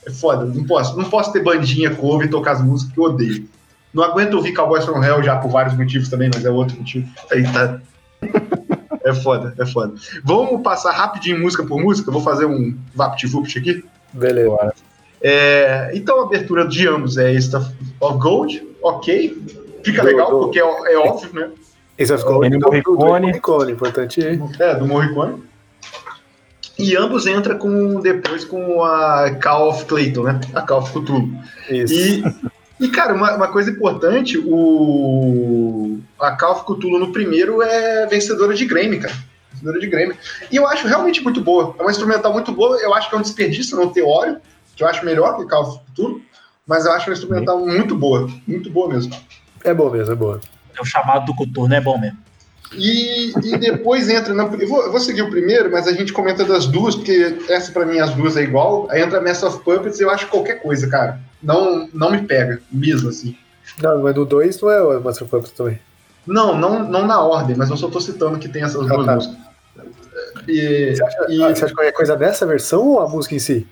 É 0.07 0.11
foda, 0.11 0.45
não 0.45 0.65
posso. 0.65 0.97
Não 0.99 1.09
posso 1.09 1.33
ter 1.33 1.43
bandinha 1.43 1.95
cover 1.95 2.27
e 2.27 2.31
tocar 2.31 2.53
as 2.53 2.63
músicas 2.63 2.93
que 2.95 3.01
eu 3.01 3.05
odeio. 3.05 3.49
Não 3.93 4.03
aguento 4.05 4.35
ouvir 4.35 4.53
Cowboys 4.55 4.85
from 4.85 5.03
Hell 5.03 5.23
já 5.23 5.37
por 5.37 5.51
vários 5.51 5.77
motivos 5.77 6.09
também, 6.09 6.31
mas 6.33 6.45
é 6.45 6.51
outro 6.51 6.77
motivo. 6.79 7.09
Aí 7.31 7.43
tá. 7.53 7.81
É 9.03 9.15
foda, 9.15 9.55
é 9.59 9.65
foda. 9.65 9.95
Vamos 10.23 10.61
passar 10.63 10.93
rapidinho 10.93 11.41
música 11.41 11.65
por 11.65 11.81
música? 11.81 12.11
Vou 12.11 12.21
fazer 12.21 12.45
um 12.45 12.77
VaptVupt 12.95 13.59
aqui. 13.59 13.83
Beleza. 14.13 14.75
É, 15.23 15.91
então 15.95 16.21
a 16.21 16.25
abertura 16.27 16.69
de 16.69 16.87
ambos 16.87 17.17
é 17.17 17.41
Stuff 17.41 17.71
of 17.99 18.19
Gold, 18.19 18.63
ok. 18.83 19.43
Fica 19.83 20.03
Do- 20.03 20.07
legal, 20.07 20.31
do- 20.31 20.39
porque 20.41 20.61
é, 20.61 20.93
é 20.93 20.99
óbvio, 20.99 21.31
né? 21.33 21.51
Ace 21.97 22.13
of 22.13 22.23
Gold 22.25 22.47
Ennio 22.47 22.59
do- 22.61 22.67
do- 22.67 22.83
do 22.83 22.93
Morricone. 22.93 23.27
Morricone, 23.29 23.73
importante. 23.73 24.21
É, 24.59 24.75
do 24.75 24.87
Morricone. 24.87 25.43
E 26.79 26.95
ambos 26.95 27.27
entram 27.27 27.57
com, 27.59 28.01
depois 28.01 28.45
com 28.45 28.85
a 28.85 29.31
Call 29.43 29.71
of 29.71 29.87
Clayton, 29.87 30.25
né? 30.25 30.41
A 30.55 30.61
Call 30.61 30.81
of 30.81 30.91
Cthulhu. 30.93 31.31
Isso. 31.71 31.95
E, 31.95 32.23
e 32.81 32.89
cara, 32.89 33.13
uma, 33.13 33.35
uma 33.37 33.49
coisa 33.49 33.71
importante, 33.71 34.39
o, 34.39 35.99
a 36.19 36.33
Call 36.33 36.53
of 36.53 36.63
Cthulhu 36.63 36.99
no 36.99 37.13
primeiro 37.13 37.63
é 37.63 38.07
vencedora 38.07 38.55
de 38.55 38.65
Grammy, 38.65 38.99
cara. 38.99 39.15
Vencedora 39.53 39.79
de 39.79 39.87
Grammy. 39.87 40.15
E 40.51 40.57
eu 40.57 40.67
acho 40.67 40.89
realmente 40.89 41.23
muito 41.23 41.43
boa. 41.43 41.75
É 41.79 41.83
uma 41.83 41.91
instrumental 41.91 42.33
muito 42.33 42.53
boa. 42.53 42.79
Eu 42.79 42.95
acho 42.95 43.11
que 43.11 43.15
é 43.15 43.19
um 43.19 43.23
desperdício 43.23 43.77
não 43.77 43.91
ter 43.91 44.03
óleo, 44.03 44.39
que 44.75 44.83
eu 44.83 44.89
acho 44.89 45.05
melhor 45.05 45.37
que 45.37 45.47
Call 45.47 45.63
of 45.63 45.81
Cthulhu. 45.93 46.23
Mas 46.67 46.87
eu 46.87 46.93
acho 46.93 47.11
uma 47.11 47.13
instrumental 47.13 47.59
muito 47.59 47.95
boa. 47.95 48.29
Muito 48.47 48.71
boa 48.71 48.89
mesmo. 48.89 49.15
É 49.63 49.75
bom 49.75 49.91
mesmo, 49.91 50.13
é 50.13 50.17
boa. 50.17 50.41
É 50.75 50.81
o 50.81 50.85
chamado 50.85 51.27
do 51.27 51.35
coturno, 51.35 51.75
é 51.75 51.81
bom 51.81 51.99
mesmo. 51.99 52.17
E, 52.73 53.31
e 53.43 53.59
depois 53.59 54.09
entra. 54.09 54.33
Na, 54.33 54.45
eu, 54.45 54.69
vou, 54.69 54.83
eu 54.85 54.91
vou 54.93 55.01
seguir 55.01 55.23
o 55.23 55.31
primeiro, 55.31 55.71
mas 55.71 55.89
a 55.89 55.93
gente 55.93 56.13
comenta 56.13 56.45
das 56.45 56.67
duas, 56.67 56.95
porque 56.95 57.39
essa 57.49 57.73
pra 57.73 57.85
mim 57.85 57.99
as 57.99 58.15
duas 58.15 58.37
é 58.37 58.43
igual. 58.43 58.87
Aí 58.91 59.03
entra 59.03 59.21
Mass 59.21 59.43
of 59.43 59.59
Puppets 59.65 59.99
eu 60.01 60.09
acho 60.11 60.29
qualquer 60.29 60.63
coisa, 60.63 60.89
cara. 60.89 61.19
Não, 61.43 61.89
não 61.93 62.11
me 62.11 62.23
pega, 62.23 62.61
mesmo 62.71 63.09
assim. 63.09 63.37
Não, 63.83 64.03
mas 64.03 64.15
no 64.15 64.25
2 64.25 64.61
não 64.61 64.71
é 64.71 64.83
o 64.83 65.01
Master 65.03 65.25
of 65.25 65.31
Puppets 65.31 65.53
também. 65.53 65.81
Não, 66.27 66.57
não, 66.57 66.89
não 66.89 67.07
na 67.07 67.21
ordem, 67.21 67.57
mas 67.57 67.71
eu 67.71 67.77
só 67.77 67.89
tô 67.89 68.01
citando 68.01 68.39
que 68.39 68.49
tem 68.49 68.63
essas 68.63 68.89
Ah, 68.89 68.95
duas 68.95 69.07
tá. 69.07 69.15
músicas. 69.17 69.37
E, 70.47 70.95
Você 70.95 71.03
acha, 71.05 71.27
e- 71.29 71.43
ah, 71.43 71.55
você 71.55 71.65
acha 71.65 71.75
qualquer 71.75 71.93
coisa 71.93 72.17
dessa 72.17 72.47
versão 72.47 72.87
ou 72.87 73.01
a 73.01 73.09
música 73.09 73.35
em 73.35 73.39
si? 73.39 73.67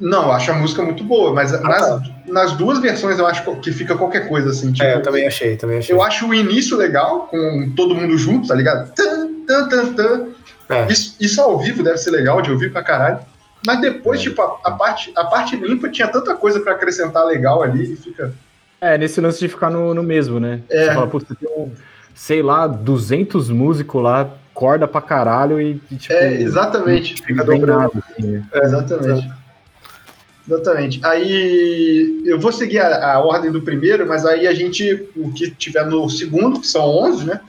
Não, 0.00 0.24
eu 0.24 0.32
acho 0.32 0.50
a 0.50 0.54
música 0.54 0.82
muito 0.82 1.02
boa, 1.04 1.32
mas 1.32 1.52
nas, 1.62 2.02
nas 2.26 2.52
duas 2.52 2.78
versões 2.80 3.18
eu 3.18 3.26
acho 3.26 3.42
que 3.60 3.72
fica 3.72 3.96
qualquer 3.96 4.28
coisa 4.28 4.50
assim. 4.50 4.72
Tipo, 4.72 4.84
É, 4.86 4.94
eu 4.96 5.02
também 5.02 5.26
achei, 5.26 5.56
também 5.56 5.78
achei. 5.78 5.94
eu 5.94 6.02
acho 6.02 6.26
o 6.28 6.34
início 6.34 6.76
legal, 6.76 7.28
com 7.28 7.72
todo 7.76 7.94
mundo 7.94 8.16
junto, 8.18 8.48
tá 8.48 8.54
ligado? 8.54 8.92
Tan, 8.94 9.28
tan, 9.46 9.68
tan, 9.68 9.92
tan. 9.94 10.26
É. 10.68 10.86
Isso, 10.90 11.16
isso 11.20 11.40
ao 11.40 11.58
vivo 11.58 11.82
deve 11.82 11.98
ser 11.98 12.10
legal 12.10 12.42
de 12.42 12.50
ouvir 12.50 12.72
pra 12.72 12.82
caralho. 12.82 13.18
Mas 13.66 13.80
depois, 13.80 14.20
tipo, 14.20 14.40
a, 14.42 14.58
a 14.64 14.70
parte, 14.72 15.12
a 15.16 15.24
parte 15.24 15.56
limpa 15.56 15.88
tinha 15.88 16.08
tanta 16.08 16.34
coisa 16.34 16.60
pra 16.60 16.72
acrescentar 16.72 17.24
legal 17.24 17.62
ali 17.62 17.92
e 17.92 17.96
fica. 17.96 18.32
É, 18.80 18.98
nesse 18.98 19.20
lance 19.20 19.38
de 19.40 19.48
ficar 19.48 19.70
no, 19.70 19.94
no 19.94 20.02
mesmo, 20.02 20.38
né? 20.38 20.60
É. 20.68 20.84
Você 20.86 20.94
fala, 20.94 21.06
putz, 21.06 21.26
tem 21.40 21.48
um, 21.56 21.70
sei 22.14 22.42
lá, 22.42 22.66
200 22.66 23.48
músicos 23.50 24.02
lá, 24.02 24.28
corda 24.52 24.86
pra 24.86 25.00
caralho 25.00 25.60
e, 25.60 25.80
e, 25.90 25.96
tipo, 25.96 26.12
É, 26.14 26.34
exatamente. 26.34 27.22
tem 27.22 27.34
nada, 27.60 27.90
assim, 28.10 28.26
né? 28.26 28.42
Exatamente. 28.54 29.30
Exatamente. 30.48 31.00
Aí 31.04 32.22
eu 32.24 32.38
vou 32.38 32.52
seguir 32.52 32.78
a, 32.78 33.14
a 33.14 33.20
ordem 33.20 33.50
do 33.50 33.62
primeiro, 33.62 34.06
mas 34.06 34.24
aí 34.24 34.46
a 34.46 34.54
gente, 34.54 35.08
o 35.16 35.32
que 35.32 35.50
tiver 35.50 35.84
no 35.86 36.08
segundo, 36.08 36.60
que 36.60 36.66
são 36.68 36.84
11, 36.84 37.24
né? 37.24 37.40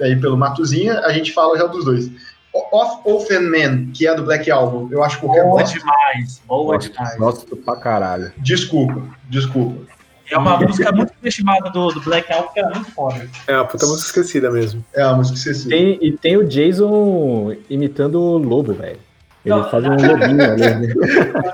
Aí 0.00 0.16
pelo 0.16 0.36
Matuzinha, 0.36 1.00
a 1.00 1.12
gente 1.12 1.32
fala 1.32 1.56
já 1.58 1.66
dos 1.66 1.84
dois. 1.84 2.10
O- 2.52 2.76
Off 2.78 3.00
Offen 3.04 3.40
Man, 3.50 3.90
que 3.92 4.06
é 4.06 4.14
do 4.14 4.22
Black 4.24 4.50
Album, 4.50 4.88
eu 4.90 5.02
acho 5.04 5.18
qualquer 5.20 5.42
Boa 5.42 5.60
bosta. 5.60 5.78
demais, 5.78 6.42
boa 6.46 6.78
demais. 6.78 7.16
gosto 7.18 7.56
pra 7.56 7.76
caralho. 7.76 8.32
Desculpa, 8.38 9.02
desculpa. 9.28 9.84
É 10.30 10.36
uma 10.36 10.58
música 10.58 10.90
muito 10.90 11.12
estimada 11.22 11.70
do, 11.70 11.88
do 11.88 12.00
Black 12.00 12.32
Album, 12.32 12.48
que 12.52 12.58
era 12.58 12.70
muito 12.70 12.90
foda. 12.90 13.28
É 13.46 13.54
uma 13.54 13.64
puta 13.64 13.86
música 13.86 14.06
esquecida 14.08 14.50
mesmo. 14.50 14.84
É 14.92 15.06
uma 15.06 15.16
música 15.18 15.38
esquecida. 15.38 15.70
Tem, 15.70 15.98
e 16.02 16.12
tem 16.12 16.36
o 16.36 16.44
Jason 16.48 17.54
imitando 17.70 18.20
o 18.20 18.36
lobo, 18.38 18.72
velho. 18.72 18.98
Ele 19.46 19.54
Não, 19.54 19.70
faz 19.70 19.84
um 19.84 19.90
lobinho 19.94 20.18
ali. 20.20 20.34
né? 20.34 20.94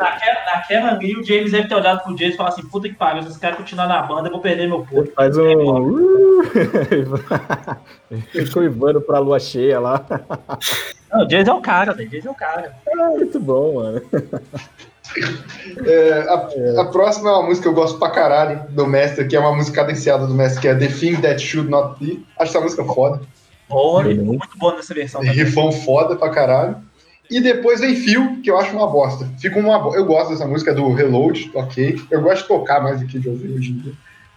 Naquela, 0.00 0.44
naquela 0.54 0.90
ali, 0.92 1.14
o 1.14 1.22
James 1.22 1.52
deve 1.52 1.68
ter 1.68 1.74
olhado 1.74 2.02
pro 2.02 2.16
James 2.16 2.34
e 2.34 2.36
falar 2.38 2.48
assim: 2.48 2.62
puta 2.66 2.88
que 2.88 2.94
pariu, 2.94 3.22
se 3.22 3.38
cara 3.38 3.54
continuar 3.56 3.86
na 3.86 4.00
banda, 4.02 4.28
eu 4.28 4.32
vou 4.32 4.40
perder 4.40 4.66
meu 4.66 4.86
Ele 4.90 5.02
posto. 5.02 5.14
faz 5.14 5.36
um. 5.36 6.42
Ficou 8.32 8.62
ivando 8.64 9.00
pra 9.00 9.18
lua 9.18 9.38
cheia 9.38 9.78
lá. 9.78 10.04
Não, 11.12 11.26
o 11.26 11.30
James 11.30 11.48
é 11.48 11.52
o 11.52 11.60
cara, 11.60 11.92
velho. 11.92 12.08
O 12.08 12.10
James 12.10 12.26
é 12.26 12.30
o 12.30 12.34
cara. 12.34 12.72
Ah, 12.88 13.08
muito 13.10 13.38
bom, 13.38 13.74
mano. 13.74 14.02
É, 15.86 16.20
a, 16.28 16.80
a 16.80 16.84
próxima 16.86 17.28
é 17.28 17.32
uma 17.34 17.42
música 17.46 17.62
que 17.64 17.68
eu 17.68 17.74
gosto 17.74 17.98
pra 17.98 18.10
caralho 18.10 18.62
do 18.70 18.86
Mestre, 18.86 19.26
que 19.28 19.36
é 19.36 19.40
uma 19.40 19.54
música 19.54 19.82
cadenciada 19.82 20.26
do 20.26 20.34
Mestre, 20.34 20.62
que 20.62 20.68
é 20.68 20.74
The 20.74 20.86
Thing 20.86 21.20
That 21.20 21.38
Should 21.42 21.68
Not 21.70 22.02
Be. 22.02 22.24
Acho 22.38 22.52
essa 22.52 22.60
música 22.60 22.84
foda. 22.84 23.20
Boa, 23.68 24.02
Bem. 24.04 24.16
muito 24.18 24.56
boa 24.58 24.74
nessa 24.76 24.94
versão. 24.94 25.20
Rifão 25.20 25.70
foda 25.72 26.16
pra 26.16 26.30
caralho. 26.30 26.76
E 27.32 27.40
depois 27.40 27.80
vem 27.80 27.96
Fio, 27.96 28.40
que 28.42 28.50
eu 28.50 28.58
acho 28.58 28.76
uma 28.76 28.86
bosta. 28.86 29.26
Fica 29.40 29.58
uma 29.58 29.78
bo- 29.78 29.94
Eu 29.96 30.04
gosto 30.04 30.30
dessa 30.30 30.46
música 30.46 30.74
do 30.74 30.92
Reload, 30.92 31.50
ok. 31.54 31.98
Eu 32.10 32.20
gosto 32.20 32.42
de 32.42 32.48
tocar 32.48 32.82
mais 32.82 33.00
do 33.00 33.06
que 33.06 33.18
de 33.18 33.28
ouvir 33.28 33.52
hoje 33.54 33.70
em 33.72 33.78
dia. 33.78 33.92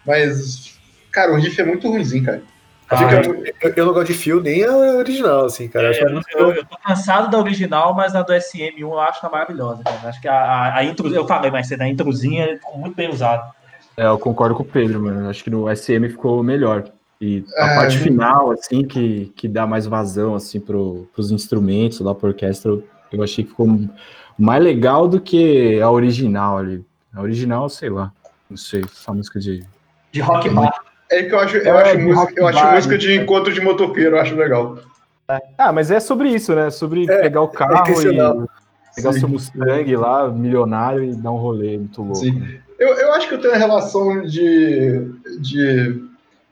Mas, 0.06 0.78
cara, 1.12 1.32
o 1.32 1.36
riff 1.36 1.60
é 1.60 1.64
muito 1.64 1.88
ruimzinho, 1.88 2.24
cara. 2.24 2.42
Ah, 2.88 3.12
eu, 3.14 3.44
eu- 3.62 3.72
eu 3.76 3.86
não 3.86 3.92
gosto 3.92 4.06
de 4.12 4.14
fio 4.14 4.40
nem 4.40 4.64
a 4.64 4.70
original, 4.74 5.44
assim, 5.46 5.68
cara. 5.68 5.86
Eu 5.86 5.90
acho 5.90 6.00
É, 6.00 6.04
eu, 6.04 6.22
eu- 6.48 6.52
eu 6.54 6.64
tô 6.64 6.76
cansado 6.78 7.30
da 7.30 7.38
original, 7.38 7.92
mas 7.94 8.14
a 8.14 8.22
do 8.22 8.32
SM1 8.32 8.78
eu 8.78 8.98
acho 9.00 9.18
ela 9.22 9.32
maravilhosa, 9.32 9.82
cara. 9.84 10.08
Acho 10.08 10.20
que 10.20 10.28
a, 10.28 10.34
a, 10.34 10.76
a 10.78 10.84
intro, 10.84 11.12
eu 11.12 11.26
falei 11.26 11.50
mais 11.50 11.66
cedo, 11.66 11.82
a 11.82 11.88
introzinha 11.88 12.56
ficou 12.56 12.78
muito 12.78 12.94
bem 12.94 13.10
usada. 13.10 13.42
É, 13.96 14.06
eu 14.06 14.18
concordo 14.18 14.54
com 14.54 14.62
o 14.62 14.66
Pedro, 14.66 15.00
mano. 15.02 15.28
Acho 15.28 15.42
que 15.42 15.50
no 15.50 15.68
SM 15.68 16.08
ficou 16.08 16.42
melhor. 16.42 16.84
E 17.20 17.44
a 17.56 17.64
Ah, 17.64 17.74
parte 17.76 17.96
é. 17.96 18.00
final, 18.00 18.50
assim, 18.50 18.84
que, 18.84 19.32
que 19.34 19.48
dá 19.48 19.66
mais 19.66 19.86
vazão, 19.86 20.34
assim, 20.34 20.60
pro, 20.60 21.08
pros 21.14 21.30
instrumentos 21.30 22.00
lá, 22.00 22.14
pra 22.14 22.28
orquestra, 22.28 22.70
eu- 22.72 23.22
achei 23.22 23.42
que 23.44 23.50
ficou 23.50 23.66
mais 24.38 24.62
legal 24.62 25.08
do 25.08 25.18
que 25.20 25.80
a 25.80 25.90
original 25.90 26.58
ali. 26.58 26.84
A 27.14 27.22
original, 27.22 27.68
sei 27.70 27.88
lá. 27.88 28.12
Não 28.50 28.56
sei, 28.56 28.82
essa 28.84 29.12
música 29.12 29.40
de. 29.40 29.64
De 30.12 30.20
rock 30.20 30.50
bar. 30.50 30.72
É 31.10 31.22
que 31.22 31.34
eu 31.34 31.38
acho, 31.38 31.56
eu 31.56 31.74
É, 31.78 31.92
acho, 31.92 31.98
música, 32.00 32.32
eu 32.36 32.46
acho 32.48 32.58
bar, 32.60 32.74
música 32.74 32.92
né? 32.94 32.98
de 32.98 33.14
encontro 33.14 33.52
de 33.52 33.60
motoqueiro, 33.60 34.16
eu 34.16 34.20
acho 34.20 34.34
legal. 34.34 34.78
Ah, 35.56 35.72
mas 35.72 35.90
é 35.90 35.98
sobre 35.98 36.28
isso, 36.28 36.54
né? 36.54 36.70
Sobre 36.70 37.04
É, 37.10 37.22
pegar 37.22 37.40
o 37.40 37.48
carro 37.48 37.80
intencional. 37.80 38.44
e. 38.44 38.66
Pegar 38.96 39.12
Sim. 39.12 39.20
seu 39.20 39.28
Mustang 39.28 39.96
lá, 39.96 40.28
milionário, 40.28 41.04
e 41.04 41.14
dar 41.14 41.30
um 41.30 41.36
rolê 41.36 41.76
muito 41.78 42.00
louco. 42.02 42.16
Sim. 42.18 42.38
né? 42.40 42.60
Eu, 42.78 42.88
eu 42.94 43.12
acho 43.12 43.28
que 43.28 43.34
eu 43.34 43.40
tenho 43.40 43.52
uma 43.54 43.58
relação 43.58 44.22
de, 44.22 45.10
de 45.40 46.02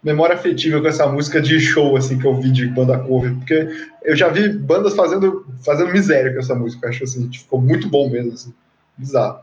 memória 0.04 0.34
afetiva 0.34 0.80
com 0.80 0.86
essa 0.86 1.06
música 1.06 1.40
de 1.40 1.58
show, 1.58 1.96
assim, 1.96 2.18
que 2.18 2.26
eu 2.26 2.34
vi 2.36 2.50
de 2.50 2.66
banda 2.66 2.98
cover, 2.98 3.34
porque 3.36 3.68
eu 4.04 4.14
já 4.14 4.28
vi 4.28 4.50
bandas 4.50 4.94
fazendo, 4.94 5.46
fazendo 5.64 5.92
miséria 5.92 6.32
com 6.32 6.38
essa 6.38 6.54
música, 6.54 6.88
acho 6.88 7.04
assim, 7.04 7.28
tipo, 7.28 7.44
ficou 7.44 7.60
muito 7.60 7.88
bom 7.88 8.10
mesmo, 8.10 8.34
assim, 8.34 8.52
bizarro. 8.98 9.38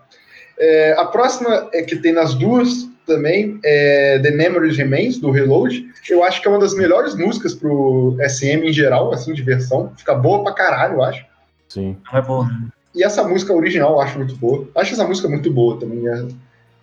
É, 0.60 0.94
a 0.98 1.06
próxima 1.06 1.70
é 1.74 1.82
que 1.82 1.96
tem 1.96 2.14
nas 2.14 2.36
duas 2.36 2.88
também, 3.08 3.60
é 3.66 4.20
The 4.20 4.32
Memories 4.32 4.78
Remains, 4.78 5.18
do 5.18 5.32
Reload, 5.32 5.90
eu 6.10 6.24
acho 6.24 6.42
que 6.42 6.48
é 6.48 6.52
uma 6.52 6.60
das 6.60 6.76
melhores 6.76 7.16
músicas 7.16 7.56
pro 7.56 8.16
SM 8.20 8.64
em 8.64 8.72
geral, 8.72 9.12
assim, 9.12 9.34
de 9.34 9.42
versão, 9.42 9.92
fica 9.98 10.14
boa 10.14 10.44
pra 10.44 10.54
caralho, 10.54 10.96
eu 10.96 11.04
acho. 11.04 11.26
Sim. 11.68 11.98
Não 12.12 12.20
é 12.20 12.22
bom, 12.22 12.44
né? 12.44 12.68
E 12.94 13.04
essa 13.04 13.24
música 13.28 13.54
original 13.54 13.94
eu 13.94 14.02
acho 14.02 14.18
muito 14.18 14.36
boa. 14.36 14.68
Acho 14.76 14.94
essa 14.94 15.08
música 15.08 15.30
muito 15.30 15.52
boa 15.52 15.80
também. 15.80 16.00
né? 16.00 16.28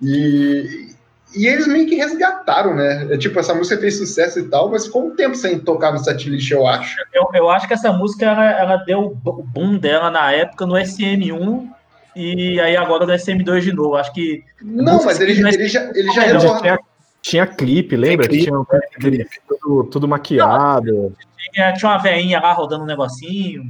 E, 0.01 0.88
e 1.35 1.47
eles 1.47 1.67
meio 1.67 1.87
que 1.87 1.95
resgataram, 1.95 2.75
né? 2.75 3.09
É, 3.13 3.19
tipo, 3.19 3.39
essa 3.39 3.55
música 3.55 3.81
fez 3.81 3.99
sucesso 3.99 4.39
e 4.39 4.45
tal, 4.49 4.71
mas 4.71 4.87
ficou 4.87 5.07
um 5.07 5.15
tempo 5.15 5.35
sem 5.37 5.59
tocar 5.59 5.93
no 5.93 5.99
setlist, 5.99 6.51
eu 6.51 6.67
acho. 6.67 6.97
Eu, 7.13 7.29
eu 7.35 7.51
acho 7.51 7.67
que 7.69 7.75
essa 7.75 7.93
música 7.93 8.27
ela, 8.27 8.45
ela 8.45 8.77
deu 8.79 9.01
o 9.01 9.15
bo- 9.15 9.43
boom 9.43 9.77
dela 9.79 10.11
na 10.11 10.33
época 10.33 10.65
no 10.67 10.75
SM1 10.75 11.69
e 12.17 12.61
aí 12.61 12.77
agora 12.77 13.07
no 13.07 13.13
SM2 13.13 13.61
de 13.61 13.73
novo. 13.73 13.97
Acho 13.97 14.13
que 14.13 14.43
Não, 14.63 15.05
mas 15.05 15.21
ele, 15.21 15.33
ele 15.33 15.69
já, 15.69 15.83
ele 15.95 16.11
já 16.13 16.27
Ele 16.29 16.39
Já 16.41 16.51
uma- 16.51 16.61
tinha, 16.61 16.79
tinha 17.23 17.47
clipe, 17.47 17.95
lembra? 17.97 18.27
clipe, 18.27 18.45
tinha 18.45 18.59
um 18.59 18.65
clipe 18.65 19.11
dele 19.11 19.27
tudo, 19.47 19.85
tudo 19.91 20.09
maquiado. 20.09 21.15
tinha, 21.53 21.73
tinha 21.75 21.91
uma 21.93 21.99
veinha 21.99 22.41
lá 22.41 22.53
rodando 22.53 22.85
um 22.85 22.87
negocinho. 22.87 23.65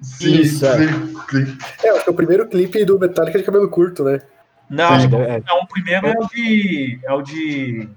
Sim, 0.00 0.40
Isso, 0.40 0.66
é. 0.66 0.78
sim, 0.78 1.14
sim. 1.30 1.58
É, 1.84 1.90
acho 1.90 2.02
que 2.04 2.08
é 2.08 2.12
o 2.12 2.14
primeiro 2.14 2.48
clipe 2.48 2.84
do 2.84 2.98
Metallica 2.98 3.38
de 3.38 3.44
cabelo 3.44 3.68
curto, 3.70 4.02
né? 4.02 4.18
Não, 4.72 4.88
Sim, 4.88 4.94
acho 4.94 5.08
que 5.10 5.14
é, 5.16 5.42
não, 5.46 5.60
o 5.60 5.66
primeiro 5.68 6.06
é 6.06 6.14
o 6.18 6.26
de. 6.28 7.00
É 7.04 7.12
o 7.12 7.22
de. 7.22 7.88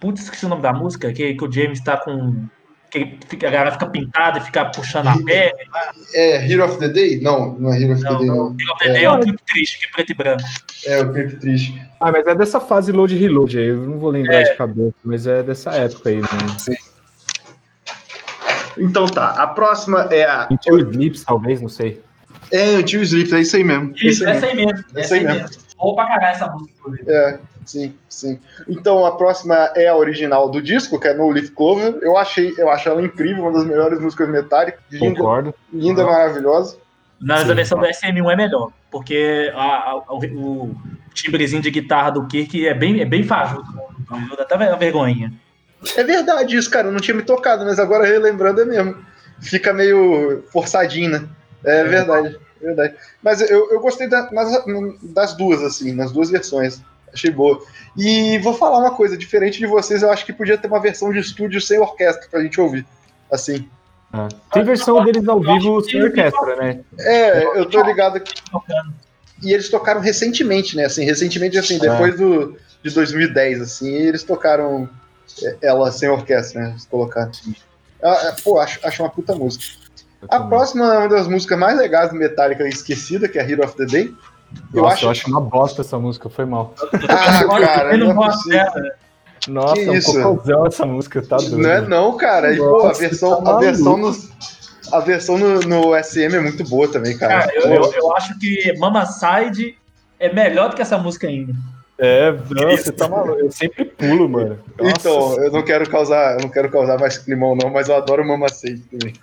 Putz, 0.00 0.22
esqueci 0.22 0.46
o 0.46 0.48
nome 0.48 0.62
da 0.62 0.72
música, 0.72 1.12
que, 1.12 1.34
que 1.34 1.44
o 1.44 1.50
James 1.50 1.80
tá 1.82 1.96
com. 1.96 2.46
Que 2.88 3.18
fica- 3.28 3.48
a 3.48 3.50
galera 3.50 3.72
fica 3.72 3.86
pintada 3.86 4.38
e 4.38 4.42
fica 4.42 4.64
puxando 4.66 5.08
a 5.08 5.18
perna. 5.24 5.58
É 6.14 6.48
Hero 6.48 6.64
of 6.64 6.78
the 6.78 6.88
Day? 6.88 7.20
Não, 7.20 7.54
não 7.58 7.72
é 7.74 7.82
Hero 7.82 7.94
of 7.94 8.02
the 8.02 8.08
Não, 8.10 8.18
Day, 8.18 8.26
não. 8.28 8.36
não. 8.36 8.46
O 8.52 8.56
é, 8.82 9.02
é 9.02 9.10
um 9.10 9.20
clipe 9.20 9.42
triste, 9.52 9.78
que 9.80 9.86
é 9.86 9.88
preto 9.90 10.10
e 10.12 10.14
branco. 10.14 10.42
É 10.86 11.02
o 11.02 11.12
clipe 11.12 11.36
triste. 11.40 11.82
Ah, 12.00 12.12
mas 12.12 12.24
é 12.26 12.34
dessa 12.36 12.60
fase 12.60 12.92
load 12.92 13.12
e 13.14 13.18
reload 13.18 13.58
aí, 13.58 13.66
eu 13.66 13.78
não 13.78 13.98
vou 13.98 14.10
lembrar 14.10 14.44
de 14.44 14.54
cabeça, 14.54 14.94
mas 15.04 15.26
é 15.26 15.42
dessa 15.42 15.72
época 15.72 16.08
aí, 16.10 16.20
né? 16.20 16.28
Então 18.78 19.06
tá, 19.06 19.30
a 19.30 19.46
próxima 19.46 20.02
é 20.10 20.24
a. 20.24 20.46
Into 20.50 20.78
Eclipse, 20.78 21.24
talvez, 21.24 21.60
não 21.60 21.68
sei. 21.68 22.00
É 22.52 22.76
Until 22.76 23.02
Sleep, 23.02 23.34
é 23.34 23.40
isso 23.40 23.56
aí 23.56 23.64
mesmo. 23.64 23.92
é 23.96 24.06
Isso, 24.06 24.24
aí 24.28 24.54
mesmo. 24.54 24.84
Essa 24.94 25.14
aí 25.16 25.24
mesmo. 25.24 25.48
Vou 25.78 25.94
pra 25.94 26.06
caralho 26.06 26.34
essa 26.34 26.46
música. 26.48 26.72
inclusive. 26.78 27.10
É, 27.10 27.38
sim, 27.64 27.94
sim. 28.08 28.40
Então 28.68 29.04
a 29.04 29.16
próxima 29.16 29.54
é 29.76 29.88
a 29.88 29.96
original 29.96 30.48
do 30.48 30.62
disco, 30.62 30.98
que 30.98 31.08
é 31.08 31.14
No 31.14 31.28
Leaf 31.30 31.50
Clover. 31.50 31.98
Eu 32.02 32.16
achei, 32.16 32.54
eu 32.56 32.70
acho 32.70 32.88
ela 32.88 33.02
incrível, 33.02 33.42
uma 33.44 33.52
das 33.52 33.64
melhores 33.66 34.00
músicas 34.00 34.28
metálicas. 34.28 34.80
Concordo. 34.98 35.54
linda 35.72 36.04
maravilhosa. 36.04 36.78
Mas 37.20 37.42
Sim. 37.44 37.50
a 37.50 37.54
versão 37.54 37.78
do 37.78 37.86
SM1 37.86 38.30
é 38.32 38.36
melhor, 38.36 38.70
porque 38.90 39.50
a- 39.54 39.90
a- 39.90 39.96
o, 40.10 40.18
o 40.18 40.76
timbrezinho 41.14 41.62
de 41.62 41.70
guitarra 41.70 42.10
do 42.10 42.26
Kirk 42.26 42.66
é 42.66 42.74
bem, 42.74 43.00
é 43.00 43.04
bem 43.06 43.22
fajuto. 43.22 43.66
Dá 44.36 44.42
até 44.42 44.54
uma 44.54 44.76
vergonhinha. 44.76 45.32
É 45.96 46.02
verdade 46.04 46.56
isso, 46.56 46.70
cara. 46.70 46.88
Eu 46.88 46.92
não 46.92 47.00
tinha 47.00 47.14
me 47.16 47.22
tocado, 47.22 47.64
mas 47.64 47.78
agora 47.78 48.06
relembrando 48.06 48.60
é 48.60 48.64
mesmo. 48.64 48.96
Fica 49.40 49.72
meio 49.72 50.42
forçadinho, 50.52 51.10
né? 51.10 51.28
É 51.64 51.80
é 51.80 51.84
verdade. 51.84 52.38
Mas 53.22 53.40
eu, 53.42 53.70
eu 53.70 53.80
gostei 53.80 54.08
da- 54.08 54.30
nas- 54.30 54.64
das 55.02 55.34
duas, 55.36 55.62
assim, 55.62 55.92
nas 55.92 56.12
duas 56.12 56.30
versões. 56.30 56.80
Achei 57.12 57.30
boa. 57.30 57.62
E 57.96 58.38
vou 58.38 58.52
falar 58.54 58.78
uma 58.78 58.94
coisa, 58.94 59.16
diferente 59.16 59.58
de 59.58 59.66
vocês, 59.66 60.02
eu 60.02 60.10
acho 60.10 60.24
que 60.26 60.32
podia 60.32 60.58
ter 60.58 60.68
uma 60.68 60.80
versão 60.80 61.12
de 61.12 61.18
estúdio 61.18 61.60
sem 61.60 61.78
orquestra 61.78 62.26
pra 62.30 62.42
gente 62.42 62.60
ouvir. 62.60 62.86
Assim. 63.30 63.68
Ah, 64.12 64.28
Tem 64.52 64.62
versão 64.64 65.02
deles 65.04 65.26
ao 65.28 65.40
vivo 65.40 65.80
sem 65.82 66.02
orquestra, 66.02 66.56
né? 66.56 66.80
É, 66.98 67.58
eu 67.58 67.66
tô 67.68 67.82
ligado 67.82 68.20
que. 68.20 68.34
E 69.42 69.52
eles 69.52 69.68
tocaram 69.68 70.00
recentemente, 70.00 70.76
né? 70.76 70.84
Assim, 70.86 71.04
recentemente, 71.04 71.58
assim, 71.58 71.78
depois 71.78 72.16
do, 72.16 72.56
de 72.82 72.90
2010, 72.94 73.60
assim, 73.60 73.90
e 73.90 74.02
eles 74.08 74.22
tocaram 74.22 74.88
é, 75.42 75.56
ela 75.62 75.90
sem 75.92 76.08
orquestra, 76.08 76.60
né? 76.62 76.70
Eles 76.70 76.86
colocaram. 76.86 77.30
Ah, 78.02 78.28
é, 78.28 78.42
pô, 78.42 78.58
acho, 78.58 78.78
acho 78.86 79.02
uma 79.02 79.10
puta 79.10 79.34
música. 79.34 79.64
A 80.28 80.40
próxima 80.40 80.94
é 80.94 80.98
uma 80.98 81.08
das 81.08 81.28
músicas 81.28 81.58
mais 81.58 81.78
legais 81.78 82.10
do 82.10 82.16
Metallica 82.16 82.66
esquecida, 82.68 83.28
que 83.28 83.38
é 83.38 83.50
Hero 83.50 83.64
of 83.64 83.76
the 83.76 83.84
Day. 83.86 84.14
Eu 84.72 84.82
Nossa, 84.82 84.94
acho. 84.94 85.04
eu 85.06 85.10
acho 85.10 85.28
uma 85.28 85.40
bosta 85.40 85.82
essa 85.82 85.98
música, 85.98 86.28
foi 86.30 86.44
mal. 86.44 86.74
Ah, 87.08 87.44
cara, 87.60 87.92
eu 87.92 87.98
não 87.98 88.06
não 88.06 88.12
é 88.12 88.14
gosto 88.14 88.36
possível. 88.44 88.58
dela. 88.72 88.90
Nossa, 89.48 89.74
Que 89.74 89.80
é 89.84 89.90
um 89.90 89.94
isso? 89.94 90.22
cocôzão 90.22 90.66
essa 90.66 90.86
música, 90.86 91.22
tá 91.22 91.36
doido. 91.36 91.58
Não 91.58 91.70
é 91.70 91.80
não, 91.82 92.16
cara. 92.16 92.52
E, 92.52 92.56
pô, 92.58 92.86
a 92.86 92.92
versão, 92.92 93.42
tá 93.44 93.56
a 93.56 93.58
versão, 93.60 93.96
no, 93.96 94.02
maluco. 94.10 94.28
a 94.92 95.00
versão 95.00 95.38
no, 95.38 95.60
no 95.60 96.02
SM 96.02 96.34
é 96.34 96.40
muito 96.40 96.64
boa 96.64 96.88
também, 96.88 97.16
cara. 97.16 97.40
Cara, 97.40 97.54
eu, 97.54 97.62
eu, 97.74 97.92
eu 97.92 98.16
acho 98.16 98.38
que 98.38 98.72
Mama 98.78 99.04
Side 99.06 99.76
é 100.18 100.32
melhor 100.32 100.70
do 100.70 100.76
que 100.76 100.82
essa 100.82 100.96
música 100.98 101.26
ainda. 101.28 101.52
É, 101.98 102.30
não, 102.50 102.70
você 102.76 102.92
tá 102.92 103.08
maluco. 103.08 103.38
Eu 103.40 103.50
sempre 103.52 103.84
pulo, 103.84 104.28
mano. 104.28 104.58
Nossa, 104.78 104.90
Então, 104.98 105.42
eu 105.44 105.50
não 105.52 105.62
quero 105.62 105.88
causar, 105.88 106.34
eu 106.36 106.40
não 106.42 106.48
quero 106.50 106.70
causar 106.70 106.98
mais 106.98 107.16
climão, 107.18 107.56
não, 107.56 107.70
mas 107.70 107.88
eu 107.88 107.96
adoro 107.96 108.26
Mama 108.26 108.48
Say 108.48 108.78
também. 108.90 109.14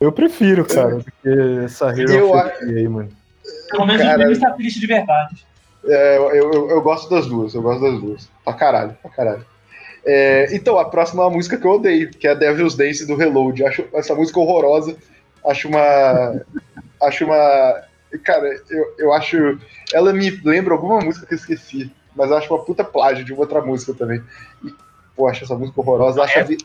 eu 0.00 0.12
prefiro, 0.12 0.64
cara, 0.64 0.96
do 0.96 1.04
que 1.04 1.64
essa 1.64 1.88
Hero 1.90 2.12
Eu 2.12 2.32
of 2.32 2.58
the 2.58 2.66
Day 2.66 2.76
aí, 2.78 2.88
mano. 2.88 3.08
Pelo 3.70 3.86
menos 3.86 4.02
Cara, 4.02 4.18
o 4.18 4.22
James 4.22 4.38
tá 4.38 4.50
triste 4.52 4.80
de 4.80 4.86
verdade. 4.86 5.46
É, 5.84 6.16
eu, 6.18 6.30
eu, 6.34 6.70
eu 6.70 6.82
gosto 6.82 7.08
das 7.08 7.26
duas, 7.26 7.54
eu 7.54 7.62
gosto 7.62 7.80
das 7.80 8.00
duas. 8.00 8.28
Pra 8.44 8.52
caralho, 8.52 8.96
pra 9.00 9.10
caralho. 9.10 9.46
É, 10.04 10.54
então, 10.54 10.78
a 10.78 10.84
próxima 10.84 11.22
é 11.22 11.26
uma 11.26 11.36
música 11.36 11.56
que 11.56 11.66
eu 11.66 11.72
odeio, 11.72 12.10
que 12.10 12.26
é 12.26 12.30
a 12.30 12.34
Devil's 12.34 12.74
Dance 12.74 13.06
do 13.06 13.16
Reload. 13.16 13.64
Acho 13.64 13.84
essa 13.94 14.14
música 14.14 14.40
horrorosa. 14.40 14.96
Acho 15.46 15.68
uma. 15.68 16.40
acho 17.02 17.24
uma. 17.24 17.82
Cara, 18.24 18.60
eu, 18.70 18.94
eu 18.98 19.12
acho. 19.12 19.58
Ela 19.92 20.12
me 20.12 20.30
lembra 20.44 20.74
alguma 20.74 21.00
música 21.00 21.26
que 21.26 21.34
eu 21.34 21.38
esqueci, 21.38 21.90
mas 22.14 22.30
eu 22.30 22.36
acho 22.36 22.52
uma 22.52 22.64
puta 22.64 22.82
plágio 22.84 23.24
de 23.24 23.32
uma 23.32 23.42
outra 23.42 23.60
música 23.60 23.92
também. 23.94 24.22
E, 24.64 24.72
pô, 25.14 25.28
acho 25.28 25.44
essa 25.44 25.54
música 25.54 25.80
horrorosa. 25.80 26.22
Acho 26.22 26.38
a 26.40 26.42
vi- 26.42 26.58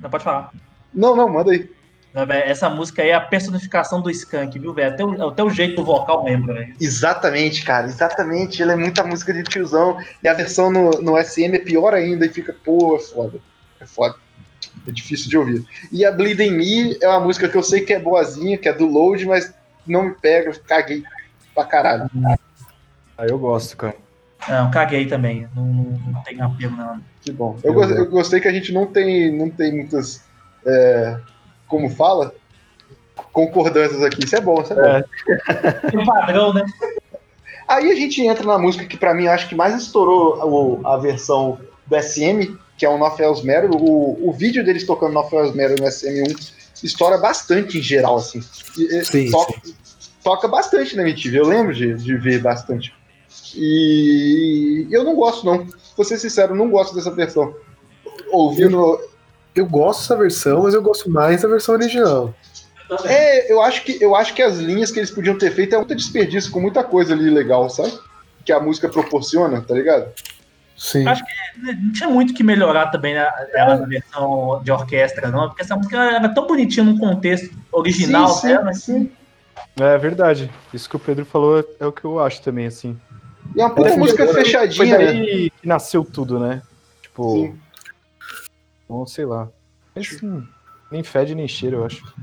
Não 0.00 0.10
pode 0.10 0.24
falar. 0.24 0.50
Não, 0.94 1.14
não, 1.16 1.28
manda 1.28 1.52
aí. 1.52 1.68
Não, 2.14 2.26
velho, 2.26 2.44
Essa 2.50 2.68
música 2.68 3.00
aí 3.02 3.08
é 3.08 3.14
a 3.14 3.20
personificação 3.20 4.02
do 4.02 4.10
Skank, 4.10 4.58
viu, 4.58 4.74
velho? 4.74 4.92
Até, 4.92 5.04
o- 5.04 5.28
até 5.28 5.42
o 5.42 5.48
jeito 5.50 5.76
do 5.76 5.84
vocal 5.84 6.24
lembra, 6.24 6.54
velho. 6.54 6.74
Exatamente, 6.78 7.64
cara, 7.64 7.86
exatamente. 7.86 8.62
Ela 8.62 8.72
é 8.74 8.76
muita 8.76 9.02
música 9.02 9.32
de 9.32 9.42
tiozão. 9.44 9.96
E 10.22 10.28
a 10.28 10.34
versão 10.34 10.70
no, 10.70 10.90
no 11.00 11.16
SM 11.16 11.54
é 11.54 11.58
pior 11.58 11.94
ainda 11.94 12.26
e 12.26 12.28
fica, 12.28 12.54
pô, 12.64 12.96
é 12.96 13.00
foda. 13.00 13.38
É 13.80 13.86
foda. 13.86 14.14
É 14.86 14.90
difícil 14.90 15.30
de 15.30 15.38
ouvir. 15.38 15.64
E 15.90 16.04
a 16.04 16.12
Bleeding 16.12 16.50
Me 16.50 16.98
é 17.00 17.08
uma 17.08 17.20
música 17.20 17.48
que 17.48 17.56
eu 17.56 17.62
sei 17.62 17.80
que 17.80 17.92
é 17.94 17.98
boazinha, 17.98 18.58
que 18.58 18.68
é 18.68 18.72
do 18.74 18.86
Load, 18.86 19.24
mas 19.26 19.52
não 19.86 20.04
me 20.04 20.10
pega, 20.14 20.50
eu 20.50 20.60
caguei 20.66 21.02
pra 21.54 21.64
caralho. 21.64 22.10
Aí 23.16 23.28
eu 23.28 23.38
gosto, 23.38 23.76
cara. 23.76 23.96
Não, 24.48 24.70
caguei 24.70 25.06
também. 25.06 25.48
Não, 25.54 25.64
não, 25.64 25.84
não 26.12 26.22
tem 26.22 26.40
apelo, 26.40 26.76
não. 26.76 27.00
Que 27.20 27.32
bom. 27.32 27.56
Eu, 27.62 27.72
gostei, 27.74 27.98
eu 27.98 28.10
gostei 28.10 28.40
que 28.40 28.48
a 28.48 28.52
gente 28.52 28.72
não 28.72 28.86
tem, 28.86 29.36
não 29.36 29.48
tem 29.48 29.72
muitas. 29.72 30.22
É, 30.66 31.16
como 31.68 31.88
fala? 31.90 32.34
Concordâncias 33.32 34.02
aqui. 34.02 34.24
Isso 34.24 34.36
é 34.36 34.40
bom, 34.40 34.60
isso 34.62 34.72
é 34.72 34.76
bom. 34.76 34.82
É. 34.82 35.90
Tem 35.90 36.00
um 36.00 36.04
padrão, 36.04 36.52
né? 36.52 36.64
Aí 37.68 37.90
a 37.90 37.94
gente 37.94 38.20
entra 38.26 38.44
na 38.44 38.58
música 38.58 38.84
que 38.84 38.96
pra 38.96 39.14
mim 39.14 39.26
acho 39.26 39.48
que 39.48 39.54
mais 39.54 39.74
estourou 39.80 40.36
o- 40.82 40.86
a 40.86 40.96
versão 40.98 41.58
do 41.86 41.96
SM, 41.96 42.56
que 42.76 42.84
é 42.84 42.88
o 42.88 42.98
North 42.98 43.18
Elsmero. 43.20 43.70
O, 43.74 44.28
o 44.28 44.32
vídeo 44.32 44.64
deles 44.64 44.84
tocando 44.84 45.12
North 45.12 45.32
Elsmero 45.32 45.74
no 45.80 45.86
SM1 45.86 46.52
estoura 46.82 47.16
bastante 47.18 47.78
em 47.78 47.82
geral, 47.82 48.16
assim. 48.16 48.40
E- 48.76 49.04
Sim, 49.04 49.30
toca, 49.30 49.54
toca 50.22 50.48
bastante 50.48 50.96
na 50.96 51.02
MTV, 51.02 51.38
eu 51.38 51.46
lembro 51.46 51.72
de, 51.74 51.94
de 51.94 52.16
ver 52.16 52.40
bastante. 52.40 52.92
E 53.54 54.86
eu 54.90 55.04
não 55.04 55.14
gosto, 55.14 55.46
não. 55.46 55.66
Vou 55.96 56.04
ser 56.04 56.18
sincero, 56.18 56.54
não 56.54 56.68
gosto 56.70 56.94
dessa 56.94 57.10
versão. 57.10 57.54
Ouvindo. 58.30 58.98
Eu 59.54 59.66
gosto 59.66 60.00
dessa 60.00 60.16
versão, 60.16 60.62
mas 60.62 60.74
eu 60.74 60.82
gosto 60.82 61.10
mais 61.10 61.42
da 61.42 61.48
versão 61.48 61.74
original. 61.74 62.34
É, 63.04 63.50
eu 63.50 63.62
acho 63.62 63.84
que 63.84 63.96
eu 64.02 64.14
acho 64.14 64.34
que 64.34 64.42
as 64.42 64.58
linhas 64.58 64.90
que 64.90 64.98
eles 64.98 65.10
podiam 65.10 65.36
ter 65.38 65.50
feito 65.50 65.74
é 65.74 65.78
muito 65.78 65.94
desperdício 65.94 66.50
com 66.50 66.60
muita 66.60 66.84
coisa 66.84 67.14
ali 67.14 67.30
legal, 67.30 67.68
sabe? 67.70 67.92
Que 68.44 68.52
a 68.52 68.60
música 68.60 68.88
proporciona, 68.88 69.60
tá 69.62 69.74
ligado? 69.74 70.08
Sim. 70.76 71.06
Acho 71.06 71.22
Não 71.62 71.92
tinha 71.92 72.08
muito 72.10 72.34
que 72.34 72.42
melhorar 72.42 72.88
também 72.88 73.14
né, 73.14 73.26
ela 73.54 73.76
na 73.76 73.86
versão 73.86 74.60
de 74.64 74.72
orquestra, 74.72 75.30
não, 75.30 75.48
porque 75.48 75.62
essa 75.62 75.76
música 75.76 75.96
era 75.96 76.28
tão 76.28 76.46
bonitinha 76.46 76.84
no 76.84 76.98
contexto 76.98 77.54
original 77.70 78.28
sim, 78.28 78.40
sim, 78.40 78.48
dela. 78.48 78.72
sim. 78.74 79.12
É 79.78 79.96
verdade. 79.96 80.50
Isso 80.74 80.88
que 80.88 80.96
o 80.96 80.98
Pedro 80.98 81.24
falou 81.24 81.64
é- 81.80 81.86
o 81.86 81.92
que 81.92 82.04
eu 82.04 82.18
acho 82.18 82.42
também, 82.42 82.66
assim. 82.66 82.98
E 83.54 83.60
é 83.60 83.64
uma 83.64 83.74
puta 83.74 83.90
É, 83.90 83.96
música 83.96 84.24
foi 84.26 84.44
fechadinha, 84.44 84.98
né? 84.98 85.04
daí 85.06 85.50
que 85.50 85.68
nasceu 85.68 86.04
tudo, 86.04 86.38
né? 86.38 86.62
Tipo, 87.00 87.32
Sim. 87.32 87.58
Bom, 88.92 89.06
sei 89.06 89.24
lá. 89.24 89.48
Mas, 89.94 90.22
hum, 90.22 90.46
nem 90.90 91.02
fede 91.02 91.34
nem 91.34 91.48
cheira, 91.48 91.76
eu 91.76 91.84
acho. 91.84 92.14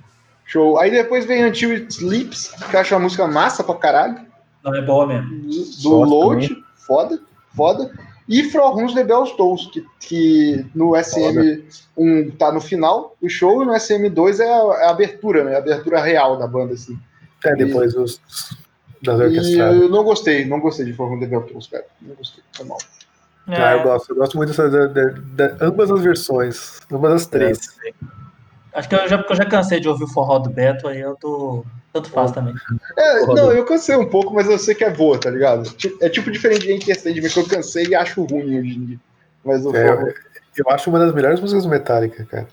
Show. 0.45 0.79
Aí 0.79 0.89
depois 0.91 1.25
vem 1.25 1.45
Until 1.45 1.71
It 1.71 1.93
Sleeps, 1.93 2.51
que 2.69 2.75
eu 2.75 2.79
acho 2.79 2.93
uma 2.95 3.01
música 3.01 3.27
massa 3.27 3.63
pra 3.63 3.75
caralho. 3.75 4.19
Não 4.63 4.75
é 4.75 4.81
boa 4.81 5.07
mesmo. 5.07 5.29
Do 5.81 6.03
Load, 6.03 6.49
foda, 6.75 7.19
foda. 7.55 7.91
E 8.27 8.43
From 8.43 8.75
Whom's 8.75 8.93
the 8.93 9.03
Bells 9.03 9.35
Tolls, 9.37 9.69
que, 9.71 9.83
que 9.99 10.65
no 10.75 10.91
SM1 10.91 12.37
tá 12.37 12.51
no 12.51 12.61
final 12.61 13.15
do 13.21 13.27
show 13.29 13.63
e 13.63 13.65
no 13.65 13.73
SM2 13.73 14.39
é 14.39 14.43
a, 14.43 14.81
é 14.83 14.85
a 14.85 14.89
abertura, 14.91 15.43
né? 15.43 15.55
A 15.55 15.59
abertura 15.59 15.99
real 16.01 16.37
da 16.37 16.45
banda, 16.47 16.73
assim. 16.73 16.97
É, 17.43 17.55
depois 17.55 17.95
os 17.95 18.21
das 19.01 19.19
E 19.19 19.23
orquestradas. 19.23 19.81
eu 19.81 19.89
não 19.89 20.03
gostei, 20.03 20.45
não 20.45 20.59
gostei 20.59 20.85
de 20.85 20.93
From 20.93 21.09
Whom's 21.09 21.21
the 21.21 21.27
Bells 21.27 21.47
Tolls, 21.51 21.69
cara. 21.69 21.85
Não 22.01 22.15
gostei, 22.15 22.43
foi 22.55 22.65
mal. 22.65 22.77
Ah, 23.51 23.71
eu 23.73 23.79
É, 23.79 23.83
gosto, 23.83 24.09
eu 24.11 24.15
gosto 24.15 24.37
muito 24.37 24.49
dessa, 24.49 24.69
da, 24.69 24.85
da- 24.87 25.13
da- 25.33 25.65
ambas 25.65 25.89
as 25.89 26.01
versões, 26.01 26.79
ambas 26.91 27.13
as 27.13 27.25
três. 27.25 27.59
acho 28.73 28.89
que 28.89 28.95
eu 28.95 29.07
já, 29.07 29.17
porque 29.17 29.33
eu 29.33 29.37
já 29.37 29.45
cansei 29.45 29.79
de 29.79 29.87
ouvir 29.89 30.03
o 30.03 30.07
forró 30.07 30.39
do 30.39 30.49
Beto, 30.49 30.87
aí 30.87 30.99
eu 30.99 31.15
tô. 31.15 31.65
Tanto 31.91 32.09
faz 32.11 32.31
também. 32.31 32.53
É, 32.95 33.25
não, 33.25 33.51
eu 33.51 33.65
cansei 33.65 33.95
um 33.95 34.07
pouco, 34.07 34.31
mas 34.33 34.47
eu 34.47 34.59
sei 34.59 34.75
que 34.75 34.83
é 34.83 34.91
boa, 34.91 35.19
tá 35.19 35.31
ligado? 35.31 35.63
É 36.01 36.07
tipo 36.09 36.29
diferente 36.29 36.67
de 36.67 36.73
Entertainment, 36.73 37.29
que 37.29 37.39
eu 37.39 37.47
cansei 37.47 37.85
e 37.87 37.95
acho 37.95 38.23
ruim 38.25 38.59
hoje 38.59 38.77
em 38.77 38.85
dia. 38.85 38.99
Mas 39.43 39.65
o 39.65 39.75
É, 39.75 39.87
forró- 39.87 40.07
eu, 40.55 40.69
acho 40.69 40.89
uma 40.91 40.99
das 40.99 41.13
melhores 41.13 41.39
músicas 41.39 41.63
do 41.63 41.69
Metallica, 41.69 42.23
cara. 42.25 42.47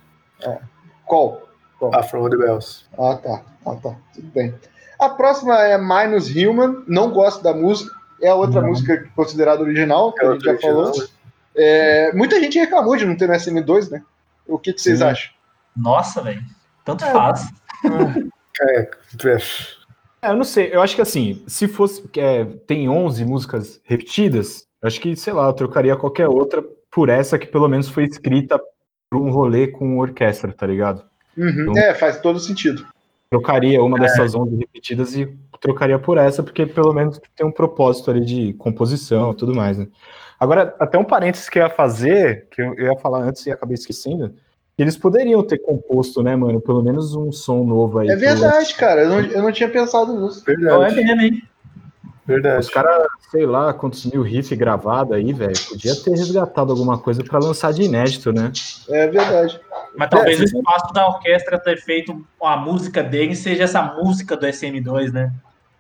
Qual? 1.05 1.43
A 1.93 2.03
From 2.03 2.31
the 2.31 2.37
Bells. 2.39 2.85
Ah, 2.99 3.17
tá. 3.17 3.43
Ah, 3.67 3.75
tá. 3.75 3.95
Tudo 4.15 4.29
bem. 4.35 4.55
A 4.99 5.11
próxima 5.11 5.63
é 5.63 5.77
Minus 5.77 6.31
Human. 6.35 6.83
Não 6.89 7.11
gosto 7.11 7.43
da 7.43 7.53
música. 7.53 7.95
É 8.23 8.29
a 8.29 8.35
outra 8.35 8.61
Não. 8.63 8.69
música 8.69 9.09
considerada 9.15 9.63
original, 9.63 10.13
que 10.13 10.25
É 10.25 10.29
a 10.29 10.33
gente 10.33 10.45
já 10.45 10.53
outra 10.53 10.69
falou. 10.69 10.85
original, 10.87 11.09
É, 11.59 12.13
muita 12.13 12.39
gente 12.41 12.59
reclamou 12.59 12.97
de 12.97 13.07
não 13.07 13.17
ter 13.17 13.27
no 13.29 13.35
SM2, 13.35 13.91
né? 13.91 14.03
O 14.47 14.59
que, 14.59 14.73
que 14.73 14.81
vocês 14.81 14.99
Sim. 14.99 15.05
acham? 15.05 15.31
Nossa, 15.77 16.23
velho. 16.23 16.43
Tanto 16.85 17.05
faz. 17.05 17.47
É, 18.61 18.81
é, 18.81 18.91
É, 20.23 20.31
eu 20.31 20.37
não 20.37 20.45
sei, 20.45 20.71
eu 20.75 20.81
acho 20.83 20.95
que 20.95 21.03
assim, 21.03 21.43
se 21.47 21.69
fosse. 21.69 22.03
é, 22.17 22.45
tem 22.67 22.89
11 22.89 23.25
músicas 23.25 23.81
repetidas, 23.85 24.67
eu 24.83 24.87
acho 24.87 25.01
que, 25.01 25.15
sei 25.17 25.33
lá, 25.33 25.47
eu 25.47 25.53
trocaria 25.53 25.97
qualquer 25.97 26.29
outra 26.29 26.63
por 26.91 27.09
essa 27.09 27.39
que 27.39 27.47
pelo 27.47 27.69
menos 27.69 27.89
foi 27.89 28.05
escrita 28.05 28.59
para 29.11 29.19
um 29.19 29.31
rolê 29.31 29.69
com 29.69 29.99
orquestra, 29.99 30.53
tá 30.53 30.67
ligado? 30.67 31.05
Uhum. 31.37 31.49
Então- 31.71 31.77
É, 31.79 31.95
faz 31.95 32.21
todo 32.21 32.39
sentido. 32.41 32.87
Trocaria 33.31 33.83
uma 33.83 33.99
dessas 33.99 34.35
11 34.35 34.57
repetidas 34.57 35.15
e 35.17 35.27
trocaria 35.61 35.99
por 35.99 36.19
essa, 36.19 36.43
porque 36.43 36.67
pelo 36.67 36.93
menos 36.93 37.21
tem 37.37 37.47
um 37.47 37.53
propósito 37.53 38.11
ali 38.11 38.25
de 38.25 38.53
composição 38.55 39.33
e 39.33 39.35
tudo 39.35 39.55
mais, 39.55 39.79
né? 39.79 39.87
Agora, 40.39 40.75
até 40.79 40.99
um 40.99 41.05
parênteses 41.05 41.49
que 41.49 41.59
eu 41.59 41.63
ia 41.63 41.71
fazer, 41.71 42.47
que 42.51 42.61
eu 42.61 42.75
ia 42.75 42.97
falar 42.97 43.21
antes 43.21 43.47
e 43.47 43.51
acabei 43.51 43.75
esquecendo, 43.75 44.35
que 44.77 44.83
eles 44.83 44.97
poderiam 44.97 45.43
ter 45.43 45.59
composto, 45.59 46.23
né, 46.23 46.37
mano, 46.37 46.61
pelo 46.61 46.83
menos 46.83 47.15
um 47.15 47.33
som 47.33 47.65
novo 47.65 47.99
aí. 47.99 48.09
É 48.11 48.17
pro- 48.17 48.21
verdade, 48.21 48.75
cara. 48.75 49.03
Eu 49.05 49.09
não, 49.09 49.21
eu 49.21 49.43
não 49.43 49.53
tinha 49.53 49.69
pensado 49.71 50.13
nisso. 50.21 50.45
Não 50.47 50.83
é 50.85 50.91
verdade, 50.91 50.95
mesmo, 50.97 51.21
hein? 51.23 51.43
verdade. 52.27 52.61
Os 52.61 52.69
caras, 52.69 53.07
sei 53.31 53.47
lá, 53.47 53.73
quantos 53.73 54.05
mil 54.05 54.21
riff 54.21 54.55
gravado 54.55 55.15
aí, 55.15 55.33
velho. 55.33 55.55
Podia 55.69 55.95
ter 55.97 56.11
resgatado 56.11 56.71
alguma 56.73 56.99
coisa 56.99 57.25
pra 57.25 57.39
lançar 57.39 57.73
de 57.73 57.83
inédito, 57.85 58.31
né? 58.33 58.53
É 58.91 59.07
verdade. 59.07 59.59
Mas 59.97 60.11
talvez 60.11 60.39
É, 60.39 60.43
o 60.43 60.45
espaço 60.45 60.93
da 60.93 61.09
orquestra 61.09 61.59
ter 61.59 61.79
feito 61.79 62.27
a 62.43 62.57
música 62.59 63.03
dele 63.03 63.35
seja 63.35 63.65
essa 63.65 63.83
música 63.83 64.37
do 64.37 64.45
SM2, 64.47 65.11
né? 65.13 65.33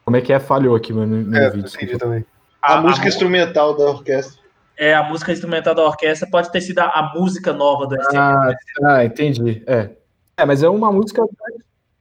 Como 0.07 0.17
é 0.17 0.21
que 0.21 0.33
é? 0.33 0.39
Falhou 0.39 0.77
aqui, 0.77 0.93
mano, 0.93 1.17
no 1.23 1.37
É, 1.37 1.51
vídeo. 1.51 1.67
entendi 1.69 1.99
também. 1.99 2.25
A, 2.63 2.75
A- 2.79 2.81
música 2.81 3.05
a- 3.07 3.09
instrumental 3.09 3.77
da 3.77 3.85
orquestra. 3.87 4.41
É, 4.79 4.95
a 4.95 5.03
música 5.03 5.33
instrumental 5.33 5.75
da 5.75 5.83
orquestra 5.85 6.29
pode 6.31 6.53
ter 6.53 6.61
sido 6.61 6.79
a, 6.79 6.85
a 6.85 7.13
música 7.15 7.53
nova 7.53 7.87
do 7.87 7.97
SM2. 7.97 8.15
Ah, 8.17 8.51
ah, 8.85 9.05
entendi. 9.05 9.63
É. 9.67 9.91
É, 10.37 10.45
mas 10.45 10.63
é 10.63 10.69
uma 10.69 10.93
música 10.93 11.23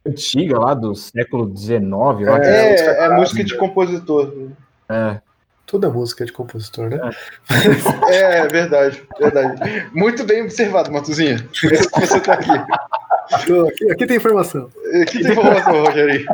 antiga 0.05 0.59
lá 0.59 0.73
do 0.73 0.93
século 0.93 1.51
XIX, 1.55 1.81
lá. 1.89 2.39
que 2.39 2.45
É, 2.47 2.71
música 2.71 2.91
é 2.91 3.09
música 3.09 3.43
de 3.43 3.57
compositor. 3.57 4.33
é. 4.89 5.19
Toda 5.65 5.89
música 5.89 6.23
é 6.23 6.27
de 6.27 6.31
compositor, 6.31 6.89
né? 6.91 6.99
É, 8.07 8.47
verdade, 8.47 9.01
verdade. 9.19 9.89
Muito 9.95 10.23
bem 10.23 10.43
observado, 10.43 10.91
Matuzinha. 10.91 11.37
Por 11.59 11.73
isso 11.73 11.89
que 11.89 11.99
você 12.01 12.19
tá 12.19 12.33
aqui. 12.33 12.51
Aqui, 13.31 13.91
aqui 13.91 14.05
tem 14.05 14.17
informação. 14.17 14.69
Que 15.09 15.23
tem 15.23 15.31
informação, 15.31 15.83
Rogerinho. 15.83 16.27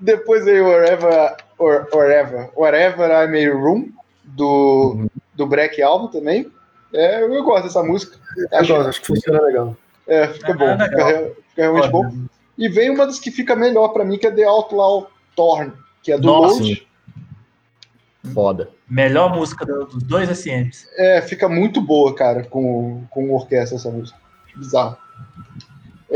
Depois 0.00 0.44
veio 0.44 0.66
Wherever, 0.66 1.36
or, 1.58 1.88
wherever, 1.92 2.50
wherever 2.56 3.10
I 3.10 3.26
May 3.28 3.48
Room, 3.48 3.90
do, 4.24 5.06
do 5.34 5.46
Break 5.46 5.80
Album 5.82 6.08
também. 6.08 6.50
É, 6.92 7.22
eu 7.22 7.42
gosto 7.42 7.64
dessa 7.64 7.82
música. 7.82 8.18
Eu 8.52 8.58
Acho, 8.58 8.74
gosto, 8.74 8.88
acho 8.88 9.00
que 9.00 9.06
funciona 9.08 9.40
legal. 9.42 9.76
é, 10.06 10.28
fica 10.28 10.52
Ah, 10.52 10.56
bom, 10.56 10.66
legal. 10.66 10.88
fica, 10.88 11.06
fica 11.48 11.62
realmente 11.62 11.88
bom. 11.90 12.12
E 12.56 12.68
vem 12.68 12.90
uma 12.90 13.06
das 13.06 13.18
que 13.18 13.30
fica 13.30 13.56
melhor 13.56 13.88
pra 13.88 14.04
mim, 14.04 14.16
que 14.18 14.26
é 14.26 14.30
The 14.30 14.44
Outlaw 14.44 15.10
Torn, 15.34 15.72
que 16.02 16.12
é 16.12 16.18
do 16.18 16.26
Nossa, 16.28 16.60
Load. 16.60 16.86
Foda. 18.32 18.70
Melhor 18.88 19.34
música 19.34 19.64
do- 19.66 19.86
dos 19.86 20.02
dois 20.02 20.28
SMs. 20.30 20.86
É, 20.96 21.20
fica 21.20 21.48
muito 21.48 21.80
boa, 21.80 22.14
cara, 22.14 22.44
com, 22.44 23.04
com 23.10 23.30
orquestra 23.32 23.76
essa 23.76 23.90
música. 23.90 24.18
Bizarro. 24.56 24.96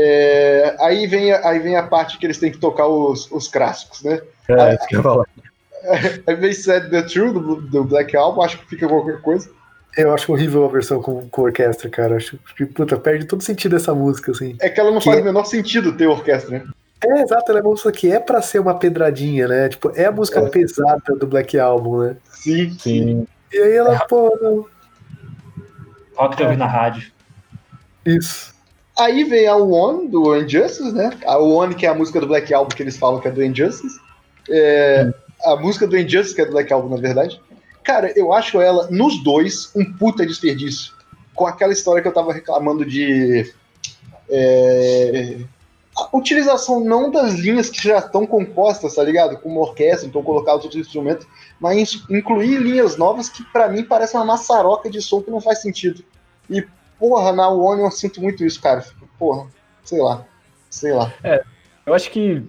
É, 0.01 0.75
aí, 0.79 1.05
vem, 1.07 1.31
a- 1.33 1.45
aí 1.49 1.59
vem 1.59 1.75
a 1.75 1.83
parte 1.83 2.17
que 2.17 2.25
eles 2.25 2.37
têm 2.37 2.49
que 2.51 2.57
tocar 2.57 2.87
os, 2.87 3.29
os 3.31 3.49
clássicos, 3.49 4.01
né? 4.01 4.21
É, 4.47 4.75
isso 4.75 4.87
que 4.87 4.95
eu 4.95 4.99
ia 4.99 5.03
falar. 5.03 5.25
Aí 6.27 6.35
vem 6.35 6.51
Said 6.53 6.89
the 6.89 7.01
True 7.03 7.31
do, 7.33 7.55
do 7.61 7.83
Black 7.85 8.15
Album, 8.15 8.41
acho 8.41 8.57
que 8.59 8.65
fica 8.67 8.87
qualquer 8.87 9.21
coisa. 9.21 9.49
Eu 9.97 10.13
acho 10.13 10.31
horrível 10.31 10.65
a 10.65 10.67
versão 10.67 11.01
com, 11.01 11.27
com 11.29 11.41
orquestra, 11.43 11.89
cara. 11.89 12.17
Acho 12.17 12.37
que, 12.57 12.65
puta, 12.65 12.97
perde 12.97 13.25
todo 13.25 13.41
sentido 13.41 13.75
essa 13.77 13.93
música, 13.95 14.31
assim. 14.31 14.55
É 14.59 14.69
que 14.69 14.79
ela 14.79 14.91
não 14.91 14.99
Que- 14.99 15.05
faz 15.09 15.21
o 15.21 15.23
menor 15.23 15.45
sentido 15.45 15.93
ter 15.95 16.07
orquestra, 16.07 16.59
né? 16.59 16.65
É, 17.01 17.21
exato, 17.21 17.49
ela 17.49 17.59
é 17.59 17.61
uma 17.61 17.71
música 17.71 17.91
que 17.93 18.11
é 18.11 18.19
pra 18.19 18.41
ser 18.41 18.59
uma 18.59 18.77
pedradinha, 18.77 19.47
né? 19.47 19.69
Tipo, 19.69 19.91
é 19.95 20.05
a 20.05 20.11
música 20.11 20.39
É. 20.41 20.49
pesada 20.49 21.15
do 21.17 21.25
Black 21.25 21.57
Album, 21.57 21.99
né? 22.03 22.17
Sim, 22.25 22.75
Sim. 22.77 23.27
E 23.53 23.57
aí 23.57 23.73
ela, 23.75 23.97
pô, 24.05 24.37
não. 24.41 24.65
Rock 26.15 26.35
de 26.35 26.43
ouvir 26.43 26.57
na 26.57 26.67
rádio. 26.67 27.09
Isso. 28.05 28.53
Aí 28.99 29.23
vem 29.23 29.47
a 29.47 29.55
One 29.55 30.09
do 30.09 30.35
Injustice, 30.35 30.91
né? 30.91 31.17
A 31.25 31.37
One, 31.37 31.73
que 31.73 31.85
é 31.85 31.89
a 31.89 31.93
música 31.93 32.19
do 32.19 32.27
Black 32.27 32.53
Album 32.53 32.75
que 32.75 32.83
eles 32.83 32.97
falam 32.97 33.21
que 33.21 33.29
é 33.29 33.31
do 33.31 33.43
Injustice. 33.43 33.97
É, 34.49 35.09
a 35.45 35.55
música 35.55 35.87
do 35.87 35.97
Injustice, 35.97 36.35
que 36.35 36.41
é 36.41 36.45
do 36.45 36.51
Black 36.51 36.71
Album, 36.73 36.89
na 36.89 37.01
verdade. 37.01 37.41
Cara, 37.81 38.11
eu 38.17 38.33
acho 38.33 38.59
ela, 38.59 38.87
nos 38.91 39.23
dois, 39.23 39.71
um 39.73 39.85
puta 39.93 40.25
desperdício. 40.25 40.93
Com 41.33 41.47
aquela 41.47 41.71
história 41.71 42.01
que 42.01 42.07
eu 42.09 42.13
tava 42.13 42.33
reclamando 42.33 42.85
de. 42.85 43.53
é, 44.29 45.37
a 45.95 46.17
utilização 46.17 46.81
não 46.81 47.09
das 47.09 47.33
linhas 47.33 47.69
que 47.69 47.81
já 47.81 47.99
estão 47.99 48.25
compostas, 48.25 48.95
tá 48.95 49.03
ligado? 49.03 49.37
Com 49.37 49.49
uma 49.49 49.61
orquestra, 49.61 50.07
então 50.07 50.21
colocar 50.21 50.55
os 50.55 50.63
outros 50.63 50.81
instrumentos, 50.81 51.25
mas 51.59 52.03
incluir 52.09 52.57
linhas 52.57 52.97
novas 52.97 53.29
que 53.29 53.43
pra 53.51 53.69
mim 53.69 53.83
parece 53.83 54.15
uma 54.15 54.25
maçaroca 54.25 54.89
de 54.89 55.01
som 55.01 55.21
que 55.21 55.31
não 55.31 55.41
faz 55.41 55.61
sentido. 55.61 56.03
E 56.49 56.65
Porra, 56.99 57.31
na 57.31 57.47
One 57.49 57.81
eu 57.83 57.91
sinto 57.91 58.21
muito 58.21 58.43
isso, 58.45 58.61
cara. 58.61 58.83
Porra, 59.17 59.47
sei 59.83 60.01
lá. 60.01 60.25
Sei 60.69 60.91
lá. 60.93 61.11
Eu 61.85 61.93
acho 61.93 62.11
que, 62.11 62.43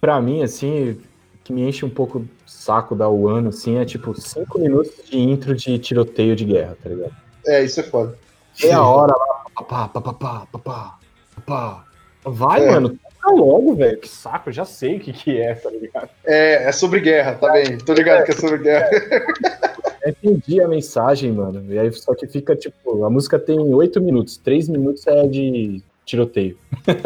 pra 0.00 0.20
mim, 0.20 0.42
assim, 0.42 1.00
que 1.44 1.52
me 1.52 1.68
enche 1.68 1.84
um 1.84 1.90
pouco 1.90 2.20
o 2.20 2.28
saco 2.46 2.94
da 2.94 3.08
One, 3.08 3.48
assim, 3.48 3.76
é 3.78 3.84
tipo 3.84 4.18
cinco 4.18 4.58
minutos 4.58 4.92
de 5.10 5.18
intro 5.18 5.54
de 5.54 5.78
tiroteio 5.78 6.34
de 6.36 6.44
guerra, 6.44 6.76
tá 6.82 6.88
ligado? 6.88 7.14
É, 7.46 7.62
isso 7.62 7.80
é 7.80 7.82
foda. 7.82 8.16
Meia 8.62 8.82
hora 8.82 9.12
lá, 9.16 9.44
papá, 9.54 9.88
papá, 9.88 10.46
papá, 10.50 10.98
papá. 11.34 11.84
Vai, 12.24 12.64
É. 12.64 12.70
mano, 12.72 12.88
toca 12.98 13.30
logo, 13.34 13.74
velho, 13.76 14.00
que 14.00 14.08
saco, 14.08 14.48
eu 14.48 14.52
já 14.52 14.64
sei 14.64 14.96
o 14.96 15.00
que 15.00 15.12
que 15.12 15.40
é, 15.40 15.54
tá 15.54 15.70
ligado? 15.70 16.08
É, 16.24 16.68
é 16.68 16.72
sobre 16.72 17.00
guerra, 17.00 17.34
tá 17.34 17.52
bem. 17.52 17.76
Tô 17.78 17.92
ligado 17.92 18.24
que 18.24 18.32
é 18.32 18.34
sobre 18.34 18.58
guerra. 18.58 18.88
Eu 20.06 20.10
entendi 20.10 20.60
a 20.60 20.68
mensagem, 20.68 21.32
mano, 21.32 21.64
e 21.68 21.76
aí 21.76 21.92
só 21.92 22.14
que 22.14 22.28
fica, 22.28 22.54
tipo, 22.54 23.04
a 23.04 23.10
música 23.10 23.40
tem 23.40 23.58
oito 23.58 24.00
minutos, 24.00 24.36
três 24.36 24.68
minutos 24.68 25.04
é 25.04 25.26
de 25.26 25.82
tiroteio. 26.04 26.56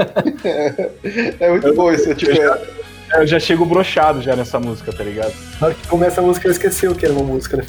É 1.41 1.51
muito 1.51 1.75
bom 1.75 1.91
isso. 1.91 2.11
é 2.11 2.15
Tipo, 2.15 2.33
é, 2.33 3.23
Eu 3.23 3.27
já 3.27 3.41
chego 3.41 3.65
brochado 3.65 4.21
já 4.21 4.37
nessa 4.37 4.61
música, 4.61 4.93
tá 4.93 5.03
ligado? 5.03 5.33
Na 5.59 5.69
hora 5.69 5.75
que 5.75 5.89
começa 5.89 6.21
a 6.21 6.25
música, 6.25 6.47
eu 6.47 6.53
esqueceu 6.53 6.95
que 6.95 7.07
era 7.07 7.15
uma 7.15 7.25
música, 7.25 7.57
né? 7.57 7.65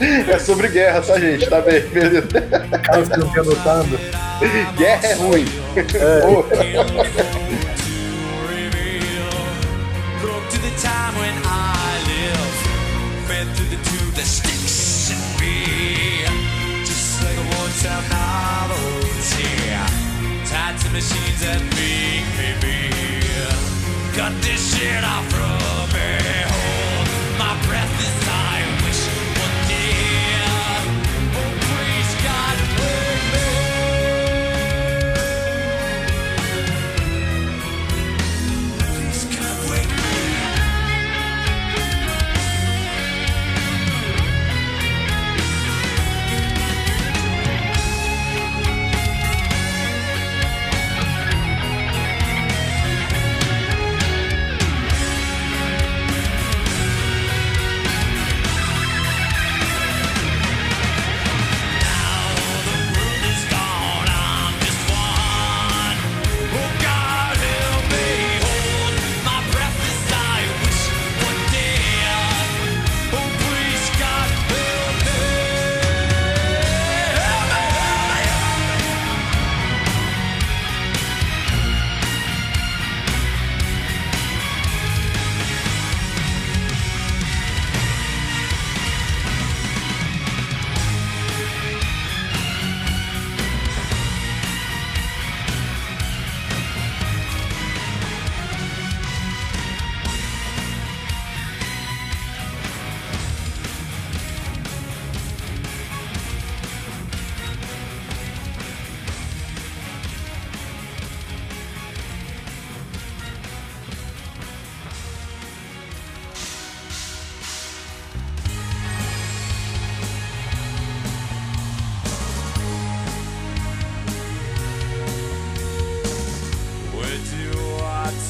É, 0.00 0.32
é 0.32 0.38
sobre 0.38 0.68
guerra, 0.68 1.02
tá, 1.02 1.20
gente? 1.20 1.46
Tá 1.48 1.60
bem, 1.60 1.86
beleza. 1.88 2.26
caso 2.82 3.10
que 3.10 3.18
não 3.18 3.30
tenha 3.30 3.44
notado. 3.44 3.90
Guerra 4.76 5.06
é 5.06 5.14
ruim. 5.14 5.44
Pô, 6.22 6.44
machines 20.92 21.40
that 21.40 21.60
make 21.72 22.28
me 22.36 22.52
be. 22.60 22.92
Cut 24.14 24.32
this 24.42 24.76
shit 24.76 25.02
off 25.02 25.24
from 25.32 25.88
me, 25.96 26.20
hold 26.52 27.08
my 27.38 27.54
breath 27.66 27.88
as 28.06 28.21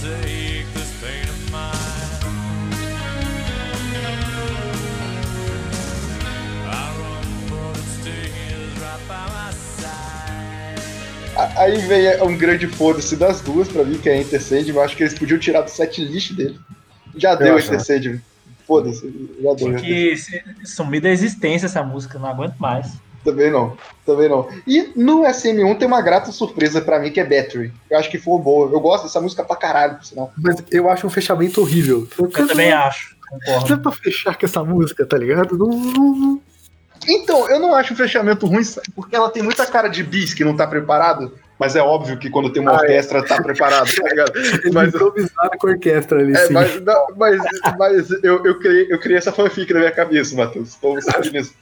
this 0.02 1.00
pain 1.00 1.22
of 1.28 1.52
mine. 1.52 1.82
Aí 11.56 11.78
vem 11.78 12.06
é, 12.06 12.22
um 12.22 12.36
grande 12.36 12.66
foda-se 12.66 13.16
das 13.16 13.40
duas 13.40 13.68
pra 13.68 13.84
mim, 13.84 13.98
que 13.98 14.08
é 14.08 14.14
a 14.14 14.20
Intercede, 14.20 14.72
mas 14.72 14.84
acho 14.84 14.96
que 14.96 15.02
eles 15.04 15.18
podiam 15.18 15.38
tirar 15.38 15.62
do 15.62 15.70
set 15.70 16.04
list 16.04 16.32
dele. 16.34 16.58
Já 17.16 17.32
eu 17.32 17.38
deu 17.38 17.56
a 17.56 17.60
Intercend, 17.60 18.20
foda-se, 18.66 19.36
já 19.40 19.54
deu. 19.54 19.74
que 19.76 20.14
sumir 20.64 21.00
da 21.00 21.10
existência 21.10 21.66
essa 21.66 21.82
música, 21.82 22.18
não 22.18 22.28
aguento 22.28 22.56
mais. 22.58 22.92
Também 23.24 23.50
não, 23.50 23.76
também 24.04 24.28
não. 24.28 24.48
E 24.66 24.92
no 24.96 25.22
SM1 25.22 25.78
tem 25.78 25.86
uma 25.86 26.02
grata 26.02 26.32
surpresa 26.32 26.80
pra 26.80 26.98
mim 26.98 27.10
que 27.10 27.20
é 27.20 27.24
Battery. 27.24 27.72
Eu 27.88 27.98
acho 27.98 28.10
que 28.10 28.18
foi 28.18 28.40
boa. 28.40 28.68
Eu 28.70 28.80
gosto 28.80 29.04
dessa 29.04 29.20
música 29.20 29.44
pra 29.44 29.54
caralho, 29.54 29.96
por 29.96 30.04
sinal. 30.04 30.32
Mas 30.36 30.56
eu 30.72 30.90
acho 30.90 31.06
um 31.06 31.10
fechamento 31.10 31.60
horrível. 31.60 32.08
Eu 32.18 32.28
também 32.28 32.72
acho, 32.72 33.14
Não 33.30 33.38
concordo. 33.38 33.74
é 33.74 33.76
pra 33.76 33.92
fechar 33.92 34.36
com 34.36 34.44
essa 34.44 34.64
música, 34.64 35.06
tá 35.06 35.16
ligado? 35.16 35.56
Não, 35.56 35.68
não- 35.68 36.14
não- 36.16 36.40
Então, 37.06 37.48
eu 37.48 37.58
não 37.60 37.74
acho 37.74 37.92
um 37.92 37.96
fechamento 37.96 38.46
ruim, 38.46 38.64
sabe? 38.64 38.88
porque 38.94 39.14
ela 39.14 39.30
tem 39.30 39.42
muita 39.42 39.66
cara 39.66 39.88
de 39.88 40.02
bis 40.02 40.34
que 40.34 40.44
não 40.44 40.56
tá 40.56 40.66
preparado. 40.66 41.32
Mas 41.58 41.76
é 41.76 41.80
óbvio 41.82 42.18
que 42.18 42.28
quando 42.28 42.50
tem 42.52 42.60
uma 42.60 42.72
Ah, 42.72 42.74
é. 42.74 42.78
orquestra 42.80 43.24
tá 43.24 43.40
preparado, 43.40 43.88
tá 43.94 44.08
ligado? 44.08 44.32
Mas, 44.74 44.88
improvisaram 44.88 45.50
com 45.58 45.66
a 45.68 45.70
orquestra 45.70 46.18
ali, 46.18 46.32
é, 46.32 46.46
sim. 46.48 46.52
mas, 46.52 46.80
não, 46.82 47.06
mas, 47.16 47.40
mas 47.78 48.10
eu, 48.24 48.44
eu, 48.44 48.58
criei, 48.58 48.86
eu 48.90 48.98
criei 48.98 49.18
essa 49.18 49.30
fanfic 49.30 49.72
na 49.72 49.78
minha 49.80 49.92
cabeça, 49.92 50.34
Matheus. 50.34 50.74
Então 50.76 50.94
você 50.94 51.08
sabe 51.08 51.30
disso. 51.30 51.54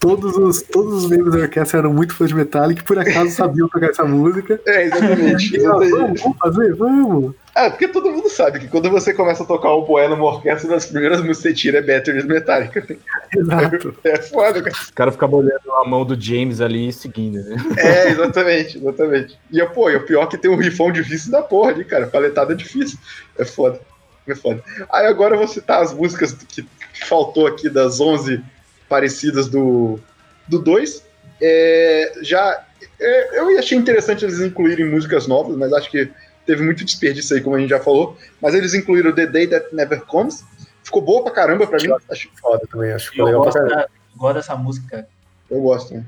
Todos 0.00 0.34
os, 0.34 0.62
todos 0.62 1.04
os 1.04 1.10
membros 1.10 1.34
da 1.34 1.42
orquestra 1.42 1.80
eram 1.80 1.92
muito 1.92 2.14
fãs 2.14 2.30
de 2.30 2.34
Metallica 2.34 2.80
e 2.80 2.84
por 2.84 2.98
acaso 2.98 3.30
sabiam 3.32 3.68
tocar 3.68 3.90
essa 3.90 4.02
música. 4.02 4.58
É, 4.66 4.84
exatamente. 4.84 5.54
E, 5.54 5.66
ó, 5.66 5.78
vamos, 5.78 6.22
vamos 6.22 6.38
fazer? 6.38 6.74
Vamos! 6.74 7.34
Ah, 7.54 7.68
porque 7.68 7.86
todo 7.86 8.10
mundo 8.10 8.30
sabe 8.30 8.60
que 8.60 8.68
quando 8.68 8.88
você 8.88 9.12
começa 9.12 9.42
a 9.42 9.46
tocar 9.46 9.76
um 9.76 9.84
poema 9.84 10.16
numa 10.16 10.30
orquestra, 10.30 10.68
uma 10.68 10.76
das 10.76 10.86
primeiras 10.86 11.18
músicas 11.18 11.36
que 11.36 11.42
você 11.42 11.54
tira 11.54 11.78
é 11.78 11.82
Battery 11.82 12.26
Metallica. 12.26 12.96
Exato. 13.36 13.94
É 14.04 14.22
foda, 14.22 14.62
cara. 14.62 14.74
Os 14.74 14.90
caras 14.90 15.14
ficavam 15.14 15.40
olhando 15.40 15.70
a 15.70 15.84
mão 15.86 16.02
do 16.02 16.18
James 16.18 16.62
ali 16.62 16.88
e 16.88 16.92
seguindo, 16.94 17.42
né? 17.42 17.56
É, 17.76 18.08
exatamente, 18.08 18.78
exatamente. 18.78 19.38
E, 19.52 19.62
pô, 19.66 19.90
e 19.90 19.96
o 19.96 20.06
pior 20.06 20.22
é 20.22 20.26
que 20.28 20.38
tem 20.38 20.50
um 20.50 20.56
rifão 20.56 20.90
difícil 20.90 21.30
da 21.30 21.42
porra 21.42 21.72
ali, 21.72 21.84
cara. 21.84 22.06
Paletada 22.06 22.54
difícil. 22.54 22.98
É 23.38 23.44
foda. 23.44 23.78
É 24.26 24.34
foda. 24.34 24.62
Aí 24.90 25.04
agora 25.04 25.34
eu 25.34 25.38
vou 25.40 25.48
citar 25.48 25.82
as 25.82 25.92
músicas 25.92 26.32
que, 26.32 26.62
que 26.62 27.04
faltou 27.04 27.46
aqui 27.46 27.68
das 27.68 28.00
11 28.00 28.42
parecidas 28.90 29.48
do 29.48 29.98
2. 29.98 30.02
Do 30.48 30.58
dois. 30.58 31.02
é, 31.40 32.12
já. 32.22 32.64
é, 32.98 33.38
eu 33.38 33.56
achei 33.58 33.78
interessante 33.78 34.24
eles 34.24 34.40
incluírem 34.40 34.84
músicas 34.90 35.26
novas, 35.28 35.56
mas 35.56 35.72
acho 35.72 35.88
que 35.90 36.10
teve 36.44 36.62
muito 36.62 36.84
desperdício 36.84 37.36
aí, 37.36 37.40
como 37.42 37.54
a 37.54 37.60
gente 37.60 37.70
já 37.70 37.78
falou. 37.80 38.16
Mas 38.42 38.52
eles 38.54 38.74
incluíram 38.74 39.14
The 39.14 39.26
Day 39.26 39.46
That 39.46 39.72
Never 39.74 40.02
Comes. 40.02 40.44
Ficou 40.82 41.00
boa 41.02 41.22
pra 41.22 41.30
caramba 41.32 41.66
pra 41.68 41.78
mim. 41.80 41.88
Acho, 42.10 42.28
Foda 42.40 42.66
também, 42.70 42.90
acho 42.92 43.12
que 43.12 43.20
Eu 43.20 43.26
legal 43.26 43.42
pra 43.42 43.52
gosto, 43.52 43.62
caramba. 43.68 43.82
da- 43.82 44.18
gosto 44.18 44.34
dessa 44.34 44.56
música, 44.56 44.88
cara. 44.90 45.08
eu 45.50 45.60
gosto, 45.60 45.94
né? 45.94 46.04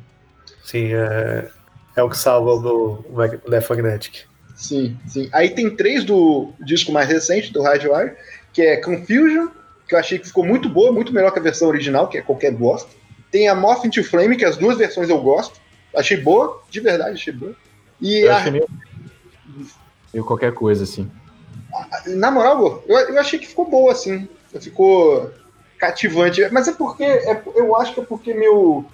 Sim, 0.64 0.92
é, 0.92 1.48
é 1.96 2.02
o 2.02 2.10
que 2.10 2.18
salva 2.18 2.60
do 2.60 3.04
Death 3.48 3.70
Magnetic. 3.70 4.24
Sim, 4.56 4.96
sim. 5.06 5.28
Aí 5.32 5.50
tem 5.50 5.74
três 5.76 6.04
do 6.04 6.52
disco 6.64 6.90
mais 6.90 7.09
recente, 7.09 7.52
do 7.52 7.62
Hardwire, 7.62 8.14
que 8.52 8.60
é 8.62 8.76
Confusion, 8.78 9.48
que 9.93 9.97
eu 9.97 10.01
achei 10.01 10.19
que 10.19 10.27
ficou 10.27 10.43
muito 10.44 10.70
boa, 10.70 10.90
muito 10.90 11.12
melhor 11.12 11.31
que 11.32 11.39
a 11.39 11.43
versão 11.43 11.69
original, 11.69 12.09
que 12.09 12.16
é 12.16 12.23
qualquer 12.23 12.52
gosta. 12.52 12.89
Tem 13.31 13.47
a 13.47 13.55
Moth 13.55 13.85
into 13.85 14.02
Flame, 14.02 14.36
que 14.39 14.44
as 14.44 14.56
duas 14.56 14.78
versões 14.78 15.10
eu 15.10 15.20
gosto. 15.20 15.60
Achei 15.94 16.16
boa, 16.16 16.62
de 16.70 16.81
verdade, 16.81 17.10
achei 17.12 17.32
boa. 17.32 17.55
E 18.01 18.20
Eu 18.20 18.32
a- 18.32 18.36
achei 18.39 18.51
meio, 18.52 18.66
meio 20.12 20.24
qualquer 20.24 20.52
coisa, 20.55 20.85
assim. 20.85 21.10
na 22.06 22.31
moral, 22.31 22.82
eu, 22.86 22.97
eu 22.98 23.20
achei 23.20 23.39
que 23.39 23.47
ficou 23.47 23.69
boa, 23.69 23.93
assim. 23.93 24.27
Ficou 24.60 25.31
cativante. 25.78 26.47
Mas 26.51 26.69
é 26.69 26.73
porque. 26.73 27.05
é- 27.05 27.43
eu 27.55 27.77
acho 27.77 27.93
que 27.94 28.01
é 28.01 28.05
porque 28.05 28.32
meu. 28.35 28.85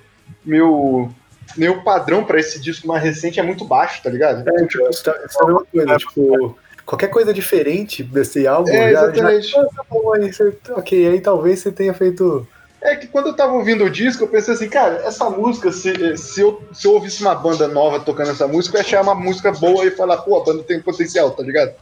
Meu. 0.44 1.10
Meu 1.56 1.82
padrão 1.82 2.24
pra 2.24 2.38
esse 2.38 2.60
disco 2.60 2.86
mais 2.86 3.02
recente 3.02 3.40
é 3.40 3.42
muito 3.42 3.64
baixo, 3.64 4.02
tá 4.02 4.10
ligado? 4.10 4.46
É, 4.46 4.66
tipo, 4.66 4.86
isso 4.90 5.02
tá- 5.02 5.12
é 5.12 5.42
a 5.42 5.46
mesma 5.46 5.64
coisa, 5.64 5.96
tipo, 5.96 6.58
qualquer 6.88 7.08
coisa 7.08 7.34
diferente 7.34 8.02
desse 8.02 8.46
álbum 8.46 8.70
É, 8.70 8.92
já, 8.94 9.10
exatamente. 9.10 9.48
já 9.48 9.62
tá 9.62 9.84
bom, 9.90 10.14
aí 10.14 10.32
você- 10.32 10.56
ok, 10.70 11.06
aí 11.08 11.20
talvez 11.20 11.58
você 11.58 11.70
tenha 11.70 11.92
feito. 11.92 12.48
É 12.80 12.96
que 12.96 13.06
quando 13.08 13.26
eu 13.26 13.36
tava 13.36 13.52
ouvindo 13.52 13.84
o 13.84 13.90
disco, 13.90 14.24
eu 14.24 14.28
pensei 14.28 14.54
assim, 14.54 14.70
cara, 14.70 15.02
essa 15.04 15.28
música, 15.28 15.70
se, 15.70 16.16
se, 16.16 16.40
eu, 16.40 16.62
se 16.72 16.86
eu 16.86 16.92
ouvisse 16.94 17.20
uma 17.20 17.34
banda 17.34 17.68
nova 17.68 18.00
tocando 18.00 18.30
essa 18.30 18.48
música, 18.48 18.76
eu 18.76 18.80
ia 18.80 18.86
achar 18.86 19.02
uma 19.02 19.14
música 19.14 19.52
boa 19.52 19.84
e 19.84 19.90
falar, 19.90 20.16
pô, 20.18 20.40
a 20.40 20.44
banda 20.44 20.62
tem 20.62 20.80
potencial, 20.80 21.32
tá 21.32 21.42
ligado? 21.42 21.72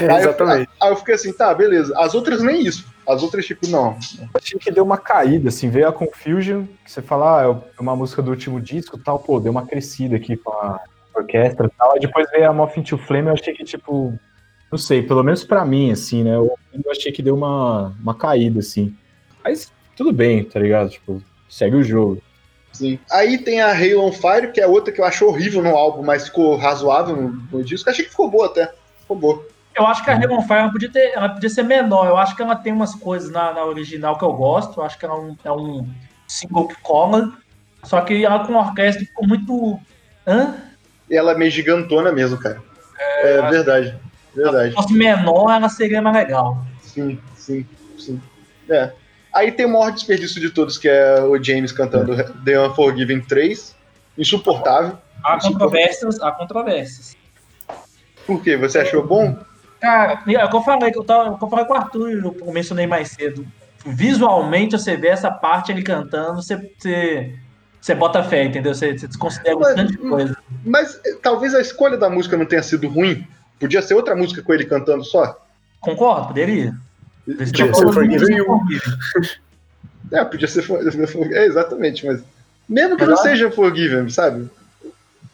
É, 0.00 0.04
Aí 0.10 0.10
eu- 0.10 0.16
exatamente. 0.30 0.68
Aí 0.82 0.90
eu 0.90 0.96
fiquei 0.96 1.14
assim, 1.14 1.32
tá, 1.32 1.54
beleza. 1.54 1.94
As 1.96 2.14
outras 2.14 2.42
nem 2.42 2.62
isso. 2.62 2.84
As 3.06 3.22
outras, 3.22 3.46
tipo, 3.46 3.68
não. 3.68 3.96
Achei 4.34 4.58
que 4.58 4.70
deu 4.72 4.82
uma 4.84 4.98
caída, 4.98 5.50
assim, 5.50 5.70
veio 5.70 5.86
a 5.86 5.92
Confusion, 5.92 6.64
que 6.84 6.90
você 6.90 7.00
fala, 7.00 7.40
ah, 7.42 7.62
é 7.78 7.80
uma 7.80 7.94
música 7.94 8.20
do 8.22 8.30
último 8.30 8.60
disco 8.60 8.96
e 8.98 9.00
tal, 9.04 9.18
pô, 9.20 9.38
deu 9.38 9.52
uma 9.52 9.66
crescida 9.66 10.16
aqui 10.16 10.36
com 10.36 10.50
a 10.50 10.80
orquestra 11.14 11.66
e 11.66 11.70
tal. 11.78 11.92
Aí 11.92 12.00
depois 12.00 12.28
veio 12.30 12.48
a 12.50 12.52
Moth 12.52 12.76
into 12.76 12.98
Flame, 12.98 13.28
eu 13.28 13.34
achei 13.34 13.54
que, 13.54 13.64
tipo, 13.64 14.18
não 14.70 14.78
sei, 14.78 15.02
pelo 15.02 15.22
menos 15.22 15.44
pra 15.44 15.64
mim, 15.64 15.90
assim, 15.90 16.22
né, 16.22 16.34
eu, 16.34 16.56
eu 16.72 16.90
achei 16.90 17.10
que 17.10 17.22
deu 17.22 17.34
uma, 17.34 17.94
uma 18.00 18.14
caída, 18.14 18.60
assim. 18.60 18.94
Mas 19.42 19.72
tudo 19.96 20.12
bem, 20.12 20.44
tá 20.44 20.60
ligado? 20.60 20.90
Tipo, 20.90 21.22
segue 21.48 21.76
o 21.76 21.82
jogo. 21.82 22.22
Sim. 22.72 22.98
Aí 23.10 23.38
tem 23.38 23.60
a 23.60 23.72
Halo 23.72 24.04
on 24.04 24.12
Fire, 24.12 24.52
que 24.52 24.60
é 24.60 24.66
outra 24.66 24.92
que 24.92 25.00
eu 25.00 25.04
achei 25.04 25.26
horrível 25.26 25.62
no 25.62 25.74
álbum, 25.74 26.02
mas 26.02 26.26
ficou 26.26 26.56
razoável 26.56 27.16
no, 27.16 27.30
no 27.50 27.64
disco. 27.64 27.88
Achei 27.88 28.04
que 28.04 28.10
ficou 28.10 28.30
boa 28.30 28.46
até. 28.46 28.72
Ficou 29.00 29.16
boa. 29.16 29.46
Eu 29.74 29.86
acho 29.86 30.04
que 30.04 30.10
a 30.10 30.14
Raven 30.14 30.42
Fire 30.42 30.58
ela 30.58 30.72
podia, 30.72 30.90
ter, 30.90 31.12
ela 31.14 31.28
podia 31.28 31.48
ser 31.48 31.62
menor. 31.62 32.06
Eu 32.06 32.16
acho 32.16 32.34
que 32.34 32.42
ela 32.42 32.56
tem 32.56 32.72
umas 32.72 32.94
coisas 32.94 33.30
na, 33.30 33.52
na 33.52 33.64
original 33.64 34.18
que 34.18 34.24
eu 34.24 34.32
gosto. 34.32 34.80
Eu 34.80 34.84
acho 34.84 34.98
que 34.98 35.04
ela 35.04 35.14
é 35.14 35.18
um, 35.18 35.36
é 35.44 35.52
um 35.52 35.88
single 36.26 36.68
que 36.68 36.80
cola. 36.82 37.32
Só 37.84 38.00
que 38.00 38.24
ela 38.24 38.44
com 38.44 38.58
a 38.58 38.66
orquestra 38.66 39.04
ficou 39.04 39.26
muito. 39.26 39.80
Hã? 40.26 40.56
E 41.08 41.16
ela 41.16 41.32
é 41.32 41.38
meio 41.38 41.50
gigantona 41.50 42.12
mesmo, 42.12 42.38
cara. 42.38 42.60
É, 43.22 43.50
verdade. 43.50 43.96
Verdade. 44.34 44.70
Se 44.70 44.76
fosse 44.76 44.92
menor, 44.94 45.50
ela 45.50 45.68
seria 45.68 46.00
mais 46.02 46.16
legal. 46.16 46.64
Sim, 46.82 47.18
sim, 47.36 47.66
sim. 47.98 48.20
É. 48.68 48.92
Aí 49.32 49.52
tem 49.52 49.66
o 49.66 49.72
maior 49.72 49.92
desperdício 49.92 50.40
de 50.40 50.50
todos, 50.50 50.78
que 50.78 50.88
é 50.88 51.20
o 51.22 51.42
James 51.42 51.72
cantando 51.72 52.16
The 52.44 52.60
Unforgiven 52.68 53.20
3. 53.20 53.76
Insuportável. 54.16 54.98
Há 55.24 55.38
controvérsias, 55.40 56.20
há 56.20 56.32
controvérsias. 56.32 57.16
Por 58.26 58.42
quê? 58.42 58.56
Você 58.56 58.78
achou 58.78 59.06
bom? 59.06 59.36
Cara, 59.80 60.22
é 60.26 60.44
o 60.44 60.50
que 60.50 60.56
eu 60.56 60.62
falei, 60.62 60.90
que 60.90 60.98
eu, 60.98 61.04
tava, 61.04 61.34
é 61.34 61.38
que 61.38 61.44
eu 61.44 61.48
falei 61.48 61.64
com 61.64 61.72
o 61.72 61.76
Arthur, 61.76 62.10
eu 62.10 62.52
mencionei 62.52 62.86
mais 62.86 63.08
cedo. 63.12 63.46
Visualmente, 63.86 64.76
você 64.76 64.96
vê 64.96 65.08
essa 65.08 65.30
parte 65.30 65.70
ele 65.70 65.82
cantando, 65.82 66.42
você, 66.42 66.56
você, 66.76 67.34
você 67.80 67.94
bota 67.94 68.22
fé, 68.24 68.44
entendeu? 68.44 68.74
Você, 68.74 68.98
você 68.98 69.06
desconsidera 69.06 69.56
Mas- 69.56 69.68
bastante 69.68 69.96
coisa. 69.98 70.36
Mas 70.64 71.00
talvez 71.22 71.54
a 71.54 71.60
escolha 71.60 71.96
da 71.96 72.10
música 72.10 72.36
não 72.36 72.44
tenha 72.44 72.62
sido 72.62 72.88
ruim. 72.88 73.26
Podia 73.58 73.82
ser 73.82 73.94
outra 73.94 74.14
música 74.14 74.42
com 74.42 74.52
ele 74.54 74.64
cantando 74.64 75.04
só. 75.04 75.38
Concordo? 75.80 76.28
Poderia. 76.28 76.74
Podia 77.26 77.46
tá 77.46 77.46
ser 77.56 77.72
falando 77.74 77.92
Forgiven 77.94 78.36
You. 78.36 78.46
Forgiven. 78.46 78.98
É, 80.10 80.24
podia 80.24 80.48
ser. 80.48 80.62
for- 81.06 81.32
É, 81.32 81.44
exatamente, 81.44 82.06
mas. 82.06 82.22
Mesmo 82.66 82.96
que 82.96 83.02
Mas 83.02 83.10
não 83.10 83.16
ela- 83.18 83.22
seja 83.22 83.50
Forgiven, 83.50 84.08
sabe? 84.08 84.48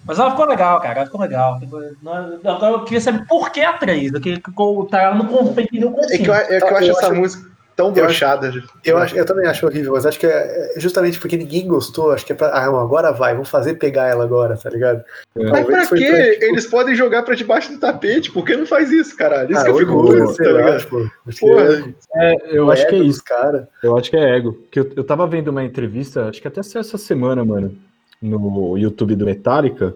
Mas 0.04 0.18
ela 0.18 0.32
ficou 0.32 0.46
legal, 0.46 0.80
cara. 0.80 0.96
Ela 0.98 1.06
ficou 1.06 1.20
legal. 1.20 1.60
Não- 2.02 2.38
Agora 2.52 2.72
eu 2.72 2.84
queria 2.84 3.00
saber 3.00 3.24
por 3.26 3.50
que 3.50 3.60
a 3.60 3.72
3. 3.74 4.10
Que, 4.18 4.38
que 4.40 4.50
o 4.56 4.84
Tarado 4.84 5.18
não 5.18 5.26
compreendeu 5.26 5.92
o 5.92 6.00
É 6.00 6.18
que 6.18 6.28
eu, 6.28 6.34
é 6.34 6.44
que 6.46 6.54
eu 6.64 6.68
Eu 6.68 6.76
acho 6.76 6.90
essa 6.90 7.14
música 7.14 7.48
tão 7.76 7.86
eu 7.86 7.92
acho- 7.92 8.02
brochada. 8.02 8.52
Eu, 8.84 8.98
acho, 8.98 9.16
eu 9.16 9.24
também 9.26 9.46
acho 9.46 9.66
horrível, 9.66 9.92
mas 9.92 10.06
acho 10.06 10.18
que 10.18 10.26
é 10.26 10.74
é 10.76 10.80
justamente 10.80 11.18
porque 11.18 11.36
ninguém 11.36 11.66
gostou, 11.66 12.12
acho 12.12 12.24
que 12.24 12.32
é 12.32 12.36
pra. 12.36 12.48
Ah, 12.56 12.66
não, 12.66 12.78
agora 12.78 13.12
vai, 13.12 13.32
vamos 13.32 13.48
fazer 13.48 13.74
pegar 13.74 14.08
ela 14.08 14.24
agora, 14.24 14.56
tá 14.56 14.70
ligado? 14.70 15.04
Mas 15.34 15.50
Talvez 15.50 15.88
pra 15.88 15.98
quê? 15.98 16.06
pra, 16.08 16.30
tipo, 16.32 16.44
Eles 16.44 16.66
podem 16.66 16.94
jogar 16.94 17.22
pra 17.22 17.34
debaixo 17.34 17.72
do 17.72 17.78
tapete. 17.78 18.30
Por 18.30 18.44
que 18.44 18.56
não 18.56 18.66
faz 18.66 18.90
isso, 18.90 19.16
caralho? 19.16 19.50
Isso 19.50 19.60
ah, 19.60 19.64
que 19.64 19.70
eu 19.70 19.78
fico 19.78 19.92
puto, 19.92 20.26
sei 20.34 20.46
tá 20.46 20.52
lá, 20.52 20.58
ligado? 20.58 20.80
tipo, 20.80 21.10
que 21.28 21.40
Porra. 21.40 21.94
É, 22.16 22.56
eu 22.58 22.70
é 22.70 22.72
acho 22.74 22.86
que 22.88 22.94
é 22.94 22.98
isso. 22.98 23.24
cara. 23.24 23.68
Eu 23.82 23.96
acho 23.96 24.10
que 24.10 24.16
é 24.16 24.36
ego. 24.36 24.52
Porque 24.52 24.80
eu, 24.80 24.90
eu 24.96 25.04
tava 25.04 25.26
vendo 25.26 25.48
uma 25.48 25.64
entrevista, 25.64 26.28
acho 26.28 26.40
que 26.40 26.48
até 26.48 26.62
saiu 26.62 26.80
essa 26.80 26.98
semana, 26.98 27.44
mano, 27.44 27.76
no 28.22 28.76
YouTube 28.78 29.14
do 29.16 29.24
Metallica, 29.26 29.94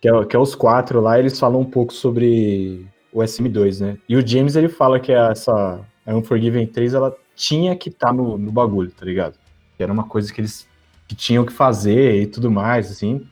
que 0.00 0.08
é, 0.08 0.24
que 0.24 0.36
é 0.36 0.38
os 0.38 0.54
quatro 0.54 1.00
lá, 1.00 1.18
eles 1.18 1.38
falam 1.38 1.60
um 1.60 1.64
pouco 1.64 1.92
sobre 1.92 2.86
o 3.12 3.20
SM2, 3.20 3.80
né? 3.80 3.96
E 4.08 4.16
o 4.16 4.26
James, 4.26 4.56
ele 4.56 4.68
fala 4.68 4.98
que 5.00 5.12
essa 5.12 5.80
a 6.06 6.14
Unforgiven 6.14 6.66
3, 6.66 6.94
ela 6.94 7.14
tinha 7.34 7.74
que 7.76 7.88
estar 7.88 8.12
no, 8.12 8.38
no 8.38 8.52
bagulho, 8.52 8.90
tá 8.90 9.04
ligado? 9.04 9.34
Que 9.76 9.82
era 9.82 9.92
uma 9.92 10.04
coisa 10.04 10.32
que 10.32 10.40
eles 10.40 10.66
que 11.06 11.14
tinham 11.14 11.44
que 11.44 11.52
fazer 11.52 12.22
e 12.22 12.26
tudo 12.26 12.50
mais, 12.50 12.90
assim. 12.90 13.26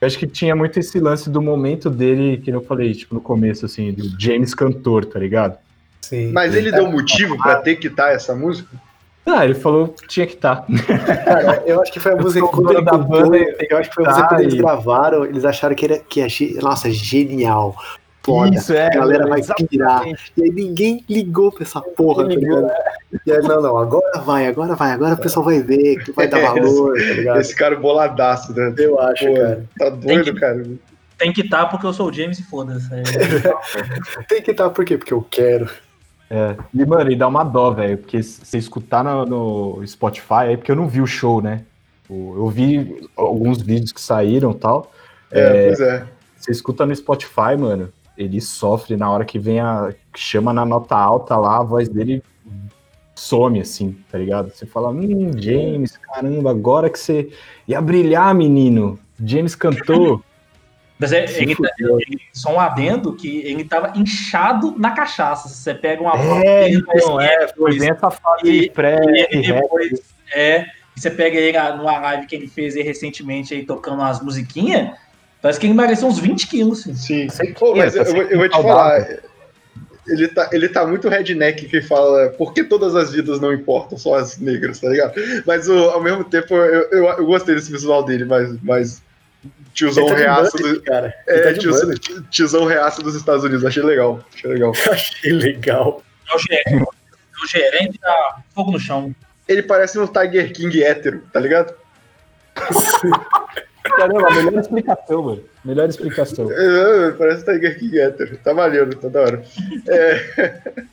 Eu 0.00 0.06
acho 0.06 0.18
que 0.18 0.26
tinha 0.26 0.54
muito 0.54 0.78
esse 0.78 0.98
lance 1.00 1.30
do 1.30 1.40
momento 1.40 1.88
dele, 1.88 2.38
que 2.38 2.50
eu 2.50 2.60
falei, 2.60 2.92
tipo, 2.92 3.14
no 3.14 3.20
começo, 3.20 3.64
assim, 3.64 3.92
do 3.92 4.20
James 4.20 4.54
cantor, 4.54 5.04
tá 5.04 5.18
ligado? 5.18 5.56
Sim. 6.02 6.32
Mas 6.32 6.54
ele 6.54 6.70
deu 6.70 6.90
motivo 6.90 7.36
pra 7.38 7.56
ter 7.56 7.76
que 7.76 7.86
estar 7.88 8.12
essa 8.12 8.34
música? 8.34 8.68
Ah, 9.24 9.44
ele 9.44 9.54
falou 9.54 9.88
que 9.88 10.06
tinha 10.06 10.26
que 10.26 10.34
estar. 10.34 10.64
Cara, 11.24 11.64
eu 11.66 11.80
acho 11.82 11.92
que 11.92 11.98
foi 11.98 12.12
a 12.12 12.16
música 12.16 12.46
que 12.46 12.52
quando 12.52 12.72
ele 12.72 12.82
da 12.82 12.96
banda, 12.96 13.36
eu 13.68 13.78
acho 13.78 13.88
que 13.88 13.94
foi 13.96 14.04
a 14.04 14.08
música 14.08 14.22
tá, 14.22 14.28
quando 14.28 14.40
eles 14.42 14.54
e- 14.54 14.58
gravaram, 14.58 15.24
eles 15.24 15.44
acharam 15.44 15.74
que 15.74 15.84
era 15.84 15.98
que 15.98 16.22
achei, 16.22 16.54
nossa, 16.62 16.88
genial. 16.92 17.74
Foda. 18.26 18.56
Isso, 18.56 18.72
é. 18.72 18.88
a 18.88 18.90
galera 18.90 19.28
vai 19.28 19.38
exatamente. 19.38 19.68
pirar. 19.70 20.04
E 20.36 20.42
aí 20.42 20.50
ninguém 20.50 21.04
ligou 21.08 21.52
pra 21.52 21.62
essa 21.62 21.80
porra, 21.80 22.24
tá 22.24 22.30
ligado? 22.30 22.68
E 23.24 23.30
aí, 23.30 23.40
não, 23.40 23.62
não, 23.62 23.78
agora 23.78 24.18
vai, 24.18 24.48
agora 24.48 24.74
vai, 24.74 24.90
agora 24.90 25.14
o 25.14 25.18
pessoal 25.18 25.44
vai 25.44 25.62
ver, 25.62 26.02
que 26.02 26.10
vai 26.10 26.26
dar 26.26 26.40
valor, 26.52 26.98
tá 26.98 27.04
ligado? 27.04 27.40
Esse 27.40 27.54
cara 27.54 27.76
boladaço, 27.76 28.52
né? 28.52 28.74
Eu 28.76 28.98
acho, 28.98 29.24
Pô, 29.26 29.34
cara. 29.34 29.64
Tá 29.78 29.90
doido, 29.90 30.34
cara. 30.34 30.66
tem 31.16 31.32
que 31.32 31.42
estar 31.42 31.66
porque 31.66 31.86
eu 31.86 31.92
sou 31.92 32.08
o 32.08 32.12
James 32.12 32.40
e 32.40 32.42
foda-se. 32.42 32.92
É, 32.92 33.02
Tem 34.28 34.42
que 34.42 34.50
estar 34.50 34.70
por 34.70 34.84
quê? 34.84 34.98
Porque 34.98 35.14
eu 35.14 35.22
quero. 35.22 35.70
É. 36.28 36.56
E, 36.74 36.84
mano, 36.84 37.08
e 37.08 37.14
dá 37.14 37.28
uma 37.28 37.44
dó, 37.44 37.70
velho, 37.70 37.96
porque 37.98 38.20
se 38.24 38.44
você 38.44 38.58
escutar 38.58 39.04
no, 39.04 39.24
no 39.24 39.86
Spotify, 39.86 40.48
aí 40.48 40.56
porque 40.56 40.72
eu 40.72 40.76
não 40.76 40.88
vi 40.88 41.00
o 41.00 41.06
show, 41.06 41.40
né? 41.40 41.62
Eu 42.10 42.48
vi 42.48 43.08
alguns 43.16 43.62
vídeos 43.62 43.92
que 43.92 44.00
saíram 44.00 44.50
e 44.50 44.54
tal. 44.56 44.90
É, 45.30 45.66
pois 45.68 45.80
é. 45.80 46.06
Você 46.36 46.50
escuta 46.50 46.84
no 46.84 46.94
Spotify, 46.94 47.56
mano, 47.58 47.92
ele 48.16 48.40
sofre 48.40 48.96
na 48.96 49.10
hora 49.10 49.24
que 49.24 49.38
vem 49.38 49.60
a. 49.60 49.92
chama 50.16 50.52
na 50.52 50.64
nota 50.64 50.96
alta 50.96 51.36
lá, 51.36 51.58
a 51.58 51.62
voz 51.62 51.88
dele 51.88 52.22
some, 53.14 53.60
assim, 53.60 53.96
tá 54.10 54.18
ligado? 54.18 54.50
Você 54.50 54.66
fala, 54.66 54.90
hum, 54.90 55.30
James, 55.38 55.96
caramba, 55.96 56.50
agora 56.50 56.90
que 56.90 56.98
você 56.98 57.30
ia 57.66 57.80
brilhar, 57.80 58.34
menino. 58.34 58.98
James 59.24 59.54
cantou. 59.54 60.22
Mas 60.98 61.12
é, 61.12 61.26
Se 61.26 61.42
ele, 61.42 61.54
tá- 61.54 61.68
ele- 61.78 62.20
só 62.32 62.54
um 62.54 62.60
adendo 62.60 63.14
que 63.14 63.38
ele 63.40 63.64
tava 63.64 63.92
inchado 63.98 64.74
na 64.78 64.92
cachaça. 64.92 65.46
Você 65.48 65.74
pega 65.74 66.00
uma 66.02 66.12
É, 66.16 66.70
então, 66.70 67.20
é, 67.20 67.44
SNL, 67.44 67.52
foi 67.54 67.78
bem 67.78 67.90
essa 67.90 68.10
fase 68.10 68.46
E- 68.50 68.70
pré 68.70 68.98
e 69.30 69.42
depois, 69.42 70.00
é, 70.34 70.64
você 70.94 71.10
pega 71.10 71.36
ele 71.36 71.56
na- 71.56 71.76
numa 71.76 71.98
live 71.98 72.26
que 72.26 72.34
ele 72.34 72.46
fez 72.48 72.74
aí 72.76 72.82
recentemente 72.82 73.52
aí 73.52 73.64
tocando 73.66 73.96
umas 74.00 74.22
musiquinhas, 74.22 74.96
parece 75.42 75.58
que 75.60 75.66
ele 75.66 75.72
emagreceu 75.74 76.08
uns 76.08 76.18
20 76.18 76.46
quilos. 76.48 76.80
Assim. 76.88 77.28
Sim. 77.28 77.52
Pô, 77.54 77.74
mas 77.74 77.94
é, 77.96 78.00
eu, 78.00 78.04
tá 78.04 78.10
vou- 78.12 78.22
eu 78.22 78.38
vou 78.38 78.48
te 78.48 78.62
falar. 78.62 79.08
Ele 80.08 80.28
tá, 80.28 80.48
ele 80.52 80.68
tá 80.68 80.86
muito 80.86 81.08
redneck 81.08 81.66
que 81.66 81.82
fala 81.82 82.28
por 82.30 82.54
que 82.54 82.62
todas 82.62 82.94
as 82.94 83.10
vidas 83.10 83.40
não 83.40 83.52
importam, 83.52 83.98
só 83.98 84.14
as 84.14 84.38
negras, 84.38 84.78
tá 84.78 84.88
ligado? 84.88 85.14
Mas 85.44 85.68
o- 85.68 85.90
ao 85.90 86.00
mesmo 86.00 86.22
tempo 86.22 86.54
eu, 86.54 86.88
eu, 86.92 87.04
eu 87.06 87.26
gostei 87.26 87.56
desse 87.56 87.72
visual 87.72 88.04
dele, 88.04 88.24
mas, 88.24 88.54
mas 88.62 89.02
tiozão 89.74 90.06
tá 90.06 90.14
mullet, 90.14 90.56
do, 90.62 90.82
cara. 90.82 91.12
Ele 91.26 91.38
é, 91.40 91.42
tá 91.52 91.58
tiozão, 91.58 91.82
mullet. 91.86 92.22
tiozão 92.30 92.64
reaço 92.66 93.02
dos 93.02 93.16
Estados 93.16 93.42
Unidos, 93.42 93.64
achei 93.64 93.82
legal. 93.82 94.24
Achei 94.32 94.48
legal. 94.50 94.72
Achei 94.92 95.32
legal. 95.32 96.02
É 96.32 96.36
o 96.36 96.38
gerente, 96.38 96.72
é 96.72 97.44
o 97.44 97.48
gerente 97.48 98.00
da 98.00 98.36
fogo 98.54 98.70
no 98.70 98.78
chão. 98.78 99.12
Ele 99.48 99.62
parece 99.62 99.98
um 99.98 100.06
Tiger 100.06 100.52
King 100.52 100.84
hétero, 100.84 101.22
tá 101.32 101.40
ligado? 101.40 101.74
Caramba, 103.90 104.30
melhor 104.30 104.60
explicação, 104.60 105.22
mano. 105.22 105.44
Melhor 105.64 105.88
explicação. 105.88 106.50
É, 106.50 107.10
parece 107.12 107.44
Tiger 107.44 107.78
King 107.78 108.00
hétero. 108.00 108.36
Tá 108.38 108.52
valendo, 108.52 108.96
tá 108.96 109.08
da 109.08 109.20
hora. 109.20 109.44
É. 109.88 110.84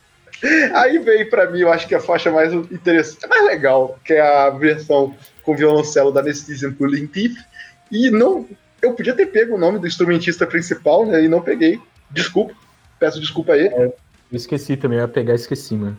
Aí 0.74 0.98
veio 0.98 1.30
pra 1.30 1.50
mim, 1.50 1.60
eu 1.60 1.72
acho 1.72 1.88
que 1.88 1.94
a 1.94 2.00
faixa 2.00 2.30
mais 2.30 2.52
interessante, 2.52 3.26
mais 3.28 3.44
legal, 3.46 3.98
que 4.04 4.12
é 4.12 4.20
a 4.20 4.50
versão 4.50 5.14
com 5.42 5.56
violoncelo 5.56 6.12
da 6.12 6.20
Anesthesia 6.20 6.68
and 6.68 6.74
Pulling 6.74 7.06
Teeth. 7.06 7.36
E 7.90 8.10
não. 8.10 8.46
Eu 8.82 8.92
podia 8.92 9.14
ter 9.14 9.26
pego 9.26 9.54
o 9.54 9.58
nome 9.58 9.78
do 9.78 9.86
instrumentista 9.86 10.46
principal, 10.46 11.06
né? 11.06 11.22
E 11.22 11.28
não 11.28 11.40
peguei. 11.40 11.80
Desculpa. 12.10 12.54
Peço 12.98 13.20
desculpa 13.20 13.52
aí. 13.54 13.66
Eu 13.66 13.94
esqueci 14.32 14.76
também, 14.76 14.98
eu 14.98 15.02
ia 15.02 15.08
pegar 15.08 15.32
e 15.32 15.36
esqueci, 15.36 15.74
mano. 15.74 15.98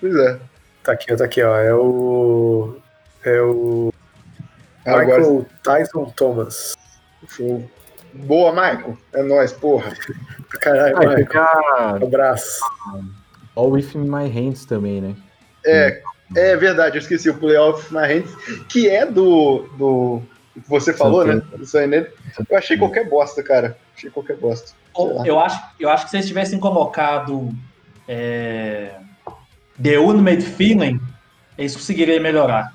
Pois 0.00 0.14
é. 0.16 0.38
Tá 0.82 0.92
aqui, 0.92 1.14
tá 1.14 1.24
aqui, 1.24 1.42
ó. 1.42 1.56
É 1.56 1.74
o. 1.74 2.76
É 3.24 3.40
o. 3.42 3.92
Agora, 4.88 5.18
Michael 5.18 5.46
Tyson 5.62 6.04
Thomas. 6.16 6.76
show. 7.28 7.68
Boa, 8.12 8.50
Michael. 8.52 8.96
É 9.12 9.22
nóis, 9.22 9.52
porra. 9.52 9.92
Caralho, 10.60 10.96
Michael. 10.98 11.16
pegar 11.16 11.98
Abraço. 12.02 12.60
All 13.54 13.70
With 13.70 13.90
My 13.94 14.28
Hands 14.28 14.64
também, 14.64 15.00
né? 15.00 15.16
É, 15.66 16.02
é 16.36 16.56
verdade, 16.56 16.96
eu 16.96 17.00
esqueci 17.00 17.28
o 17.28 17.34
Playoff 17.34 17.92
My 17.92 18.06
Hands, 18.06 18.30
que 18.68 18.88
é 18.88 19.04
do. 19.04 19.68
do 19.76 20.22
que 20.54 20.68
você 20.68 20.92
falou, 20.92 21.24
né? 21.24 21.42
Do 21.56 21.64
Sam 21.66 21.86
Nele. 21.86 22.08
Eu 22.48 22.56
achei 22.56 22.76
qualquer 22.76 23.08
bosta, 23.08 23.42
cara. 23.42 23.78
Achei 23.96 24.10
qualquer 24.10 24.36
bosta. 24.36 24.72
Eu 25.24 25.38
acho, 25.38 25.62
eu 25.78 25.88
acho 25.88 26.04
que 26.04 26.10
se 26.10 26.16
eles 26.16 26.26
tivessem 26.26 26.58
colocado 26.58 27.50
é, 28.08 28.94
The 29.80 29.98
Ultimate 29.98 30.42
Feeling, 30.42 31.00
eles 31.56 31.76
conseguiriam 31.76 32.20
melhorar. 32.20 32.74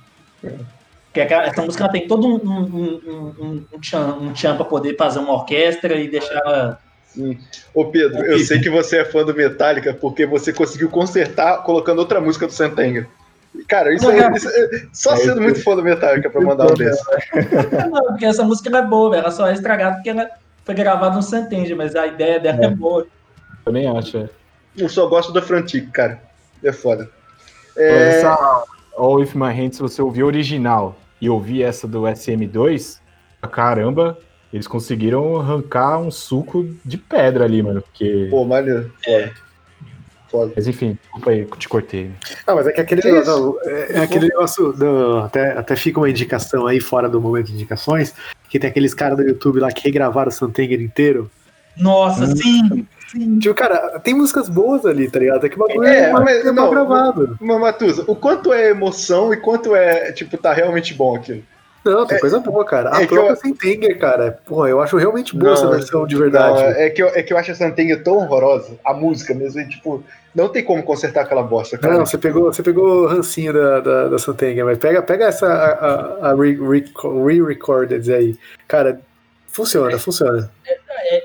Porque 1.14 1.32
essa 1.32 1.62
música 1.62 1.88
tem 1.90 2.08
todo 2.08 2.26
um, 2.26 2.38
um, 2.44 2.60
um, 2.64 3.36
um, 3.40 3.66
um 3.72 3.80
tchan, 3.80 4.16
um 4.20 4.34
tchan 4.34 4.56
pra 4.56 4.66
poder 4.66 4.98
fazer 4.98 5.20
uma 5.20 5.34
orquestra 5.34 5.94
e 5.94 6.10
deixar 6.10 6.42
ela. 6.44 6.80
Sim. 7.06 7.38
Ô 7.72 7.86
Pedro, 7.86 8.26
eu 8.26 8.40
sei 8.40 8.60
que 8.60 8.70
você 8.72 8.98
é 8.98 9.06
fã 9.06 9.24
do 9.24 9.36
Metallica 9.36 9.94
porque 9.94 10.26
você 10.26 10.52
conseguiu 10.52 10.90
consertar 10.90 11.62
colocando 11.62 12.00
outra 12.00 12.20
música 12.20 12.48
do 12.48 12.54
Sentenga. 12.54 13.08
Cara, 13.68 13.94
isso 13.94 14.10
é, 14.10 14.32
isso 14.36 14.50
é- 14.50 14.88
só 14.92 15.16
sendo 15.16 15.40
muito 15.40 15.62
fã 15.62 15.76
do 15.76 15.84
Metallica 15.84 16.32
pra 16.32 16.42
mandar 16.42 16.72
um 16.72 16.74
desse. 16.74 17.04
Não, 17.92 18.06
porque 18.06 18.26
essa 18.26 18.44
música 18.44 18.70
ela 18.70 18.80
é 18.80 18.88
boa, 18.88 19.12
velho. 19.12 19.22
ela 19.22 19.30
só 19.32 19.48
é 19.48 19.54
estragada 19.54 19.98
porque 19.98 20.10
ela 20.10 20.28
foi 20.66 20.74
gravada 20.74 21.16
no 21.16 21.22
Santenge, 21.22 21.76
mas 21.76 21.96
a 21.96 22.08
ideia 22.08 22.40
dela 22.40 22.66
é, 22.66 22.70
boa. 22.70 23.06
Eu 23.68 23.72
nem 23.72 23.86
acho, 23.88 24.18
é. 24.18 24.30
Eu 24.76 24.90
só 24.90 25.06
gosto 25.06 25.32
da 25.32 25.44
Frantic, 25.44 25.92
cara. 25.92 26.20
É 26.64 26.72
foda. 26.72 27.08
É, 27.78 28.18
Essa 28.18 28.64
All 28.98 29.14
With 29.14 29.36
My 29.36 29.54
Hands, 29.54 29.78
você 29.78 30.02
ouvir 30.02 30.24
a 30.24 30.26
original 30.26 30.96
e 31.24 31.30
ouvir 31.30 31.64
essa 31.64 31.88
do 31.88 32.02
SM2, 32.02 33.00
caramba, 33.52 34.18
eles 34.52 34.68
conseguiram 34.68 35.38
arrancar 35.40 35.98
um 36.00 36.12
suco 36.12 36.68
de 36.84 36.98
pedra 36.98 37.46
ali, 37.46 37.64
mano. 37.64 37.82
Porque... 37.82 38.28
Pô, 38.30 38.44
maneiro. 38.46 38.92
É. 39.08 39.32
Foda. 40.30 40.52
Mas 40.56 40.68
enfim, 40.68 40.98
desculpa 41.02 41.30
aí, 41.32 41.46
te 41.58 41.70
cortei. 41.70 42.12
Ah, 42.46 42.56
mas 42.56 42.68
é 42.68 42.72
que 42.72 42.82
aquele 42.82 43.02
Que 43.02 43.12
negócio, 43.12 43.34
não, 43.34 43.72
é, 43.72 43.94
é 43.94 44.00
aquele 44.00 44.28
negócio 44.28 44.74
do- 44.74 45.20
até, 45.20 45.52
até 45.58 45.76
fica 45.76 46.00
uma 46.00 46.10
indicação 46.10 46.66
aí 46.68 46.80
fora 46.80 47.08
do 47.08 47.22
momento 47.22 47.48
de 47.48 47.54
indicações, 47.54 48.14
que 48.50 48.60
tem 48.60 48.70
aqueles 48.70 48.94
caras 48.94 49.16
do 49.18 49.24
YouTube 49.24 49.60
lá 49.60 49.72
que 49.72 49.84
regravaram 49.84 50.30
o 50.30 50.32
Santenger 50.34 50.82
inteiro. 50.82 51.30
Nossa, 51.78 52.24
Hum. 52.26 52.36
sim! 52.36 52.88
Tipo, 53.40 53.54
cara, 53.54 54.00
tem 54.00 54.14
músicas 54.14 54.50
boas 54.50 54.86
ali, 54.86 55.10
tá 55.10 55.20
ligado? 55.20 55.46
É 55.46 55.50
que 55.50 55.56
o 55.56 55.60
bagulho 55.60 55.84
É, 55.88 56.06
é, 56.06 56.12
mal- 56.12 56.24
mas 56.24 56.46
é 56.46 56.52
não, 56.52 56.70
gravado. 56.70 57.38
Mas, 57.40 57.60
Matusa, 57.60 58.04
o 58.08 58.16
quanto 58.16 58.52
é 58.52 58.70
emoção 58.72 59.32
e 59.34 59.38
quanto 59.38 59.76
é, 59.76 60.12
tipo, 60.12 60.36
tá 60.38 60.52
realmente 60.52 60.94
bom 60.94 61.16
aquilo? 61.16 61.44
Não, 61.86 62.08
tem 62.08 62.18
coisa 62.18 62.40
boa, 62.40 62.64
cara. 62.66 62.96
A 62.96 63.04
é 63.04 63.06
própria 63.08 63.34
eu- 63.34 63.36
Santenger, 63.36 64.00
cara, 64.00 64.40
porra, 64.46 64.70
eu 64.70 64.82
acho 64.82 64.96
realmente 64.98 65.36
boa 65.36 65.52
Não, 65.52 65.54
essa 65.54 65.70
versão 65.70 66.08
de 66.08 66.16
verdade. 66.16 66.64
Não, 66.64 66.70
é, 66.70 66.90
que 66.90 67.04
eu, 67.04 67.08
é 67.10 67.22
que 67.22 67.34
eu 67.34 67.38
acho 67.38 67.52
a 67.52 67.56
Santenga 67.56 67.98
tão 67.98 68.16
horrorosa, 68.16 68.72
a 68.86 68.94
música 68.94 69.34
mesmo, 69.34 69.60
e, 69.60 69.68
tipo, 69.68 70.02
não 70.34 70.48
tem 70.48 70.64
como 70.64 70.82
consertar 70.82 71.22
aquela 71.26 71.44
bosta, 71.44 71.78
cara. 71.78 71.94
Não, 71.98 72.06
você 72.06 72.18
pegou, 72.18 72.46
você 72.54 72.64
pegou 72.64 73.04
o 73.04 73.08
rancinho 73.08 73.52
da, 73.54 73.80
da, 73.82 74.08
da 74.08 74.18
Santenger, 74.18 74.64
mas 74.66 74.78
pega, 74.78 75.02
pega 75.02 75.26
essa 75.26 75.46
a, 75.46 76.28
a, 76.28 76.32
a 76.32 76.36
re- 76.36 76.58
reco- 76.58 77.26
re-recorded 77.26 78.12
aí. 78.14 78.36
Cara, 78.66 79.00
funciona, 79.48 80.00
funciona. 80.00 80.50
É, 80.66 80.78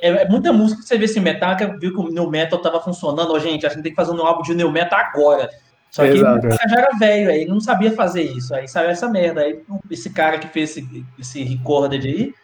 é 0.03 0.29
muita 0.29 0.53
música 0.53 0.83
que 0.83 0.89
você 0.89 0.99
vê 0.99 1.05
esse 1.05 1.21
Metallica, 1.21 1.77
viu 1.79 1.93
que 1.93 1.99
o 2.01 2.09
New 2.11 2.29
Metal 2.31 2.59
tava 2.61 2.81
funcionando. 2.81 3.33
Ó, 3.33 3.39
gente, 3.39 3.67
a 3.67 3.69
gente 3.69 3.83
tem 3.83 3.93
que 3.93 3.97
fazer 3.97 4.13
um 4.13 4.25
álbum 4.25 4.43
de 4.43 4.55
New 4.55 4.71
Metal 4.71 4.99
agora. 4.99 5.49
Só 5.91 6.03
que 6.03 6.11
Exato. 6.11 6.47
ele 6.47 6.55
já 6.55 6.79
era 6.79 6.99
velho, 6.99 7.31
aí 7.31 7.41
ele 7.43 7.51
não 7.51 7.61
sabia 7.61 7.91
fazer 7.93 8.23
isso. 8.23 8.55
Aí 8.55 8.69
saiu 8.69 8.91
essa 8.91 9.09
merda. 9.09 9.41
Aí 9.41 9.61
esse 9.91 10.11
cara 10.11 10.39
que 10.39 10.49
fez 10.49 10.77
esse, 10.77 11.05
esse 11.19 11.43
recorded 11.43 12.07
aí. 12.07 12.35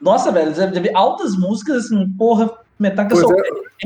Nossa, 0.00 0.32
velho, 0.32 0.52
deve 0.52 0.90
altas 0.94 1.36
músicas, 1.36 1.84
assim, 1.86 2.08
porra, 2.18 2.50
Metallica 2.78 3.14
Pois 3.14 3.26
só. 3.26 3.32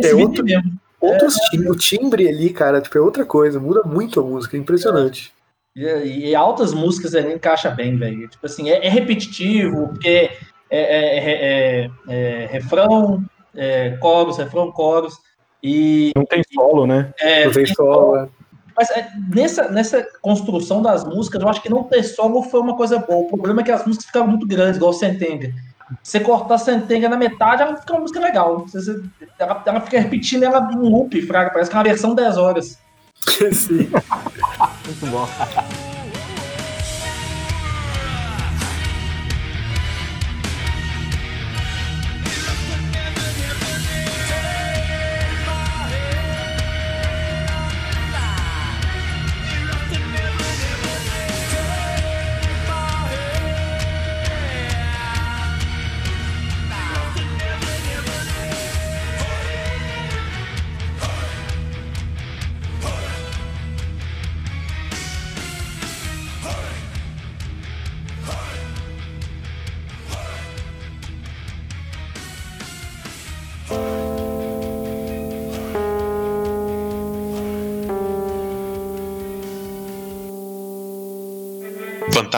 é, 0.03 0.11
é 0.11 0.15
outro- 0.15 0.45
mesmo. 0.45 0.73
Outros 1.01 1.35
tim- 1.51 1.69
o 1.69 1.77
timbre 1.77 2.27
ali, 2.27 2.49
cara, 2.51 2.81
tipo, 2.81 2.97
é 2.97 3.01
outra 3.01 3.27
coisa, 3.27 3.61
muda 3.61 3.83
muito 3.85 4.21
a 4.21 4.23
música, 4.23 4.57
é 4.57 4.61
impressionante. 4.61 5.33
E, 5.77 6.31
e 6.31 6.35
altas 6.35 6.73
músicas 6.73 7.15
ali 7.15 7.35
encaixa 7.35 7.69
bem, 7.69 7.97
velho. 7.99 8.27
Tipo 8.29 8.47
assim, 8.47 8.71
é, 8.71 8.87
é 8.87 8.89
repetitivo, 8.89 9.89
porque 9.89 10.31
é, 10.71 10.81
é- 10.81 11.19
é- 11.19 11.91
é- 12.09 12.43
é 12.43 12.47
refrão, 12.47 13.25
é, 13.55 13.91
coros, 14.01 14.39
refrão, 14.39 14.71
coros. 14.73 15.15
E 15.63 16.13
Não 16.15 16.27
tem 16.27 16.43
solo, 16.53 16.87
né? 16.87 17.13
é, 17.19 17.47
Não 17.47 17.53
tem 17.53 17.67
solo, 17.67 18.29
Mas 18.77 18.91
é, 18.91 19.09
nessa, 19.35 19.69
nessa 19.71 20.07
construção 20.21 20.83
das 20.83 21.05
músicas, 21.05 21.41
eu 21.41 21.49
acho 21.49 21.63
que 21.63 21.71
não 21.71 21.85
ter 21.85 22.03
solo 22.03 22.43
foi 22.43 22.61
uma 22.61 22.77
coisa 22.77 22.99
boa. 22.99 23.21
O 23.27 23.29
problema 23.29 23.61
é 23.61 23.65
que 23.65 23.71
as 23.73 23.87
músicas 23.87 24.07
ficaram 24.07 24.27
muito 24.27 24.47
grandes, 24.47 24.77
igual 24.77 24.91
o 24.91 24.95
Sentenga. 24.95 25.53
Você 26.03 26.19
cortar 26.19 26.55
a 26.57 26.59
Sentenga 26.59 27.09
na 27.09 27.17
metade, 27.17 27.63
ela 27.63 27.77
fica 27.77 27.93
uma 27.93 28.01
música 28.01 28.19
legal. 28.19 28.67
Você- 28.67 29.01
ela, 29.39 29.63
ela 29.65 29.81
fica 29.81 30.01
repetindo 30.01 30.43
ela 30.43 30.69
em 30.73 30.77
loop, 30.77 31.23
fraga. 31.23 31.51
Parece 31.51 31.71
que 31.71 31.77
é 31.77 31.79
uma 31.79 31.85
versão 31.85 32.15
10 32.15 32.37
horas. 32.37 32.79
Sim. 33.53 33.89
Muito 34.85 35.07
bom. 35.11 35.27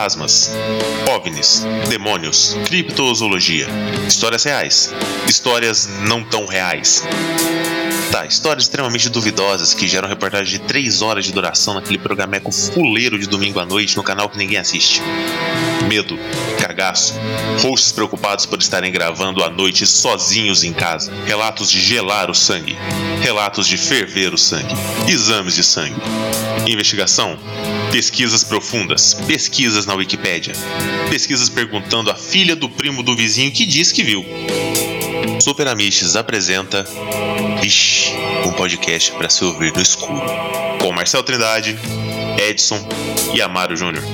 Fantasmas, 0.06 0.52
OVNIs, 1.16 1.66
demônios, 1.88 2.56
criptozoologia, 2.64 3.66
histórias 4.06 4.44
reais, 4.44 4.94
histórias 5.26 5.88
não 6.02 6.22
tão 6.22 6.46
reais. 6.46 7.02
Tá, 8.12 8.24
histórias 8.24 8.66
extremamente 8.66 9.08
duvidosas 9.08 9.74
que 9.74 9.88
geram 9.88 10.08
reportagem 10.08 10.60
de 10.60 10.64
3 10.64 11.02
horas 11.02 11.24
de 11.24 11.32
duração 11.32 11.74
naquele 11.74 11.98
programeco 11.98 12.52
fuleiro 12.52 13.18
de 13.18 13.26
domingo 13.26 13.58
à 13.58 13.66
noite 13.66 13.96
no 13.96 14.04
canal 14.04 14.28
que 14.28 14.38
ninguém 14.38 14.58
assiste. 14.58 15.02
Medo, 15.88 16.16
cagaço, 16.60 17.12
hosts 17.64 17.90
preocupados 17.90 18.46
por 18.46 18.60
estarem 18.60 18.92
gravando 18.92 19.42
à 19.42 19.50
noite 19.50 19.84
sozinhos 19.84 20.62
em 20.62 20.72
casa, 20.72 21.12
relatos 21.26 21.68
de 21.68 21.80
gelar 21.80 22.30
o 22.30 22.34
sangue, 22.34 22.78
relatos 23.20 23.66
de 23.66 23.76
ferver 23.76 24.32
o 24.32 24.38
sangue, 24.38 24.74
exames 25.08 25.56
de 25.56 25.64
sangue, 25.64 26.00
investigação, 26.64 27.36
pesquisas 27.96 28.44
profundas, 28.44 29.14
pesquisas 29.26 29.86
na 29.86 29.94
Wikipédia, 29.94 30.52
pesquisas 31.08 31.48
perguntando 31.48 32.10
à 32.10 32.14
filha 32.14 32.54
do 32.54 32.68
primo 32.68 33.02
do 33.02 33.16
vizinho 33.16 33.50
que 33.50 33.64
diz 33.64 33.90
que 33.90 34.02
viu. 34.02 34.22
Super 35.40 35.66
Amishes 35.68 36.14
apresenta 36.14 36.86
Vixe, 37.58 38.12
um 38.44 38.52
podcast 38.52 39.12
para 39.12 39.30
se 39.30 39.42
ouvir 39.46 39.72
no 39.72 39.80
escuro, 39.80 40.20
com 40.78 40.92
Marcel 40.92 41.22
Trindade, 41.22 41.74
Edson 42.46 42.86
e 43.34 43.40
Amaro 43.40 43.74
Júnior, 43.74 44.04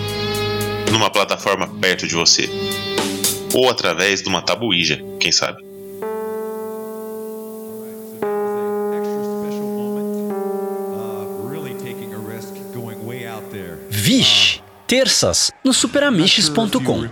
numa 0.93 1.11
plataforma 1.11 1.67
perto 1.67 2.07
de 2.07 2.15
você, 2.15 2.49
ou 3.53 3.69
através 3.69 4.23
de 4.23 4.29
uma 4.29 4.43
tabuíja, 4.43 5.05
quem 5.19 5.33
sabe. 5.33 5.72
Terças 14.93 15.51
no 15.65 15.73
superamiches.com. 15.73 17.09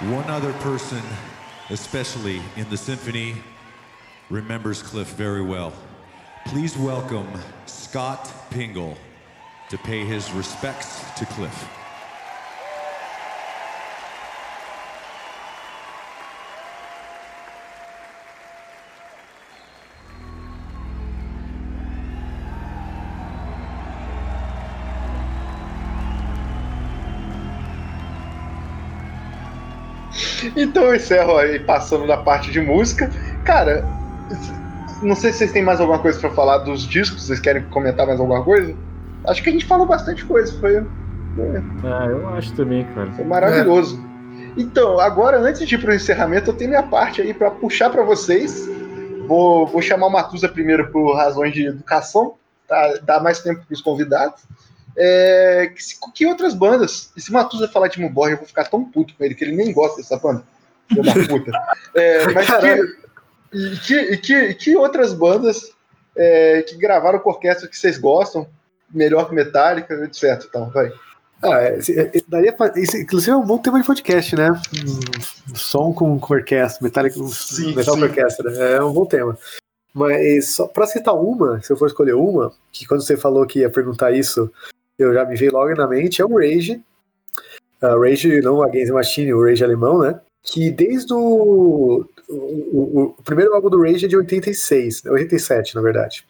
One 0.00 0.30
other 0.30 0.52
person, 0.60 1.02
especially 1.70 2.40
in 2.56 2.68
the 2.70 2.76
symphony, 2.76 3.34
remembers 4.30 4.80
Cliff 4.80 5.08
very 5.16 5.42
well. 5.42 5.72
Please 6.46 6.76
welcome 6.78 7.26
Scott 7.66 8.30
Pingle 8.50 8.96
to 9.70 9.78
pay 9.78 10.04
his 10.04 10.30
respects 10.32 11.02
to 11.16 11.26
Cliff. 11.26 11.83
Então 30.64 30.84
eu 30.84 30.94
encerro 30.94 31.36
aí 31.36 31.58
passando 31.60 32.06
da 32.06 32.16
parte 32.16 32.50
de 32.50 32.60
música. 32.60 33.10
Cara, 33.44 33.84
não 35.02 35.14
sei 35.14 35.32
se 35.32 35.38
vocês 35.38 35.52
têm 35.52 35.62
mais 35.62 35.80
alguma 35.80 35.98
coisa 35.98 36.18
pra 36.18 36.30
falar 36.30 36.58
dos 36.58 36.86
discos, 36.86 37.26
vocês 37.26 37.40
querem 37.40 37.62
comentar 37.64 38.06
mais 38.06 38.18
alguma 38.18 38.42
coisa? 38.42 38.74
Acho 39.26 39.42
que 39.42 39.50
a 39.50 39.52
gente 39.52 39.64
falou 39.66 39.86
bastante 39.86 40.24
coisa, 40.24 40.52
foi, 40.58 40.78
Ah, 41.84 42.06
eu 42.06 42.28
acho 42.30 42.52
também, 42.54 42.84
cara. 42.94 43.10
foi 43.12 43.24
maravilhoso. 43.24 44.02
Então, 44.56 45.00
agora 45.00 45.38
antes 45.38 45.66
de 45.66 45.74
ir 45.74 45.78
pro 45.78 45.94
encerramento, 45.94 46.50
eu 46.50 46.54
tenho 46.54 46.70
minha 46.70 46.82
parte 46.82 47.20
aí 47.20 47.34
pra 47.34 47.50
puxar 47.50 47.90
pra 47.90 48.02
vocês. 48.02 48.68
Vou, 49.26 49.66
vou 49.66 49.80
chamar 49.82 50.06
o 50.06 50.10
Matusa 50.10 50.48
primeiro 50.48 50.90
por 50.90 51.14
razões 51.14 51.52
de 51.52 51.66
educação, 51.66 52.34
tá? 52.68 52.98
dar 53.02 53.20
mais 53.22 53.40
tempo 53.40 53.64
pros 53.66 53.80
convidados. 53.80 54.42
É, 54.96 55.72
que, 55.74 55.82
que 56.14 56.26
outras 56.26 56.54
bandas? 56.54 57.10
E 57.16 57.20
se 57.20 57.30
o 57.30 57.32
Matusa 57.32 57.66
falar 57.68 57.88
de 57.88 58.06
Borg, 58.08 58.32
eu 58.32 58.38
vou 58.38 58.46
ficar 58.46 58.64
tão 58.64 58.84
puto 58.84 59.14
com 59.14 59.24
ele 59.24 59.34
que 59.34 59.42
ele 59.42 59.56
nem 59.56 59.72
gosta 59.72 59.96
dessa 59.96 60.16
banda. 60.18 60.44
Filho 60.88 61.02
da 61.02 61.28
puta. 61.28 61.52
É, 61.94 62.26
mas 62.32 62.46
que, 62.46 63.56
e 63.56 63.76
que, 63.78 63.94
e 64.12 64.16
que, 64.18 64.34
e 64.34 64.54
que 64.54 64.76
outras 64.76 65.12
bandas 65.14 65.72
é, 66.16 66.62
que 66.62 66.76
gravaram 66.76 67.18
com 67.18 67.30
orquestra 67.30 67.68
que 67.68 67.76
vocês 67.76 67.98
gostam, 67.98 68.46
melhor 68.92 69.28
que 69.28 69.34
Metallica, 69.34 69.94
etc. 70.04 70.44
Então, 70.48 70.70
vai. 70.70 70.92
Ah, 71.42 71.60
é, 71.62 71.78
esse- 71.78 71.98
é, 71.98 72.10
daria 72.28 72.52
pra, 72.52 72.72
inclusive 72.76 73.30
é 73.32 73.36
um 73.36 73.44
bom 73.44 73.58
tema 73.58 73.80
de 73.80 73.86
podcast, 73.86 74.34
né? 74.34 74.50
Som 75.54 75.92
com, 75.92 76.18
com 76.18 76.34
orquestra, 76.34 76.82
metálico, 76.82 77.26
Sim, 77.28 77.74
metal 77.74 77.94
sim. 77.94 78.00
com 78.00 78.06
orquestra. 78.06 78.50
É 78.52 78.82
um 78.82 78.92
bom 78.92 79.04
tema. 79.06 79.36
Mas 79.92 80.54
só 80.54 80.66
pra 80.66 80.86
citar 80.86 81.14
uma, 81.14 81.60
se 81.62 81.70
eu 81.72 81.76
for 81.76 81.86
escolher 81.86 82.14
uma, 82.14 82.52
que 82.72 82.86
quando 82.86 83.02
você 83.02 83.16
falou 83.16 83.46
que 83.46 83.60
ia 83.60 83.70
perguntar 83.70 84.10
isso, 84.12 84.50
eu 84.98 85.12
já 85.14 85.24
me 85.24 85.36
veio 85.36 85.52
logo 85.52 85.72
na 85.74 85.86
mente, 85.86 86.20
é 86.20 86.24
o 86.24 86.36
Rage. 86.38 86.82
Ah, 87.80 87.94
Rage, 87.96 88.40
não 88.40 88.62
Against 88.62 88.92
Machine, 88.92 89.34
o 89.34 89.44
Rage 89.44 89.62
alemão, 89.62 89.98
né? 90.00 90.18
Que 90.44 90.70
desde 90.70 91.12
o, 91.14 92.06
o, 92.28 93.00
o- 93.02 93.14
primeiro 93.24 93.54
álbum 93.54 93.70
do 93.70 93.82
Rage 93.82 94.04
é 94.04 94.08
de 94.08 94.16
86, 94.16 95.04
né? 95.04 95.10
87, 95.10 95.74
na 95.74 95.80
verdade. 95.80 96.24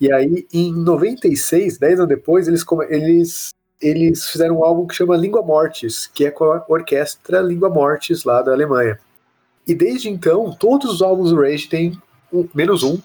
E 0.00 0.10
aí, 0.10 0.46
em 0.52 0.72
96, 0.72 1.76
10 1.78 1.98
anos 2.00 2.08
depois, 2.08 2.48
eles, 2.48 2.64
eles 2.88 3.50
eles 3.82 4.26
fizeram 4.28 4.58
um 4.58 4.64
álbum 4.64 4.86
que 4.86 4.94
chama 4.94 5.16
Língua 5.16 5.40
Mortis, 5.42 6.06
que 6.06 6.26
é 6.26 6.30
com 6.30 6.44
a 6.44 6.64
orquestra 6.68 7.40
Língua 7.40 7.70
Mortis 7.70 8.24
lá 8.24 8.42
da 8.42 8.52
Alemanha. 8.52 8.98
E 9.66 9.74
desde 9.74 10.08
então, 10.10 10.54
todos 10.58 10.90
os 10.94 11.02
álbuns 11.02 11.30
do 11.30 11.40
Rage 11.40 11.68
têm, 11.68 11.98
um- 12.32 12.46
menos 12.54 12.82
um, 12.82 12.98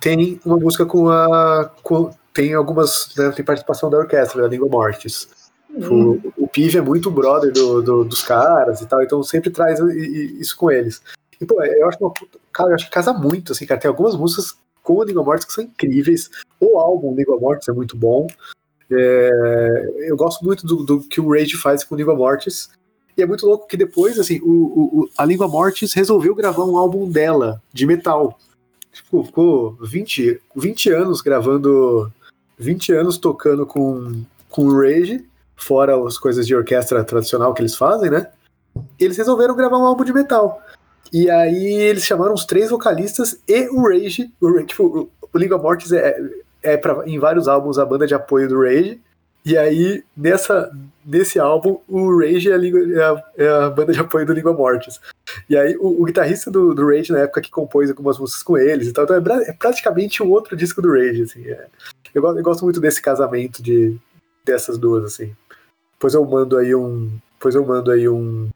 tem 0.00 0.40
uma 0.44 0.56
música 0.56 0.84
com 0.84 1.08
a. 1.08 1.70
com- 1.82 2.10
tem 2.34 2.54
algumas. 2.54 3.14
Né, 3.16 3.30
tem 3.32 3.44
participação 3.44 3.88
da 3.90 3.98
orquestra 3.98 4.42
da 4.42 4.48
Língua 4.48 4.68
Mortis. 4.68 5.28
O, 5.74 6.20
o 6.36 6.48
Pive 6.48 6.78
é 6.78 6.82
muito 6.82 7.10
brother 7.10 7.52
do- 7.52 7.80
do- 7.82 8.04
dos 8.04 8.22
caras 8.22 8.80
e 8.82 8.86
tal, 8.86 9.02
então 9.02 9.22
sempre 9.22 9.50
traz 9.50 9.78
isso 9.80 10.56
com 10.56 10.70
eles. 10.70 11.00
E, 11.40 11.46
pô, 11.46 11.62
eu 11.62 11.88
acho 11.88 11.98
uma 12.00 12.12
Cara, 12.52 12.70
eu 12.70 12.74
acho 12.74 12.84
que 12.86 12.90
casa 12.90 13.12
muito, 13.12 13.52
assim, 13.52 13.64
cara. 13.66 13.80
Tem 13.80 13.88
algumas 13.88 14.14
músicas 14.14 14.54
com 14.82 15.00
a 15.00 15.04
Língua 15.04 15.24
Mortis 15.24 15.46
que 15.46 15.52
são 15.52 15.64
incríveis. 15.64 16.28
O 16.60 16.78
álbum 16.78 17.14
Língua 17.14 17.38
Mortis 17.40 17.68
é 17.68 17.72
muito 17.72 17.96
bom. 17.96 18.26
É, 18.90 19.90
eu 20.08 20.16
gosto 20.16 20.44
muito 20.44 20.66
do, 20.66 20.84
do 20.84 21.00
que 21.00 21.20
o 21.20 21.30
Rage 21.32 21.56
faz 21.56 21.82
com 21.82 21.96
Língua 21.96 22.14
Mortis. 22.14 22.68
E 23.16 23.22
é 23.22 23.26
muito 23.26 23.46
louco 23.46 23.66
que 23.66 23.76
depois, 23.76 24.18
assim, 24.18 24.38
o, 24.42 24.50
o- 24.50 25.00
o- 25.02 25.08
a 25.16 25.24
Língua 25.24 25.48
Mortis 25.48 25.92
resolveu 25.94 26.34
gravar 26.34 26.64
um 26.64 26.76
álbum 26.76 27.08
dela, 27.10 27.62
de 27.72 27.86
metal. 27.86 28.38
Tipo, 28.92 29.24
ficou 29.24 29.72
20, 29.82 30.40
20 30.54 30.90
anos 30.90 31.20
gravando. 31.22 32.12
20 32.58 32.92
anos 32.92 33.16
tocando 33.18 33.64
com, 33.66 34.22
com 34.50 34.66
o 34.66 34.78
Rage, 34.80 35.24
fora 35.62 35.96
as 36.06 36.18
coisas 36.18 36.46
de 36.46 36.54
orquestra 36.54 37.02
tradicional 37.04 37.54
que 37.54 37.62
eles 37.62 37.76
fazem, 37.76 38.10
né? 38.10 38.26
Eles 38.98 39.16
resolveram 39.16 39.54
gravar 39.56 39.78
um 39.78 39.86
álbum 39.86 40.04
de 40.04 40.12
metal. 40.12 40.62
E 41.12 41.28
aí 41.30 41.74
eles 41.74 42.04
chamaram 42.04 42.32
os 42.32 42.44
três 42.46 42.70
vocalistas 42.70 43.38
e 43.46 43.68
o 43.68 43.82
Rage. 43.86 44.32
O, 44.40 44.62
tipo, 44.62 45.10
o, 45.32 45.38
Língua 45.38 45.58
Mortis 45.58 45.92
é, 45.92 46.18
é 46.62 46.76
pra, 46.76 47.02
em 47.06 47.18
vários 47.18 47.48
álbuns 47.48 47.78
a 47.78 47.84
banda 47.84 48.06
de 48.06 48.14
apoio 48.14 48.48
do 48.48 48.62
Rage. 48.62 49.00
E 49.44 49.58
aí, 49.58 50.04
nessa, 50.16 50.70
nesse 51.04 51.38
álbum, 51.38 51.80
o 51.88 52.16
Rage 52.20 52.48
é 52.50 52.54
a, 52.54 52.56
língua- 52.56 52.80
é 52.80 53.02
a- 53.04 53.24
é 53.66 53.70
banda 53.70 53.92
de 53.92 53.98
apoio 54.00 54.24
do 54.24 54.32
Língua 54.32 54.52
Mortis. 54.52 55.00
E 55.50 55.56
aí, 55.56 55.76
o, 55.78 56.00
o 56.00 56.04
guitarrista 56.04 56.50
do, 56.50 56.72
do 56.72 56.86
Rage, 56.86 57.12
na 57.12 57.18
época 57.20 57.40
que 57.40 57.50
compôs 57.50 57.90
algumas 57.90 58.18
músicas 58.18 58.42
com 58.42 58.56
eles 58.56 58.88
e 58.88 58.92
tal, 58.92 59.04
então 59.04 59.16
é, 59.16 59.50
é 59.50 59.52
praticamente 59.52 60.22
um 60.22 60.30
outro 60.30 60.56
disco 60.56 60.80
do 60.80 60.92
Rage, 60.92 61.22
assim. 61.22 61.44
é. 61.46 61.66
eu, 62.14 62.22
eu 62.24 62.42
gosto 62.42 62.64
muito 62.64 62.80
desse 62.80 63.02
casamento 63.02 63.60
de, 63.62 63.98
dessas 64.44 64.78
duas, 64.78 65.04
assim. 65.04 65.34
Depois 66.02 66.14
eu 66.14 66.24
mando 66.24 66.58
aí 66.58 66.74
um... 66.74 67.16
Depois 67.34 67.54
eu 67.54 67.64
mando 67.64 67.92
aí 67.92 68.08
um... 68.08 68.50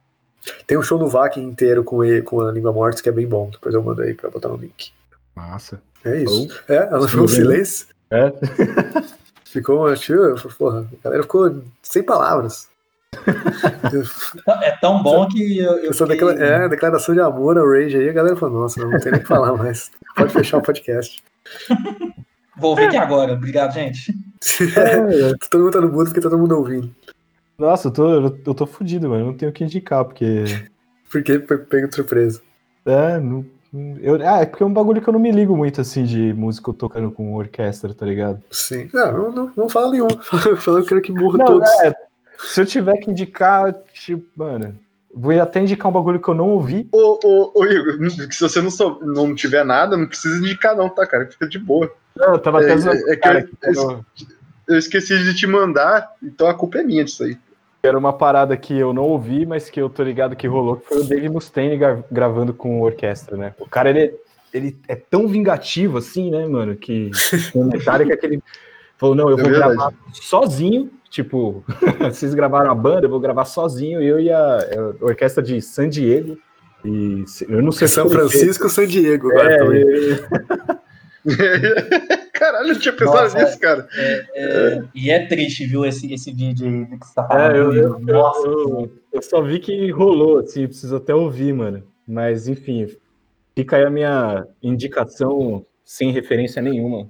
Tem 0.67 0.77
um 0.77 0.83
show 0.83 0.99
no 0.99 1.07
VAC 1.07 1.39
inteiro 1.39 1.85
com, 1.85 2.03
ele, 2.03 2.21
com 2.21 2.41
a 2.41 2.51
Língua 2.51 2.73
Mortis, 2.73 3.01
que 3.01 3.09
é 3.09 3.13
bem 3.13 3.25
bom. 3.25 3.51
Depois 3.51 3.73
eu 3.73 3.81
mando 3.85 4.03
aí 4.03 4.15
pra 4.15 4.29
botar 4.31 4.49
no 4.49 4.57
link. 4.57 4.91
Massa. 5.33 5.81
É 6.05 6.23
isso. 6.23 6.49
Oh. 6.69 6.73
É, 6.73 6.89
ela 6.91 7.07
ficou 7.07 7.25
um 7.25 7.29
silêncio. 7.29 7.87
É. 8.11 8.33
Ficou 9.47 9.87
uma 9.87 9.95
porra, 10.59 10.81
a 10.81 11.05
galera 11.05 11.23
ficou 11.23 11.63
sem 11.81 12.03
palavras. 12.03 12.69
É 14.63 14.73
tão 14.81 15.03
bom 15.03 15.27
que 15.29 15.59
eu, 15.59 15.79
eu 15.79 15.91
Essa 15.91 16.07
fiquei- 16.07 16.29
decla- 16.29 16.45
é, 16.45 16.69
declaração 16.69 17.15
de 17.15 17.21
amor 17.23 17.57
ao 17.57 17.67
Rage 17.67 17.97
aí, 17.97 18.09
a 18.09 18.13
galera 18.13 18.37
falou, 18.37 18.63
nossa, 18.63 18.85
não 18.85 18.99
tem 18.99 19.13
nem 19.13 19.21
o 19.21 19.23
que 19.23 19.29
falar 19.29 19.57
mais. 19.57 19.91
Pode 20.15 20.33
fechar 20.33 20.59
o 20.59 20.63
podcast. 20.63 21.23
vou 22.59 22.77
ver 22.77 22.87
aqui 22.89 22.99
agora. 22.99 23.33
Obrigado, 23.33 23.73
gente. 23.73 24.13
É, 24.77 25.33
todo 25.49 25.63
mundo 25.63 25.73
tá 25.73 25.81
no 25.81 25.89
mundo 25.89 26.05
porque 26.07 26.21
todo 26.21 26.37
mundo 26.37 26.59
ouvindo. 26.59 26.95
Nossa, 27.59 27.89
eu 27.89 27.93
tô, 27.93 28.11
eu 28.47 28.55
tô 28.55 28.67
fudido, 28.67 29.09
mano. 29.09 29.27
Não 29.27 29.35
tenho 29.35 29.51
o 29.51 29.55
que 29.55 29.65
indicar, 29.65 30.05
porque. 30.05 30.45
Porque 31.09 31.39
foi 31.39 31.59
pego 31.59 31.87
de 31.89 31.95
surpresa. 31.95 32.43
É, 32.85 33.19
não. 33.21 33.47
Eu, 34.01 34.17
ah, 34.29 34.41
é 34.41 34.47
porque 34.47 34.63
é 34.63 34.67
um 34.67 34.73
bagulho 34.73 35.01
que 35.01 35.09
eu 35.09 35.13
não 35.13 35.21
me 35.21 35.31
ligo 35.31 35.57
muito 35.57 35.81
assim 35.81 36.03
de 36.03 36.33
música 36.35 36.73
tocando 36.73 37.13
com 37.13 37.35
orquestra, 37.37 37.95
tá 37.95 38.05
ligado? 38.05 38.43
Sim. 38.51 38.91
Não, 38.93 39.31
não, 39.31 39.53
não, 39.57 39.69
fala 39.69 39.93
nenhum. 39.93 40.09
Falando 40.59 40.85
que 40.85 40.95
eu 40.95 41.01
quero 41.01 41.03
que 41.03 41.13
morra 41.13 41.39
Não, 41.39 41.45
todos. 41.47 41.69
é, 41.81 41.95
se 42.39 42.61
eu 42.61 42.67
tiver 42.67 42.97
que 42.99 43.09
indicar, 43.11 43.73
tipo, 43.95 44.25
mano, 44.35 44.77
vou 45.15 45.41
até 45.41 45.61
indicar 45.61 45.89
um 45.89 45.93
bagulho 45.95 46.21
que 46.21 46.29
eu 46.29 46.35
não 46.35 46.49
ouvi. 46.51 46.89
Ô, 46.91 47.21
ô, 47.23 47.53
ô, 47.55 47.65
Igor, 47.65 48.11
se 48.11 48.41
você 48.41 48.61
não, 48.61 48.71
sou, 48.71 48.99
não 49.05 49.33
tiver 49.33 49.65
nada, 49.65 49.97
não 49.97 50.09
precisa 50.09 50.39
indicar, 50.39 50.75
não, 50.77 50.89
tá, 50.89 51.07
cara? 51.07 51.27
Fica 51.27 51.49
de 51.49 51.59
boa. 51.59 51.91
Não, 52.17 52.33
eu 52.33 52.39
tava 52.41 52.61
É, 52.63 52.65
até 52.65 52.77
zoando, 52.79 53.09
é 53.11 53.15
que 53.15 53.23
cara, 53.23 53.49
eu- 53.63 53.91
era- 53.91 54.01
Eu 54.69 54.77
esqueci 54.77 55.17
de 55.23 55.35
te 55.35 55.47
mandar, 55.47 56.11
então 56.21 56.49
a 56.49 56.55
culpa 56.55 56.79
é 56.79 56.83
minha 56.83 57.05
disso 57.05 57.23
aí. 57.23 57.39
Era 57.87 57.99
uma 57.99 58.13
parada 58.13 58.57
que 58.57 58.77
eu 58.77 58.93
não 58.93 59.05
ouvi, 59.05 59.47
mas 59.47 59.71
que 59.71 59.81
eu 59.81 59.89
tô 59.89 60.03
ligado 60.03 60.37
que 60.37 60.47
rolou, 60.47 60.77
que 60.77 60.89
foi 60.89 61.01
o 61.01 61.05
Dave 61.05 61.29
Mustaine 61.29 61.77
gra- 61.77 62.05
gravando 62.11 62.53
com 62.53 62.81
orquestra, 62.81 63.37
né? 63.37 63.55
O 63.59 63.67
cara, 63.69 63.91
ele, 63.91 64.15
ele 64.53 64.77
é 64.89 64.95
tão 64.95 65.27
vingativo 65.29 65.99
assim, 65.99 66.31
né, 66.31 66.47
mano, 66.47 66.77
que 66.77 67.11
com 67.53 67.65
Metallica 67.65 68.17
que 68.17 68.27
ele 68.27 68.43
falou, 68.99 69.15
não, 69.15 69.31
eu 69.31 69.39
É 69.39 69.43
vou 69.43 69.51
gravar 69.51 69.93
sozinho, 70.13 70.91
tipo, 71.11 71.65
vocês 72.11 72.35
gravaram 72.35 72.71
a 72.71 72.75
banda, 72.75 73.07
eu 73.07 73.11
vou 73.11 73.21
gravar 73.21 73.45
sozinho, 73.45 74.03
eu 74.03 74.19
e 74.21 74.31
a, 74.31 74.59
a 75.01 75.05
orquestra 75.05 75.43
de 75.43 75.61
San 75.61 75.89
Diego, 75.89 76.39
e 76.85 77.25
eu 77.49 77.63
não 77.63 77.73
sei 77.73 77.89
São 77.89 78.09
se 78.09 78.15
Francisco, 78.15 78.69
San 78.69 78.87
Diego, 78.87 79.31
agora 79.31 79.53
É, 79.53 79.59
também. 79.59 79.85
Caralho, 82.33 82.69
eu 82.71 82.79
tinha 82.79 82.93
pensado 82.95 83.23
Nossa, 83.23 83.39
nisso, 83.39 83.59
cara. 83.59 83.89
É, 84.35 84.83
e 84.95 85.11
é 85.11 85.27
triste, 85.27 85.67
viu, 85.67 85.85
esse, 85.85 86.13
esse 86.13 86.33
vídeo 86.33 86.67
aí 86.67 86.99
que 86.99 87.07
você 87.07 87.15
tá 87.15 87.25
É, 87.25 87.29
falando. 87.29 87.57
eu, 87.57 87.73
eu, 87.75 87.83
eu- 87.83 87.99
Nossa, 88.01 88.47
eu- 88.47 88.93
eu 89.13 89.23
só 89.23 89.41
vi 89.43 89.59
que 89.59 89.91
rolou, 89.91 90.39
assim, 90.39 90.67
preciso 90.67 90.97
até 90.97 91.15
ouvir, 91.15 91.53
mano. 91.55 91.83
Mas, 92.07 92.47
enfim, 92.47 92.87
fica 93.57 93.77
aí 93.77 93.85
a 93.85 93.91
minha 93.91 94.47
indicação 94.63 95.65
sem 95.85 96.11
referência 96.13 96.61
nenhuma. 96.63 97.09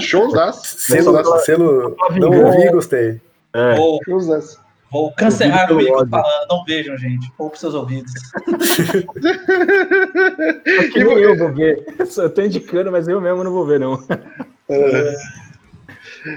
Showzaço. 0.00 0.78
Selo, 0.78 1.38
selo 1.40 1.96
não 2.18 2.44
ouvi, 2.46 2.70
gostei. 2.70 3.20
É, 3.54 3.76
Showzaço. 4.04 4.60
Vou 4.90 5.12
cancelar 5.12 5.72
o 5.72 5.80
Igor 5.80 6.08
falando. 6.08 6.48
Não 6.48 6.64
vejam, 6.64 6.96
gente. 6.96 7.30
Ou 7.38 7.48
pros 7.48 7.60
seus 7.60 7.74
ouvidos. 7.74 8.12
é 10.66 10.88
que 10.88 11.04
nem 11.04 11.18
eu 11.18 11.36
vou 11.36 11.52
ver. 11.52 11.84
Eu 12.16 12.30
tô 12.30 12.42
indicando, 12.42 12.90
mas 12.92 13.08
eu 13.08 13.20
mesmo 13.20 13.44
não 13.44 13.52
vou 13.52 13.66
ver, 13.66 13.80
não. 13.80 13.98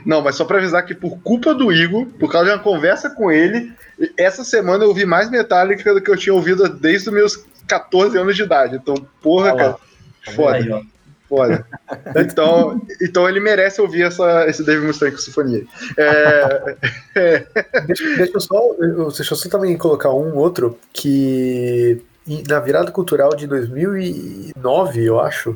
Não, 0.06 0.22
mas 0.22 0.36
só 0.36 0.46
pra 0.46 0.58
avisar 0.58 0.86
que 0.86 0.94
por 0.94 1.20
culpa 1.20 1.54
do 1.54 1.72
Igor, 1.72 2.06
por 2.20 2.32
causa 2.32 2.50
de 2.50 2.56
uma 2.56 2.64
conversa 2.64 3.10
com 3.10 3.32
ele, 3.32 3.74
essa 4.18 4.44
semana 4.44 4.84
eu 4.84 4.90
ouvi 4.90 5.06
mais 5.06 5.30
Metallica 5.30 5.94
do 5.94 6.02
que 6.02 6.10
eu 6.10 6.18
tinha 6.18 6.34
ouvido 6.34 6.70
desde 6.70 7.10
os 7.10 7.14
meus 7.14 7.46
14 7.68 8.18
anos 8.18 8.36
de 8.36 8.44
idade. 8.44 8.76
Então, 8.76 8.96
porra, 9.22 9.54
lá. 9.54 9.58
cara. 9.58 9.78
Foda, 10.36 10.58
Aí. 10.58 10.91
Foda. 11.32 11.66
Então, 12.16 12.82
então 13.02 13.28
ele 13.30 13.40
merece 13.40 13.80
ouvir 13.82 14.04
essa, 14.04 14.46
esse 14.48 14.64
Dave 14.64 14.86
Mustaine 14.86 15.16
com 15.16 15.22
sinfonia. 15.22 15.64
É, 15.98 17.46
Deixa, 17.86 18.04
deixa 18.18 18.32
eu 18.34 18.40
só, 18.40 18.74
deixa 19.16 19.34
eu 19.34 19.38
só 19.38 19.50
também 19.50 19.78
colocar 19.78 20.10
um 20.14 20.36
outro 20.36 20.78
que 20.94 22.02
na 22.48 22.60
virada 22.60 22.92
cultural 22.92 23.36
de 23.36 23.48
2009, 23.48 25.04
eu 25.04 25.20
acho, 25.20 25.56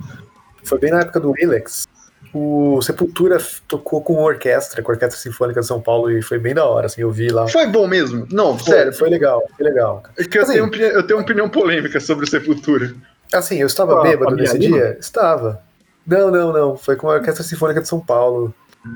foi 0.63 0.79
bem 0.79 0.91
na 0.91 1.01
época 1.01 1.19
do 1.19 1.33
Ilex. 1.39 1.87
O 2.33 2.81
Sepultura 2.81 3.37
tocou 3.67 4.01
com 4.01 4.21
orquestra, 4.21 4.81
com 4.83 4.91
a 4.91 4.95
Orquestra 4.95 5.17
Sinfônica 5.19 5.61
de 5.61 5.67
São 5.67 5.79
Paulo, 5.81 6.11
e 6.11 6.21
foi 6.21 6.37
bem 6.37 6.53
da 6.53 6.65
hora, 6.65 6.87
assim, 6.87 7.01
eu 7.01 7.11
vi 7.11 7.29
lá. 7.29 7.47
foi 7.47 7.65
bom 7.67 7.87
mesmo? 7.87 8.27
Não, 8.29 8.57
Foi, 8.57 8.73
sério. 8.73 8.93
foi 8.93 9.09
legal, 9.09 9.41
foi 9.55 9.65
legal. 9.65 10.03
É 10.17 10.23
que 10.25 10.37
eu, 10.37 10.43
Assim, 10.43 10.69
tenho, 10.69 10.83
eu 10.85 11.03
tenho 11.07 11.17
uma 11.19 11.23
opinião 11.23 11.47
polêmica 11.49 11.97
sobre 12.01 12.25
o 12.25 12.27
Sepultura. 12.27 12.93
Assim, 13.33 13.59
eu 13.59 13.67
estava 13.67 13.99
Ah, 13.99 14.03
bêbado 14.03 14.35
nesse 14.35 14.59
dia? 14.59 14.97
Estava. 14.99 15.63
Não, 16.05 16.29
não, 16.29 16.53
não. 16.53 16.77
Foi 16.77 16.95
com 16.95 17.09
a 17.09 17.15
Orquestra 17.15 17.43
Sinfônica 17.43 17.81
de 17.81 17.87
São 17.87 17.99
Paulo. 17.99 18.53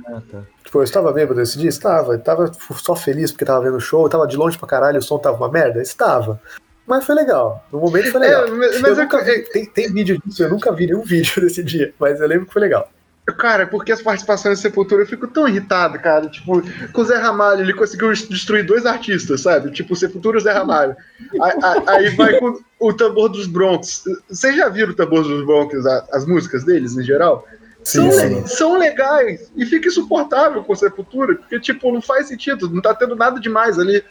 Ah, 0.07 0.21
tá. 0.31 0.41
Tipo, 0.63 0.79
eu 0.79 0.83
estava 0.83 1.11
bêbado 1.11 1.39
nesse 1.39 1.57
dia? 1.57 1.69
Estava. 1.69 2.13
Eu 2.13 2.19
tava 2.19 2.51
só 2.75 2.95
feliz 2.95 3.31
porque 3.31 3.45
tava 3.45 3.63
vendo 3.63 3.77
o 3.77 3.81
show, 3.81 4.05
eu 4.05 4.09
tava 4.09 4.27
de 4.27 4.37
longe 4.37 4.57
pra 4.57 4.67
caralho, 4.67 4.99
o 4.99 5.01
som 5.01 5.17
tava 5.17 5.37
uma 5.37 5.51
merda? 5.51 5.81
Estava. 5.81 6.39
Mas 6.85 7.05
foi 7.05 7.15
legal. 7.15 7.65
No 7.71 7.79
momento 7.79 8.11
foi 8.11 8.21
legal. 8.21 8.45
É, 8.45 8.51
mas 8.51 8.75
eu 8.75 8.81
mas 8.81 8.97
é, 8.97 9.01
nunca 9.01 9.23
vi, 9.23 9.41
tem, 9.49 9.65
tem 9.65 9.93
vídeo 9.93 10.19
disso, 10.23 10.43
eu 10.43 10.49
nunca 10.49 10.71
vi 10.71 10.87
nenhum 10.87 11.01
vídeo 11.05 11.41
desse 11.41 11.63
dia, 11.63 11.93
mas 11.99 12.19
eu 12.19 12.27
lembro 12.27 12.47
que 12.47 12.53
foi 12.53 12.61
legal. 12.61 12.89
Cara, 13.33 13.67
porque 13.67 13.91
as 13.91 14.01
participações 14.01 14.57
de 14.57 14.61
Sepultura 14.61 15.03
eu 15.03 15.07
fico 15.07 15.27
tão 15.27 15.47
irritado, 15.47 15.99
cara. 15.99 16.27
Tipo, 16.27 16.61
com 16.91 17.01
o 17.01 17.05
Zé 17.05 17.17
Ramalho, 17.17 17.61
ele 17.61 17.73
conseguiu 17.73 18.11
destruir 18.11 18.65
dois 18.65 18.85
artistas, 18.85 19.41
sabe? 19.41 19.71
Tipo, 19.71 19.95
Sepultura 19.95 20.37
e 20.37 20.41
o 20.41 20.43
Zé 20.43 20.51
Ramalho. 20.51 20.95
Aí, 21.41 21.53
aí- 21.87 22.09
vai 22.15 22.39
com 22.39 22.59
o 22.79 22.93
tambor 22.93 23.29
dos 23.29 23.47
Bronx. 23.47 24.03
Vocês 24.29 24.55
já 24.55 24.69
viram 24.69 24.91
o 24.91 24.95
tambor 24.95 25.23
dos 25.23 25.45
Bronx, 25.45 25.85
a- 25.85 26.05
as 26.13 26.25
músicas 26.25 26.63
deles 26.63 26.97
em 26.97 27.03
geral? 27.03 27.45
Sim, 27.89 28.11
são, 28.11 28.19
sim. 28.29 28.47
são 28.47 28.77
legais 28.77 29.51
e 29.55 29.65
fica 29.65 29.87
insuportável 29.87 30.63
com 30.63 30.75
Sepultura, 30.75 31.35
porque, 31.35 31.59
tipo, 31.59 31.91
não 31.91 32.01
faz 32.01 32.27
sentido, 32.27 32.69
não 32.69 32.81
tá 32.81 32.93
tendo 32.93 33.15
nada 33.15 33.39
demais 33.39 33.79
ali. 33.79 34.03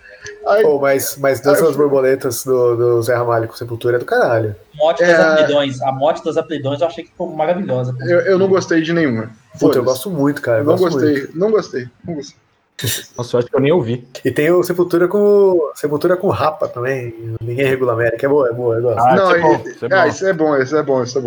Aí, 0.46 0.62
Pô, 0.62 0.80
mas, 0.80 1.16
mas 1.18 1.40
Dança 1.40 1.64
das 1.64 1.76
Borboletas 1.76 2.44
do, 2.44 2.76
do 2.76 3.02
Zé 3.02 3.14
Ramalho 3.14 3.46
com 3.46 3.54
Sepultura 3.54 3.96
é 3.96 3.98
do 3.98 4.04
caralho. 4.04 4.56
Mote 4.74 5.00
das 5.02 5.10
É. 5.10 5.22
aptidões. 5.22 5.80
A 5.82 5.92
mote 5.92 6.24
das 6.24 6.36
aptidões 6.36 6.80
eu 6.80 6.86
achei 6.88 7.04
que 7.04 7.10
ficou 7.10 7.30
maravilhosa. 7.34 7.94
eu, 8.00 8.20
eu 8.20 8.38
não 8.38 8.48
gostei 8.48 8.82
de 8.82 8.92
nenhuma. 8.92 9.30
Puta, 9.60 9.78
eu 9.78 9.84
gosto 9.84 10.10
muito, 10.10 10.42
cara. 10.42 10.60
eu 10.60 10.64
Não 10.64 10.76
gosto 10.76 10.94
gostei, 10.94 11.12
muito. 11.18 11.38
não 11.38 11.50
gostei, 11.50 11.88
não 12.04 12.14
gostei. 12.14 12.36
Nossa, 13.18 13.36
eu 13.36 13.38
acho 13.40 13.48
que 13.48 13.56
eu 13.56 13.60
nem 13.60 13.72
ouvi. 13.72 14.06
E 14.24 14.30
tem 14.30 14.50
o 14.52 14.62
Sepultura 14.62 15.08
com 15.08 15.70
Sepultura 15.74 16.16
com 16.16 16.28
Rapa 16.28 16.68
também. 16.68 17.36
Ninguém 17.40 17.66
regula 17.66 17.92
a 17.92 17.94
América. 17.94 18.26
É 18.26 18.28
boa, 18.28 18.48
é 18.48 18.52
boa, 18.52 18.76
eu 18.76 18.82
gosto. 18.82 19.00
Ah, 19.00 19.16
não, 19.16 19.30
isso 19.30 19.36
é 19.36 19.42
bom, 19.42 19.56
e- 19.56 19.70
isso 19.70 19.84
é 19.84 19.88
ah, 19.88 20.02
bom. 20.02 20.08
isso 20.08 20.26
é 20.26 20.32
bom, 20.32 20.62
isso 20.62 20.76
é 20.76 20.82
bom, 20.82 21.02
isso 21.02 21.18
é 21.18 21.22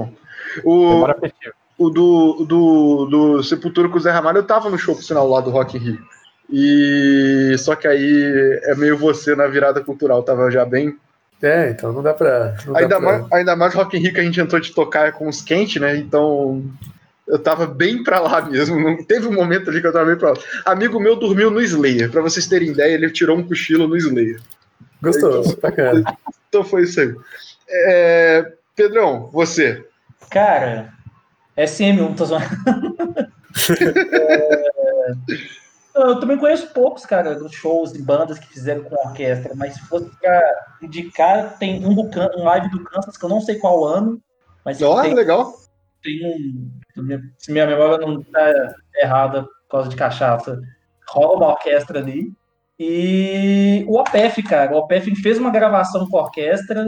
O, 1.82 1.90
do, 1.90 2.46
do, 2.46 3.06
do 3.06 3.44
Sepultura 3.44 3.90
com 3.90 3.98
o 3.98 4.00
Zé 4.00 4.12
Ramalho, 4.12 4.38
eu 4.40 4.46
tava 4.46 4.70
no 4.70 4.78
show, 4.78 4.96
por 4.96 5.04
sinal, 5.04 5.28
lá 5.28 5.42
do 5.42 5.50
Rock 5.50 5.78
in 5.78 5.80
Rio. 5.80 6.00
E 6.52 7.56
só 7.58 7.76
que 7.76 7.88
aí 7.88 8.60
é 8.64 8.76
meio 8.76 8.98
você 8.98 9.36
na 9.36 9.48
virada 9.48 9.82
cultural, 9.82 10.22
tava 10.22 10.52
já 10.52 10.66
bem. 10.66 10.98
É, 11.42 11.72
então 11.72 11.92
não 11.92 12.04
dá 12.04 12.14
pra. 12.14 12.56
Não 12.66 12.74
dá 12.74 12.80
Ainda 12.80 13.00
pra... 13.00 13.00
mais, 13.00 13.32
ainda 13.32 13.56
mais 13.56 13.74
Rock 13.74 13.98
in 13.98 14.02
Rio 14.02 14.14
que 14.14 14.20
a 14.20 14.24
gente 14.24 14.40
entrou 14.40 14.62
de 14.62 14.74
tocar 14.74 15.14
com 15.14 15.28
os 15.28 15.42
quentes, 15.42 15.82
né? 15.82 15.96
Então 15.98 16.64
eu 17.28 17.40
tava 17.40 17.66
bem 17.66 18.04
pra 18.04 18.20
lá 18.20 18.42
mesmo. 18.42 18.80
Não 18.80 19.04
teve 19.04 19.28
um 19.28 19.34
momento 19.34 19.70
ali 19.70 19.82
que 19.82 19.88
eu 19.88 19.94
tava 19.94 20.06
bem 20.06 20.18
pra 20.18 20.32
lá. 20.32 20.38
Amigo 20.66 21.00
meu 21.00 21.16
dormiu 21.16 21.50
no 21.50 21.62
Slayer, 21.62 22.12
pra 22.12 22.22
vocês 22.22 22.48
terem 22.48 22.70
ideia, 22.70 22.94
ele 22.94 23.10
tirou 23.10 23.38
um 23.38 23.48
cochilo 23.48 23.88
no 23.88 23.98
Slayer. 23.98 24.40
Gostoso, 25.02 25.58
bacana. 25.60 26.04
Então 26.50 26.66
foi 26.66 26.82
isso 26.84 27.00
aí. 27.00 27.16
É, 27.70 28.52
Pedrão, 28.76 29.30
você. 29.32 29.86
Cara, 30.30 30.92
SM1, 31.64 32.16
tô 32.16 32.26
zoando. 32.26 32.46
É, 33.94 35.12
Eu 35.94 36.20
também 36.20 36.38
conheço 36.38 36.68
poucos, 36.74 37.06
cara, 37.06 37.36
dos 37.36 37.54
shows 37.54 37.94
e 37.94 38.02
bandas 38.02 38.40
que 38.40 38.48
fizeram 38.48 38.84
com 38.84 38.96
orquestra, 39.08 39.54
mas 39.56 39.74
se 39.74 39.82
fosse 39.82 40.10
pra 40.22 40.42
indicar, 40.82 41.58
tem 41.58 41.86
um, 41.86 41.94
do 41.94 42.10
um 42.38 42.44
live 42.44 42.70
do 42.70 42.84
Kansas, 42.84 43.18
que 43.18 43.26
eu 43.26 43.30
não 43.30 43.42
sei 43.42 43.56
qual 43.56 43.84
ano, 43.84 44.22
mas 44.64 44.82
Ó, 44.82 45.02
tem, 45.02 45.14
legal. 45.14 45.54
tem 46.02 46.26
um. 46.26 46.72
Se 47.38 47.52
minha 47.52 47.68
memória 47.68 47.98
não 48.06 48.24
tá 48.24 48.74
errada 48.96 49.44
por 49.44 49.70
causa 49.70 49.90
de 49.90 49.96
cachaça, 49.96 50.62
rola 51.10 51.38
uma 51.38 51.50
orquestra 51.50 52.00
ali. 52.00 52.32
E 52.80 53.86
o 53.88 54.00
OPEF, 54.00 54.42
cara, 54.44 54.74
o 54.74 54.78
OPEF 54.78 55.14
fez 55.18 55.38
uma 55.38 55.52
gravação 55.52 56.08
com 56.10 56.18
orquestra 56.18 56.88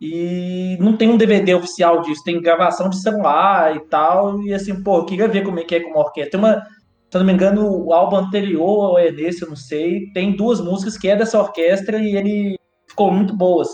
e 0.00 0.78
não 0.80 0.96
tem 0.96 1.10
um 1.10 1.16
DVD 1.18 1.54
oficial 1.54 2.00
disso, 2.00 2.24
tem 2.24 2.40
gravação 2.40 2.88
de 2.88 3.00
celular 3.02 3.76
e 3.76 3.80
tal. 3.80 4.42
E 4.42 4.54
assim, 4.54 4.82
pô, 4.82 4.98
eu 4.98 5.04
queria 5.04 5.28
ver 5.28 5.44
como 5.44 5.60
é 5.60 5.64
que 5.64 5.74
é 5.74 5.80
com 5.80 5.90
uma 5.90 6.00
orquestra. 6.00 6.30
Tem 6.30 6.40
uma, 6.40 6.62
se 6.62 7.16
eu 7.16 7.18
não 7.18 7.26
me 7.26 7.32
engano, 7.34 7.68
o 7.68 7.92
álbum 7.92 8.16
anterior 8.16 8.90
ou 8.90 8.98
é 8.98 9.12
desse, 9.12 9.42
eu 9.42 9.48
não 9.48 9.56
sei. 9.56 10.10
Tem 10.14 10.34
duas 10.34 10.60
músicas 10.60 10.96
que 10.96 11.08
é 11.08 11.16
dessa 11.16 11.38
orquestra 11.38 11.98
e 11.98 12.16
ele 12.16 12.56
ficou 12.88 13.12
muito 13.12 13.36
boas. 13.36 13.68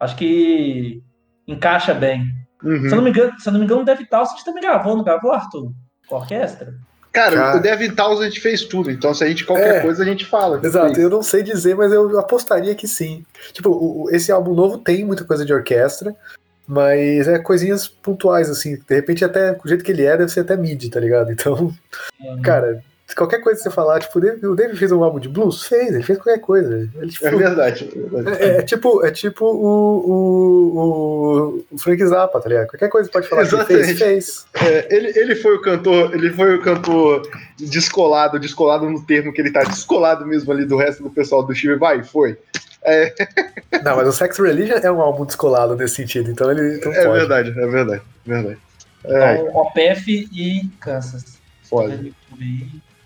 Acho 0.00 0.16
que 0.16 1.02
encaixa 1.46 1.92
bem. 1.92 2.24
Uhum. 2.64 2.80
Se 2.80 2.88
eu 2.88 2.96
não 2.96 3.04
me 3.04 3.10
engano, 3.10 3.38
se 3.38 3.50
não 3.50 3.58
me 3.58 3.64
engano, 3.64 3.82
o 3.82 3.84
Dev 3.84 4.00
Townsend 4.08 4.44
também 4.44 4.62
gravou, 4.62 4.96
não 4.96 5.04
gravou, 5.04 5.32
Arthur? 5.32 5.72
Com 6.08 6.14
a 6.16 6.18
orquestra? 6.18 6.74
Cara, 7.16 7.34
Cara. 7.36 7.56
o 7.56 7.60
Devin 7.60 7.90
Townsend 7.92 8.38
fez 8.40 8.62
tudo, 8.62 8.90
então 8.90 9.14
se 9.14 9.24
a 9.24 9.26
gente 9.26 9.44
qualquer 9.46 9.76
É. 9.76 9.80
coisa 9.80 10.02
a 10.02 10.06
gente 10.06 10.26
fala. 10.26 10.60
Exato, 10.62 11.00
eu 11.00 11.08
não 11.08 11.22
sei 11.22 11.42
dizer, 11.42 11.74
mas 11.74 11.90
eu 11.90 12.18
apostaria 12.18 12.74
que 12.74 12.86
sim. 12.86 13.24
Tipo, 13.54 13.70
o- 13.70 14.10
esse 14.10 14.30
álbum 14.30 14.54
novo 14.54 14.76
tem 14.76 15.02
muita 15.04 15.24
coisa 15.24 15.42
de 15.44 15.52
orquestra, 15.54 16.14
mas 16.68 17.26
é 17.26 17.38
coisinhas 17.38 17.88
pontuais, 17.88 18.50
assim. 18.50 18.76
De 18.76 18.94
repente, 18.94 19.24
até 19.24 19.52
o 19.64 19.66
jeito 19.68 19.82
que 19.82 19.92
ele 19.92 20.04
é, 20.04 20.16
deve 20.16 20.30
ser 20.30 20.40
até 20.40 20.56
mid, 20.56 20.90
tá 20.90 21.00
ligado? 21.00 21.32
Então, 21.32 21.72
cara, 22.44 22.82
qualquer 23.14 23.40
coisa 23.40 23.58
que 23.58 23.62
você 23.62 23.70
falar, 23.70 24.00
tipo, 24.00 24.18
o 24.18 24.56
David, 24.56 24.76
fez 24.76 24.90
um 24.90 25.04
álbum 25.04 25.20
de 25.20 25.28
blues? 25.28 25.62
Fez, 25.64 25.94
ele 25.94 26.02
fez 26.02 26.18
qualquer 26.18 26.40
coisa. 26.40 26.90
Ele, 26.96 27.10
tipo, 27.10 27.26
É 27.26 27.30
verdade. 27.30 27.88
é 27.94 28.08
verdade. 28.08 28.42
é, 28.42 28.46
é 28.58 28.62
tipo, 28.62 29.06
é 29.06 29.10
tipo 29.12 29.44
o, 29.46 30.10
o, 30.76 31.64
o, 31.72 31.78
Frank 31.78 32.04
Zappa, 32.04 32.40
tá 32.40 32.48
ligado? 32.48 32.66
Qualquer 32.68 32.88
coisa 32.88 33.08
que 33.08 33.12
pode 33.12 33.28
falar 33.28 33.46
que 33.46 33.54
ele 33.54 33.64
fez, 33.64 33.88
Exatamente. 33.90 33.98
fez. 34.04 34.46
É, 34.54 34.96
ele, 34.96 35.18
ele 35.18 35.34
foi 35.36 35.54
o 35.54 35.60
cantor, 35.60 36.14
ele 36.14 36.32
foi 36.32 36.56
o 36.56 36.62
cantor 36.62 37.22
descolado, 37.58 38.38
descolado 38.40 38.90
no 38.90 39.04
termo 39.04 39.32
que 39.32 39.40
ele 39.40 39.52
tá 39.52 39.62
descolado 39.62 40.26
mesmo 40.26 40.50
ali 40.52 40.64
do 40.64 40.76
resto 40.76 41.02
do 41.02 41.10
pessoal 41.10 41.42
do 41.44 41.54
Steve 41.54 41.76
Vai, 41.76 42.02
foi. 42.02 42.36
Não, 43.84 43.96
mas 43.96 44.08
o 44.08 44.12
Sex 44.12 44.38
Religion 44.38 44.76
é 44.82 44.90
um 44.90 45.00
álbum 45.00 45.24
descolado 45.24 45.74
nesse 45.76 45.96
sentido, 45.96 46.30
então 46.30 46.50
ele 46.50 46.76
então 46.76 46.92
É 46.92 47.04
pode. 47.04 47.18
verdade, 47.18 47.50
é 47.50 47.66
verdade, 47.66 48.02
é 48.26 48.30
verdade. 48.30 48.58
É, 49.04 49.34
Então, 49.34 49.56
OPEF 49.56 50.28
e 50.32 50.68
Kansas. 50.80 51.38
foda. 51.68 51.98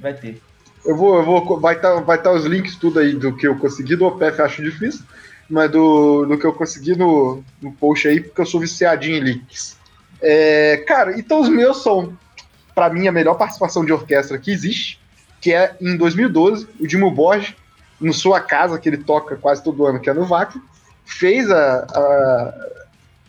Vai 0.01 0.15
ter. 0.15 0.41
Eu 0.85 0.97
vou, 0.97 1.17
eu 1.17 1.25
vou, 1.25 1.61
vai 1.61 1.77
estar 1.77 2.01
vai 2.01 2.21
tá 2.21 2.33
os 2.33 2.45
links 2.47 2.77
tudo 2.77 2.99
aí 2.99 3.13
do 3.13 3.37
que 3.37 3.47
eu 3.47 3.57
consegui, 3.57 3.97
do 3.97 4.07
OPF 4.07 4.41
acho 4.41 4.63
difícil, 4.63 5.05
mas 5.49 5.71
do, 5.71 6.25
do 6.25 6.39
que 6.39 6.47
eu 6.47 6.53
consegui 6.53 6.97
no, 6.97 7.45
no 7.61 7.73
post 7.73 8.09
aí, 8.09 8.21
porque 8.21 8.41
eu 8.41 8.47
sou 8.47 8.61
viciadinho 8.61 9.19
em 9.19 9.21
leaks. 9.21 9.77
É, 10.23 10.79
cara, 10.87 11.19
então 11.19 11.41
os 11.41 11.49
meus 11.49 11.83
são, 11.83 12.17
pra 12.75 12.89
mim, 12.89 13.07
a 13.09 13.13
melhor 13.13 13.35
participação 13.35 13.85
de 13.85 13.93
orquestra 13.93 14.39
que 14.39 14.51
existe, 14.51 14.99
que 15.41 15.53
é 15.53 15.77
em 15.81 15.97
2012, 15.97 16.67
o 16.79 16.87
Dimo 16.87 17.11
Borges, 17.11 17.55
no 18.01 18.15
Sua 18.15 18.41
Casa, 18.41 18.79
que 18.79 18.89
ele 18.89 18.99
toca 18.99 19.37
quase 19.37 19.63
todo 19.63 19.87
ano, 19.87 20.01
que 20.01 20.09
é 20.09 20.15
no 20.15 20.25
VAC, 20.25 20.59
fez 21.05 21.51
a, 21.51 21.87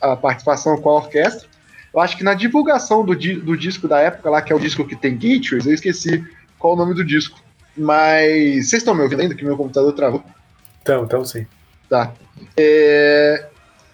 a, 0.02 0.12
a 0.12 0.16
participação 0.16 0.78
com 0.78 0.90
a 0.90 0.96
orquestra. 0.96 1.50
Eu 1.94 2.00
acho 2.00 2.16
que 2.16 2.24
na 2.24 2.34
divulgação 2.34 3.04
do, 3.04 3.14
do 3.14 3.58
disco 3.58 3.88
da 3.88 4.00
época 4.00 4.30
lá, 4.30 4.42
que 4.42 4.54
é 4.54 4.56
o 4.56 4.60
disco 4.60 4.88
que 4.88 4.96
tem 4.96 5.16
Gateways, 5.16 5.66
eu 5.66 5.74
esqueci 5.74 6.26
qual 6.62 6.74
o 6.74 6.78
nome 6.78 6.94
do 6.94 7.04
disco. 7.04 7.40
Mas 7.76 8.70
vocês 8.70 8.82
estão 8.82 8.94
me 8.94 9.02
ouvindo 9.02 9.22
ainda 9.22 9.36
que 9.36 9.44
meu 9.44 9.58
computador 9.58 9.92
travou? 9.94 10.24
Então, 10.82 11.04
então 11.04 11.26
sim. 11.26 11.46
Tá. 11.90 12.14
É, 12.56 13.46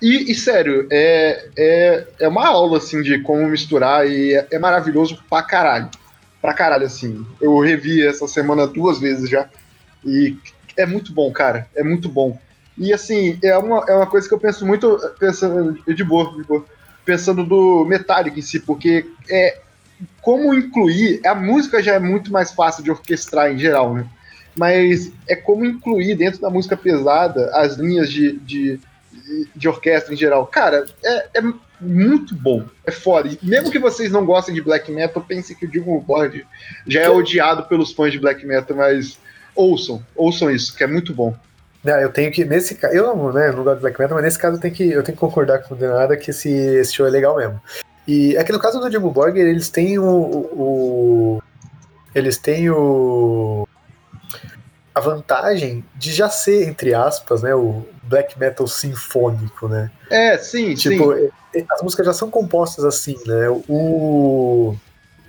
E, 0.02 0.31
e, 0.31 0.35
sério, 0.35 0.88
é, 0.91 1.48
é, 1.57 2.07
é 2.19 2.27
uma 2.27 2.48
aula 2.48 2.77
assim 2.77 3.02
de 3.02 3.19
como 3.19 3.48
misturar 3.48 4.07
e 4.07 4.34
é, 4.35 4.48
é 4.52 4.60
maravilhoso 4.60 5.23
pra 5.30 5.41
caralho. 5.41 5.89
Pra 6.41 6.53
caralho, 6.53 6.85
assim. 6.85 7.26
Eu 7.41 7.57
revi 7.60 8.06
essa 8.06 8.27
semana 8.27 8.68
duas 8.68 8.99
vezes 8.99 9.30
já. 9.30 9.48
E 10.06 10.38
é 10.76 10.85
muito 10.85 11.11
bom, 11.11 11.31
cara. 11.31 11.68
É 11.76 11.84
muito 11.84 12.07
bom. 12.10 12.38
E 12.77 12.94
assim, 12.94 13.39
é 13.44 13.57
uma, 13.57 13.84
é 13.88 13.94
uma 13.94 14.06
coisa 14.06 14.27
que 14.27 14.34
eu 14.34 14.39
penso 14.39 14.65
muito, 14.65 14.99
pensando 15.19 15.73
de 15.91 16.03
boa, 16.03 16.31
de 16.35 16.44
boa, 16.44 16.64
pensando 17.03 17.44
do 17.44 17.84
Metallica 17.85 18.38
em 18.38 18.44
si, 18.44 18.60
porque 18.60 19.10
é 19.27 19.60
como 20.28 20.54
incluir, 20.54 21.26
a 21.26 21.34
música 21.34 21.82
já 21.82 21.94
é 21.94 21.99
muito 21.99 22.34
mais 22.34 22.52
fácil 22.52 22.84
de 22.84 22.91
orquestrar 22.91 23.49
em 23.49 23.58
geral, 23.58 23.94
né? 23.94 24.06
Mas 24.54 25.10
é 25.26 25.38
como 25.38 25.64
incluir 25.64 26.16
dentro 26.16 26.41
da 26.41 26.49
música 26.49 26.76
pesada 26.76 27.49
as 27.54 27.76
linhas 27.76 28.12
de, 28.12 28.34
de, 28.40 28.78
de 29.56 29.70
orquestra 29.70 30.14
em 30.14 30.18
geral. 30.18 30.45
Cara, 30.45 30.86
é, 31.02 31.28
é 31.36 31.41
muito 31.80 32.36
bom. 32.36 32.66
É 32.86 32.91
foda. 32.91 33.30
E 33.30 33.40
mesmo 33.41 33.72
que 33.72 33.80
vocês 33.80 34.12
não 34.12 34.26
gostem 34.26 34.54
de 34.54 34.62
black 34.62 34.91
metal, 34.91 35.24
pensem 35.26 35.56
que 35.56 35.64
o 35.64 35.70
Dimmu 35.70 36.02
Borg 36.02 36.45
já 36.86 37.04
é 37.04 37.10
odiado 37.10 37.64
pelos 37.64 37.94
fãs 37.94 38.12
de 38.12 38.20
black 38.20 38.45
metal, 38.45 38.76
mas 38.76 39.18
ouçam, 39.56 40.04
ouçam 40.14 40.52
isso, 40.52 40.76
que 40.76 40.84
é 40.84 40.88
muito 40.88 41.14
bom. 41.14 41.34
Não, 41.82 41.98
eu 42.02 42.12
tenho 42.12 42.34
que, 42.34 42.44
nesse 42.44 42.76
caso, 42.76 42.94
eu 42.94 43.16
não, 43.16 43.32
né, 43.32 43.49
não 43.49 43.64
gosto 43.64 43.78
de 43.78 43.82
black 43.84 43.98
metal, 43.98 44.16
mas 44.16 44.26
nesse 44.26 44.40
caso 44.40 44.58
eu 44.58 44.60
tenho 44.60 44.74
que, 44.74 44.91
eu 44.91 45.04
tenho 45.04 45.16
que 45.16 45.22
concordar 45.22 45.60
com 45.60 45.74
o 45.74 45.78
Denada 45.78 46.18
que 46.18 46.32
esse, 46.32 46.49
esse 46.49 46.94
show 46.94 47.08
é 47.08 47.10
legal 47.10 47.38
mesmo. 47.38 47.62
E 48.08 48.38
é 48.38 48.44
que 48.44 48.52
no 48.52 48.60
caso 48.60 48.80
do 48.80 48.90
Dimmu 48.90 49.12
Borgir, 49.12 49.46
eles 49.46 49.70
têm 49.70 50.00
o, 50.00 50.06
o, 50.06 51.44
Eles 52.16 52.38
têm 52.38 52.70
o. 52.70 53.68
A 54.96 55.00
vantagem 55.00 55.86
de 55.96 56.12
já 56.12 56.28
ser, 56.30 56.68
entre 56.68 56.94
aspas, 56.94 57.44
né, 57.44 57.54
o 57.54 57.86
black 58.04 58.40
metal 58.40 58.66
sinfônico, 58.66 59.68
né? 59.68 59.92
É, 60.10 60.38
sim, 60.38 60.74
Tipo, 60.74 61.14
sim. 61.14 61.66
as 61.70 61.82
músicas 61.84 62.06
já 62.06 62.14
são 62.14 62.32
compostas 62.32 62.86
assim, 62.86 63.16
né? 63.26 63.50
O. 63.68 64.76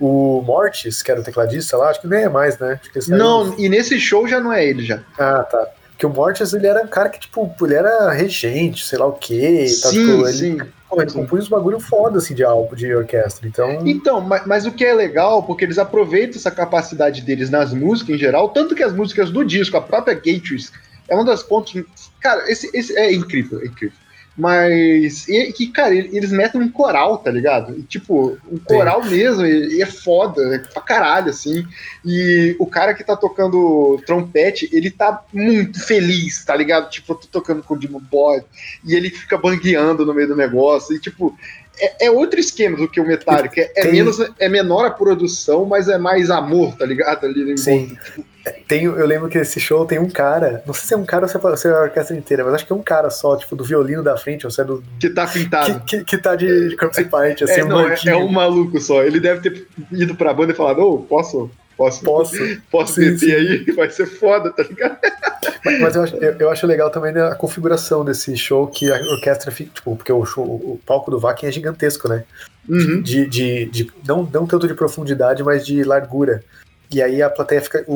O 0.01 0.41
Mortis, 0.43 1.03
que 1.03 1.11
era 1.11 1.19
o 1.19 1.23
tecladista 1.23 1.75
lá, 1.75 1.89
acho 1.89 1.99
que 1.99 2.07
nem 2.07 2.23
é 2.23 2.29
mais, 2.29 2.57
né? 2.57 2.79
Não, 3.09 3.53
e 3.59 3.67
nesse 3.67 3.99
show 3.99 4.25
já 4.25 4.39
não 4.39 4.53
é 4.53 4.65
ele 4.65 4.85
já. 4.85 5.03
Ah, 5.17 5.43
tá. 5.43 5.67
Porque 5.99 6.05
o 6.05 6.09
Mortis, 6.09 6.53
ele 6.53 6.65
era 6.65 6.81
um 6.81 6.87
cara 6.87 7.09
que, 7.09 7.19
tipo, 7.19 7.53
ele 7.61 7.73
era 7.73 8.09
regente, 8.11 8.85
sei 8.85 8.97
lá 8.97 9.05
o 9.05 9.11
quê. 9.11 9.67
Sim, 9.67 9.89
tipo, 9.89 10.25
ele, 10.25 10.31
sim. 10.31 10.57
pô, 10.89 11.01
ele 11.01 11.11
compunha 11.11 11.41
uns 11.41 11.49
bagulho 11.49 11.77
foda, 11.77 12.19
assim, 12.19 12.33
de 12.33 12.41
álbum, 12.41 12.73
de 12.73 12.95
orquestra. 12.95 13.45
Então, 13.45 13.85
Então, 13.85 14.21
mas, 14.21 14.45
mas 14.45 14.65
o 14.65 14.71
que 14.71 14.85
é 14.85 14.93
legal, 14.93 15.43
porque 15.43 15.65
eles 15.65 15.77
aproveitam 15.77 16.37
essa 16.37 16.49
capacidade 16.49 17.21
deles 17.21 17.49
nas 17.49 17.73
músicas 17.73 18.15
em 18.15 18.17
geral, 18.17 18.47
tanto 18.47 18.75
que 18.75 18.81
as 18.81 18.93
músicas 18.93 19.29
do 19.29 19.43
disco, 19.43 19.75
a 19.75 19.81
própria 19.81 20.13
Gateways, 20.13 20.71
é 21.09 21.17
um 21.17 21.25
dos 21.25 21.43
pontos. 21.43 21.83
Cara, 22.21 22.49
esse, 22.49 22.69
esse 22.73 22.97
é 22.97 23.13
incrível, 23.13 23.59
é 23.59 23.65
incrível. 23.65 23.97
Mas, 24.37 25.27
e, 25.27 25.51
que, 25.51 25.67
cara, 25.67 25.93
ele- 25.93 26.15
eles 26.15 26.31
metem 26.31 26.61
um 26.61 26.69
coral, 26.71 27.17
tá 27.17 27.29
ligado? 27.29 27.77
E, 27.77 27.83
tipo, 27.83 28.37
um 28.49 28.57
coral 28.57 29.03
mesmo, 29.03 29.45
e, 29.45 29.77
e 29.77 29.81
é 29.81 29.85
foda, 29.85 30.55
é 30.55 30.59
pra 30.59 30.81
caralho, 30.81 31.29
assim. 31.29 31.65
E 32.05 32.55
o 32.57 32.65
cara 32.65 32.93
que 32.93 33.03
tá 33.03 33.17
tocando 33.17 34.01
trompete, 34.05 34.69
ele 34.71 34.89
tá 34.89 35.21
muito 35.33 35.85
feliz, 35.85 36.43
tá 36.45 36.55
ligado? 36.55 36.89
Tipo, 36.89 37.13
eu 37.13 37.17
tô 37.17 37.27
tocando 37.27 37.61
com 37.63 37.73
o 37.73 37.77
Dimo 37.77 37.99
Boy, 37.99 38.41
e 38.85 38.95
ele 38.95 39.09
fica 39.09 39.37
bangueando 39.37 40.05
no 40.05 40.13
meio 40.13 40.29
do 40.29 40.35
negócio, 40.37 40.95
e, 40.95 40.99
tipo, 40.99 41.37
é, 41.77 42.05
é 42.07 42.11
outro 42.11 42.39
esquema 42.39 42.77
do 42.77 42.87
que 42.87 42.99
o 42.99 43.07
Metallica. 43.07 43.59
É, 43.59 43.71
é 43.87 43.91
menos, 43.91 44.17
é 44.39 44.49
menor 44.49 44.85
a 44.85 44.91
produção, 44.91 45.65
mas 45.65 45.89
é 45.89 45.97
mais 45.97 46.29
amor, 46.29 46.75
tá 46.77 46.85
ligado? 46.85 47.25
Ali 47.25 47.57
Sim. 47.57 47.87
volta. 47.87 48.28
Tem, 48.67 48.83
eu 48.85 49.05
lembro 49.05 49.27
que 49.29 49.37
esse 49.37 49.59
show 49.59 49.85
tem 49.85 49.99
um 49.99 50.09
cara, 50.09 50.63
não 50.65 50.73
sei 50.73 50.87
se 50.87 50.93
é 50.93 50.97
um 50.97 51.05
cara 51.05 51.23
ou 51.25 51.29
se 51.29 51.37
é, 51.37 51.55
se 51.57 51.67
é 51.67 51.71
a 51.71 51.81
orquestra 51.81 52.15
inteira, 52.15 52.43
mas 52.43 52.53
acho 52.55 52.65
que 52.65 52.71
é 52.71 52.75
um 52.75 52.81
cara 52.83 53.09
só, 53.09 53.35
tipo, 53.35 53.55
do 53.55 53.63
violino 53.63 54.01
da 54.03 54.15
frente, 54.17 54.45
ou 54.45 54.51
se 54.51 54.61
é 54.61 54.63
do. 54.63 54.83
Que 54.99 55.09
tá 55.09 55.27
pintado. 55.27 55.79
Que, 55.81 55.97
que, 55.99 56.05
que 56.05 56.17
tá 56.17 56.35
de, 56.35 56.69
de 56.69 56.75
corpo 56.77 56.95
sem 56.95 57.05
parte, 57.05 57.43
assim, 57.43 57.61
é, 57.61 57.63
um 57.65 57.67
não, 57.67 57.79
é, 57.81 57.85
branquinho. 57.87 58.13
é 58.13 58.17
um 58.17 58.31
maluco 58.31 58.79
só. 58.79 59.03
Ele 59.03 59.19
deve 59.19 59.41
ter 59.49 59.67
ido 59.91 60.15
pra 60.15 60.33
banda 60.33 60.53
e 60.53 60.55
falado, 60.55 60.79
ô, 60.79 60.99
posso, 60.99 61.51
posso, 61.75 62.03
Posso. 62.03 62.35
posso 62.71 62.93
Sim, 62.93 63.17
sim. 63.17 63.31
aí? 63.33 63.65
Vai 63.75 63.89
ser 63.89 64.05
foda, 64.05 64.51
tá 64.51 64.63
ligado? 64.63 64.97
Mas, 65.65 65.79
mas 65.81 65.95
eu, 65.95 66.03
acho, 66.03 66.15
eu, 66.17 66.31
eu 66.39 66.49
acho 66.49 66.65
legal 66.67 66.89
também 66.89 67.15
a 67.21 67.35
configuração 67.35 68.03
desse 68.05 68.35
show, 68.37 68.67
que 68.67 68.89
a 68.91 68.95
orquestra 68.95 69.51
fica, 69.51 69.71
tipo, 69.73 69.95
porque 69.95 70.11
o, 70.11 70.25
show, 70.25 70.45
o 70.45 70.79
palco 70.85 71.11
do 71.11 71.19
Vakin 71.19 71.47
é 71.47 71.51
gigantesco, 71.51 72.07
né? 72.07 72.23
Uhum. 72.67 73.01
De, 73.01 73.25
de, 73.27 73.65
de- 73.65 73.91
não, 74.07 74.23
não 74.31 74.45
tanto 74.47 74.67
de 74.67 74.73
profundidade, 74.73 75.43
mas 75.43 75.65
de 75.65 75.83
largura. 75.83 76.43
E 76.91 77.01
aí 77.01 77.21
a 77.21 77.29
plateia 77.29 77.61
fica. 77.61 77.83
O, 77.87 77.93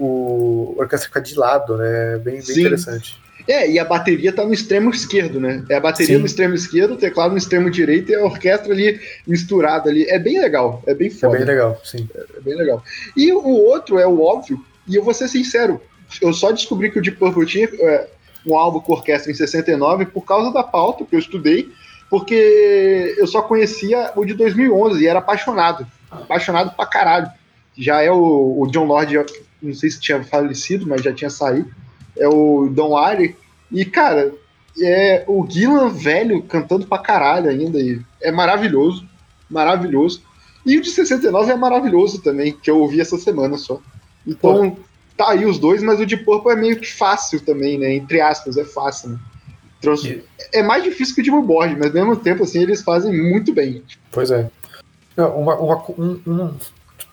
o 0.00 0.74
orquestra 0.78 1.08
fica 1.08 1.20
de 1.20 1.34
lado, 1.34 1.76
né? 1.76 2.18
Bem, 2.18 2.34
bem 2.34 2.42
Sim. 2.42 2.60
interessante. 2.60 3.20
É, 3.46 3.68
e 3.68 3.78
a 3.78 3.84
bateria 3.84 4.32
tá 4.32 4.44
no 4.44 4.52
extremo 4.52 4.90
esquerdo, 4.90 5.40
né? 5.40 5.64
É 5.68 5.74
a 5.74 5.80
bateria 5.80 6.14
Sim. 6.14 6.20
no 6.20 6.26
extremo 6.26 6.54
esquerdo, 6.54 6.94
o 6.94 6.96
teclado 6.96 7.32
no 7.32 7.38
extremo 7.38 7.70
direito 7.70 8.10
e 8.10 8.14
a 8.14 8.24
orquestra 8.24 8.72
ali 8.72 9.00
misturada 9.26 9.90
ali. 9.90 10.04
É 10.08 10.18
bem 10.18 10.40
legal, 10.40 10.82
é 10.86 10.94
bem 10.94 11.08
É 11.08 11.10
foda. 11.10 11.36
bem 11.36 11.44
legal, 11.44 11.80
sim. 11.84 12.08
É 12.14 12.40
bem 12.40 12.54
legal. 12.54 12.82
E 13.16 13.32
o 13.32 13.44
outro 13.44 13.98
é 13.98 14.06
o 14.06 14.22
óbvio, 14.22 14.64
e 14.86 14.94
eu 14.94 15.02
vou 15.02 15.12
ser 15.12 15.28
sincero, 15.28 15.80
eu 16.20 16.32
só 16.32 16.52
descobri 16.52 16.90
que 16.90 16.98
o 16.98 17.02
Deep 17.02 17.16
Purple 17.16 17.46
tinha 17.46 17.68
é, 17.80 18.08
um 18.46 18.56
álbum 18.56 18.80
com 18.80 18.92
orquestra 18.92 19.30
em 19.30 19.34
69 19.34 20.06
por 20.06 20.22
causa 20.22 20.52
da 20.52 20.62
pauta 20.62 21.04
que 21.04 21.14
eu 21.14 21.18
estudei, 21.18 21.68
porque 22.08 23.14
eu 23.18 23.26
só 23.26 23.42
conhecia 23.42 24.12
o 24.14 24.24
de 24.24 24.34
2011 24.34 25.02
e 25.02 25.06
era 25.06 25.18
apaixonado. 25.18 25.86
Apaixonado 26.10 26.76
pra 26.76 26.86
caralho. 26.86 27.30
Já 27.76 28.02
é 28.02 28.10
o, 28.10 28.60
o 28.60 28.66
John 28.70 28.84
Lord, 28.84 29.14
não 29.62 29.74
sei 29.74 29.90
se 29.90 30.00
tinha 30.00 30.22
falecido, 30.22 30.86
mas 30.86 31.02
já 31.02 31.12
tinha 31.12 31.30
saído. 31.30 31.70
É 32.16 32.28
o 32.28 32.68
Don 32.68 32.94
Wire. 32.98 33.36
E, 33.70 33.84
cara, 33.84 34.32
é 34.80 35.24
o 35.26 35.46
Gillan 35.48 35.88
velho 35.88 36.42
cantando 36.42 36.86
pra 36.86 36.98
caralho 36.98 37.48
ainda. 37.48 37.78
E 37.78 38.00
é 38.20 38.30
maravilhoso. 38.30 39.06
Maravilhoso. 39.48 40.22
E 40.64 40.76
o 40.78 40.80
de 40.82 40.90
69 40.90 41.50
é 41.50 41.56
maravilhoso 41.56 42.20
também, 42.22 42.52
que 42.52 42.70
eu 42.70 42.78
ouvi 42.78 43.00
essa 43.00 43.16
semana 43.18 43.56
só. 43.58 43.80
Então, 44.26 44.76
tá 45.16 45.30
aí 45.30 45.44
os 45.44 45.58
dois, 45.58 45.82
mas 45.82 45.98
o 45.98 46.06
de 46.06 46.16
Purple 46.16 46.52
é 46.52 46.56
meio 46.56 46.78
que 46.78 46.86
fácil 46.92 47.40
também, 47.40 47.78
né? 47.78 47.94
Entre 47.94 48.20
aspas, 48.20 48.56
é 48.56 48.64
fácil, 48.64 49.10
né? 49.10 49.18
Trouxe... 49.80 50.22
É 50.52 50.62
mais 50.62 50.84
difícil 50.84 51.14
que 51.14 51.20
o 51.22 51.24
de 51.24 51.30
Borg, 51.30 51.76
mas 51.76 51.88
ao 51.88 51.92
mesmo 52.06 52.16
tempo, 52.16 52.44
assim, 52.44 52.60
eles 52.62 52.82
fazem 52.82 53.12
muito 53.12 53.52
bem. 53.52 53.82
Pois 54.12 54.30
é. 54.30 54.48
Uma, 55.16 55.56
uma- 55.56 55.84
um- 55.98 56.20
um- 56.26 56.54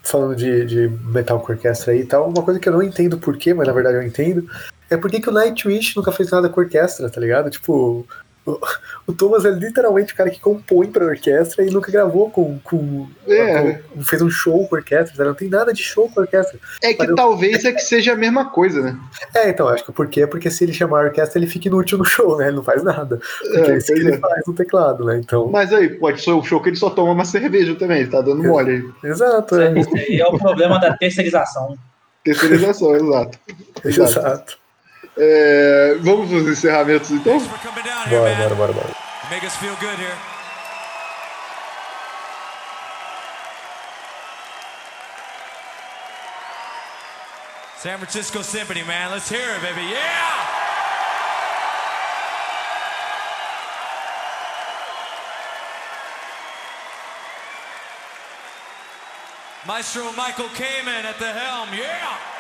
falando 0.04 0.36
de, 0.36 0.66
de 0.66 0.88
metal 1.06 1.40
com 1.40 1.52
orquestra 1.52 1.94
aí 1.94 2.02
e 2.02 2.06
tal, 2.06 2.30
uma 2.30 2.44
coisa 2.44 2.60
que 2.60 2.68
eu 2.68 2.74
não 2.74 2.84
entendo 2.84 3.18
por 3.18 3.38
quê, 3.38 3.54
mas 3.54 3.68
na 3.68 3.74
verdade 3.74 3.98
eu 3.98 4.04
entendo, 4.04 4.50
é 4.90 4.98
por 4.98 5.10
que 5.10 5.30
o 5.30 5.34
Nightwish 5.34 5.96
nunca 5.96 6.12
fez 6.12 6.32
nada 6.32 6.50
com 6.50 6.62
orquestra, 6.62 7.10
tá 7.10 7.22
ligado? 7.22 7.50
Tipo, 7.50 8.08
o, 8.50 8.60
o 9.08 9.14
Thomas 9.14 9.46
é 9.46 9.50
literalmente 9.50 10.14
o 10.14 10.16
cara 10.16 10.30
que 10.30 10.40
compõe 10.40 10.88
pra 10.88 11.06
orquestra 11.06 11.64
e 11.66 11.70
nunca 11.70 11.92
gravou 11.92 12.30
com. 12.30 12.60
com, 12.60 13.08
É. 13.28 13.74
com- 13.94 14.04
fez 14.04 14.22
um 14.22 14.30
show 14.30 14.68
com 14.68 14.76
orquestra, 14.76 15.26
não 15.26 15.34
tem 15.34 15.50
nada 15.50 15.74
de 15.74 15.84
show 15.84 16.10
com 16.10 16.22
orquestra. 16.22 16.60
É 16.84 16.94
que 16.94 17.00
Mas 17.00 17.10
eu- 17.10 17.16
talvez 17.16 17.64
é 17.66 17.72
que 17.72 17.82
seja 17.82 18.14
a 18.14 18.16
mesma 18.16 18.50
coisa, 18.50 18.82
né? 18.82 18.98
É, 19.36 19.50
então, 19.50 19.68
acho 19.68 19.86
que 19.86 19.92
por 19.92 20.08
quê? 20.08 20.26
Porque 20.28 20.50
se 20.50 20.64
ele 20.64 20.74
chamar 20.74 21.02
a 21.02 21.04
orquestra, 21.06 21.40
ele 21.40 21.48
fica 21.48 21.68
inútil 21.68 21.98
no 21.98 22.06
show, 22.06 22.38
né? 22.38 22.48
Ele 22.48 22.56
não 22.58 22.64
faz 22.64 22.84
nada. 22.84 23.20
Porque 23.40 23.58
É, 23.72 23.74
é 23.74 23.78
isso 23.78 23.88
que 23.94 24.00
ele 24.00 24.14
é. 24.16 24.18
faz 24.18 24.42
no 24.48 24.54
teclado, 24.54 25.06
né? 25.06 25.18
Então. 25.24 25.48
Mas 25.50 25.72
aí, 25.74 25.90
pode 25.90 26.22
ser 26.22 26.32
o 26.32 26.44
show 26.44 26.62
que 26.62 26.70
ele 26.70 26.76
só 26.78 26.90
toma 26.90 27.12
uma 27.12 27.26
cerveja 27.26 27.76
também, 27.76 28.02
ele 28.02 28.10
tá 28.10 28.22
dando 28.22 28.44
mole 28.44 28.72
aí. 29.04 29.10
Exato, 29.12 29.60
é. 29.60 29.80
Isso 29.80 29.96
aí 29.96 30.20
é 30.20 30.26
o 30.28 30.38
problema 30.38 30.80
da 30.80 30.96
terceirização. 30.98 31.78
Terceirização, 32.24 32.96
exato. 32.96 33.40
Exato. 33.86 34.10
Exato. 34.20 34.58
É, 35.22 35.98
vamos 36.00 36.30
pros 36.30 36.48
encerramentos 36.48 37.12
então? 37.12 37.38
Bora, 37.40 38.36
bora, 38.36 38.56
bora, 38.56 38.74
bora. 38.74 38.96
Make 39.30 39.46
us 39.46 39.54
feel 39.58 39.76
good 39.82 40.00
here. 40.00 40.16
San 47.78 47.98
Francisco 47.98 48.42
Symphony, 48.42 48.84
man. 48.84 49.12
Let's 49.12 49.30
hear 49.30 49.56
it, 49.56 49.62
baby. 49.62 49.82
Yeah! 49.90 50.60
Maestro 59.68 60.12
Michael 60.14 60.48
Kamen 60.56 61.04
at 61.04 61.20
the 61.20 61.32
helm. 61.32 61.70
Yeah! 61.74 62.39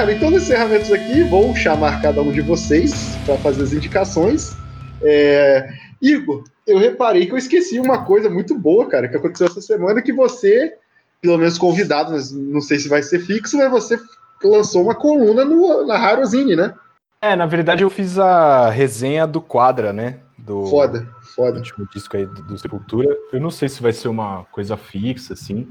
Cara, 0.00 0.12
então 0.14 0.30
nos 0.30 0.44
encerramentos 0.44 0.90
aqui, 0.90 1.22
vou 1.24 1.54
chamar 1.54 2.00
cada 2.00 2.22
um 2.22 2.32
de 2.32 2.40
vocês 2.40 3.14
para 3.26 3.36
fazer 3.36 3.64
as 3.64 3.74
indicações. 3.74 4.56
É, 5.02 5.68
Igor, 6.00 6.42
eu 6.66 6.78
reparei 6.78 7.26
que 7.26 7.32
eu 7.32 7.36
esqueci 7.36 7.78
uma 7.78 8.02
coisa 8.02 8.30
muito 8.30 8.58
boa, 8.58 8.88
cara, 8.88 9.08
que 9.08 9.16
aconteceu 9.16 9.46
essa 9.46 9.60
semana, 9.60 10.00
que 10.00 10.10
você, 10.10 10.74
pelo 11.20 11.36
menos 11.36 11.58
convidado, 11.58 12.12
mas 12.12 12.32
não 12.32 12.62
sei 12.62 12.78
se 12.78 12.88
vai 12.88 13.02
ser 13.02 13.18
fixo, 13.18 13.58
mas 13.58 13.70
você 13.70 14.00
lançou 14.42 14.84
uma 14.84 14.94
coluna 14.94 15.44
no, 15.44 15.86
na 15.86 15.96
Harozine, 15.96 16.56
né? 16.56 16.72
É, 17.20 17.36
na 17.36 17.44
verdade 17.44 17.82
eu 17.82 17.90
fiz 17.90 18.18
a 18.18 18.70
resenha 18.70 19.26
do 19.26 19.42
Quadra, 19.42 19.92
né? 19.92 20.20
Do 20.38 20.64
Foda, 20.64 21.06
foda. 21.36 21.58
último 21.58 21.86
disco 21.92 22.16
aí 22.16 22.24
do, 22.24 22.42
do 22.42 22.58
Sepultura. 22.58 23.14
Eu 23.30 23.38
não 23.38 23.50
sei 23.50 23.68
se 23.68 23.82
vai 23.82 23.92
ser 23.92 24.08
uma 24.08 24.46
coisa 24.50 24.78
fixa, 24.78 25.34
assim. 25.34 25.68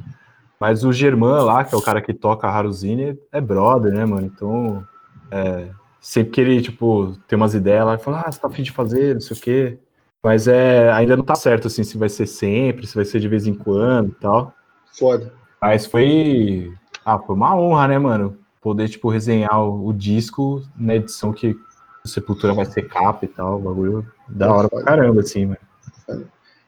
Mas 0.60 0.84
o 0.84 0.92
Germán 0.92 1.44
lá, 1.44 1.64
que 1.64 1.74
é 1.74 1.78
o 1.78 1.82
cara 1.82 2.02
que 2.02 2.14
toca 2.14 2.48
a 2.48 2.52
Haruzine, 2.52 3.18
é 3.32 3.40
brother, 3.40 3.94
né, 3.94 4.06
mano? 4.06 4.26
Então, 4.28 4.86
é, 5.32 5.70
sempre 6.02 6.32
que 6.32 6.42
ele, 6.42 6.62
tipo, 6.62 7.18
tem 7.28 7.38
umas 7.38 7.54
ideias 7.54 7.86
lá, 7.86 7.94
ele 7.94 8.04
fala, 8.04 8.24
ah, 8.26 8.32
você 8.32 8.40
tá 8.40 8.48
afim 8.48 8.64
de 8.64 8.72
fazer, 8.72 9.14
não 9.14 9.22
sei 9.22 9.38
o 9.38 9.40
quê. 9.40 9.80
Mas 10.22 10.50
é, 10.50 10.92
ainda 10.92 11.16
não 11.16 11.24
tá 11.24 11.36
certo, 11.36 11.68
assim, 11.68 11.84
se 11.84 11.98
vai 11.98 12.10
ser 12.10 12.28
sempre, 12.28 12.86
se 12.86 12.94
vai 12.94 13.06
ser 13.06 13.22
de 13.22 13.28
vez 13.30 13.48
em 13.48 13.54
quando 13.54 14.10
e 14.10 14.16
tal. 14.16 14.54
Foda. 14.98 15.32
Mas 15.62 15.86
foi, 15.86 16.74
ah, 17.06 17.18
foi 17.18 17.36
uma 17.36 17.56
honra, 17.56 17.88
né, 17.88 17.98
mano? 17.98 18.38
Poder, 18.62 18.90
tipo, 18.90 19.10
resenhar 19.10 19.62
o, 19.62 19.88
o 19.88 19.94
disco 19.94 20.62
na 20.76 20.96
edição 20.96 21.32
que 21.32 21.56
o 22.04 22.08
Sepultura 22.08 22.54
vai 22.54 22.66
ser 22.66 22.84
capa 22.90 23.24
e 23.24 23.30
tal, 23.30 23.60
o 23.60 23.62
bagulho 23.62 24.06
da 24.28 24.54
hora 24.54 24.68
pra 24.68 24.84
caramba, 24.84 25.22
assim, 25.22 25.46
mano. 25.46 25.69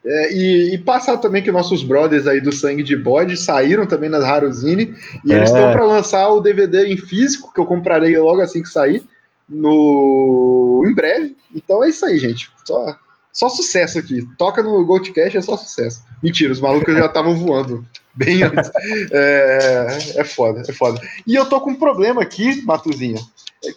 É, 0.03 0.33
e, 0.33 0.73
e 0.73 0.77
passar 0.79 1.17
também 1.17 1.43
que 1.43 1.51
nossos 1.51 1.83
brothers 1.83 2.25
aí 2.25 2.41
do 2.41 2.51
Sangue 2.51 2.81
de 2.81 2.95
Bode 2.97 3.37
saíram 3.37 3.85
também 3.85 4.09
nas 4.09 4.23
Haruzine 4.23 4.95
e 5.23 5.31
eles 5.31 5.51
É. 5.51 5.53
estão 5.53 5.71
para 5.71 5.85
lançar 5.85 6.27
o 6.29 6.41
DVD 6.41 6.87
em 6.87 6.97
físico, 6.97 7.53
que 7.53 7.59
eu 7.59 7.65
comprarei 7.67 8.17
logo 8.17 8.41
assim 8.41 8.63
que 8.63 8.69
sair, 8.69 9.03
no 9.47 10.83
em 10.87 10.93
breve. 10.93 11.35
Então 11.53 11.83
é 11.83 11.89
isso 11.89 12.05
aí, 12.05 12.17
gente. 12.17 12.49
Só, 12.65 12.95
só 13.31 13.49
sucesso 13.49 13.99
aqui. 13.99 14.27
Toca 14.37 14.63
no 14.63 14.83
Goldcast, 14.85 15.37
é 15.37 15.41
só 15.41 15.55
sucesso. 15.55 16.01
Mentira, 16.23 16.51
os 16.51 16.59
malucos 16.59 16.93
já 16.95 17.05
estavam 17.05 17.35
voando 17.35 17.85
bem 18.15 18.41
antes. 18.43 18.71
É, 19.11 19.87
é 20.15 20.23
foda, 20.23 20.63
é 20.67 20.73
foda. 20.73 20.99
E 21.27 21.35
eu 21.35 21.45
tô 21.45 21.61
com 21.61 21.71
um 21.71 21.75
problema 21.75 22.21
aqui, 22.21 22.63
Matuzinha. 22.65 23.19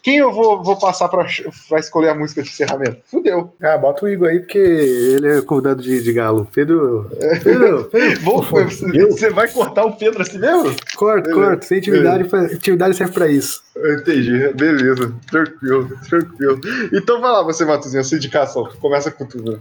Quem 0.02 0.16
eu 0.16 0.32
vou, 0.32 0.62
vou 0.62 0.78
passar 0.78 1.08
para 1.08 1.26
escolher 1.78 2.08
a 2.08 2.14
música 2.14 2.42
de 2.42 2.48
encerramento? 2.48 3.02
Fudeu. 3.04 3.52
Ah, 3.60 3.76
bota 3.76 4.04
o 4.04 4.08
Igor 4.08 4.28
aí, 4.28 4.40
porque 4.40 4.58
ele 4.58 5.28
é 5.28 5.42
convidado 5.42 5.82
de, 5.82 6.02
de 6.02 6.12
galo. 6.12 6.48
Pedro. 6.52 7.10
Pedro, 7.42 7.90
você, 8.22 9.06
você 9.06 9.30
vai 9.30 9.46
cortar 9.48 9.84
o 9.84 9.92
Pedro 9.92 10.22
assim 10.22 10.38
mesmo? 10.38 10.74
corta, 10.96 11.30
corta. 11.30 11.66
Sem 11.66 11.78
intimidade, 11.78 12.28
intimidade 12.54 12.96
serve 12.96 13.12
pra 13.12 13.28
isso. 13.28 13.62
Eu 13.76 13.98
Entendi, 13.98 14.48
beleza. 14.54 15.14
Tranquilo, 15.30 15.90
tranquilo. 16.08 16.60
Então 16.92 17.20
vai 17.20 17.32
lá, 17.32 17.42
você, 17.42 17.64
Matuzinho, 17.64 18.00
a 18.00 18.04
sua 18.04 18.16
indicação. 18.16 18.68
Começa 18.80 19.10
com 19.10 19.26
tudo. 19.26 19.60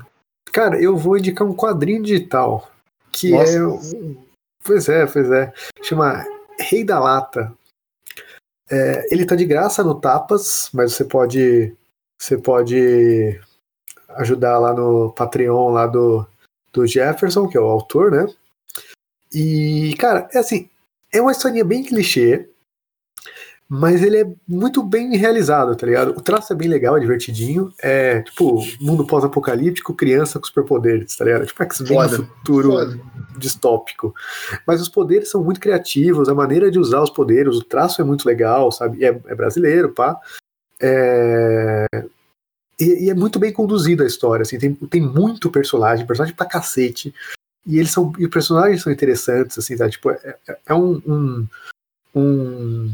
Cara, 0.53 0.81
eu 0.81 0.95
vou 0.95 1.17
indicar 1.17 1.45
um 1.45 1.55
quadrinho 1.55 2.01
digital. 2.01 2.71
Que 3.11 3.31
Nossa. 3.31 3.97
é. 3.97 3.99
Pois 4.63 4.87
é, 4.87 5.05
pois 5.05 5.29
é. 5.31 5.51
Chama 5.81 6.25
Rei 6.59 6.83
da 6.83 6.99
Lata. 6.99 7.53
É, 8.73 9.05
ele 9.11 9.23
tá 9.23 9.35
de 9.35 9.45
graça 9.45 9.83
no 9.83 9.93
Tapas, 9.93 10.69
mas 10.73 10.93
você 10.93 11.05
pode. 11.05 11.75
Você 12.17 12.37
pode 12.37 13.39
ajudar 14.15 14.57
lá 14.57 14.73
no 14.73 15.11
Patreon 15.11 15.69
lá 15.69 15.85
do, 15.85 16.25
do 16.71 16.87
Jefferson, 16.87 17.47
que 17.47 17.57
é 17.57 17.61
o 17.61 17.65
autor, 17.65 18.11
né? 18.11 18.25
E, 19.31 19.95
cara, 19.99 20.27
é 20.33 20.39
assim, 20.39 20.69
é 21.11 21.21
uma 21.21 21.31
historinha 21.31 21.65
bem 21.65 21.83
clichê, 21.83 22.49
mas 23.75 24.03
ele 24.03 24.17
é 24.21 24.31
muito 24.47 24.83
bem 24.83 25.17
realizado, 25.17 25.75
tá 25.75 25.87
ligado? 25.87 26.11
O 26.11 26.21
traço 26.21 26.53
é 26.53 26.55
bem 26.55 26.67
legal, 26.67 26.95
é 26.95 26.99
divertidinho. 26.99 27.73
É, 27.81 28.21
tipo, 28.21 28.63
mundo 28.79 29.03
pós-apocalíptico, 29.07 29.95
criança 29.95 30.39
com 30.39 30.45
superpoderes, 30.45 31.15
tá 31.15 31.25
ligado? 31.25 31.47
Tipo, 31.47 31.63
X-Men 31.63 32.09
futuro 32.09 32.71
Foda. 32.73 32.99
distópico. 33.35 34.13
Mas 34.67 34.79
os 34.79 34.87
poderes 34.89 35.31
são 35.31 35.43
muito 35.43 35.59
criativos, 35.59 36.29
a 36.29 36.35
maneira 36.35 36.69
de 36.69 36.77
usar 36.77 37.01
os 37.01 37.09
poderes, 37.09 37.55
o 37.55 37.63
traço 37.63 37.99
é 37.99 38.05
muito 38.05 38.27
legal, 38.27 38.71
sabe? 38.71 39.03
É, 39.03 39.07
é 39.07 39.33
brasileiro, 39.35 39.91
pá. 39.91 40.19
É... 40.79 41.87
E, 42.79 43.05
e 43.05 43.09
é 43.09 43.13
muito 43.15 43.39
bem 43.39 43.51
conduzida 43.51 44.03
a 44.03 44.07
história, 44.07 44.43
assim, 44.43 44.59
tem, 44.59 44.73
tem 44.75 45.01
muito 45.01 45.49
personagem, 45.49 46.05
personagem 46.05 46.35
pra 46.35 46.45
cacete. 46.45 47.11
E 47.65 47.79
eles 47.79 47.89
são. 47.91 48.13
E 48.19 48.25
os 48.25 48.29
personagens 48.31 48.83
são 48.83 48.93
interessantes, 48.93 49.57
assim, 49.57 49.75
tá? 49.75 49.89
Tipo, 49.89 50.11
é, 50.11 50.37
é- 50.47 50.57
é 50.67 50.73
um, 50.75 51.01
um, 51.07 51.47
um, 52.13 52.91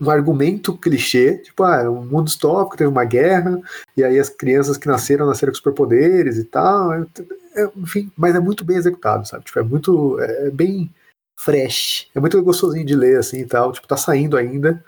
um 0.00 0.10
argumento 0.10 0.76
clichê, 0.76 1.38
tipo, 1.38 1.62
ah, 1.64 1.82
é 1.82 1.88
um 1.88 2.04
mundo 2.04 2.26
distópico, 2.26 2.76
teve 2.76 2.88
uma 2.90 3.04
guerra, 3.04 3.60
e 3.96 4.04
aí 4.04 4.18
as 4.18 4.28
crianças 4.28 4.76
que 4.76 4.86
nasceram 4.86 5.26
nasceram 5.26 5.52
com 5.52 5.56
superpoderes 5.56 6.36
e 6.36 6.44
tal. 6.44 6.92
é- 6.94 7.06
é, 7.54 7.70
enfim, 7.76 8.10
mas 8.16 8.34
é 8.34 8.40
muito 8.40 8.64
bem 8.64 8.76
executado, 8.76 9.26
sabe? 9.26 9.44
Tipo, 9.44 9.58
é 9.60 9.62
muito. 9.62 10.20
É 10.20 10.50
bem 10.50 10.92
fresh. 11.40 12.08
É 12.14 12.20
muito 12.20 12.42
gostosinho 12.42 12.84
de 12.84 12.94
ler, 12.94 13.18
assim 13.18 13.38
e 13.40 13.46
tal. 13.46 13.72
Tipo, 13.72 13.86
tá 13.88 13.96
saindo 13.96 14.36
ainda. 14.36 14.84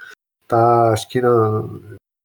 Tá, 0.47 0.93
acho 0.93 1.09
que 1.09 1.20
no 1.20 1.80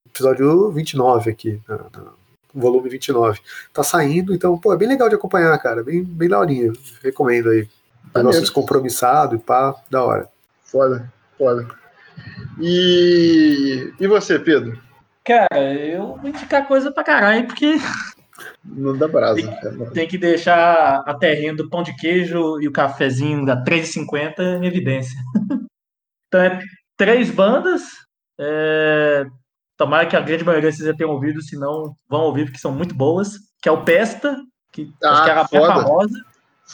episódio 0.06 0.70
29 0.70 1.30
aqui, 1.30 1.60
na, 1.68 1.76
na- 1.78 2.12
volume 2.54 2.88
29. 2.90 3.40
Tá 3.72 3.82
saindo, 3.82 4.34
então, 4.34 4.56
pô, 4.58 4.72
é 4.72 4.76
bem 4.76 4.86
legal 4.88 5.08
de 5.08 5.14
acompanhar, 5.14 5.58
cara. 5.58 5.82
Bem, 5.82 6.04
bem 6.04 6.28
daorinha. 6.28 6.72
Recomendo 7.02 7.48
aí. 7.48 7.66
Negócio 8.14 8.40
descompromissado 8.42 9.34
e 9.36 9.38
pá, 9.38 9.74
da 9.90 10.04
hora. 10.04 10.28
Foda, 10.62 11.10
foda. 11.38 11.66
E, 12.60 13.92
e 13.98 14.06
você, 14.06 14.38
Pedro? 14.38 14.80
Cara, 15.24 15.74
eu 15.74 16.16
vou 16.16 16.28
indicar 16.28 16.66
coisa 16.68 16.92
pra 16.92 17.02
caralho, 17.04 17.46
porque 17.46 17.76
Não 18.64 18.96
dá 18.96 19.08
brasa. 19.08 19.40
cara. 19.60 19.90
tem 19.92 20.06
que 20.06 20.18
deixar 20.18 21.02
a 21.06 21.14
terrinha 21.14 21.54
do 21.54 21.68
pão 21.70 21.82
de 21.82 21.94
queijo 21.96 22.60
e 22.60 22.68
o 22.68 22.72
cafezinho 22.72 23.44
da 23.44 23.62
3,50 23.64 24.38
em 24.62 24.66
evidência. 24.66 25.18
Então 26.28 26.42
é 26.42 26.58
três 26.96 27.30
bandas. 27.30 27.82
é, 28.40 29.24
Tomara 29.76 30.04
que 30.06 30.16
a 30.16 30.20
grande 30.20 30.42
maioria 30.44 30.72
vocês 30.72 30.84
já 30.88 30.92
tenham 30.92 31.12
ouvido, 31.12 31.40
se 31.40 31.56
não 31.56 31.94
vão 32.08 32.22
ouvir, 32.22 32.46
porque 32.46 32.58
são 32.58 32.72
muito 32.72 32.92
boas. 32.92 33.34
Que 33.62 33.68
é 33.68 33.72
o 33.72 33.84
Pesta, 33.84 34.36
que 34.72 34.92
Ah, 35.00 35.10
acho 35.12 35.22
que 35.24 35.30
era 35.30 35.40
a 35.42 35.44
mais 35.44 35.50
foda. 35.50 35.82
famosa. 35.86 36.24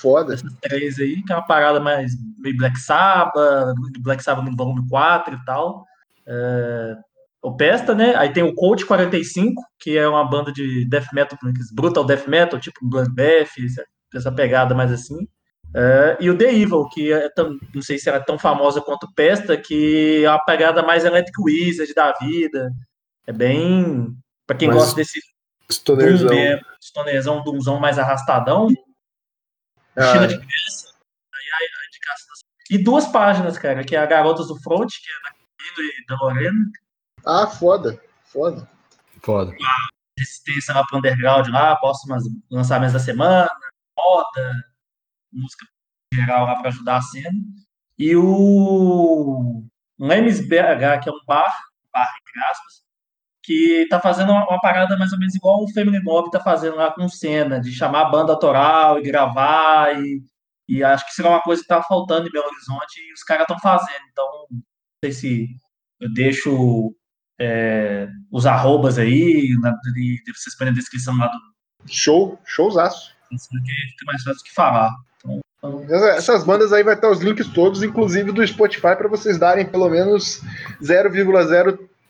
Foda. 0.00 0.34
Essas 0.34 0.52
três 0.60 0.98
aí, 0.98 1.22
que 1.22 1.32
é 1.32 1.36
uma 1.36 1.46
parada 1.46 1.78
mais 1.80 2.12
meio 2.38 2.56
Black 2.56 2.78
Sabbath, 2.78 3.74
Black 4.00 4.22
Sabbath 4.22 4.44
no 4.44 4.56
volume 4.56 4.88
4 4.88 5.34
e 5.34 5.44
tal. 5.44 5.84
É, 6.26 6.96
o 7.42 7.54
Pesta, 7.56 7.94
né? 7.94 8.14
Aí 8.16 8.32
tem 8.32 8.42
o 8.42 8.54
Coach 8.54 8.84
45, 8.86 9.62
que 9.78 9.96
é 9.96 10.06
uma 10.08 10.24
banda 10.24 10.52
de 10.52 10.84
death 10.88 11.06
metal, 11.12 11.38
brutal 11.72 12.04
death 12.04 12.26
metal, 12.28 12.58
tipo 12.60 12.78
Bloodbath, 12.82 13.50
essa, 13.64 13.84
essa 14.14 14.32
pegada 14.32 14.74
mais 14.74 14.92
assim. 14.92 15.26
É, 15.74 16.16
e 16.20 16.28
o 16.28 16.36
The 16.36 16.52
Evil, 16.52 16.88
que 16.88 17.12
é 17.12 17.28
tão- 17.30 17.56
não 17.74 17.80
sei 17.82 17.98
se 17.98 18.08
era 18.08 18.20
tão 18.20 18.38
famosa 18.38 18.80
quanto 18.80 19.06
Pesta, 19.14 19.56
que 19.56 20.22
é 20.24 20.28
uma 20.30 20.44
pegada 20.44 20.82
mais 20.82 21.04
Electric 21.04 21.40
Wizard 21.42 21.94
da 21.94 22.12
vida. 22.20 22.70
É 23.26 23.32
bem. 23.32 24.14
Pra 24.46 24.56
quem 24.56 24.68
Mas 24.68 24.76
gosta 24.78 24.96
desse 24.96 25.20
Stonerzão. 25.70 26.26
doom 26.28 26.34
mesmo, 26.34 26.64
stonerzão, 26.82 27.44
doomzão 27.44 27.78
mais 27.78 27.98
arrastadão, 27.98 28.66
Mochila 29.96 30.26
de 30.26 30.38
criança. 30.38 30.94
Aí 31.34 31.50
a, 31.52 31.82
a 31.82 31.86
indicação. 31.88 32.34
E 32.70 32.78
duas 32.78 33.06
páginas, 33.08 33.58
cara, 33.58 33.84
que 33.84 33.96
é 33.96 33.98
a 33.98 34.06
Garotas 34.06 34.48
do 34.48 34.60
Front, 34.62 34.90
que 34.90 35.10
é 35.10 35.22
da 35.22 35.34
Camila 35.34 35.92
e 35.92 36.06
da 36.06 36.16
Lorena. 36.16 36.72
ah, 37.26 37.46
foda. 37.46 38.00
Foda. 38.24 38.68
Foda. 39.22 39.56
Resistência 40.18 40.74
lá 40.74 40.84
pro 40.86 40.98
underground 40.98 41.48
lá, 41.48 41.76
próximos 41.76 42.24
lançamentos 42.50 42.92
da 42.92 43.00
semana, 43.00 43.50
moda, 43.96 44.64
música 45.32 45.66
em 46.12 46.16
geral 46.16 46.46
lá 46.46 46.56
pra 46.56 46.68
ajudar 46.68 46.98
a 46.98 47.02
cena. 47.02 47.38
E 47.98 48.14
o 48.16 49.64
Lemes 49.98 50.40
BH, 50.40 51.02
que 51.02 51.08
é 51.08 51.12
um 51.12 51.24
bar, 51.26 51.54
bar 51.92 52.10
entre 52.20 52.44
aspas, 52.50 52.79
que 53.50 53.86
tá 53.90 53.98
fazendo 53.98 54.30
uma, 54.30 54.46
uma 54.48 54.60
parada 54.60 54.96
mais 54.96 55.12
ou 55.12 55.18
menos 55.18 55.34
igual 55.34 55.64
o 55.64 55.72
Family 55.72 56.00
Mob 56.04 56.30
tá 56.30 56.38
fazendo 56.38 56.76
lá 56.76 56.92
com 56.92 57.08
cena, 57.08 57.60
de 57.60 57.72
chamar 57.72 58.02
a 58.02 58.10
banda 58.10 58.32
autoral 58.32 58.96
e 58.98 59.02
gravar, 59.02 59.92
e, 60.00 60.22
e 60.68 60.84
acho 60.84 61.04
que 61.04 61.10
isso 61.10 61.22
é 61.22 61.28
uma 61.28 61.40
coisa 61.42 61.60
que 61.60 61.66
tá 61.66 61.82
faltando 61.82 62.28
em 62.28 62.30
Belo 62.30 62.46
Horizonte 62.46 63.00
e 63.00 63.12
os 63.12 63.24
caras 63.24 63.42
estão 63.42 63.58
fazendo. 63.58 64.04
Então, 64.12 64.24
não 64.52 64.60
sei 65.04 65.12
se 65.12 65.48
eu 66.00 66.12
deixo 66.12 66.94
é, 67.40 68.08
os 68.30 68.46
arrobas 68.46 68.98
aí, 68.98 69.52
na, 69.60 69.74
e 69.96 70.20
vocês 70.32 70.56
põem 70.56 70.68
na 70.68 70.74
descrição 70.74 71.16
lá 71.16 71.26
do 71.26 71.40
Show, 71.88 72.38
showzaço. 72.44 73.12
que 73.30 73.36
fica 73.36 74.04
mais 74.06 74.22
fácil 74.22 74.44
que 74.44 74.54
falar. 74.54 74.92
Então, 75.18 75.40
então, 75.58 75.82
Essa- 75.84 76.10
Essas 76.10 76.44
bandas 76.44 76.72
aí 76.72 76.84
vai 76.84 76.94
estar 76.94 77.10
os 77.10 77.20
links 77.20 77.48
todos, 77.48 77.82
inclusive 77.82 78.30
do 78.30 78.46
Spotify, 78.46 78.94
para 78.96 79.08
vocês 79.08 79.38
darem 79.38 79.66
pelo 79.68 79.88
menos 79.88 80.40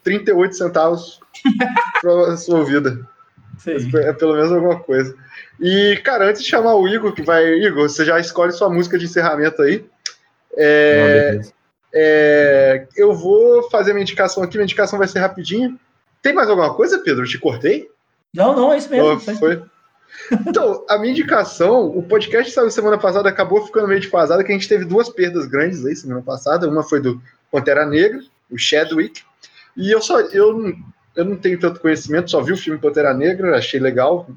0,038 0.05 0.53
centavos 0.53 1.21
para 2.01 2.37
sua 2.37 2.65
vida. 2.65 3.07
aí. 3.67 3.89
É 4.05 4.13
pelo 4.13 4.35
menos 4.35 4.53
alguma 4.53 4.79
coisa. 4.81 5.15
E, 5.59 6.01
cara, 6.05 6.29
antes 6.29 6.43
de 6.43 6.49
chamar 6.49 6.75
o 6.75 6.89
Igor, 6.89 7.13
que 7.13 7.23
vai. 7.23 7.45
Igor, 7.45 7.89
você 7.89 8.05
já 8.05 8.19
escolhe 8.19 8.53
sua 8.53 8.71
música 8.71 8.99
de 8.99 9.05
encerramento 9.05 9.61
aí. 9.63 9.85
É, 10.57 10.97
Não, 10.97 11.31
beleza. 11.31 11.53
É, 11.93 12.87
eu 12.97 13.13
vou 13.13 13.69
fazer 13.69 13.93
minha 13.93 14.03
indicação 14.03 14.43
aqui, 14.43 14.57
minha 14.57 14.65
indicação 14.65 14.99
vai 14.99 15.09
ser 15.09 15.19
rapidinho. 15.19 15.79
Tem 16.23 16.33
mais 16.33 16.49
alguma 16.49 16.75
coisa, 16.75 16.99
Pedro? 17.01 17.25
Eu 17.25 17.29
te 17.29 17.39
cortei? 17.39 17.91
Não, 18.33 18.55
não, 18.55 18.73
é 18.73 18.79
isso 18.79 18.91
mesmo. 18.91 19.07
Ou 19.07 19.19
foi? 19.19 19.63
Então, 20.47 20.85
a 20.89 20.99
minha 20.99 21.13
indicação, 21.13 21.87
o 21.87 22.03
podcast 22.03 22.53
saiu 22.53 22.71
semana 22.71 22.99
passada, 22.99 23.29
acabou 23.29 23.65
ficando 23.65 23.89
meio 23.89 24.01
defasado, 24.01 24.45
que 24.45 24.53
a 24.53 24.55
gente 24.55 24.69
teve 24.69 24.85
duas 24.85 25.09
perdas 25.09 25.47
grandes 25.47 25.85
aí 25.85 25.97
semana 25.97 26.23
passada. 26.23 26.69
Uma 26.69 26.83
foi 26.83 27.01
do 27.01 27.21
Pantera 27.51 27.87
Negra, 27.87 28.21
o 28.51 28.59
Chadwick, 28.59 29.23
e 29.81 29.91
eu 29.91 30.01
só 30.01 30.21
eu, 30.21 30.53
não- 30.57 30.75
eu 31.17 31.25
não 31.25 31.37
tenho 31.37 31.59
tanto 31.59 31.81
conhecimento, 31.81 32.31
só 32.31 32.41
vi 32.41 32.53
o 32.53 32.57
filme 32.57 32.79
Pantera 32.79 33.13
Negra, 33.15 33.57
achei 33.57 33.81
legal. 33.81 34.29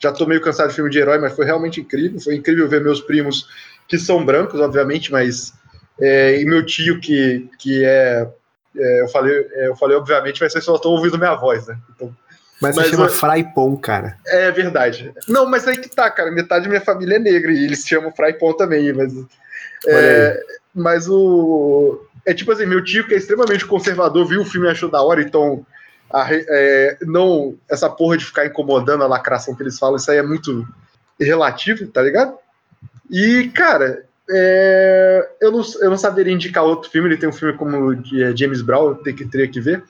Já 0.00 0.12
tô 0.12 0.26
meio 0.26 0.40
cansado 0.40 0.68
de 0.68 0.74
filme 0.76 0.90
de 0.90 0.98
herói, 0.98 1.18
mas 1.18 1.34
foi 1.34 1.44
realmente 1.44 1.80
incrível. 1.80 2.20
Foi 2.20 2.34
incrível 2.36 2.68
ver 2.68 2.80
meus 2.82 3.00
primos, 3.00 3.48
que 3.88 3.98
são 3.98 4.24
brancos, 4.24 4.60
obviamente, 4.60 5.10
mas. 5.10 5.52
é, 6.00 6.40
e 6.40 6.44
meu 6.44 6.64
tio, 6.64 7.00
que, 7.00 7.48
que 7.58 7.84
é, 7.84 8.28
é, 8.76 9.00
eu, 9.02 9.08
falei, 9.08 9.34
é, 9.54 9.66
eu 9.68 9.74
falei, 9.76 9.96
obviamente, 9.96 10.40
mas 10.40 10.52
vocês 10.52 10.64
só 10.64 10.76
estão 10.76 10.92
ouvindo 10.92 11.18
minha 11.18 11.34
voz, 11.34 11.66
né? 11.66 11.76
Então, 11.96 12.14
Mas, 12.60 12.76
Mas 12.76 12.86
se 12.86 12.90
chama 12.92 13.06
eu- 13.06 13.10
Fraipon, 13.10 13.76
cara. 13.76 14.16
é 14.26 14.50
verdade. 14.52 15.12
Não, 15.26 15.46
mas 15.46 15.66
aí 15.66 15.78
que 15.78 15.88
tá, 15.88 16.08
cara. 16.10 16.30
Metade 16.30 16.64
da 16.64 16.68
minha 16.68 16.80
família 16.80 17.16
é 17.16 17.18
negra 17.18 17.50
e 17.50 17.64
eles 17.64 17.80
chamam 17.86 18.12
Fraipon 18.14 18.52
também, 18.52 18.92
mas. 18.92 19.12
É, 19.86 20.40
mas 20.74 21.08
o. 21.08 22.04
É 22.24 22.34
tipo 22.34 22.52
assim, 22.52 22.66
meu 22.66 22.82
tio, 22.82 23.06
que 23.06 23.14
é 23.14 23.16
extremamente 23.16 23.66
conservador, 23.66 24.26
viu 24.26 24.42
o 24.42 24.44
filme 24.44 24.66
e 24.66 24.70
achou 24.70 24.90
da 24.90 25.02
hora, 25.02 25.22
então. 25.22 25.64
a 26.12 26.26
é, 26.30 26.98
não. 27.02 27.56
Essa 27.68 27.88
porra 27.88 28.16
de 28.16 28.24
ficar 28.24 28.46
incomodando 28.46 29.02
a 29.02 29.08
lacração 29.08 29.54
que 29.54 29.62
eles 29.62 29.78
falam, 29.78 29.96
isso 29.96 30.10
aí 30.10 30.18
é 30.18 30.22
muito 30.22 30.66
relativo, 31.18 31.86
tá 31.88 32.02
ligado? 32.02 32.36
E, 33.10 33.50
cara. 33.54 34.04
é, 34.30 35.30
eu, 35.40 35.50
não, 35.50 35.62
eu 35.80 35.90
não 35.90 35.96
saberia 35.96 36.32
indicar 36.32 36.64
outro 36.64 36.90
filme, 36.90 37.08
ele 37.08 37.16
tem 37.16 37.28
um 37.28 37.32
filme 37.32 37.56
como 37.56 37.94
de, 37.94 38.22
é, 38.22 38.36
James 38.36 38.60
Brown, 38.60 38.94
tenho 38.96 39.16
que, 39.16 39.24
teria 39.24 39.48
que 39.48 39.60
ver. 39.60 39.82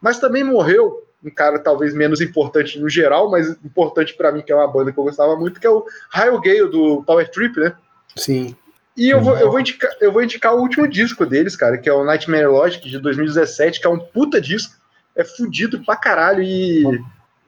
Mas 0.00 0.18
também 0.18 0.42
morreu 0.42 1.04
um 1.24 1.30
cara 1.30 1.58
talvez 1.58 1.94
menos 1.94 2.20
importante 2.20 2.78
no 2.78 2.88
geral, 2.88 3.30
mas 3.30 3.50
importante 3.64 4.14
pra 4.14 4.30
mim, 4.30 4.42
que 4.42 4.52
é 4.52 4.54
uma 4.54 4.68
banda 4.68 4.92
que 4.92 4.98
eu 4.98 5.04
gostava 5.04 5.34
muito, 5.36 5.58
que 5.58 5.66
é 5.66 5.70
o 5.70 5.86
Ryle 6.12 6.40
Gale, 6.40 6.70
do 6.70 7.02
Power 7.04 7.30
Trip, 7.30 7.58
né? 7.58 7.72
Sim. 8.14 8.54
E 8.96 9.08
eu 9.08 9.20
vou, 9.20 9.36
eu, 9.36 9.50
vou 9.50 9.60
indicar, 9.60 9.90
eu 10.00 10.12
vou 10.12 10.22
indicar 10.22 10.54
o 10.54 10.60
último 10.60 10.86
disco 10.86 11.26
deles, 11.26 11.56
cara, 11.56 11.76
que 11.78 11.88
é 11.88 11.92
o 11.92 12.04
Nightmare 12.04 12.46
Logic, 12.46 12.88
de 12.88 12.98
2017, 12.98 13.80
que 13.80 13.86
é 13.86 13.90
um 13.90 13.98
puta 13.98 14.40
disco. 14.40 14.74
É 15.16 15.24
fudido 15.24 15.80
pra 15.84 15.96
caralho 15.96 16.42
e... 16.42 16.84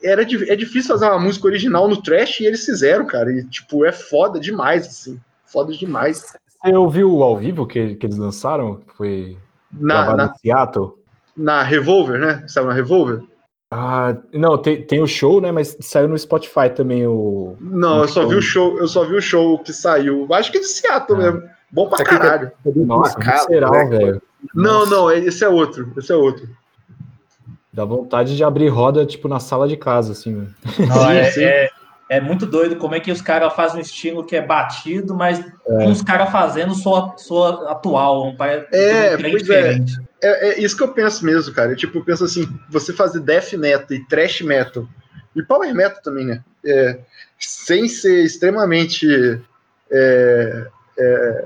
Era, 0.03 0.23
é 0.23 0.57
difícil 0.57 0.95
fazer 0.95 1.07
uma 1.07 1.19
música 1.19 1.47
original 1.47 1.89
no 1.89 2.01
trash 2.01 2.41
e 2.41 2.45
eles 2.45 2.65
fizeram, 2.65 3.07
cara. 3.07 3.33
E, 3.33 3.45
tipo, 3.45 3.85
é 3.85 3.93
foda 3.93 4.39
demais, 4.39 4.87
assim. 4.87 5.19
Foda 5.45 5.73
demais. 5.73 6.37
Você 6.47 6.75
ouviu 6.75 7.23
ao 7.23 7.37
vivo 7.37 7.67
que, 7.67 7.95
que 7.95 8.07
eles 8.07 8.19
lançaram? 8.19 8.83
Foi 8.97 9.37
Na, 9.73 10.15
na, 10.15 10.35
Seattle? 10.35 10.99
na 11.37 11.63
Revolver, 11.63 12.19
né? 12.19 12.45
Sabe 12.49 12.69
na 12.69 12.73
Revolver? 12.73 13.23
Ah, 13.71 14.17
não, 14.33 14.57
tem, 14.57 14.81
tem 14.83 15.03
o 15.03 15.07
show, 15.09 15.41
né? 15.41 15.51
Mas 15.51 15.77
saiu 15.81 16.09
no 16.09 16.17
Spotify 16.17 16.71
também 16.75 17.07
o. 17.07 17.57
Não, 17.61 17.99
eu 18.03 18.09
só 18.09 18.27
vi 18.27 18.37
o 18.37 18.43
show, 18.43 18.79
eu 18.79 18.87
só 18.87 19.05
vi 19.05 19.17
o 19.17 19.21
show 19.21 19.59
que 19.59 19.73
saiu. 19.73 20.27
Acho 20.33 20.53
que 20.53 20.61
de 20.61 20.67
Seattle 20.67 21.19
Ah. 21.21 21.23
mesmo. 21.33 21.43
Bom 21.73 21.89
pra 21.89 21.99
Tá 21.99 22.05
caralho. 22.05 22.53
Nossa, 22.65 23.19
visceral, 23.19 23.73
né? 23.73 23.85
velho. 23.87 24.23
Não, 24.55 24.87
não, 24.87 25.11
esse 25.11 25.45
é 25.45 25.49
outro. 25.49 25.93
Esse 25.97 26.13
é 26.13 26.17
outro. 26.17 26.49
Dá 27.73 27.85
vontade 27.85 28.37
de 28.37 28.45
abrir 28.45 28.69
roda, 28.69 29.05
tipo, 29.05 29.27
na 29.29 29.41
sala 29.41 29.67
de 29.67 29.77
casa, 29.77 30.13
assim, 30.13 30.33
velho. 30.35 30.55
Não, 30.89 30.97
Sim, 31.09 31.13
é, 31.13 31.25
sim. 31.31 31.43
é- 31.45 31.71
é 32.09 32.21
muito 32.21 32.47
doido 32.47 32.77
como 32.77 32.95
é 32.95 33.01
que 33.01 33.11
os 33.11 33.21
caras 33.21 33.53
fazem 33.55 33.79
um 33.79 33.83
estilo 33.83 34.25
que 34.25 34.37
é 34.37 34.41
batido, 34.45 35.15
mas 35.15 35.45
com 35.65 35.91
os 35.91 36.03
caras 36.03 36.31
fazendo 36.31 36.75
só, 36.75 37.15
só 37.17 37.67
atual. 37.69 38.29
Um, 38.29 38.37
pai- 38.37 38.67
É, 38.73 39.17
pois 39.17 39.35
é. 39.35 39.39
diferente. 39.39 39.93
É, 40.23 40.49
é 40.51 40.61
isso 40.61 40.77
que 40.77 40.83
eu 40.83 40.93
penso 40.93 41.25
mesmo, 41.25 41.53
cara. 41.55 41.73
Eu, 41.73 41.77
tipo, 41.77 41.99
eu 41.99 42.05
penso 42.05 42.25
assim, 42.25 42.49
você 42.71 42.93
fazer 42.93 43.21
death 43.21 43.53
metal 43.55 43.97
e 43.97 44.05
thrash 44.07 44.41
metal, 44.43 44.89
e 45.35 45.43
power 45.43 45.75
metal 45.75 46.01
também, 46.03 46.25
né? 46.27 46.43
É, 46.65 46.99
sem 47.39 47.89
ser 47.89 48.25
extremamente 48.25 49.07
é, 49.91 50.67
é, 50.99 51.45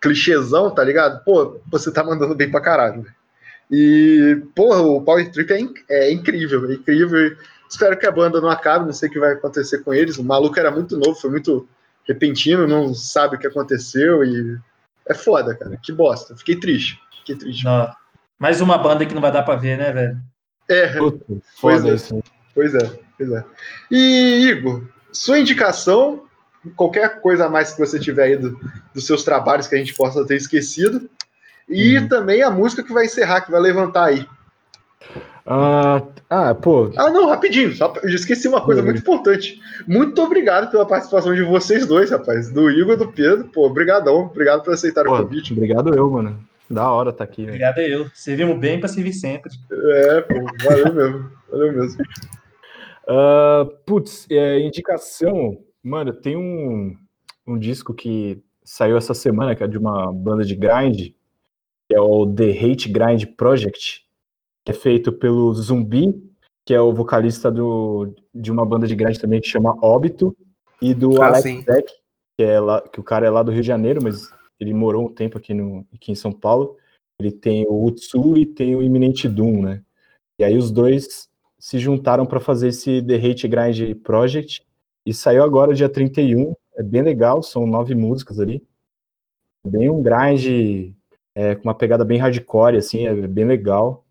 clichêzão, 0.00 0.70
tá 0.70 0.82
ligado? 0.84 1.22
Pô, 1.24 1.58
você 1.70 1.90
tá 1.90 2.02
mandando 2.04 2.34
bem 2.34 2.50
pra 2.50 2.60
caralho. 2.60 3.02
velho. 3.02 3.14
E, 3.70 4.42
porra, 4.54 4.80
o 4.82 5.00
Power 5.02 5.30
Trip 5.30 5.52
é, 5.52 5.58
inc- 5.60 5.84
é 5.88 6.12
incrível, 6.12 6.70
é 6.70 6.74
incrível. 6.74 7.36
Espero 7.74 7.98
que 7.98 8.06
a 8.06 8.12
banda 8.12 8.40
não 8.40 8.48
acabe, 8.48 8.86
não 8.86 8.92
sei 8.92 9.08
o 9.08 9.12
que 9.12 9.18
vai 9.18 9.32
acontecer 9.32 9.78
com 9.78 9.92
eles. 9.92 10.16
O 10.16 10.22
maluco 10.22 10.56
era 10.60 10.70
muito 10.70 10.96
novo, 10.96 11.16
foi 11.16 11.28
muito 11.30 11.66
repentino, 12.06 12.68
não 12.68 12.94
sabe 12.94 13.34
o 13.34 13.38
que 13.38 13.48
aconteceu 13.48 14.22
e 14.22 14.56
é 15.08 15.12
foda, 15.12 15.56
cara. 15.56 15.76
Que 15.82 15.90
bosta. 15.92 16.36
Fiquei 16.36 16.54
triste. 16.54 17.00
Fiquei 17.18 17.34
triste. 17.34 17.64
Não. 17.64 17.90
Mais 18.38 18.60
uma 18.60 18.78
banda 18.78 19.04
que 19.04 19.12
não 19.12 19.20
vai 19.20 19.32
dar 19.32 19.42
pra 19.42 19.56
ver, 19.56 19.76
né, 19.76 19.90
velho? 19.92 20.16
É, 20.68 20.86
Puta, 20.96 21.24
Pois 21.60 21.84
é. 21.84 21.94
isso. 21.94 22.22
pois 22.54 22.74
é, 22.76 22.98
pois 23.18 23.32
é. 23.32 23.44
E, 23.90 24.46
Igor, 24.50 24.84
sua 25.12 25.38
indicação, 25.40 26.24
qualquer 26.76 27.20
coisa 27.20 27.46
a 27.46 27.50
mais 27.50 27.72
que 27.72 27.80
você 27.80 27.98
tiver 27.98 28.22
aí 28.22 28.36
do- 28.36 28.56
dos 28.94 29.04
seus 29.04 29.24
trabalhos 29.24 29.66
que 29.66 29.74
a 29.74 29.78
gente 29.78 29.94
possa 29.94 30.24
ter 30.24 30.36
esquecido, 30.36 31.10
e 31.68 31.98
Uhum. 31.98 32.06
também 32.08 32.40
a 32.42 32.50
música 32.50 32.84
que 32.84 32.92
vai 32.92 33.06
encerrar, 33.06 33.40
que 33.40 33.50
vai 33.50 33.60
levantar 33.60 34.04
aí. 34.04 34.26
Ah, 35.46 36.02
ah, 36.30 36.54
pô, 36.54 36.90
Ah, 36.96 37.10
não, 37.10 37.28
rapidinho, 37.28 37.74
só, 37.74 37.92
eu 38.02 38.08
esqueci 38.08 38.48
uma 38.48 38.62
coisa 38.62 38.82
muito 38.82 39.00
importante. 39.00 39.60
Muito 39.86 40.22
obrigado 40.22 40.70
pela 40.70 40.86
participação 40.86 41.34
de 41.34 41.42
vocês 41.42 41.86
dois, 41.86 42.10
rapaz, 42.10 42.50
do 42.50 42.70
Igor 42.70 42.94
e 42.94 42.96
do 42.96 43.12
Pedro. 43.12 43.44
Pô, 43.48 43.66
obrigadão, 43.66 44.22
obrigado 44.22 44.62
por 44.62 44.72
aceitar 44.72 45.06
o 45.06 45.10
convite. 45.10 45.52
obrigado 45.52 45.94
eu, 45.94 46.10
mano. 46.10 46.42
Da 46.70 46.90
hora 46.90 47.12
tá 47.12 47.24
aqui, 47.24 47.42
velho. 47.42 47.50
Obrigado 47.50 47.78
a 47.78 47.82
eu. 47.82 48.10
Servimos 48.14 48.58
bem 48.58 48.80
pra 48.80 48.88
servir 48.88 49.12
sempre. 49.12 49.52
É, 49.70 50.20
pô, 50.22 50.34
valeu 50.64 50.94
mesmo, 50.94 51.30
valeu 51.50 51.72
mesmo. 51.74 52.04
Ah, 53.06 53.66
putz, 53.84 54.26
é, 54.30 54.58
indicação, 54.60 55.58
mano, 55.82 56.12
tem 56.12 56.36
um, 56.36 56.96
um 57.46 57.58
disco 57.58 57.92
que 57.92 58.42
saiu 58.64 58.96
essa 58.96 59.12
semana, 59.12 59.54
que 59.54 59.62
é 59.62 59.68
de 59.68 59.76
uma 59.76 60.10
banda 60.10 60.42
de 60.42 60.56
grind, 60.56 61.10
que 61.86 61.94
é 61.94 62.00
o 62.00 62.26
The 62.26 62.50
Hate 62.50 62.88
Grind 62.88 63.26
Project, 63.36 64.03
que 64.64 64.72
é 64.72 64.74
feito 64.74 65.12
pelo 65.12 65.52
Zumbi, 65.54 66.14
que 66.64 66.72
é 66.72 66.80
o 66.80 66.92
vocalista 66.92 67.50
do, 67.50 68.14
de 68.34 68.50
uma 68.50 68.64
banda 68.64 68.86
de 68.86 68.96
grind 68.96 69.18
também 69.18 69.40
que 69.40 69.48
chama 69.48 69.76
Óbito, 69.84 70.36
e 70.80 70.94
do 70.94 71.22
Ah, 71.22 71.26
Alex. 71.26 71.64
Beck, 71.64 71.92
que, 72.36 72.42
é 72.42 72.58
lá, 72.58 72.80
que 72.80 72.98
o 72.98 73.02
cara 73.02 73.26
é 73.26 73.30
lá 73.30 73.42
do 73.42 73.52
Rio 73.52 73.60
de 73.60 73.66
Janeiro, 73.66 74.00
mas 74.02 74.30
ele 74.58 74.72
morou 74.72 75.06
um 75.06 75.12
tempo 75.12 75.38
aqui, 75.38 75.52
no, 75.52 75.86
aqui 75.94 76.12
em 76.12 76.14
São 76.14 76.32
Paulo. 76.32 76.76
Ele 77.18 77.30
tem 77.30 77.66
o 77.68 77.84
Utsu 77.84 78.36
e 78.36 78.46
tem 78.46 78.74
o 78.74 78.82
Imminent 78.82 79.26
Doom, 79.26 79.62
né? 79.62 79.82
E 80.38 80.44
aí 80.44 80.56
os 80.56 80.70
dois 80.70 81.28
se 81.58 81.78
juntaram 81.78 82.26
para 82.26 82.40
fazer 82.40 82.68
esse 82.68 83.00
The 83.02 83.14
Hate 83.14 83.48
Grind 83.48 83.94
Project 84.02 84.66
e 85.06 85.14
saiu 85.14 85.42
agora 85.42 85.74
dia 85.74 85.88
31. 85.88 86.54
É 86.76 86.82
bem 86.82 87.02
legal, 87.02 87.42
são 87.42 87.66
nove 87.66 87.94
músicas 87.94 88.40
ali. 88.40 88.62
Bem 89.66 89.88
um 89.88 90.02
grind 90.02 90.92
é, 91.34 91.54
com 91.54 91.64
uma 91.64 91.74
pegada 91.74 92.04
bem 92.04 92.18
hardcore, 92.18 92.76
assim, 92.76 93.06
é 93.06 93.14
bem 93.14 93.44
legal. 93.44 94.03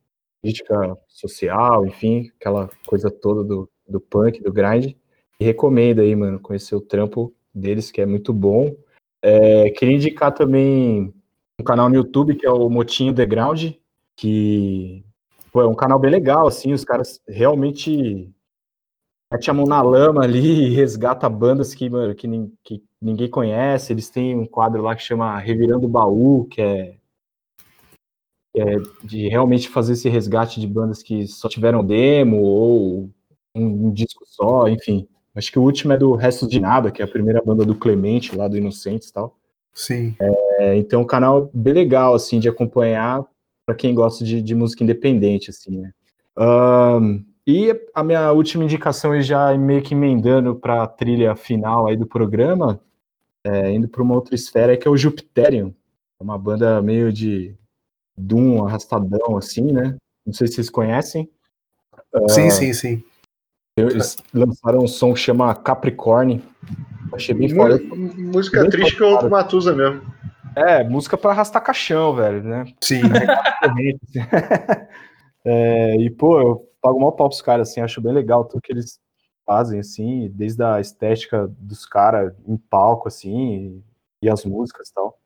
Crítica 0.43 0.97
social, 1.07 1.87
enfim, 1.87 2.29
aquela 2.39 2.69
coisa 2.85 3.09
toda 3.09 3.43
do, 3.43 3.69
do 3.87 3.99
punk, 3.99 4.43
do 4.43 4.51
grind. 4.51 4.93
E 5.39 5.45
recomendo 5.45 6.01
aí, 6.01 6.15
mano, 6.15 6.39
conhecer 6.39 6.75
o 6.75 6.81
trampo 6.81 7.33
deles, 7.55 7.89
que 7.89 8.01
é 8.01 8.05
muito 8.05 8.33
bom. 8.33 8.75
É, 9.21 9.69
queria 9.69 9.95
indicar 9.95 10.33
também 10.33 11.13
um 11.59 11.63
canal 11.63 11.87
no 11.87 11.95
YouTube 11.95 12.35
que 12.35 12.45
é 12.45 12.51
o 12.51 12.69
Motinho 12.69 13.15
The 13.15 13.25
Ground, 13.25 13.71
que 14.17 15.03
pô, 15.51 15.61
é 15.61 15.67
um 15.67 15.75
canal 15.75 15.97
bem 15.97 16.11
legal, 16.11 16.45
assim, 16.45 16.73
os 16.73 16.83
caras 16.83 17.21
realmente 17.27 18.29
mete 19.31 19.49
a 19.49 19.53
mão 19.53 19.65
na 19.65 19.81
lama 19.81 20.23
ali 20.23 20.67
e 20.67 20.75
resgata 20.75 21.29
bandas 21.29 21.73
que, 21.73 21.89
mano, 21.89 22.13
que, 22.13 22.27
que 22.63 22.83
ninguém 23.01 23.29
conhece. 23.29 23.93
Eles 23.93 24.09
têm 24.09 24.35
um 24.35 24.45
quadro 24.45 24.81
lá 24.81 24.95
que 24.95 25.01
chama 25.01 25.37
Revirando 25.39 25.85
o 25.85 25.89
Baú, 25.89 26.45
que 26.45 26.61
é, 26.61 26.95
é 28.55 28.77
de 29.03 29.27
realmente 29.27 29.67
fazer 29.67 29.93
esse 29.93 30.09
resgate 30.09 30.59
de 30.59 30.67
bandas 30.67 31.01
que 31.01 31.27
só 31.27 31.49
tiveram 31.49 31.83
demo 31.83 32.41
ou 32.41 33.09
um, 33.55 33.87
um 33.87 33.91
disco 33.91 34.23
só, 34.25 34.67
enfim. 34.67 35.07
Acho 35.35 35.51
que 35.51 35.59
o 35.59 35.63
último 35.63 35.93
é 35.93 35.97
do 35.97 36.13
Restos 36.13 36.47
de 36.47 36.59
Nada, 36.59 36.91
que 36.91 37.01
é 37.01 37.05
a 37.05 37.07
primeira 37.07 37.41
banda 37.43 37.65
do 37.65 37.73
Clemente, 37.73 38.35
lá 38.35 38.47
do 38.47 38.57
Inocentes 38.57 39.09
e 39.09 39.13
tal. 39.13 39.35
Sim. 39.73 40.15
É, 40.59 40.75
então, 40.77 41.01
um 41.01 41.05
canal 41.05 41.49
bem 41.53 41.73
legal, 41.73 42.13
assim, 42.13 42.39
de 42.39 42.47
acompanhar 42.47 43.25
para 43.65 43.73
quem 43.73 43.95
gosta 43.95 44.23
de, 44.23 44.41
de 44.41 44.53
música 44.53 44.83
independente, 44.83 45.49
assim, 45.49 45.79
né? 45.79 45.91
Ahn, 46.37 47.23
e 47.45 47.75
a 47.93 48.03
minha 48.03 48.31
última 48.31 48.63
indicação, 48.63 49.15
e 49.15 49.21
já 49.23 49.57
meio 49.57 49.81
que 49.81 49.93
emendando 49.93 50.55
para 50.55 50.83
a 50.83 50.87
trilha 50.87 51.35
final 51.35 51.87
aí 51.87 51.97
do 51.97 52.05
programa, 52.05 52.79
é, 53.43 53.71
indo 53.71 53.87
para 53.87 54.03
uma 54.03 54.15
outra 54.15 54.35
esfera, 54.35 54.77
que 54.77 54.87
é 54.87 54.91
o 54.91 54.97
Jupiterium. 54.97 55.73
É 56.19 56.23
uma 56.23 56.37
banda 56.37 56.81
meio 56.81 57.11
de 57.11 57.55
doom 58.17 58.65
arrastadão, 58.65 59.37
assim, 59.37 59.71
né? 59.71 59.95
Não 60.25 60.33
sei 60.33 60.47
se 60.47 60.55
vocês 60.55 60.69
conhecem. 60.69 61.29
Sim, 62.29 62.49
sim, 62.49 62.73
sim. 62.73 63.03
Eles 63.77 64.17
lançaram 64.33 64.79
um 64.83 64.87
som 64.87 65.13
que 65.13 65.19
chama 65.19 65.53
Capricorn. 65.55 66.43
Achei 67.11 67.33
bem 67.35 67.49
foda. 67.49 67.79
Mú- 67.83 68.13
Música 68.15 68.61
Bem 68.61 68.69
triste 68.69 68.95
que 68.95 69.03
ouço 69.03 69.15
focado. 69.15 69.31
Matusa 69.31 69.75
mesmo. 69.75 70.01
É, 70.55 70.83
música 70.83 71.17
pra 71.17 71.31
arrastar 71.31 71.63
caixão, 71.63 72.15
velho, 72.15 72.43
né? 72.43 72.65
Sim. 72.81 73.01
É, 75.45 75.97
e, 75.97 76.09
pô, 76.09 76.39
eu 76.39 76.69
pago 76.81 76.99
mal 77.01 77.11
pau 77.11 77.27
pros 77.27 77.41
caras, 77.41 77.69
assim, 77.69 77.81
acho 77.81 77.99
bem 77.99 78.13
legal 78.13 78.45
tudo 78.45 78.61
que 78.61 78.71
eles 78.71 78.97
fazem, 79.45 79.77
assim, 79.77 80.31
desde 80.33 80.63
a 80.63 80.79
estética 80.79 81.47
dos 81.59 81.85
caras 81.85 82.33
em 82.47 82.55
palco, 82.55 83.09
assim, 83.09 83.83
e, 84.21 84.25
e 84.27 84.29
as 84.29 84.45
músicas 84.45 84.87
e 84.87 84.93
tal. 84.93 85.19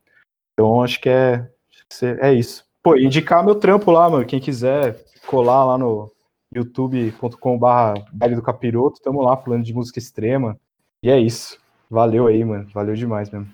Então, 0.53 0.81
acho 0.81 0.99
que 0.99 1.07
é, 1.07 1.33
acho 1.35 1.85
que 1.99 2.05
é 2.19 2.33
isso. 2.33 2.66
Pô, 2.87 2.95
indicar 2.95 3.43
meu 3.43 3.55
trampo 3.55 3.91
lá, 3.91 4.09
mano, 4.09 4.23
quem 4.23 4.39
quiser 4.39 4.95
colar 5.25 5.65
lá 5.65 5.77
no 5.77 6.09
youtube.com/barra 6.55 7.95
do 8.33 8.41
capiroto, 8.41 9.01
tamo 9.01 9.21
lá 9.21 9.35
falando 9.35 9.65
de 9.65 9.73
música 9.73 9.99
extrema. 9.99 10.55
E 11.03 11.11
é 11.11 11.19
isso. 11.19 11.57
Valeu 11.91 12.27
aí, 12.27 12.45
mano, 12.45 12.65
valeu 12.73 12.95
demais 12.95 13.29
mesmo. 13.29 13.49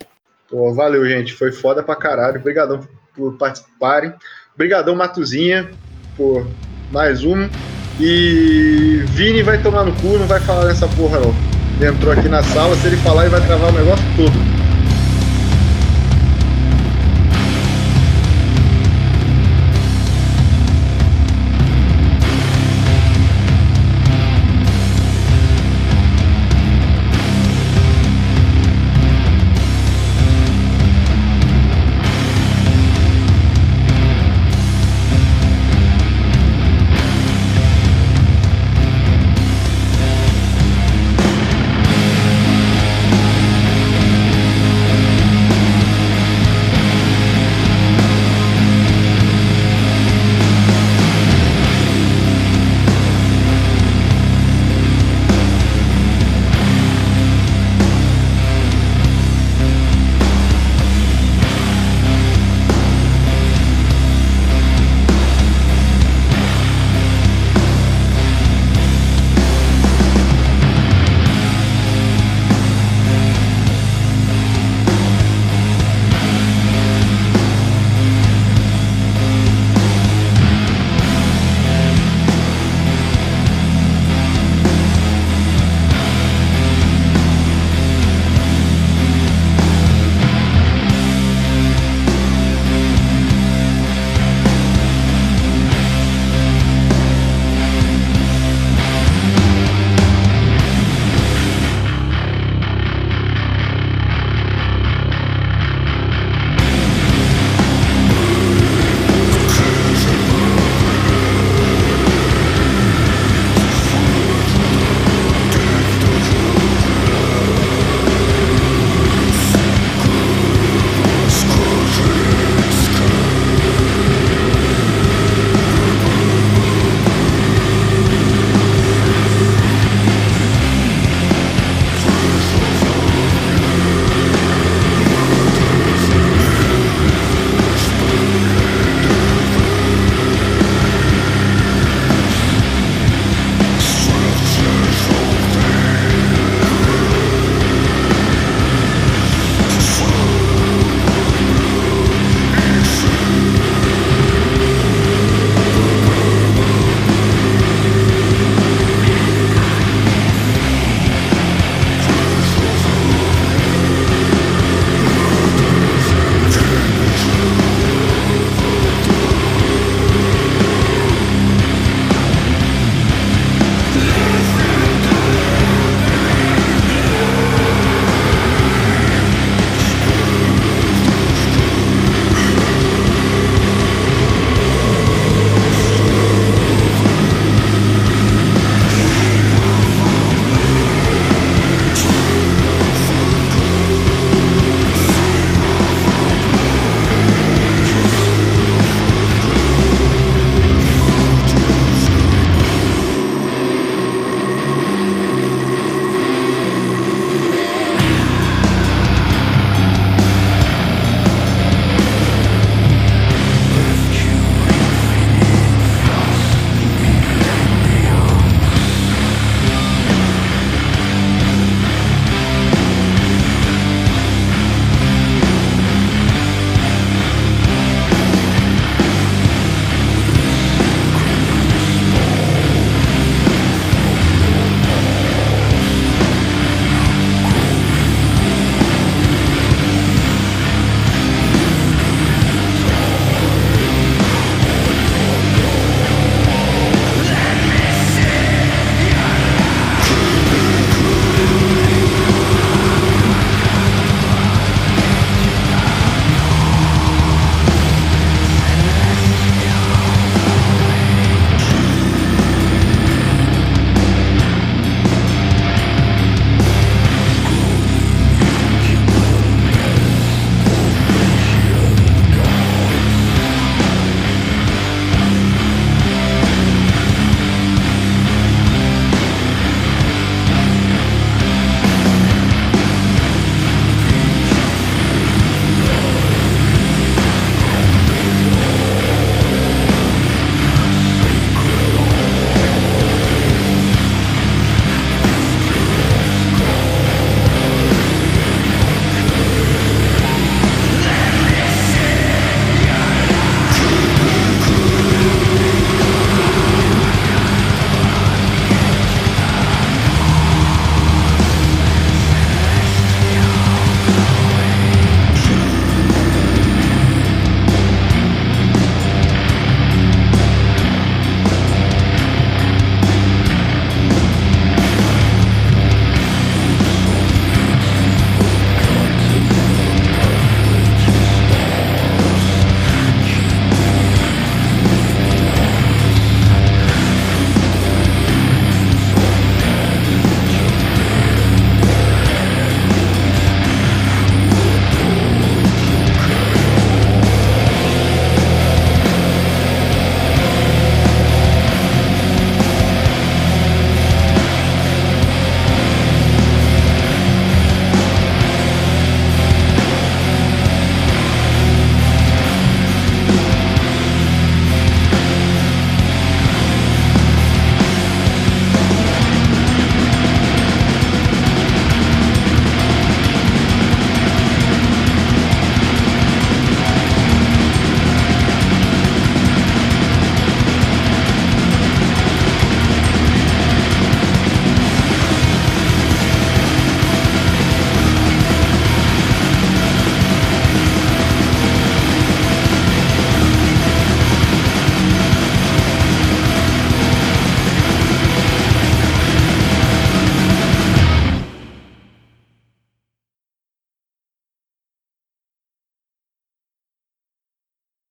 Pô, 0.47 0.72
valeu, 0.72 1.03
gente. 1.10 1.34
Foi 1.34 1.51
foda 1.51 1.81
pra 1.81 1.95
caralho. 1.95 2.39
Obrigadão 2.39 2.81
por 3.15 3.35
participarem. 3.35 4.14
Obrigadão, 4.53 4.95
Matuzinha, 4.95 5.72
por 6.15 6.45
mais 6.91 7.23
um. 7.26 7.49
E 7.99 9.01
Vini 9.07 9.41
vai 9.41 9.60
tomar 9.64 9.84
no 9.84 9.93
cu, 9.93 10.19
não 10.19 10.27
vai 10.27 10.41
falar 10.41 10.65
nessa 10.65 10.88
porra, 10.89 11.19
não. 11.19 11.34
Ele 11.81 11.89
entrou 11.89 12.14
aqui 12.14 12.30
na 12.30 12.43
sala, 12.43 12.76
se 12.76 12.85
ele 12.85 12.97
falar, 12.97 13.23
ele 13.23 13.31
vai 13.31 13.43
travar 13.47 13.72
o 13.72 13.80
negócio 13.80 14.05
todo. 14.15 14.53